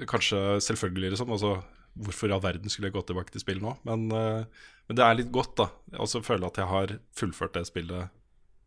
kanskje 0.08 0.40
selvfølgelig, 0.64 1.12
liksom. 1.14 1.32
Altså, 1.32 1.52
hvorfor 1.98 2.30
i 2.30 2.34
all 2.36 2.42
verden 2.44 2.72
skulle 2.72 2.88
jeg 2.88 2.96
gå 2.96 3.02
tilbake 3.08 3.34
til 3.34 3.42
spillet 3.42 3.64
nå? 3.64 3.74
Men, 3.88 4.06
eh, 4.16 4.66
men 4.88 4.98
det 4.98 5.04
er 5.04 5.18
litt 5.18 5.32
godt, 5.34 5.54
da. 5.60 5.68
Og 5.98 6.08
så 6.08 6.22
føler 6.24 6.46
jeg 6.46 6.54
at 6.54 6.60
jeg 6.62 6.70
har 6.72 6.94
fullført 7.18 7.54
det 7.58 7.66
spillet 7.68 8.18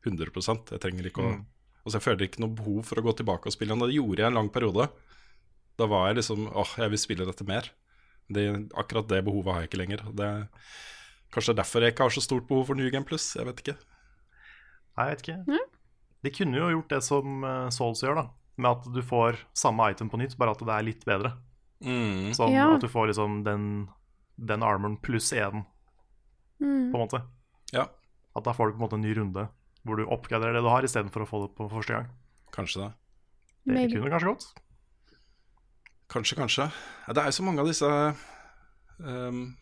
100% 0.05 0.71
Jeg 0.75 0.81
trenger 0.83 1.07
ikke 1.09 1.23
å 1.25 1.33
Mm. 1.35 1.45
Altså, 1.85 1.99
jeg 1.99 2.05
føler 2.05 2.25
ikke 2.25 2.41
noe 2.41 2.57
behov 2.57 2.85
for 2.89 2.97
å 2.97 3.03
gå 3.05 3.11
tilbake 3.13 3.45
og 3.45 3.53
spille 3.53 3.69
igjen. 3.69 3.85
Det 3.85 3.93
gjorde 3.93 4.23
jeg 4.23 4.27
en 4.31 4.37
lang 4.39 4.47
periode. 4.49 4.87
Da 5.77 5.85
var 5.85 6.07
jeg 6.07 6.17
liksom 6.17 6.47
åh, 6.49 6.71
jeg 6.81 6.89
vil 6.89 6.97
spille 6.97 7.27
dette 7.29 7.45
mer. 7.45 7.69
Det, 8.25 8.45
akkurat 8.73 9.07
det 9.11 9.21
behovet 9.27 9.53
har 9.53 9.61
jeg 9.61 9.69
ikke 9.69 9.81
lenger. 9.83 10.01
Det 10.17 10.25
er 10.25 10.47
kanskje 11.35 11.53
derfor 11.53 11.85
jeg 11.85 11.93
ikke 11.93 12.07
har 12.07 12.15
så 12.15 12.23
stort 12.25 12.47
behov 12.49 12.65
for 12.71 12.79
New 12.79 12.89
Game 12.89 13.05
Plus. 13.05 13.35
Jeg 13.37 13.45
vet 13.45 13.61
ikke. 13.61 13.77
Nei, 14.97 15.05
jeg 15.11 15.19
vet 15.19 15.21
ikke. 15.27 15.59
De 16.25 16.33
kunne 16.33 16.57
jo 16.57 16.71
gjort 16.73 16.95
det 16.95 17.01
som 17.05 17.45
eh, 17.45 17.69
Souls 17.75 18.01
gjør, 18.01 18.17
da. 18.17 18.25
Med 18.57 18.71
at 18.71 18.89
du 18.95 19.01
får 19.05 19.37
samme 19.53 19.91
item 19.93 20.09
på 20.09 20.17
nytt, 20.17 20.33
bare 20.41 20.55
at 20.55 20.65
det 20.65 20.73
er 20.73 20.87
litt 20.89 21.05
bedre. 21.05 21.35
Mm. 21.83 22.31
Sånn 22.33 22.53
Ja. 22.53 22.73
at 22.75 22.81
du 22.81 22.87
får 22.87 23.07
liksom 23.11 23.43
den, 23.43 23.87
den 24.37 24.63
armoren 24.63 24.97
pluss 25.01 25.31
én, 25.33 25.65
Mm. 26.61 26.91
på 26.91 26.95
en 26.95 27.07
måte. 27.07 27.21
Ja, 27.73 27.87
At 28.35 28.43
da 28.43 28.51
får 28.53 28.67
du 28.71 28.77
på 28.77 28.83
en 28.83 28.87
måte 28.89 28.93
en 28.95 29.01
ny 29.01 29.13
runde 29.15 29.49
hvor 29.85 29.97
du 29.97 30.05
oppgraderer 30.05 30.53
det 30.53 30.61
du 30.63 30.69
har, 30.69 30.81
istedenfor 30.83 31.21
å 31.23 31.27
få 31.27 31.41
det 31.47 31.55
på 31.55 31.69
første 31.69 31.93
gang. 31.93 32.07
kanskje 32.51 32.81
det. 32.85 32.93
Det 33.65 33.73
Maybe. 33.73 33.93
kunne 33.99 34.09
kanskje 34.11 34.31
gått. 34.33 34.53
Kanskje, 36.09 36.35
kanskje. 36.37 36.71
Ja, 37.07 37.13
det 37.13 37.21
er 37.21 37.25
jo 37.25 37.31
så 37.31 37.43
mange 37.43 37.59
av 37.59 37.67
disse 37.67 38.15
um, 38.99 39.55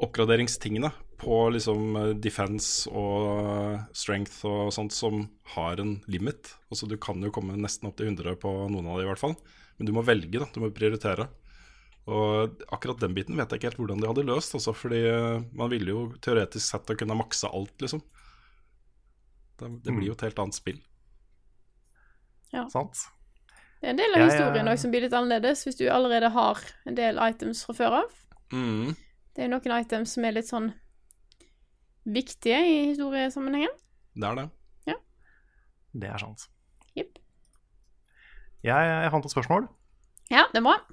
oppgraderingstingene 0.00 0.90
på 1.18 1.38
liksom 1.52 1.96
eh, 1.98 2.12
defense 2.22 2.86
og 2.92 3.80
strength 3.96 4.44
og 4.46 4.70
sånt 4.74 4.92
som 4.94 5.24
har 5.54 5.80
en 5.82 5.96
limit. 6.06 6.52
Altså 6.70 6.86
Du 6.88 6.96
kan 6.96 7.20
jo 7.24 7.30
komme 7.34 7.56
nesten 7.58 7.88
opp 7.90 7.96
til 7.98 8.06
100 8.12 8.36
på 8.38 8.52
noen 8.70 8.86
av 8.86 8.98
de 9.00 9.06
i 9.06 9.08
hvert 9.10 9.18
fall. 9.22 9.34
Men 9.78 9.88
du 9.88 9.94
må 9.94 10.02
velge, 10.06 10.40
da. 10.40 10.48
Du 10.54 10.62
må 10.62 10.70
prioritere. 10.74 11.28
Og 12.08 12.62
akkurat 12.72 13.02
den 13.02 13.14
biten 13.16 13.36
vet 13.36 13.52
jeg 13.52 13.60
ikke 13.60 13.70
helt 13.70 13.82
hvordan 13.82 14.00
de 14.02 14.08
hadde 14.10 14.24
løst. 14.26 14.56
Altså, 14.56 14.72
fordi 14.76 15.02
eh, 15.10 15.44
man 15.58 15.70
ville 15.72 15.92
jo 15.92 16.06
teoretisk 16.24 16.64
sett 16.64 16.90
å 16.92 16.96
kunne 16.98 17.18
makse 17.18 17.50
alt, 17.50 17.74
liksom. 17.84 18.02
Det, 19.58 19.68
det 19.84 19.94
blir 19.94 20.08
jo 20.10 20.16
et 20.16 20.24
helt 20.28 20.40
annet 20.42 20.56
spill. 20.56 20.78
Ja. 22.54 22.64
Sant? 22.72 23.04
Det 23.78 23.90
er 23.90 23.92
en 23.92 24.00
del 24.00 24.16
av 24.16 24.22
Jeg, 24.22 24.32
historien 24.32 24.66
eh, 24.66 24.72
også 24.72 24.86
som 24.86 24.94
blir 24.94 25.04
litt 25.04 25.16
annerledes, 25.18 25.64
hvis 25.66 25.78
du 25.78 25.84
allerede 25.92 26.32
har 26.34 26.62
en 26.88 26.98
del 26.98 27.20
items 27.28 27.62
fra 27.66 27.76
før 27.78 27.98
av. 28.00 28.20
Mm. 28.54 28.94
Det 29.36 29.44
er 29.44 29.50
noen 29.52 29.74
items 29.76 30.16
som 30.16 30.24
er 30.26 30.34
litt 30.38 30.48
sånn 30.48 30.72
viktige 32.08 32.58
i 32.64 32.78
historiesammenhengen. 32.88 33.74
Det 34.18 34.30
er 34.30 34.40
det. 34.40 34.46
Ja. 34.88 34.96
Det 35.92 36.08
er 36.14 36.24
sant. 36.24 36.48
Jeg, 38.66 38.74
jeg 38.74 39.10
fant 39.14 39.26
et 39.28 39.34
spørsmål. 39.34 39.68
Ja, 40.32 40.44
det 40.52 40.62
må 40.64 40.74
jeg. 40.76 40.86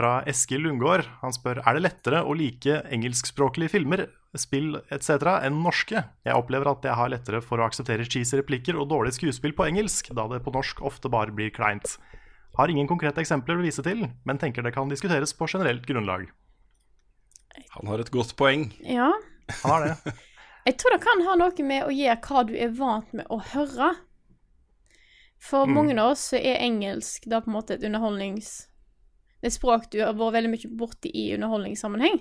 fra 0.00 0.22
Eskil 0.30 0.62
Lundgaard. 0.64 1.04
Han 1.20 1.34
spør 1.34 1.60
er 1.60 1.76
det 1.76 1.82
lettere 1.84 2.22
å 2.24 2.32
like 2.36 2.78
engelskspråklige 2.94 3.72
filmer, 3.74 4.06
spill 4.38 4.78
etc. 4.94 5.42
enn 5.42 5.58
norske. 5.64 6.04
Jeg 6.24 6.38
opplever 6.38 6.70
at 6.70 6.86
jeg 6.86 6.96
har 6.96 7.10
lettere 7.12 7.42
for 7.44 7.60
å 7.60 7.66
akseptere 7.66 8.06
cheesy 8.08 8.38
replikker 8.40 8.78
og 8.80 8.88
dårlig 8.92 9.12
skuespill 9.18 9.52
på 9.58 9.66
engelsk, 9.66 10.12
da 10.16 10.28
det 10.30 10.40
på 10.46 10.54
norsk 10.54 10.80
ofte 10.86 11.10
bare 11.12 11.34
blir 11.34 11.52
kleint. 11.52 11.98
Har 12.56 12.70
ingen 12.70 12.88
konkrete 12.88 13.20
eksempler 13.22 13.60
å 13.60 13.66
vise 13.66 13.84
til, 13.84 14.06
men 14.24 14.40
tenker 14.40 14.64
det 14.64 14.72
kan 14.74 14.90
diskuteres 14.90 15.34
på 15.36 15.50
generelt 15.50 15.84
grunnlag. 15.86 16.30
Han 17.76 17.90
har 17.90 18.00
et 18.00 18.12
godt 18.14 18.32
poeng. 18.38 18.70
Ja. 18.86 19.12
Han 19.62 19.74
har 19.74 19.86
det. 19.86 20.14
Jeg 20.68 20.76
tror 20.80 20.94
det 20.94 21.02
kan 21.02 21.22
ha 21.26 21.34
noe 21.40 21.64
med 21.66 21.86
å 21.86 21.92
gjøre 21.94 22.20
hva 22.26 22.42
du 22.46 22.52
er 22.56 22.72
vant 22.76 23.12
med 23.16 23.28
å 23.32 23.40
høre. 23.52 23.94
For 25.40 25.68
mange 25.68 25.94
av 25.96 26.12
oss 26.12 26.30
så 26.32 26.36
er 26.36 26.60
engelsk 26.60 27.24
da 27.30 27.40
på 27.40 27.50
en 27.50 27.56
måte 27.56 27.78
et 27.78 27.86
underholdnings... 27.86 28.66
Et 29.40 29.54
språk 29.54 29.86
du 29.88 30.02
har 30.02 30.12
vært 30.18 30.34
veldig 30.34 30.50
mye 30.52 30.68
borti 30.76 31.08
i 31.16 31.30
underholdningssammenheng. 31.32 32.18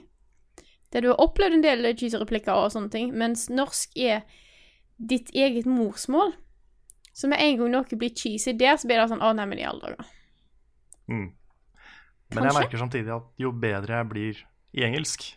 Der 0.93 1.03
du 1.03 1.09
har 1.11 1.19
opplevd 1.19 1.57
en 1.57 1.65
del 1.65 1.89
cheesy 1.91 2.15
replikker 2.15 2.55
og 2.55 2.71
sånne 2.71 2.87
ting, 2.93 3.09
mens 3.11 3.49
norsk 3.51 3.97
er 3.99 4.21
ditt 4.95 5.27
eget 5.35 5.67
morsmål. 5.67 6.31
Så 7.11 7.27
med 7.27 7.43
en 7.43 7.59
gang 7.59 7.73
noe 7.73 7.99
blir 7.99 8.15
cheesy 8.15 8.53
der, 8.55 8.79
så 8.79 8.87
blir 8.87 9.01
det 9.01 9.09
sånn 9.11 9.19
Å, 9.19 9.33
nei, 9.35 9.49
men 9.51 9.59
i 9.59 9.67
alle 9.67 9.83
dager. 9.83 10.15
Mm. 11.11 11.27
Men 12.31 12.47
jeg 12.47 12.55
merker 12.55 12.83
samtidig 12.85 13.11
at 13.11 13.43
jo 13.43 13.51
bedre 13.51 13.99
jeg 13.99 14.09
blir 14.13 14.41
i 14.79 14.87
engelsk, 14.87 15.27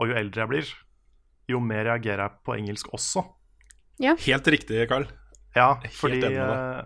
og 0.00 0.08
jo 0.08 0.16
eldre 0.16 0.46
jeg 0.46 0.52
blir, 0.54 0.74
jo 1.52 1.60
mer 1.60 1.84
reagerer 1.90 2.24
jeg 2.24 2.44
på 2.48 2.56
engelsk 2.56 2.92
også. 2.96 3.26
Helt 4.00 4.54
riktig, 4.56 4.86
Carl. 4.88 5.04
Ja, 5.56 5.74
fordi 5.96 6.22
eh, 6.30 6.80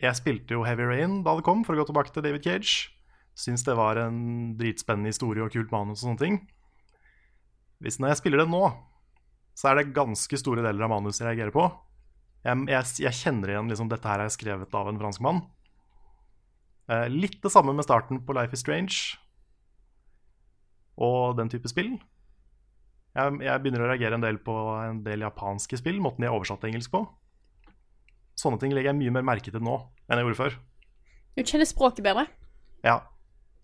jeg 0.00 0.18
spilte 0.18 0.56
jo 0.56 0.64
Heavy 0.64 0.86
Rain 0.88 1.20
da 1.26 1.36
det 1.36 1.44
kom, 1.46 1.64
for 1.66 1.76
å 1.76 1.80
gå 1.80 1.88
tilbake 1.90 2.12
til 2.14 2.24
David 2.24 2.44
Cage. 2.46 2.92
Syns 3.36 3.64
det 3.66 3.76
var 3.76 4.00
en 4.00 4.54
dritspennende 4.56 5.12
historie 5.12 5.44
og 5.44 5.52
kult 5.52 5.72
manus 5.74 6.00
og 6.00 6.08
sånne 6.08 6.22
ting. 6.22 6.38
Hvis 7.84 7.98
når 8.00 8.14
jeg 8.14 8.22
spiller 8.22 8.40
det 8.40 8.48
nå, 8.48 8.62
så 9.56 9.70
er 9.70 9.80
det 9.80 9.92
ganske 9.96 10.40
store 10.40 10.64
deler 10.64 10.86
av 10.86 10.92
manuset 10.92 11.22
jeg 11.22 11.28
reagerer 11.30 11.52
på. 11.52 11.66
Jeg, 12.46 12.64
jeg, 12.70 12.96
jeg 13.04 13.18
kjenner 13.20 13.52
igjen 13.52 13.70
liksom 13.72 13.90
dette 13.90 14.08
her 14.08 14.22
er 14.24 14.32
skrevet 14.32 14.74
av 14.76 14.88
en 14.88 15.00
franskmann. 15.00 15.42
Eh, 16.92 17.06
litt 17.12 17.40
det 17.42 17.52
samme 17.52 17.74
med 17.76 17.84
starten 17.84 18.20
på 18.24 18.36
Life 18.36 18.54
is 18.54 18.62
Strange 18.62 19.16
og 20.96 21.36
den 21.36 21.50
type 21.52 21.68
spill. 21.68 21.96
Jeg, 23.16 23.38
jeg 23.44 23.62
begynner 23.62 23.84
å 23.84 23.90
reagere 23.90 24.16
en 24.16 24.24
del 24.24 24.38
på 24.44 24.54
en 24.80 25.02
del 25.04 25.24
japanske 25.24 25.80
spill, 25.80 26.00
måten 26.04 26.24
de 26.24 26.30
er 26.30 26.36
oversatt 26.36 26.62
til 26.62 26.72
engelsk 26.72 26.92
på. 26.92 27.02
Sånne 28.36 28.60
ting 28.60 28.74
legger 28.76 28.92
jeg 28.92 29.00
mye 29.00 29.14
mer 29.16 29.26
merke 29.34 29.52
til 29.52 29.64
nå 29.64 29.76
enn 30.06 30.20
jeg 30.20 30.26
gjorde 30.26 30.40
før. 30.40 30.56
Du 31.36 31.42
kjenner 31.42 31.68
språket 31.68 32.04
bedre. 32.04 32.26
Ja, 32.84 33.00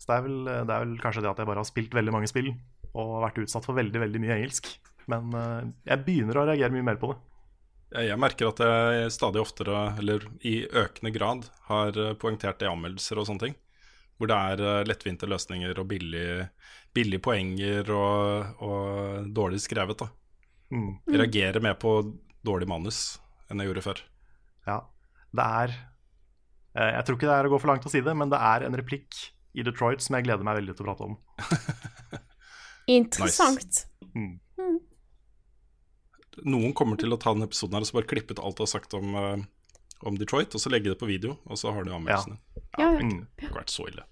så 0.01 0.09
det 0.09 0.15
er, 0.15 0.23
vel, 0.25 0.39
det 0.49 0.73
er 0.75 0.85
vel 0.85 0.95
kanskje 1.01 1.23
det 1.23 1.31
at 1.31 1.41
jeg 1.41 1.49
bare 1.49 1.61
har 1.61 1.69
spilt 1.69 1.93
veldig 1.95 2.13
mange 2.13 2.29
spill 2.29 2.51
og 2.93 3.13
vært 3.23 3.39
utsatt 3.45 3.65
for 3.65 3.77
veldig, 3.77 4.01
veldig 4.03 4.21
mye 4.21 4.35
engelsk. 4.37 4.67
Men 5.09 5.33
eh, 5.37 5.61
jeg 5.89 6.03
begynner 6.05 6.39
å 6.39 6.47
reagere 6.49 6.73
mye 6.75 6.87
mer 6.91 6.99
på 7.01 7.13
det. 7.13 7.19
Jeg 8.03 8.17
merker 8.17 8.49
at 8.49 8.61
jeg 8.63 9.13
stadig 9.13 9.41
oftere, 9.41 9.81
eller 10.01 10.25
i 10.49 10.63
økende 10.65 11.13
grad, 11.13 11.47
har 11.69 11.97
eh, 11.97 12.15
poengtert 12.19 12.61
det 12.61 12.67
i 12.67 12.71
anmeldelser 12.71 13.21
og 13.21 13.29
sånne 13.29 13.47
ting. 13.47 13.57
Hvor 14.17 14.29
det 14.29 14.37
er 14.53 14.63
eh, 14.65 14.85
lettvinte 14.89 15.29
løsninger 15.29 15.81
og 15.81 15.89
billige 15.89 16.49
billig 16.93 17.19
poenger 17.25 17.89
og, 17.89 18.59
og 18.61 19.29
dårlig 19.33 19.61
skrevet. 19.63 20.03
da. 20.03 20.09
Mm. 20.73 20.89
Jeg 21.09 21.21
reagerer 21.21 21.63
mer 21.63 21.77
på 21.81 21.95
dårlig 22.45 22.69
manus 22.69 22.99
enn 23.49 23.61
jeg 23.61 23.71
gjorde 23.71 23.85
før. 23.87 24.03
Ja, 24.69 24.79
det 25.35 25.45
er 25.45 25.73
eh, 25.73 26.91
Jeg 26.97 27.05
tror 27.05 27.17
ikke 27.17 27.29
det 27.29 27.37
er 27.37 27.49
å 27.49 27.53
gå 27.53 27.59
for 27.61 27.73
langt 27.73 27.87
å 27.87 27.91
si 27.91 28.03
det, 28.05 28.13
men 28.17 28.31
det 28.31 28.39
er 28.39 28.67
en 28.67 28.77
replikk 28.79 29.17
i 29.53 29.65
Detroit 29.65 30.01
som 30.01 30.17
jeg 30.17 30.27
gleder 30.27 30.45
meg 30.45 30.57
veldig 30.61 30.75
til 30.77 30.85
å 30.85 30.89
prate 30.89 31.09
om. 31.09 31.17
Interessant. 32.99 33.83
Noen 36.43 36.73
kommer 36.77 36.97
til 36.99 37.13
å 37.13 37.19
ta 37.21 37.33
denne 37.35 37.45
episoden 37.49 37.77
her 37.77 37.85
og 37.85 37.89
så 37.89 37.99
bare 37.99 38.09
klippe 38.09 38.33
ut 38.33 38.41
alt 38.41 38.57
du 38.57 38.63
har 38.65 38.71
sagt 38.71 38.95
om, 38.97 39.13
uh, 39.13 39.37
om 40.07 40.17
Detroit, 40.17 40.55
og 40.57 40.63
så 40.63 40.71
legge 40.73 40.89
det 40.89 40.97
på 40.99 41.09
video, 41.09 41.37
og 41.45 41.59
så 41.61 41.73
har 41.75 41.85
du 41.85 41.93
anmeldelsen 41.93 42.35
din. 42.35 42.41
Ja, 42.79 42.87
ja. 42.87 42.89
Mm. 42.97 43.21
Det 43.37 43.45
har 43.45 43.51
ikke 43.51 43.61
vært 43.61 43.75
så 43.75 43.85
ille. 43.91 44.07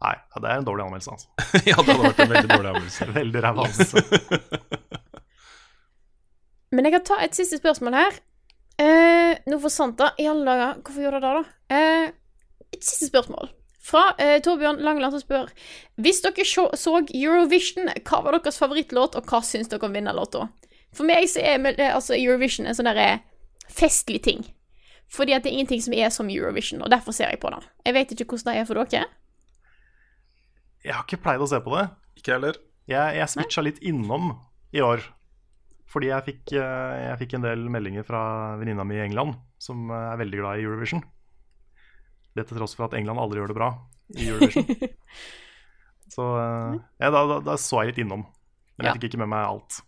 Nei, 0.00 0.14
ja, 0.16 0.40
det 0.40 0.48
er 0.48 0.62
en 0.62 0.64
dårlig 0.64 0.86
anmeldelse, 0.86 1.12
altså. 1.12 1.28
ja, 1.70 1.76
det 1.76 1.92
hadde 1.92 2.06
vært 2.06 2.22
en 2.24 2.32
veldig 2.32 2.50
dårlig 2.54 2.70
anmeldelse. 2.72 3.08
Veldig 3.20 3.44
ræva 3.44 3.66
anmeldelse. 3.66 3.98
Men 6.70 6.86
jeg 6.86 6.94
kan 6.94 7.06
ta 7.10 7.18
et 7.26 7.36
siste 7.36 7.58
spørsmål 7.60 7.98
her. 7.98 8.20
Eh, 8.80 9.38
nå 9.50 9.58
forsvant 9.60 9.98
det. 10.00 10.10
I 10.22 10.28
alle 10.30 10.46
dager, 10.46 10.78
hvorfor 10.84 11.04
gjorde 11.04 11.20
det 11.20 11.30
det, 11.30 11.40
da? 11.40 11.76
Eh, 11.76 12.68
et 12.76 12.86
siste 12.86 13.10
spørsmål. 13.10 13.50
Fra 13.84 14.10
eh, 14.20 14.38
Torbjørn 14.44 14.82
Langeland 14.84 15.14
som 15.14 15.22
spør 15.22 15.48
Hvis 16.04 16.20
dere 16.22 16.44
så, 16.44 16.66
så 16.76 16.98
Eurovision, 17.00 17.88
hva 18.06 18.20
var 18.22 18.36
deres 18.36 18.60
favorittlåt, 18.60 19.16
og 19.18 19.28
hva 19.28 19.40
syns 19.44 19.70
dere 19.72 19.88
om 19.88 19.96
vinnerlåta? 19.96 20.46
For 20.96 21.06
meg 21.08 21.28
så 21.30 21.42
er 21.42 21.60
eh, 21.72 21.92
altså 21.92 22.16
Eurovision 22.16 22.68
en 22.68 22.76
sånn 22.76 22.88
derre 22.90 23.20
festlig 23.70 24.22
ting. 24.26 24.44
Fordi 25.10 25.34
at 25.34 25.44
det 25.44 25.50
er 25.50 25.58
ingenting 25.58 25.82
som 25.82 25.94
er 25.96 26.10
som 26.14 26.30
Eurovision, 26.30 26.82
og 26.84 26.90
derfor 26.92 27.14
ser 27.16 27.32
jeg 27.32 27.40
på 27.42 27.50
det. 27.50 27.64
Jeg 27.86 27.96
vet 27.96 28.12
ikke 28.14 28.28
hvordan 28.30 28.52
det 28.52 28.60
er 28.60 28.68
for 28.68 28.80
dere. 28.80 29.06
Jeg 30.84 30.96
har 30.96 31.04
ikke 31.04 31.20
pleid 31.24 31.42
å 31.42 31.48
se 31.50 31.58
på 31.60 31.74
det. 31.74 31.88
Ikke 32.20 32.36
heller. 32.36 32.60
Jeg, 32.88 33.16
jeg 33.18 33.32
switcha 33.32 33.64
litt 33.64 33.80
innom 33.84 34.32
i 34.72 34.82
år. 34.84 35.02
Fordi 35.90 36.10
jeg 36.12 36.26
fikk, 36.26 36.52
eh, 36.54 36.96
jeg 37.08 37.18
fikk 37.24 37.36
en 37.38 37.46
del 37.46 37.64
meldinger 37.72 38.06
fra 38.06 38.20
venninna 38.60 38.84
mi 38.86 38.98
i 38.98 39.04
England, 39.04 39.34
som 39.58 39.90
eh, 39.90 40.12
er 40.12 40.20
veldig 40.20 40.38
glad 40.42 40.60
i 40.60 40.66
Eurovision. 40.66 41.02
Det 42.36 42.46
til 42.46 42.60
tross 42.60 42.76
for 42.78 42.86
at 42.86 42.94
England 42.98 43.18
aldri 43.18 43.40
gjør 43.40 43.50
det 43.50 43.58
bra 43.58 43.70
i 44.14 44.28
Eurovision. 44.30 44.68
så 46.14 46.26
eh, 46.38 46.76
ja, 47.02 47.10
da, 47.10 47.24
da, 47.32 47.40
da 47.50 47.56
så 47.58 47.82
jeg 47.82 47.92
litt 47.92 48.04
innom. 48.06 48.26
Men 48.78 48.86
Ja. 48.86 48.92
jeg 48.92 49.00
fikk 49.00 49.10
ikke 49.10 49.24
med 49.24 49.32
meg 49.34 49.48
alt. 49.48 49.82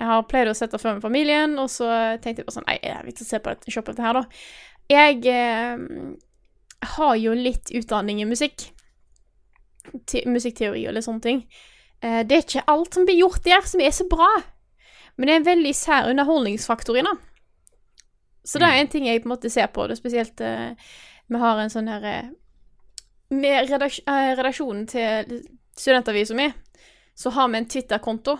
Jeg 0.00 0.08
har 0.08 0.26
pleid 0.28 0.48
å 0.48 0.56
sette 0.56 0.80
frem 0.80 0.96
med 0.96 1.04
familien, 1.04 1.54
og 1.60 1.68
så 1.70 1.86
tenkte 2.24 2.40
jeg 2.40 2.48
bare 2.48 2.56
sånn 2.56 2.66
Nei, 2.66 2.78
jeg 2.82 3.04
vil 3.04 3.14
ikke 3.14 3.28
se 3.28 3.40
på 3.40 3.52
dette, 3.52 3.72
se 3.72 3.82
på 3.84 3.92
dette 3.92 4.04
her, 4.04 4.16
da. 4.16 4.22
Jeg 4.90 5.26
eh, 5.30 5.82
har 6.96 7.16
jo 7.20 7.34
litt 7.36 7.70
utdanning 7.78 8.22
i 8.24 8.28
musikk. 8.28 8.70
Te 10.08 10.24
musikkteori 10.26 10.86
og 10.88 10.96
litt 10.96 11.06
sånne 11.06 11.24
ting. 11.24 11.44
Eh, 12.02 12.22
det 12.26 12.36
er 12.36 12.46
ikke 12.46 12.66
alt 12.72 12.96
som 12.96 13.06
blir 13.06 13.20
gjort 13.20 13.44
der, 13.46 13.62
som 13.68 13.82
er 13.84 13.94
så 13.94 14.08
bra. 14.10 14.28
Men 15.20 15.28
det 15.28 15.32
er 15.34 15.40
en 15.42 15.50
veldig 15.50 15.74
sær 15.76 16.06
underholdningsfaktor 16.08 16.96
i 16.96 17.04
den. 17.04 17.18
Så 18.44 18.58
det 18.58 18.70
er 18.70 18.80
en 18.80 18.88
ting 18.88 19.04
jeg 19.04 19.20
på 19.20 19.28
en 19.28 19.34
måte 19.34 19.50
ser 19.52 19.68
på. 19.68 19.84
Det 19.84 19.92
er 19.92 20.00
spesielt 20.00 20.40
uh, 20.40 20.70
Vi 21.28 21.40
har 21.42 21.60
en 21.60 21.72
sånn 21.72 21.90
her 21.92 22.06
eh, 22.08 22.30
Med 23.36 23.68
redak 23.68 23.98
eh, 24.08 24.30
redaksjonen 24.38 24.86
til 24.88 25.42
studentavisa 25.76 26.34
mi, 26.34 26.48
så 27.14 27.30
har 27.36 27.52
vi 27.52 27.60
en 27.60 27.68
Twitter-konto 27.68 28.38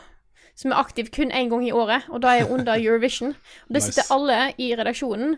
som 0.57 0.73
er 0.73 0.81
aktiv 0.81 1.13
kun 1.15 1.31
én 1.33 1.53
gang 1.53 1.63
i 1.65 1.73
året, 1.73 2.09
og 2.09 2.25
da 2.25 2.33
er 2.33 2.41
jeg 2.41 2.51
under 2.57 2.81
Eurovision. 2.81 3.37
Og 3.69 3.77
det 3.77 3.83
Nice. 3.83 3.93
sitter 3.93 4.11
alle 4.17 4.41
i 4.59 4.73
redaksjonen 4.77 5.37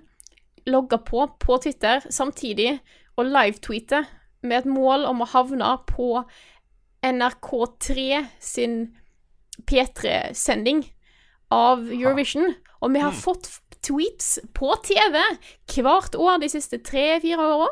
logga 0.70 1.02
på 1.02 1.26
på 1.42 1.58
Twitter 1.66 2.06
samtidig 2.08 2.78
og 3.16 3.26
live-tweeter 3.26 4.06
med 4.42 4.62
et 4.62 4.70
mål 4.70 5.04
om 5.10 5.22
å 5.22 5.30
havne 5.34 5.74
på 5.90 6.24
NRK3 7.02 8.24
sin 8.40 8.82
P3-sending 9.66 10.86
av 11.52 11.84
Eurovision. 11.92 12.54
Og 12.82 12.92
vi 12.94 13.02
har 13.04 13.12
fått 13.14 13.48
tweets 13.82 14.36
på 14.54 14.72
TV 14.86 15.18
hvert 15.76 16.14
år 16.18 16.40
de 16.42 16.48
siste 16.52 16.78
tre-fire 16.86 17.46
åra. 17.56 17.68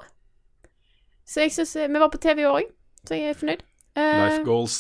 Så 1.31 1.45
jeg 1.45 1.53
syns 1.55 1.77
Vi 1.77 2.01
var 2.03 2.11
på 2.11 2.19
TV 2.23 2.43
i 2.43 2.49
år 2.51 2.61
òg, 2.65 2.71
så 3.07 3.15
jeg 3.19 3.31
er 3.33 3.39
fornøyd. 3.39 3.63
Uh, 3.99 4.21
Life 4.25 4.45
goals. 4.47 4.79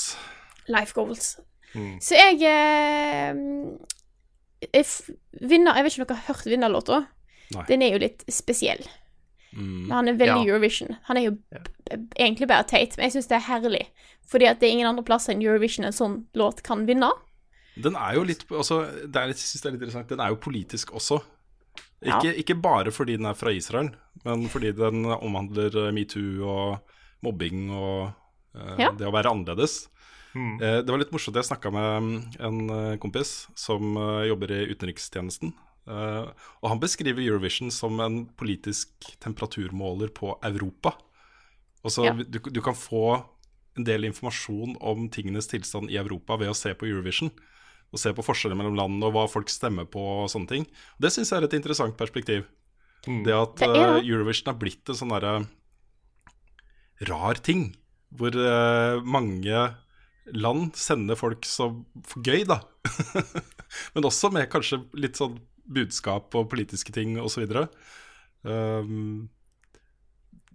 Life 0.70 0.94
goals. 0.97 1.28
Mm. 1.74 1.97
Så 2.02 2.18
jeg 2.18 2.40
eh, 2.51 3.35
jeg, 4.74 4.86
vinner, 5.40 5.77
jeg 5.78 5.85
vet 5.86 5.94
ikke 5.94 6.02
om 6.05 6.09
dere 6.10 6.18
har 6.24 6.35
hørt 6.35 6.51
vinnerlåta. 6.51 6.98
Den 7.68 7.82
er 7.82 7.94
jo 7.94 8.01
litt 8.02 8.24
spesiell. 8.31 8.82
Mm. 9.55 9.86
Men 9.89 9.94
han 9.97 10.09
er 10.12 10.18
veldig 10.18 10.44
Ja. 10.44 10.52
Eurovision. 10.52 10.97
Han 11.09 11.16
er 11.18 11.24
jo 11.24 11.31
b- 11.32 11.62
b- 11.90 11.97
egentlig 12.18 12.47
bare 12.51 12.66
teit, 12.70 12.94
men 12.97 13.09
jeg 13.09 13.16
syns 13.16 13.27
det 13.31 13.39
er 13.40 13.47
herlig. 13.48 13.86
Fordi 14.31 14.47
at 14.47 14.60
det 14.60 14.68
er 14.68 14.74
ingen 14.77 14.86
andre 14.90 15.02
plasser 15.06 15.32
enn 15.35 15.43
Eurovision 15.43 15.86
en 15.89 15.97
sånn 15.97 16.18
låt 16.39 16.62
kan 16.66 16.85
vinne. 16.86 17.10
Den 17.82 17.98
er 17.98 18.16
jo 18.19 18.24
litt 18.28 18.44
altså, 18.51 18.82
det 19.05 19.20
er 19.20 19.31
litt, 19.31 19.40
jeg 19.40 19.51
synes 19.51 19.62
det 19.62 19.69
er 19.69 19.77
litt 19.77 19.85
interessant. 19.85 20.11
Den 20.12 20.24
er 20.24 20.32
jo 20.35 20.40
politisk 20.43 20.93
også. 20.97 21.20
Ja. 22.01 22.16
Ikke, 22.16 22.35
ikke 22.40 22.57
bare 22.57 22.93
fordi 22.94 23.19
den 23.20 23.28
er 23.28 23.36
fra 23.36 23.52
Israel, 23.52 23.90
men 24.24 24.47
fordi 24.48 24.73
den 24.73 25.05
omhandler 25.12 25.74
eh, 25.86 25.90
metoo 25.93 26.47
og 26.48 26.94
mobbing 27.24 27.69
og 27.77 28.12
uh, 28.57 28.77
Ja. 28.81 28.93
det 28.97 29.05
å 29.09 29.12
være 29.12 29.32
annerledes. 29.35 29.82
Mm. 30.32 30.61
Det 30.61 30.86
var 30.86 31.01
litt 31.02 31.11
morsomt. 31.11 31.36
Jeg 31.36 31.48
snakka 31.48 31.73
med 31.74 32.07
mm, 32.07 32.19
en 32.47 32.59
kompis 33.02 33.48
som 33.59 33.97
jobber 34.24 34.52
i 34.55 34.61
utenrikstjenesten. 34.70 35.51
Eh, 35.90 36.27
og 36.61 36.69
han 36.70 36.81
beskriver 36.81 37.24
Eurovision 37.24 37.70
som 37.74 38.01
en 38.05 38.23
politisk 38.39 39.11
temperaturmåler 39.23 40.12
på 40.15 40.36
Europa. 40.47 40.94
Og 41.82 41.90
så 41.90 42.05
Ja. 42.07 42.12
du, 42.12 42.39
du 42.39 42.61
kan 42.61 42.74
få 42.74 43.24
en 43.77 43.85
del 43.85 44.05
informasjon 44.05 44.77
om 44.81 45.09
tingenes 45.09 45.47
tilstand 45.48 45.90
i 45.90 45.97
Europa 45.97 46.36
ved 46.36 46.51
å 46.51 46.55
se 46.57 46.74
på 46.74 46.86
Eurovision. 46.86 47.31
Og 47.91 47.99
se 47.99 48.12
på 48.15 48.23
forskjeller 48.23 48.59
mellom 48.59 48.77
land 48.79 49.05
og 49.07 49.15
hva 49.17 49.27
folk 49.31 49.51
stemmer 49.51 49.89
på 49.91 50.03
og 50.23 50.31
sånne 50.31 50.51
ting. 50.51 50.67
Det 51.03 51.11
syns 51.11 51.33
jeg 51.33 51.41
er 51.41 51.49
et 51.49 51.57
interessant 51.59 51.97
perspektiv. 51.99 52.45
Det 53.05 53.35
at 53.35 53.57
Det 53.59 53.67
er 53.67 53.75
eh, 53.75 53.95
det. 53.97 54.09
Eurovision 54.12 54.53
har 54.53 54.59
blitt 54.61 54.93
en 54.93 54.99
sånn 54.99 55.15
derre 55.15 55.35
rar 57.09 57.41
ting. 57.41 57.73
hvor 58.11 58.35
uh, 58.35 58.99
mange 59.07 59.59
land 60.35 60.75
sender 60.75 61.15
folk 61.15 61.47
som 61.47 61.85
for 62.07 62.23
gøy, 62.27 62.43
da. 62.45 62.61
Men 63.95 64.07
også 64.09 64.33
med 64.35 64.51
kanskje 64.51 64.83
litt 64.99 65.19
sånn 65.21 65.39
budskap 65.71 66.35
og 66.35 66.49
politiske 66.51 66.93
ting 66.93 67.15
osv. 67.23 67.47
Um, 68.43 69.31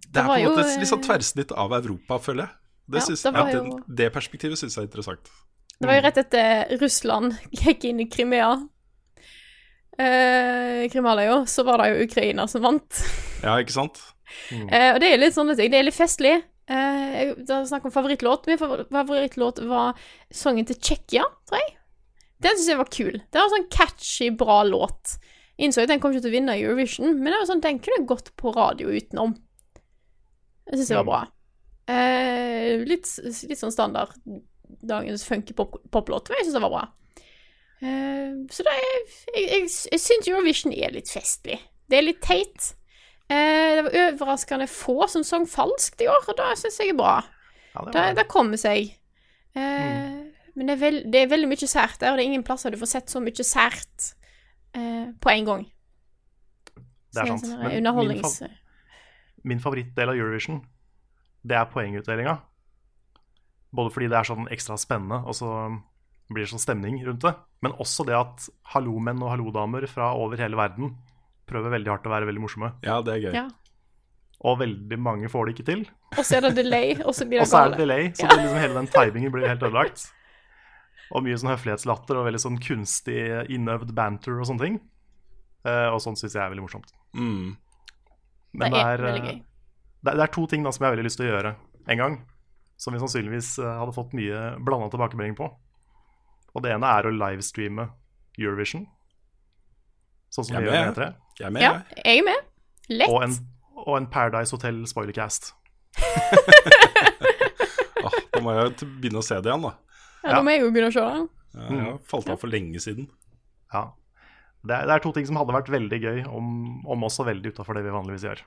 det 0.06 0.20
er 0.20 0.28
på 0.28 0.36
en 0.36 0.46
måte 0.50 0.66
et 0.66 0.80
litt 0.82 0.90
sånn 0.90 1.04
tverrsnitt 1.04 1.48
tversnitt 1.48 1.56
av 1.56 1.74
Europa, 1.80 2.20
føler 2.22 2.46
jeg. 2.46 2.60
Det, 2.86 3.00
Ja, 3.00 3.06
synes, 3.08 3.22
det 3.24 3.32
ja, 3.34 3.44
det, 3.50 3.96
det 3.98 4.12
perspektivet 4.14 4.60
syns 4.60 4.76
jeg 4.76 4.84
er 4.84 4.90
interessant. 4.90 5.32
Det 5.76 5.88
var 5.88 5.98
jo 5.98 6.04
rett 6.06 6.18
etter 6.22 6.76
Russland 6.80 7.36
gikk 7.62 7.84
inn 7.88 8.00
i 8.00 8.08
Crimea. 8.08 8.54
Eh, 9.96 10.84
Krimhalvøya, 10.92 11.42
så 11.48 11.64
var 11.64 11.80
det 11.80 11.92
jo 11.92 12.08
Ukraina 12.08 12.48
som 12.50 12.64
vant. 12.66 13.04
Ja, 13.44 13.58
ikke 13.60 13.74
sant? 13.74 13.98
Eh, 14.50 14.94
og 14.94 14.98
det 14.98 15.10
er 15.12 15.20
litt 15.20 15.34
sånne 15.36 15.54
ting. 15.58 15.68
Det 15.70 15.78
er 15.78 15.84
litt 15.86 15.94
festlig. 15.94 16.32
Eh, 16.66 17.34
det 17.36 17.52
er 17.52 17.66
snakk 17.68 17.84
om 17.86 17.92
favorittlåt. 17.94 18.48
Min 18.48 18.58
favorittlåt 18.58 19.60
var 19.68 20.00
sangen 20.34 20.66
til 20.66 20.78
Tsjekkia, 20.80 21.26
tror 21.46 21.60
jeg. 21.60 21.74
Den 22.42 22.56
syns 22.56 22.70
jeg 22.72 22.80
var 22.80 22.90
kul. 22.92 23.20
Det 23.20 23.38
var 23.38 23.46
en 23.46 23.54
sånn 23.54 23.68
catchy, 23.76 24.30
bra 24.40 24.62
låt. 24.66 25.18
Innså 25.62 25.84
at 25.84 25.92
den 25.92 26.00
kom 26.02 26.12
ikke 26.12 26.24
til 26.24 26.32
å 26.32 26.36
vinne 26.36 26.56
Eurovision, 26.58 27.14
men 27.20 27.30
det 27.30 27.38
var 27.38 27.48
sånn, 27.52 27.62
den 27.64 27.78
kunne 27.84 28.08
gått 28.08 28.32
på 28.40 28.52
radio 28.56 28.90
utenom. 28.92 29.36
Det 30.66 30.80
syns 30.80 30.90
jeg 30.92 31.00
var 31.04 31.08
bra. 31.08 31.22
Eh, 31.92 32.82
litt, 32.88 33.08
litt 33.22 33.60
sånn 33.60 33.72
standard 33.72 34.16
dagens 34.82 35.24
funky 35.26 35.54
pop- 35.56 35.80
poplåt, 35.92 36.28
men 36.28 36.38
jeg 36.40 36.46
syns 36.48 36.56
det 36.58 36.62
var 36.66 36.72
bra. 36.74 36.84
Uh, 37.76 38.46
så 38.50 38.64
det 38.64 38.72
er 38.72 38.84
Jeg, 39.36 39.44
jeg, 39.50 39.70
jeg 39.92 40.00
syns 40.00 40.28
Eurovision 40.30 40.72
er 40.72 40.94
litt 40.94 41.10
festlig. 41.12 41.58
Det 41.90 41.98
er 41.98 42.06
litt 42.06 42.22
teit. 42.24 42.70
Uh, 43.30 43.36
det 43.36 43.82
var 43.86 43.98
overraskende 44.06 44.68
få 44.70 45.06
som 45.12 45.24
sang 45.26 45.46
falskt 45.50 46.00
i 46.00 46.08
år, 46.08 46.24
og 46.28 46.36
det 46.38 46.52
syns 46.62 46.78
jeg 46.80 46.94
er 46.94 46.98
bra. 46.98 47.18
Ja, 47.74 47.84
det 47.92 48.06
Det, 48.16 48.28
kommer 48.32 48.56
seg. 48.56 48.94
Eh, 49.56 50.22
Men 50.56 50.66
det 50.68 50.72
er, 50.76 50.80
veld, 50.80 51.12
det 51.12 51.20
er 51.22 51.28
veldig 51.28 51.48
mye 51.50 51.68
sært 51.68 52.00
der, 52.00 52.12
og 52.12 52.16
det 52.16 52.24
er 52.24 52.30
ingen 52.30 52.44
plasser 52.44 52.72
du 52.72 52.78
får 52.80 52.88
sett 52.94 53.12
så 53.12 53.20
mye 53.20 53.44
sært 53.44 54.12
på 54.72 55.28
en 55.32 55.44
gang. 55.44 55.66
Det 57.12 57.22
er 57.22 57.26
sant. 57.36 57.44
Men. 57.60 58.56
Min 59.44 59.60
favorittdel 59.60 60.08
av 60.12 60.16
Eurovision, 60.16 60.62
det 61.46 61.56
er 61.56 61.68
poengutdelinga. 61.72 62.38
Både 63.74 63.92
fordi 63.92 64.08
det 64.12 64.18
er 64.18 64.28
sånn 64.28 64.48
ekstra 64.52 64.76
spennende, 64.80 65.22
og 65.26 65.36
så 65.36 65.50
blir 66.32 66.44
det 66.44 66.52
sånn 66.52 66.62
stemning 66.62 66.98
rundt 67.06 67.24
det. 67.26 67.34
Men 67.64 67.76
også 67.82 68.06
det 68.06 68.16
at 68.18 68.48
hallomenn 68.74 69.22
og 69.22 69.32
hallodamer 69.34 69.86
fra 69.90 70.12
over 70.18 70.40
hele 70.40 70.58
verden 70.58 70.94
prøver 71.46 71.76
veldig 71.76 71.92
hardt 71.92 72.08
å 72.08 72.12
være 72.12 72.28
veldig 72.28 72.42
morsomme. 72.42 72.72
Ja, 72.86 72.98
det 73.06 73.16
er 73.16 73.24
gøy. 73.26 73.36
Ja. 73.36 73.46
Og 74.46 74.58
veldig 74.60 74.98
mange 75.00 75.30
får 75.32 75.46
det 75.46 75.54
ikke 75.56 75.68
til. 75.70 75.84
Og 76.12 76.22
så 76.26 76.38
er 76.38 76.48
det 76.48 76.56
delay, 76.58 76.96
og 77.00 77.14
så 77.16 77.26
blir 77.28 77.40
det 77.40 77.46
gale. 77.46 77.46
Og 77.46 77.52
så 77.52 77.62
er 77.62 77.72
det 77.72 77.80
delay, 77.80 78.10
så 78.12 78.28
det 78.28 78.38
liksom 78.42 78.60
hele 78.60 78.78
den 78.80 78.90
timingen 78.92 79.34
blir 79.34 79.48
helt 79.48 79.64
ødelagt. 79.64 80.06
Og 81.14 81.22
mye 81.22 81.38
sånn 81.38 81.52
høflighetslatter 81.52 82.18
og 82.18 82.26
veldig 82.26 82.42
sånn 82.42 82.58
kunstig 82.62 83.20
innøvd 83.54 83.92
banter 83.96 84.40
og 84.40 84.48
sånne 84.48 84.64
ting. 84.66 84.80
Uh, 85.66 85.88
og 85.94 86.00
sånt 86.02 86.18
syns 86.20 86.34
jeg 86.34 86.42
er 86.42 86.50
veldig 86.52 86.66
morsomt. 86.66 86.90
Mm. 87.14 87.54
Men 88.58 88.74
det 88.74 88.82
er 88.82 89.04
det 89.04 89.14
gøy. 89.20 89.38
Det, 90.06 90.12
det 90.12 90.24
er 90.26 90.32
to 90.34 90.46
ting 90.50 90.66
da 90.66 90.72
som 90.74 90.84
jeg 90.84 90.90
har 90.90 90.96
veldig 90.96 91.06
lyst 91.06 91.20
til 91.20 91.28
å 91.28 91.32
gjøre 91.32 91.54
en 91.86 92.02
gang. 92.02 92.18
Som 92.76 92.92
vi 92.96 93.00
sannsynligvis 93.00 93.54
eh, 93.62 93.76
hadde 93.80 93.94
fått 93.96 94.12
mye 94.16 94.40
blanda 94.64 94.90
tilbakemelding 94.92 95.36
på. 95.38 95.48
Og 96.56 96.64
det 96.64 96.72
ene 96.74 96.88
er 96.98 97.08
å 97.08 97.12
livestreame 97.14 97.88
Eurovision. 98.38 98.84
Sånn 100.32 100.44
som 100.48 100.56
vi 100.58 100.66
gjør 100.66 100.72
med. 100.76 100.86
med 100.86 100.96
E3. 100.96 101.08
Jeg 101.40 101.46
er 101.46 101.52
med, 101.56 101.62
Ja, 101.64 101.72
jeg. 101.96 102.18
er 102.18 102.24
med. 102.26 102.50
Lett. 102.92 103.12
Og 103.12 103.22
en, 103.24 103.36
og 103.86 103.94
en 103.98 104.08
Paradise 104.12 104.52
Hotel 104.56 104.82
spoilercast. 104.88 105.52
Åh, 108.04 108.16
da 108.32 108.42
må 108.44 108.54
jeg 108.56 108.74
begynne 109.00 109.20
å 109.22 109.24
se 109.26 109.38
det 109.40 109.50
igjen, 109.50 109.64
da. 109.66 109.72
Ja, 110.24 110.34
da 110.36 110.42
må 110.44 110.52
jeg 110.54 110.64
jo 110.64 110.72
begynne 110.74 110.90
å 110.92 110.96
se 110.96 111.04
det. 111.06 111.22
Ja, 111.56 111.68
jeg 111.72 111.84
har 111.86 111.98
falt 112.10 112.28
av 112.32 112.40
for 112.42 112.52
lenge 112.52 112.80
siden. 112.82 113.08
Ja. 113.72 113.86
Det 114.66 114.74
er, 114.74 114.88
det 114.88 114.94
er 114.96 115.02
to 115.04 115.12
ting 115.14 115.26
som 115.28 115.38
hadde 115.38 115.54
vært 115.54 115.70
veldig 115.72 115.98
gøy, 116.02 116.22
om, 116.28 116.46
om 116.90 117.04
også 117.06 117.24
veldig 117.28 117.52
utafor 117.54 117.78
det 117.78 117.84
vi 117.86 117.94
vanligvis 117.94 118.24
gjør. 118.26 118.42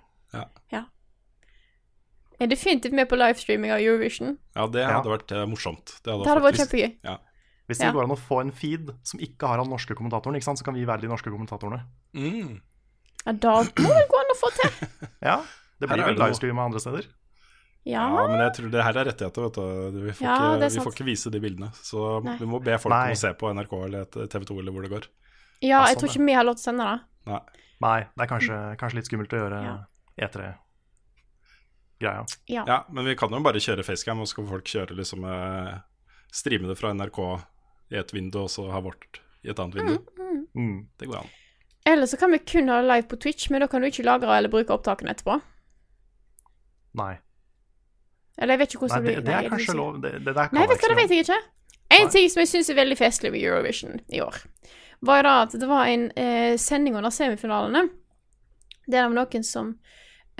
Jeg 2.40 2.48
er 2.48 2.52
definitivt 2.56 2.94
med 2.96 3.10
på 3.12 3.18
livestreaming 3.20 3.72
av 3.76 3.80
Eurovision. 3.84 4.38
Ja, 4.56 4.68
det 4.68 4.82
Ja. 4.86 5.02
hadde 5.02 5.12
vært 5.12 5.32
eh, 5.36 5.46
morsomt. 5.46 5.86
Det 6.04 6.12
hadde, 6.14 6.24
Det 6.24 6.30
hadde 6.32 6.46
vært 6.46 6.60
kjempegøy. 6.62 6.96
Ja. 7.04 7.18
Hvis 7.68 7.78
det 7.80 7.86
Ja. 7.86 7.92
går 7.94 8.04
an 8.04 8.16
å 8.16 8.18
få 8.18 8.42
en 8.42 8.52
feed 8.52 8.90
som 9.04 9.20
ikke 9.20 9.46
har 9.48 9.58
han 9.60 9.68
norske 9.70 9.94
kommentatoren, 9.96 10.36
ikke 10.40 10.44
sant, 10.48 10.58
så 10.58 10.64
kan 10.66 10.74
vi 10.74 10.86
være 10.86 11.02
de 11.02 11.08
norske 11.12 11.30
kommentatorene. 11.30 11.84
Mm. 12.16 12.62
Ja, 13.26 13.32
da 13.34 13.62
må 13.64 13.92
det 13.94 14.08
gå 14.10 14.18
an 14.24 14.32
å 14.34 14.38
få 14.40 14.50
til. 14.56 14.88
Ja, 15.22 15.44
Det 15.80 15.88
blir 15.90 16.04
vel 16.06 16.16
livestream 16.16 16.56
noe. 16.56 16.66
andre 16.66 16.80
steder. 16.80 17.06
Ja. 17.86 18.08
Ja, 18.10 18.28
men 18.28 18.40
jeg 18.40 18.54
tror 18.56 18.72
det 18.72 18.84
her 18.84 18.98
er 18.98 19.06
rettigheter, 19.06 19.42
vet 19.44 19.54
du. 19.94 20.02
Vi 20.04 20.12
får, 20.12 20.22
Ja, 20.22 20.56
ikke, 20.58 20.70
vi 20.74 20.80
får 20.84 20.94
ikke 20.96 21.06
vise 21.06 21.32
de 21.32 21.40
bildene. 21.40 21.72
Så 21.76 22.24
Nei. 22.24 22.38
vi 22.38 22.46
må 22.46 22.60
be 22.64 22.78
folk 22.78 22.92
Nei. 22.94 23.06
om 23.08 23.12
å 23.14 23.18
se 23.18 23.34
på 23.34 23.52
NRK 23.54 23.74
eller 23.86 24.06
TV 24.28 24.46
2 24.46 24.60
eller 24.60 24.72
hvor 24.72 24.82
det 24.84 24.92
går. 24.92 25.08
ja, 25.62 25.86
jeg 25.88 25.96
sånn, 25.98 26.00
tror 26.00 26.10
ikke 26.10 26.26
vi 26.26 26.34
har 26.34 26.44
lov 26.44 26.56
til 26.56 26.64
å 26.64 26.68
sende 26.72 26.84
det. 26.88 27.00
Nei. 27.28 27.40
Nei, 27.82 28.00
det 28.18 28.24
er 28.26 28.28
kanskje, 28.28 28.78
kanskje 28.78 28.96
litt 28.96 29.06
skummelt 29.08 29.32
å 29.32 29.40
gjøre 29.40 29.64
Ja. 29.64 30.54
E3-greia. 32.00 32.26
Ja. 32.46 32.64
Ja, 32.68 32.88
men 32.90 33.06
vi 33.06 33.16
kan 33.16 33.32
jo 33.32 33.40
bare 33.44 33.60
kjøre 33.60 33.84
FaceCam, 33.84 34.20
og 34.20 34.28
så 34.28 34.36
kan 34.40 34.48
folk 34.48 34.66
kjøre 34.68 34.96
liksom 34.98 35.26
eh, 35.26 35.80
Streame 36.32 36.68
det 36.70 36.78
fra 36.78 36.94
NRK 36.94 37.20
i 37.90 37.98
et 37.98 38.14
vindu, 38.14 38.44
og 38.44 38.50
så 38.50 38.68
ha 38.70 38.80
vårt 38.86 39.22
i 39.44 39.50
et 39.50 39.60
annet 39.60 39.76
vindu. 39.76 39.98
Mm. 40.56 40.88
Det 41.00 41.08
går 41.10 41.18
an. 41.24 41.30
Eller 41.90 42.06
så 42.06 42.18
kan 42.18 42.32
vi 42.32 42.38
kun 42.40 42.70
ha 42.70 42.82
det 42.82 42.88
live 42.88 43.08
på 43.10 43.18
Twitch, 43.18 43.50
men 43.50 43.62
da 43.62 43.68
kan 43.68 43.82
du 43.82 43.88
ikke 43.88 44.06
lagre 44.06 44.36
eller 44.38 44.52
bruke 44.52 44.74
opptakene 44.76 45.16
etterpå. 45.16 45.40
Nei. 47.00 47.16
Eller 48.38 48.54
jeg 48.56 48.60
vet 48.62 48.76
ikke 48.76 48.86
Nei, 48.86 48.90
hvordan 48.90 49.06
det, 49.06 49.16
det 49.16 49.16
blir. 49.16 49.26
det 49.26 49.34
Nei, 49.34 49.46
er 49.46 49.50
kanskje 49.56 49.78
lov. 49.78 50.02
Det, 50.04 50.12
det 50.20 50.36
der 50.36 50.52
kan 50.52 50.60
Nei, 50.60 50.68
vet 50.70 50.78
du 50.78 50.86
hva, 50.86 50.92
det 50.94 51.00
vet 51.02 51.16
jeg 51.16 51.26
ikke. 51.26 51.40
En 51.90 52.06
Nei. 52.06 52.12
ting 52.14 52.30
som 52.30 52.44
jeg 52.44 52.52
syns 52.52 52.70
er 52.70 52.78
veldig 52.78 52.98
festlig 53.00 53.32
ved 53.34 53.42
Eurovision 53.48 53.98
i 54.14 54.22
år, 54.22 54.38
var 55.02 55.20
jo 55.20 55.26
da 55.26 55.34
at 55.48 55.56
det 55.58 55.70
var 55.70 55.90
en 55.90 56.06
eh, 56.20 56.54
sending 56.62 57.00
under 57.00 57.10
semifinalene 57.10 57.88
der 58.90 59.02
det 59.02 59.08
var 59.10 59.18
noen 59.18 59.46
som 59.46 59.74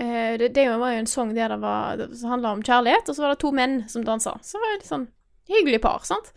det, 0.00 0.50
det 0.56 0.64
var 0.70 0.94
jo 0.94 1.00
en 1.02 1.08
sang 1.10 1.34
der 1.36 1.52
det 1.52 1.60
var 1.60 1.98
det 2.00 2.08
handla 2.24 2.54
om 2.56 2.62
kjærlighet, 2.64 3.08
og 3.08 3.16
så 3.16 3.24
var 3.24 3.34
det 3.34 3.42
to 3.42 3.50
menn 3.52 3.82
som 3.90 4.04
dansa. 4.06 4.36
Så 4.40 4.56
det 4.56 4.62
var 4.64 4.72
et 4.72 4.82
litt 4.82 4.92
sånn 4.92 5.08
hyggelig 5.50 5.80
par, 5.84 6.04
sant. 6.08 6.32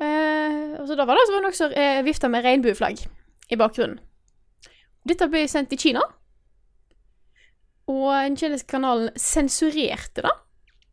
Eh, 0.00 0.76
og 0.80 0.86
så 0.88 0.96
da 0.96 1.04
var 1.08 1.18
det 1.18 1.26
så 1.26 1.34
var 1.34 1.42
det 1.42 1.46
noen 1.48 1.58
som 1.58 1.74
eh, 1.76 2.00
vifta 2.06 2.30
med 2.32 2.44
regnbueflagg 2.46 3.02
i 3.50 3.58
bakgrunnen. 3.60 4.00
Dette 5.08 5.28
ble 5.32 5.46
sendt 5.48 5.72
i 5.74 5.80
Kina, 5.80 6.02
og 7.90 8.08
den 8.12 8.36
kinesiske 8.38 8.70
kanalen 8.70 9.10
sensurerte 9.18 10.24
det. 10.26 10.34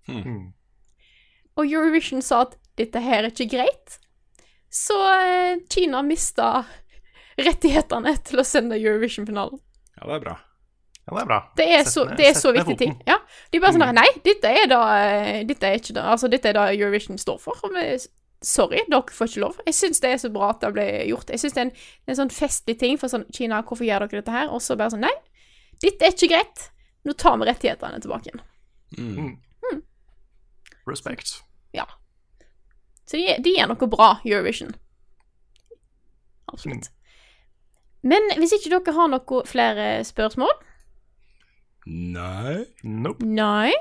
Mm. 0.07 0.41
Og 1.57 1.63
Eurovision 1.65 2.23
sa 2.25 2.45
at 2.45 2.55
dette 2.79 3.01
her 3.03 3.25
er 3.25 3.31
ikke 3.31 3.49
greit. 3.57 3.99
Så 4.73 4.97
eh, 5.19 5.63
Kina 5.71 6.03
mista 6.05 6.65
rettighetene 7.47 8.15
til 8.27 8.41
å 8.41 8.47
sende 8.47 8.79
Eurovision-finalen. 8.79 9.61
Ja, 9.97 10.03
det 10.03 10.19
er 10.19 10.25
bra. 10.25 10.37
Ja, 11.07 11.13
det 11.15 11.21
er 11.21 11.27
bra. 11.29 11.39
Det 11.55 11.65
er 11.71 11.83
så, 11.87 12.03
det 12.19 12.25
er 12.27 12.33
så 12.35 12.51
ned 12.51 12.65
viktig 12.65 12.77
ting. 12.81 12.95
Ja, 13.07 13.15
De 13.51 13.59
bare 13.63 13.71
sånn 13.77 13.85
Mm. 13.87 13.95
Nei, 13.95 14.07
dette 14.25 14.49
er 14.51 14.67
da 14.67 14.79
eh, 14.99 15.43
Dette 15.47 15.63
er 15.69 15.77
ikke 15.79 15.93
da 15.95 16.01
Altså, 16.11 16.27
dette 16.29 16.49
er 16.49 16.53
da 16.57 16.65
Eurovision 16.73 17.17
står 17.17 17.39
for. 17.39 17.55
Og 17.63 17.71
vi- 17.73 17.97
Sorry, 18.43 18.83
dere 18.89 19.01
får 19.09 19.27
ikke 19.31 19.39
lov. 19.41 19.55
Jeg 19.65 19.73
syns 19.73 19.99
det 20.03 20.11
er 20.11 20.17
så 20.21 20.29
bra 20.29 20.49
at 20.51 20.59
det 20.61 20.69
ble 20.75 20.83
gjort. 21.09 21.29
Jeg 21.33 21.39
syns 21.41 21.53
det 21.55 21.61
er 21.61 21.65
en, 21.69 21.71
en 22.07 22.15
sånn 22.19 22.29
festlig 22.29 22.75
ting 22.79 22.97
for 23.01 23.07
sånn 23.09 23.23
Kina, 23.33 23.63
hvorfor 23.63 23.81
gjør 23.87 24.03
dere 24.05 24.21
dette 24.21 24.31
her? 24.35 24.51
Og 24.53 24.61
så 24.61 24.75
bare 24.77 24.91
sånn 24.93 25.01
Nei, 25.07 25.13
dette 25.81 26.05
er 26.05 26.11
ikke 26.13 26.29
greit. 26.35 26.67
Nå 27.07 27.15
tar 27.17 27.37
vi 27.41 27.47
rettighetene 27.49 27.99
tilbake 28.03 28.29
igjen. 28.29 28.43
Mm. 28.99 29.81
Respect. 30.87 31.41
Ja. 31.73 31.85
Så 33.07 33.17
de, 33.17 33.37
de 33.41 33.55
er 33.59 33.67
noe 33.71 33.87
bra, 33.89 34.19
Eurovision. 34.27 34.75
Absolutt. 36.53 36.91
Men 38.07 38.21
hvis 38.37 38.53
ikke 38.55 38.69
dere 38.75 38.93
har 38.95 39.09
noe 39.11 39.41
flere 39.49 39.87
spørsmål 40.07 40.51
Nei 41.87 42.65
Nope. 42.83 43.23
Nei. 43.25 43.71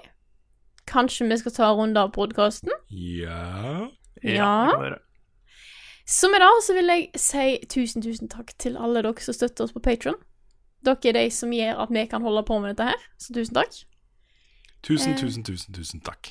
Kanskje 0.86 1.26
vi 1.28 1.38
skal 1.40 1.52
ta 1.56 1.70
en 1.72 1.78
runde 1.80 2.00
av 2.00 2.12
podkasten? 2.14 2.70
Ja 2.90 3.88
Ja. 4.22 4.52
det 4.66 4.72
kan 4.72 4.80
vi 4.82 4.88
gjøre. 4.90 4.98
Så 6.06 6.28
med 6.30 6.38
det 6.40 6.50
så 6.62 6.74
vil 6.76 6.86
jeg 6.92 7.08
si 7.18 7.46
tusen, 7.68 8.02
tusen 8.02 8.28
takk 8.30 8.52
til 8.62 8.76
alle 8.78 9.02
dere 9.02 9.18
som 9.20 9.34
støtter 9.34 9.64
oss 9.64 9.72
på 9.74 9.82
Patron. 9.82 10.14
Dere 10.86 11.08
er 11.10 11.12
de 11.18 11.30
som 11.34 11.50
gjør 11.50 11.80
at 11.82 11.90
vi 11.90 12.04
kan 12.06 12.22
holde 12.22 12.44
på 12.46 12.60
med 12.62 12.76
dette 12.76 12.86
her, 12.92 13.06
så 13.18 13.34
tusen 13.34 13.54
takk. 13.58 13.74
Tusen, 14.86 15.12
Eh. 15.12 15.18
tusen, 15.18 15.42
tusen, 15.42 15.74
tusen 15.74 16.00
takk. 16.00 16.30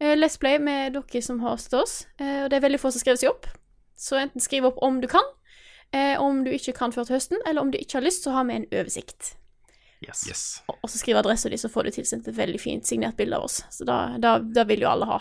Eh, 0.00 0.16
Let's 0.18 0.36
Play 0.36 0.58
med 0.60 0.92
dere 0.98 1.22
som 1.24 1.40
har 1.40 1.56
stått 1.56 1.80
oss. 1.80 2.06
Eh, 2.20 2.44
og 2.44 2.50
det 2.50 2.56
er 2.60 2.66
veldig 2.68 2.80
få 2.84 2.92
som 2.92 3.00
skriver 3.00 3.16
seg 3.22 3.32
opp. 3.32 3.48
Så 3.96 4.20
enten 4.20 4.40
skriv 4.44 4.68
opp 4.68 4.76
om 4.84 5.00
du 5.00 5.08
kan, 5.08 5.24
eh, 5.96 6.20
om 6.20 6.44
du 6.44 6.52
ikke 6.52 6.76
kan 6.76 6.92
før 6.92 7.04
til 7.08 7.16
høsten, 7.16 7.40
eller 7.46 7.64
om 7.64 7.72
du 7.72 7.78
ikke 7.78 7.96
har 7.98 8.04
lyst, 8.04 8.28
så 8.28 8.36
har 8.36 8.44
vi 8.44 8.52
en 8.60 8.68
oversikt. 8.68 9.32
Yes. 10.04 10.28
Yes. 10.28 10.62
og 10.68 10.76
og 10.82 10.90
så 10.90 10.98
skriver 11.00 11.18
adressa 11.24 11.48
di, 11.48 11.56
så 11.56 11.68
får 11.68 11.84
du 11.84 11.90
tilsendt 11.90 12.28
et 12.28 12.36
veldig 12.36 12.60
fint 12.60 12.86
signert 12.86 13.16
bilde 13.16 13.34
av 13.34 13.42
oss. 13.48 13.64
Så 13.70 13.84
da, 13.84 14.16
da, 14.18 14.38
da 14.38 14.64
vil 14.68 14.80
jo 14.84 14.90
alle 14.92 15.06
ha. 15.10 15.18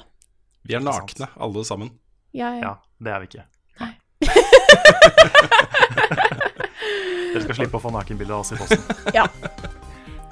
Vi 0.68 0.76
er 0.76 0.84
nakne, 0.84 1.30
alle 1.40 1.64
sammen. 1.66 1.92
Ja, 2.36 2.50
ja. 2.58 2.62
Ja, 2.62 2.74
det 3.00 3.12
er 3.14 3.20
vi 3.24 3.30
ikke. 3.30 3.44
Nei. 3.80 3.94
Dere 7.32 7.44
skal 7.46 7.56
slippe 7.62 7.80
å 7.80 7.84
få 7.84 7.92
nakenbilde 7.96 8.34
av 8.36 8.44
oss 8.44 8.52
i 8.52 8.60
posten. 8.60 8.84
ja. 9.18 9.26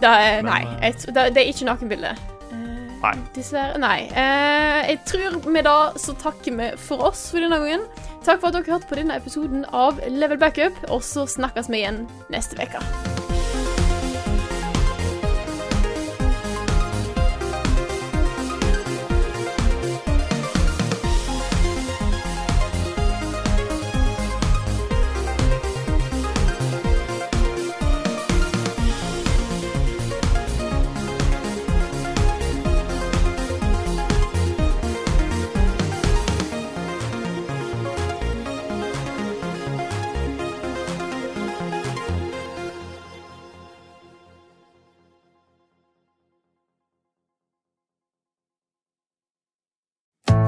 Da 0.01 0.11
er, 0.19 0.41
Men, 0.43 0.51
nei, 0.51 0.63
eh, 0.81 0.89
jeg, 0.89 1.13
da, 1.15 1.29
det 1.31 1.39
er 1.43 1.51
ikke 1.53 1.69
nakenbilde. 1.69 2.11
Eh, 2.51 2.57
Nei. 3.05 3.13
Dessverre. 3.37 3.79
Nei. 3.79 3.99
Eh, 4.11 4.81
jeg 4.91 4.99
tror 5.07 5.39
med 5.47 5.63
det 5.69 5.77
så 6.03 6.17
takker 6.19 6.57
vi 6.59 6.71
for 6.87 7.07
oss 7.07 7.29
for 7.31 7.39
denne 7.39 7.61
gangen. 7.63 7.85
Takk 8.25 8.41
for 8.41 8.49
at 8.49 8.57
dere 8.57 8.75
hørte 8.75 8.89
på 8.91 8.99
denne 8.99 9.15
episoden 9.21 9.63
av 9.71 10.01
Level 10.09 10.41
Backup, 10.41 10.75
og 10.89 11.05
så 11.05 11.27
snakkes 11.29 11.71
vi 11.71 11.85
igjen 11.85 12.03
neste 12.33 12.59
uke. 12.59 12.81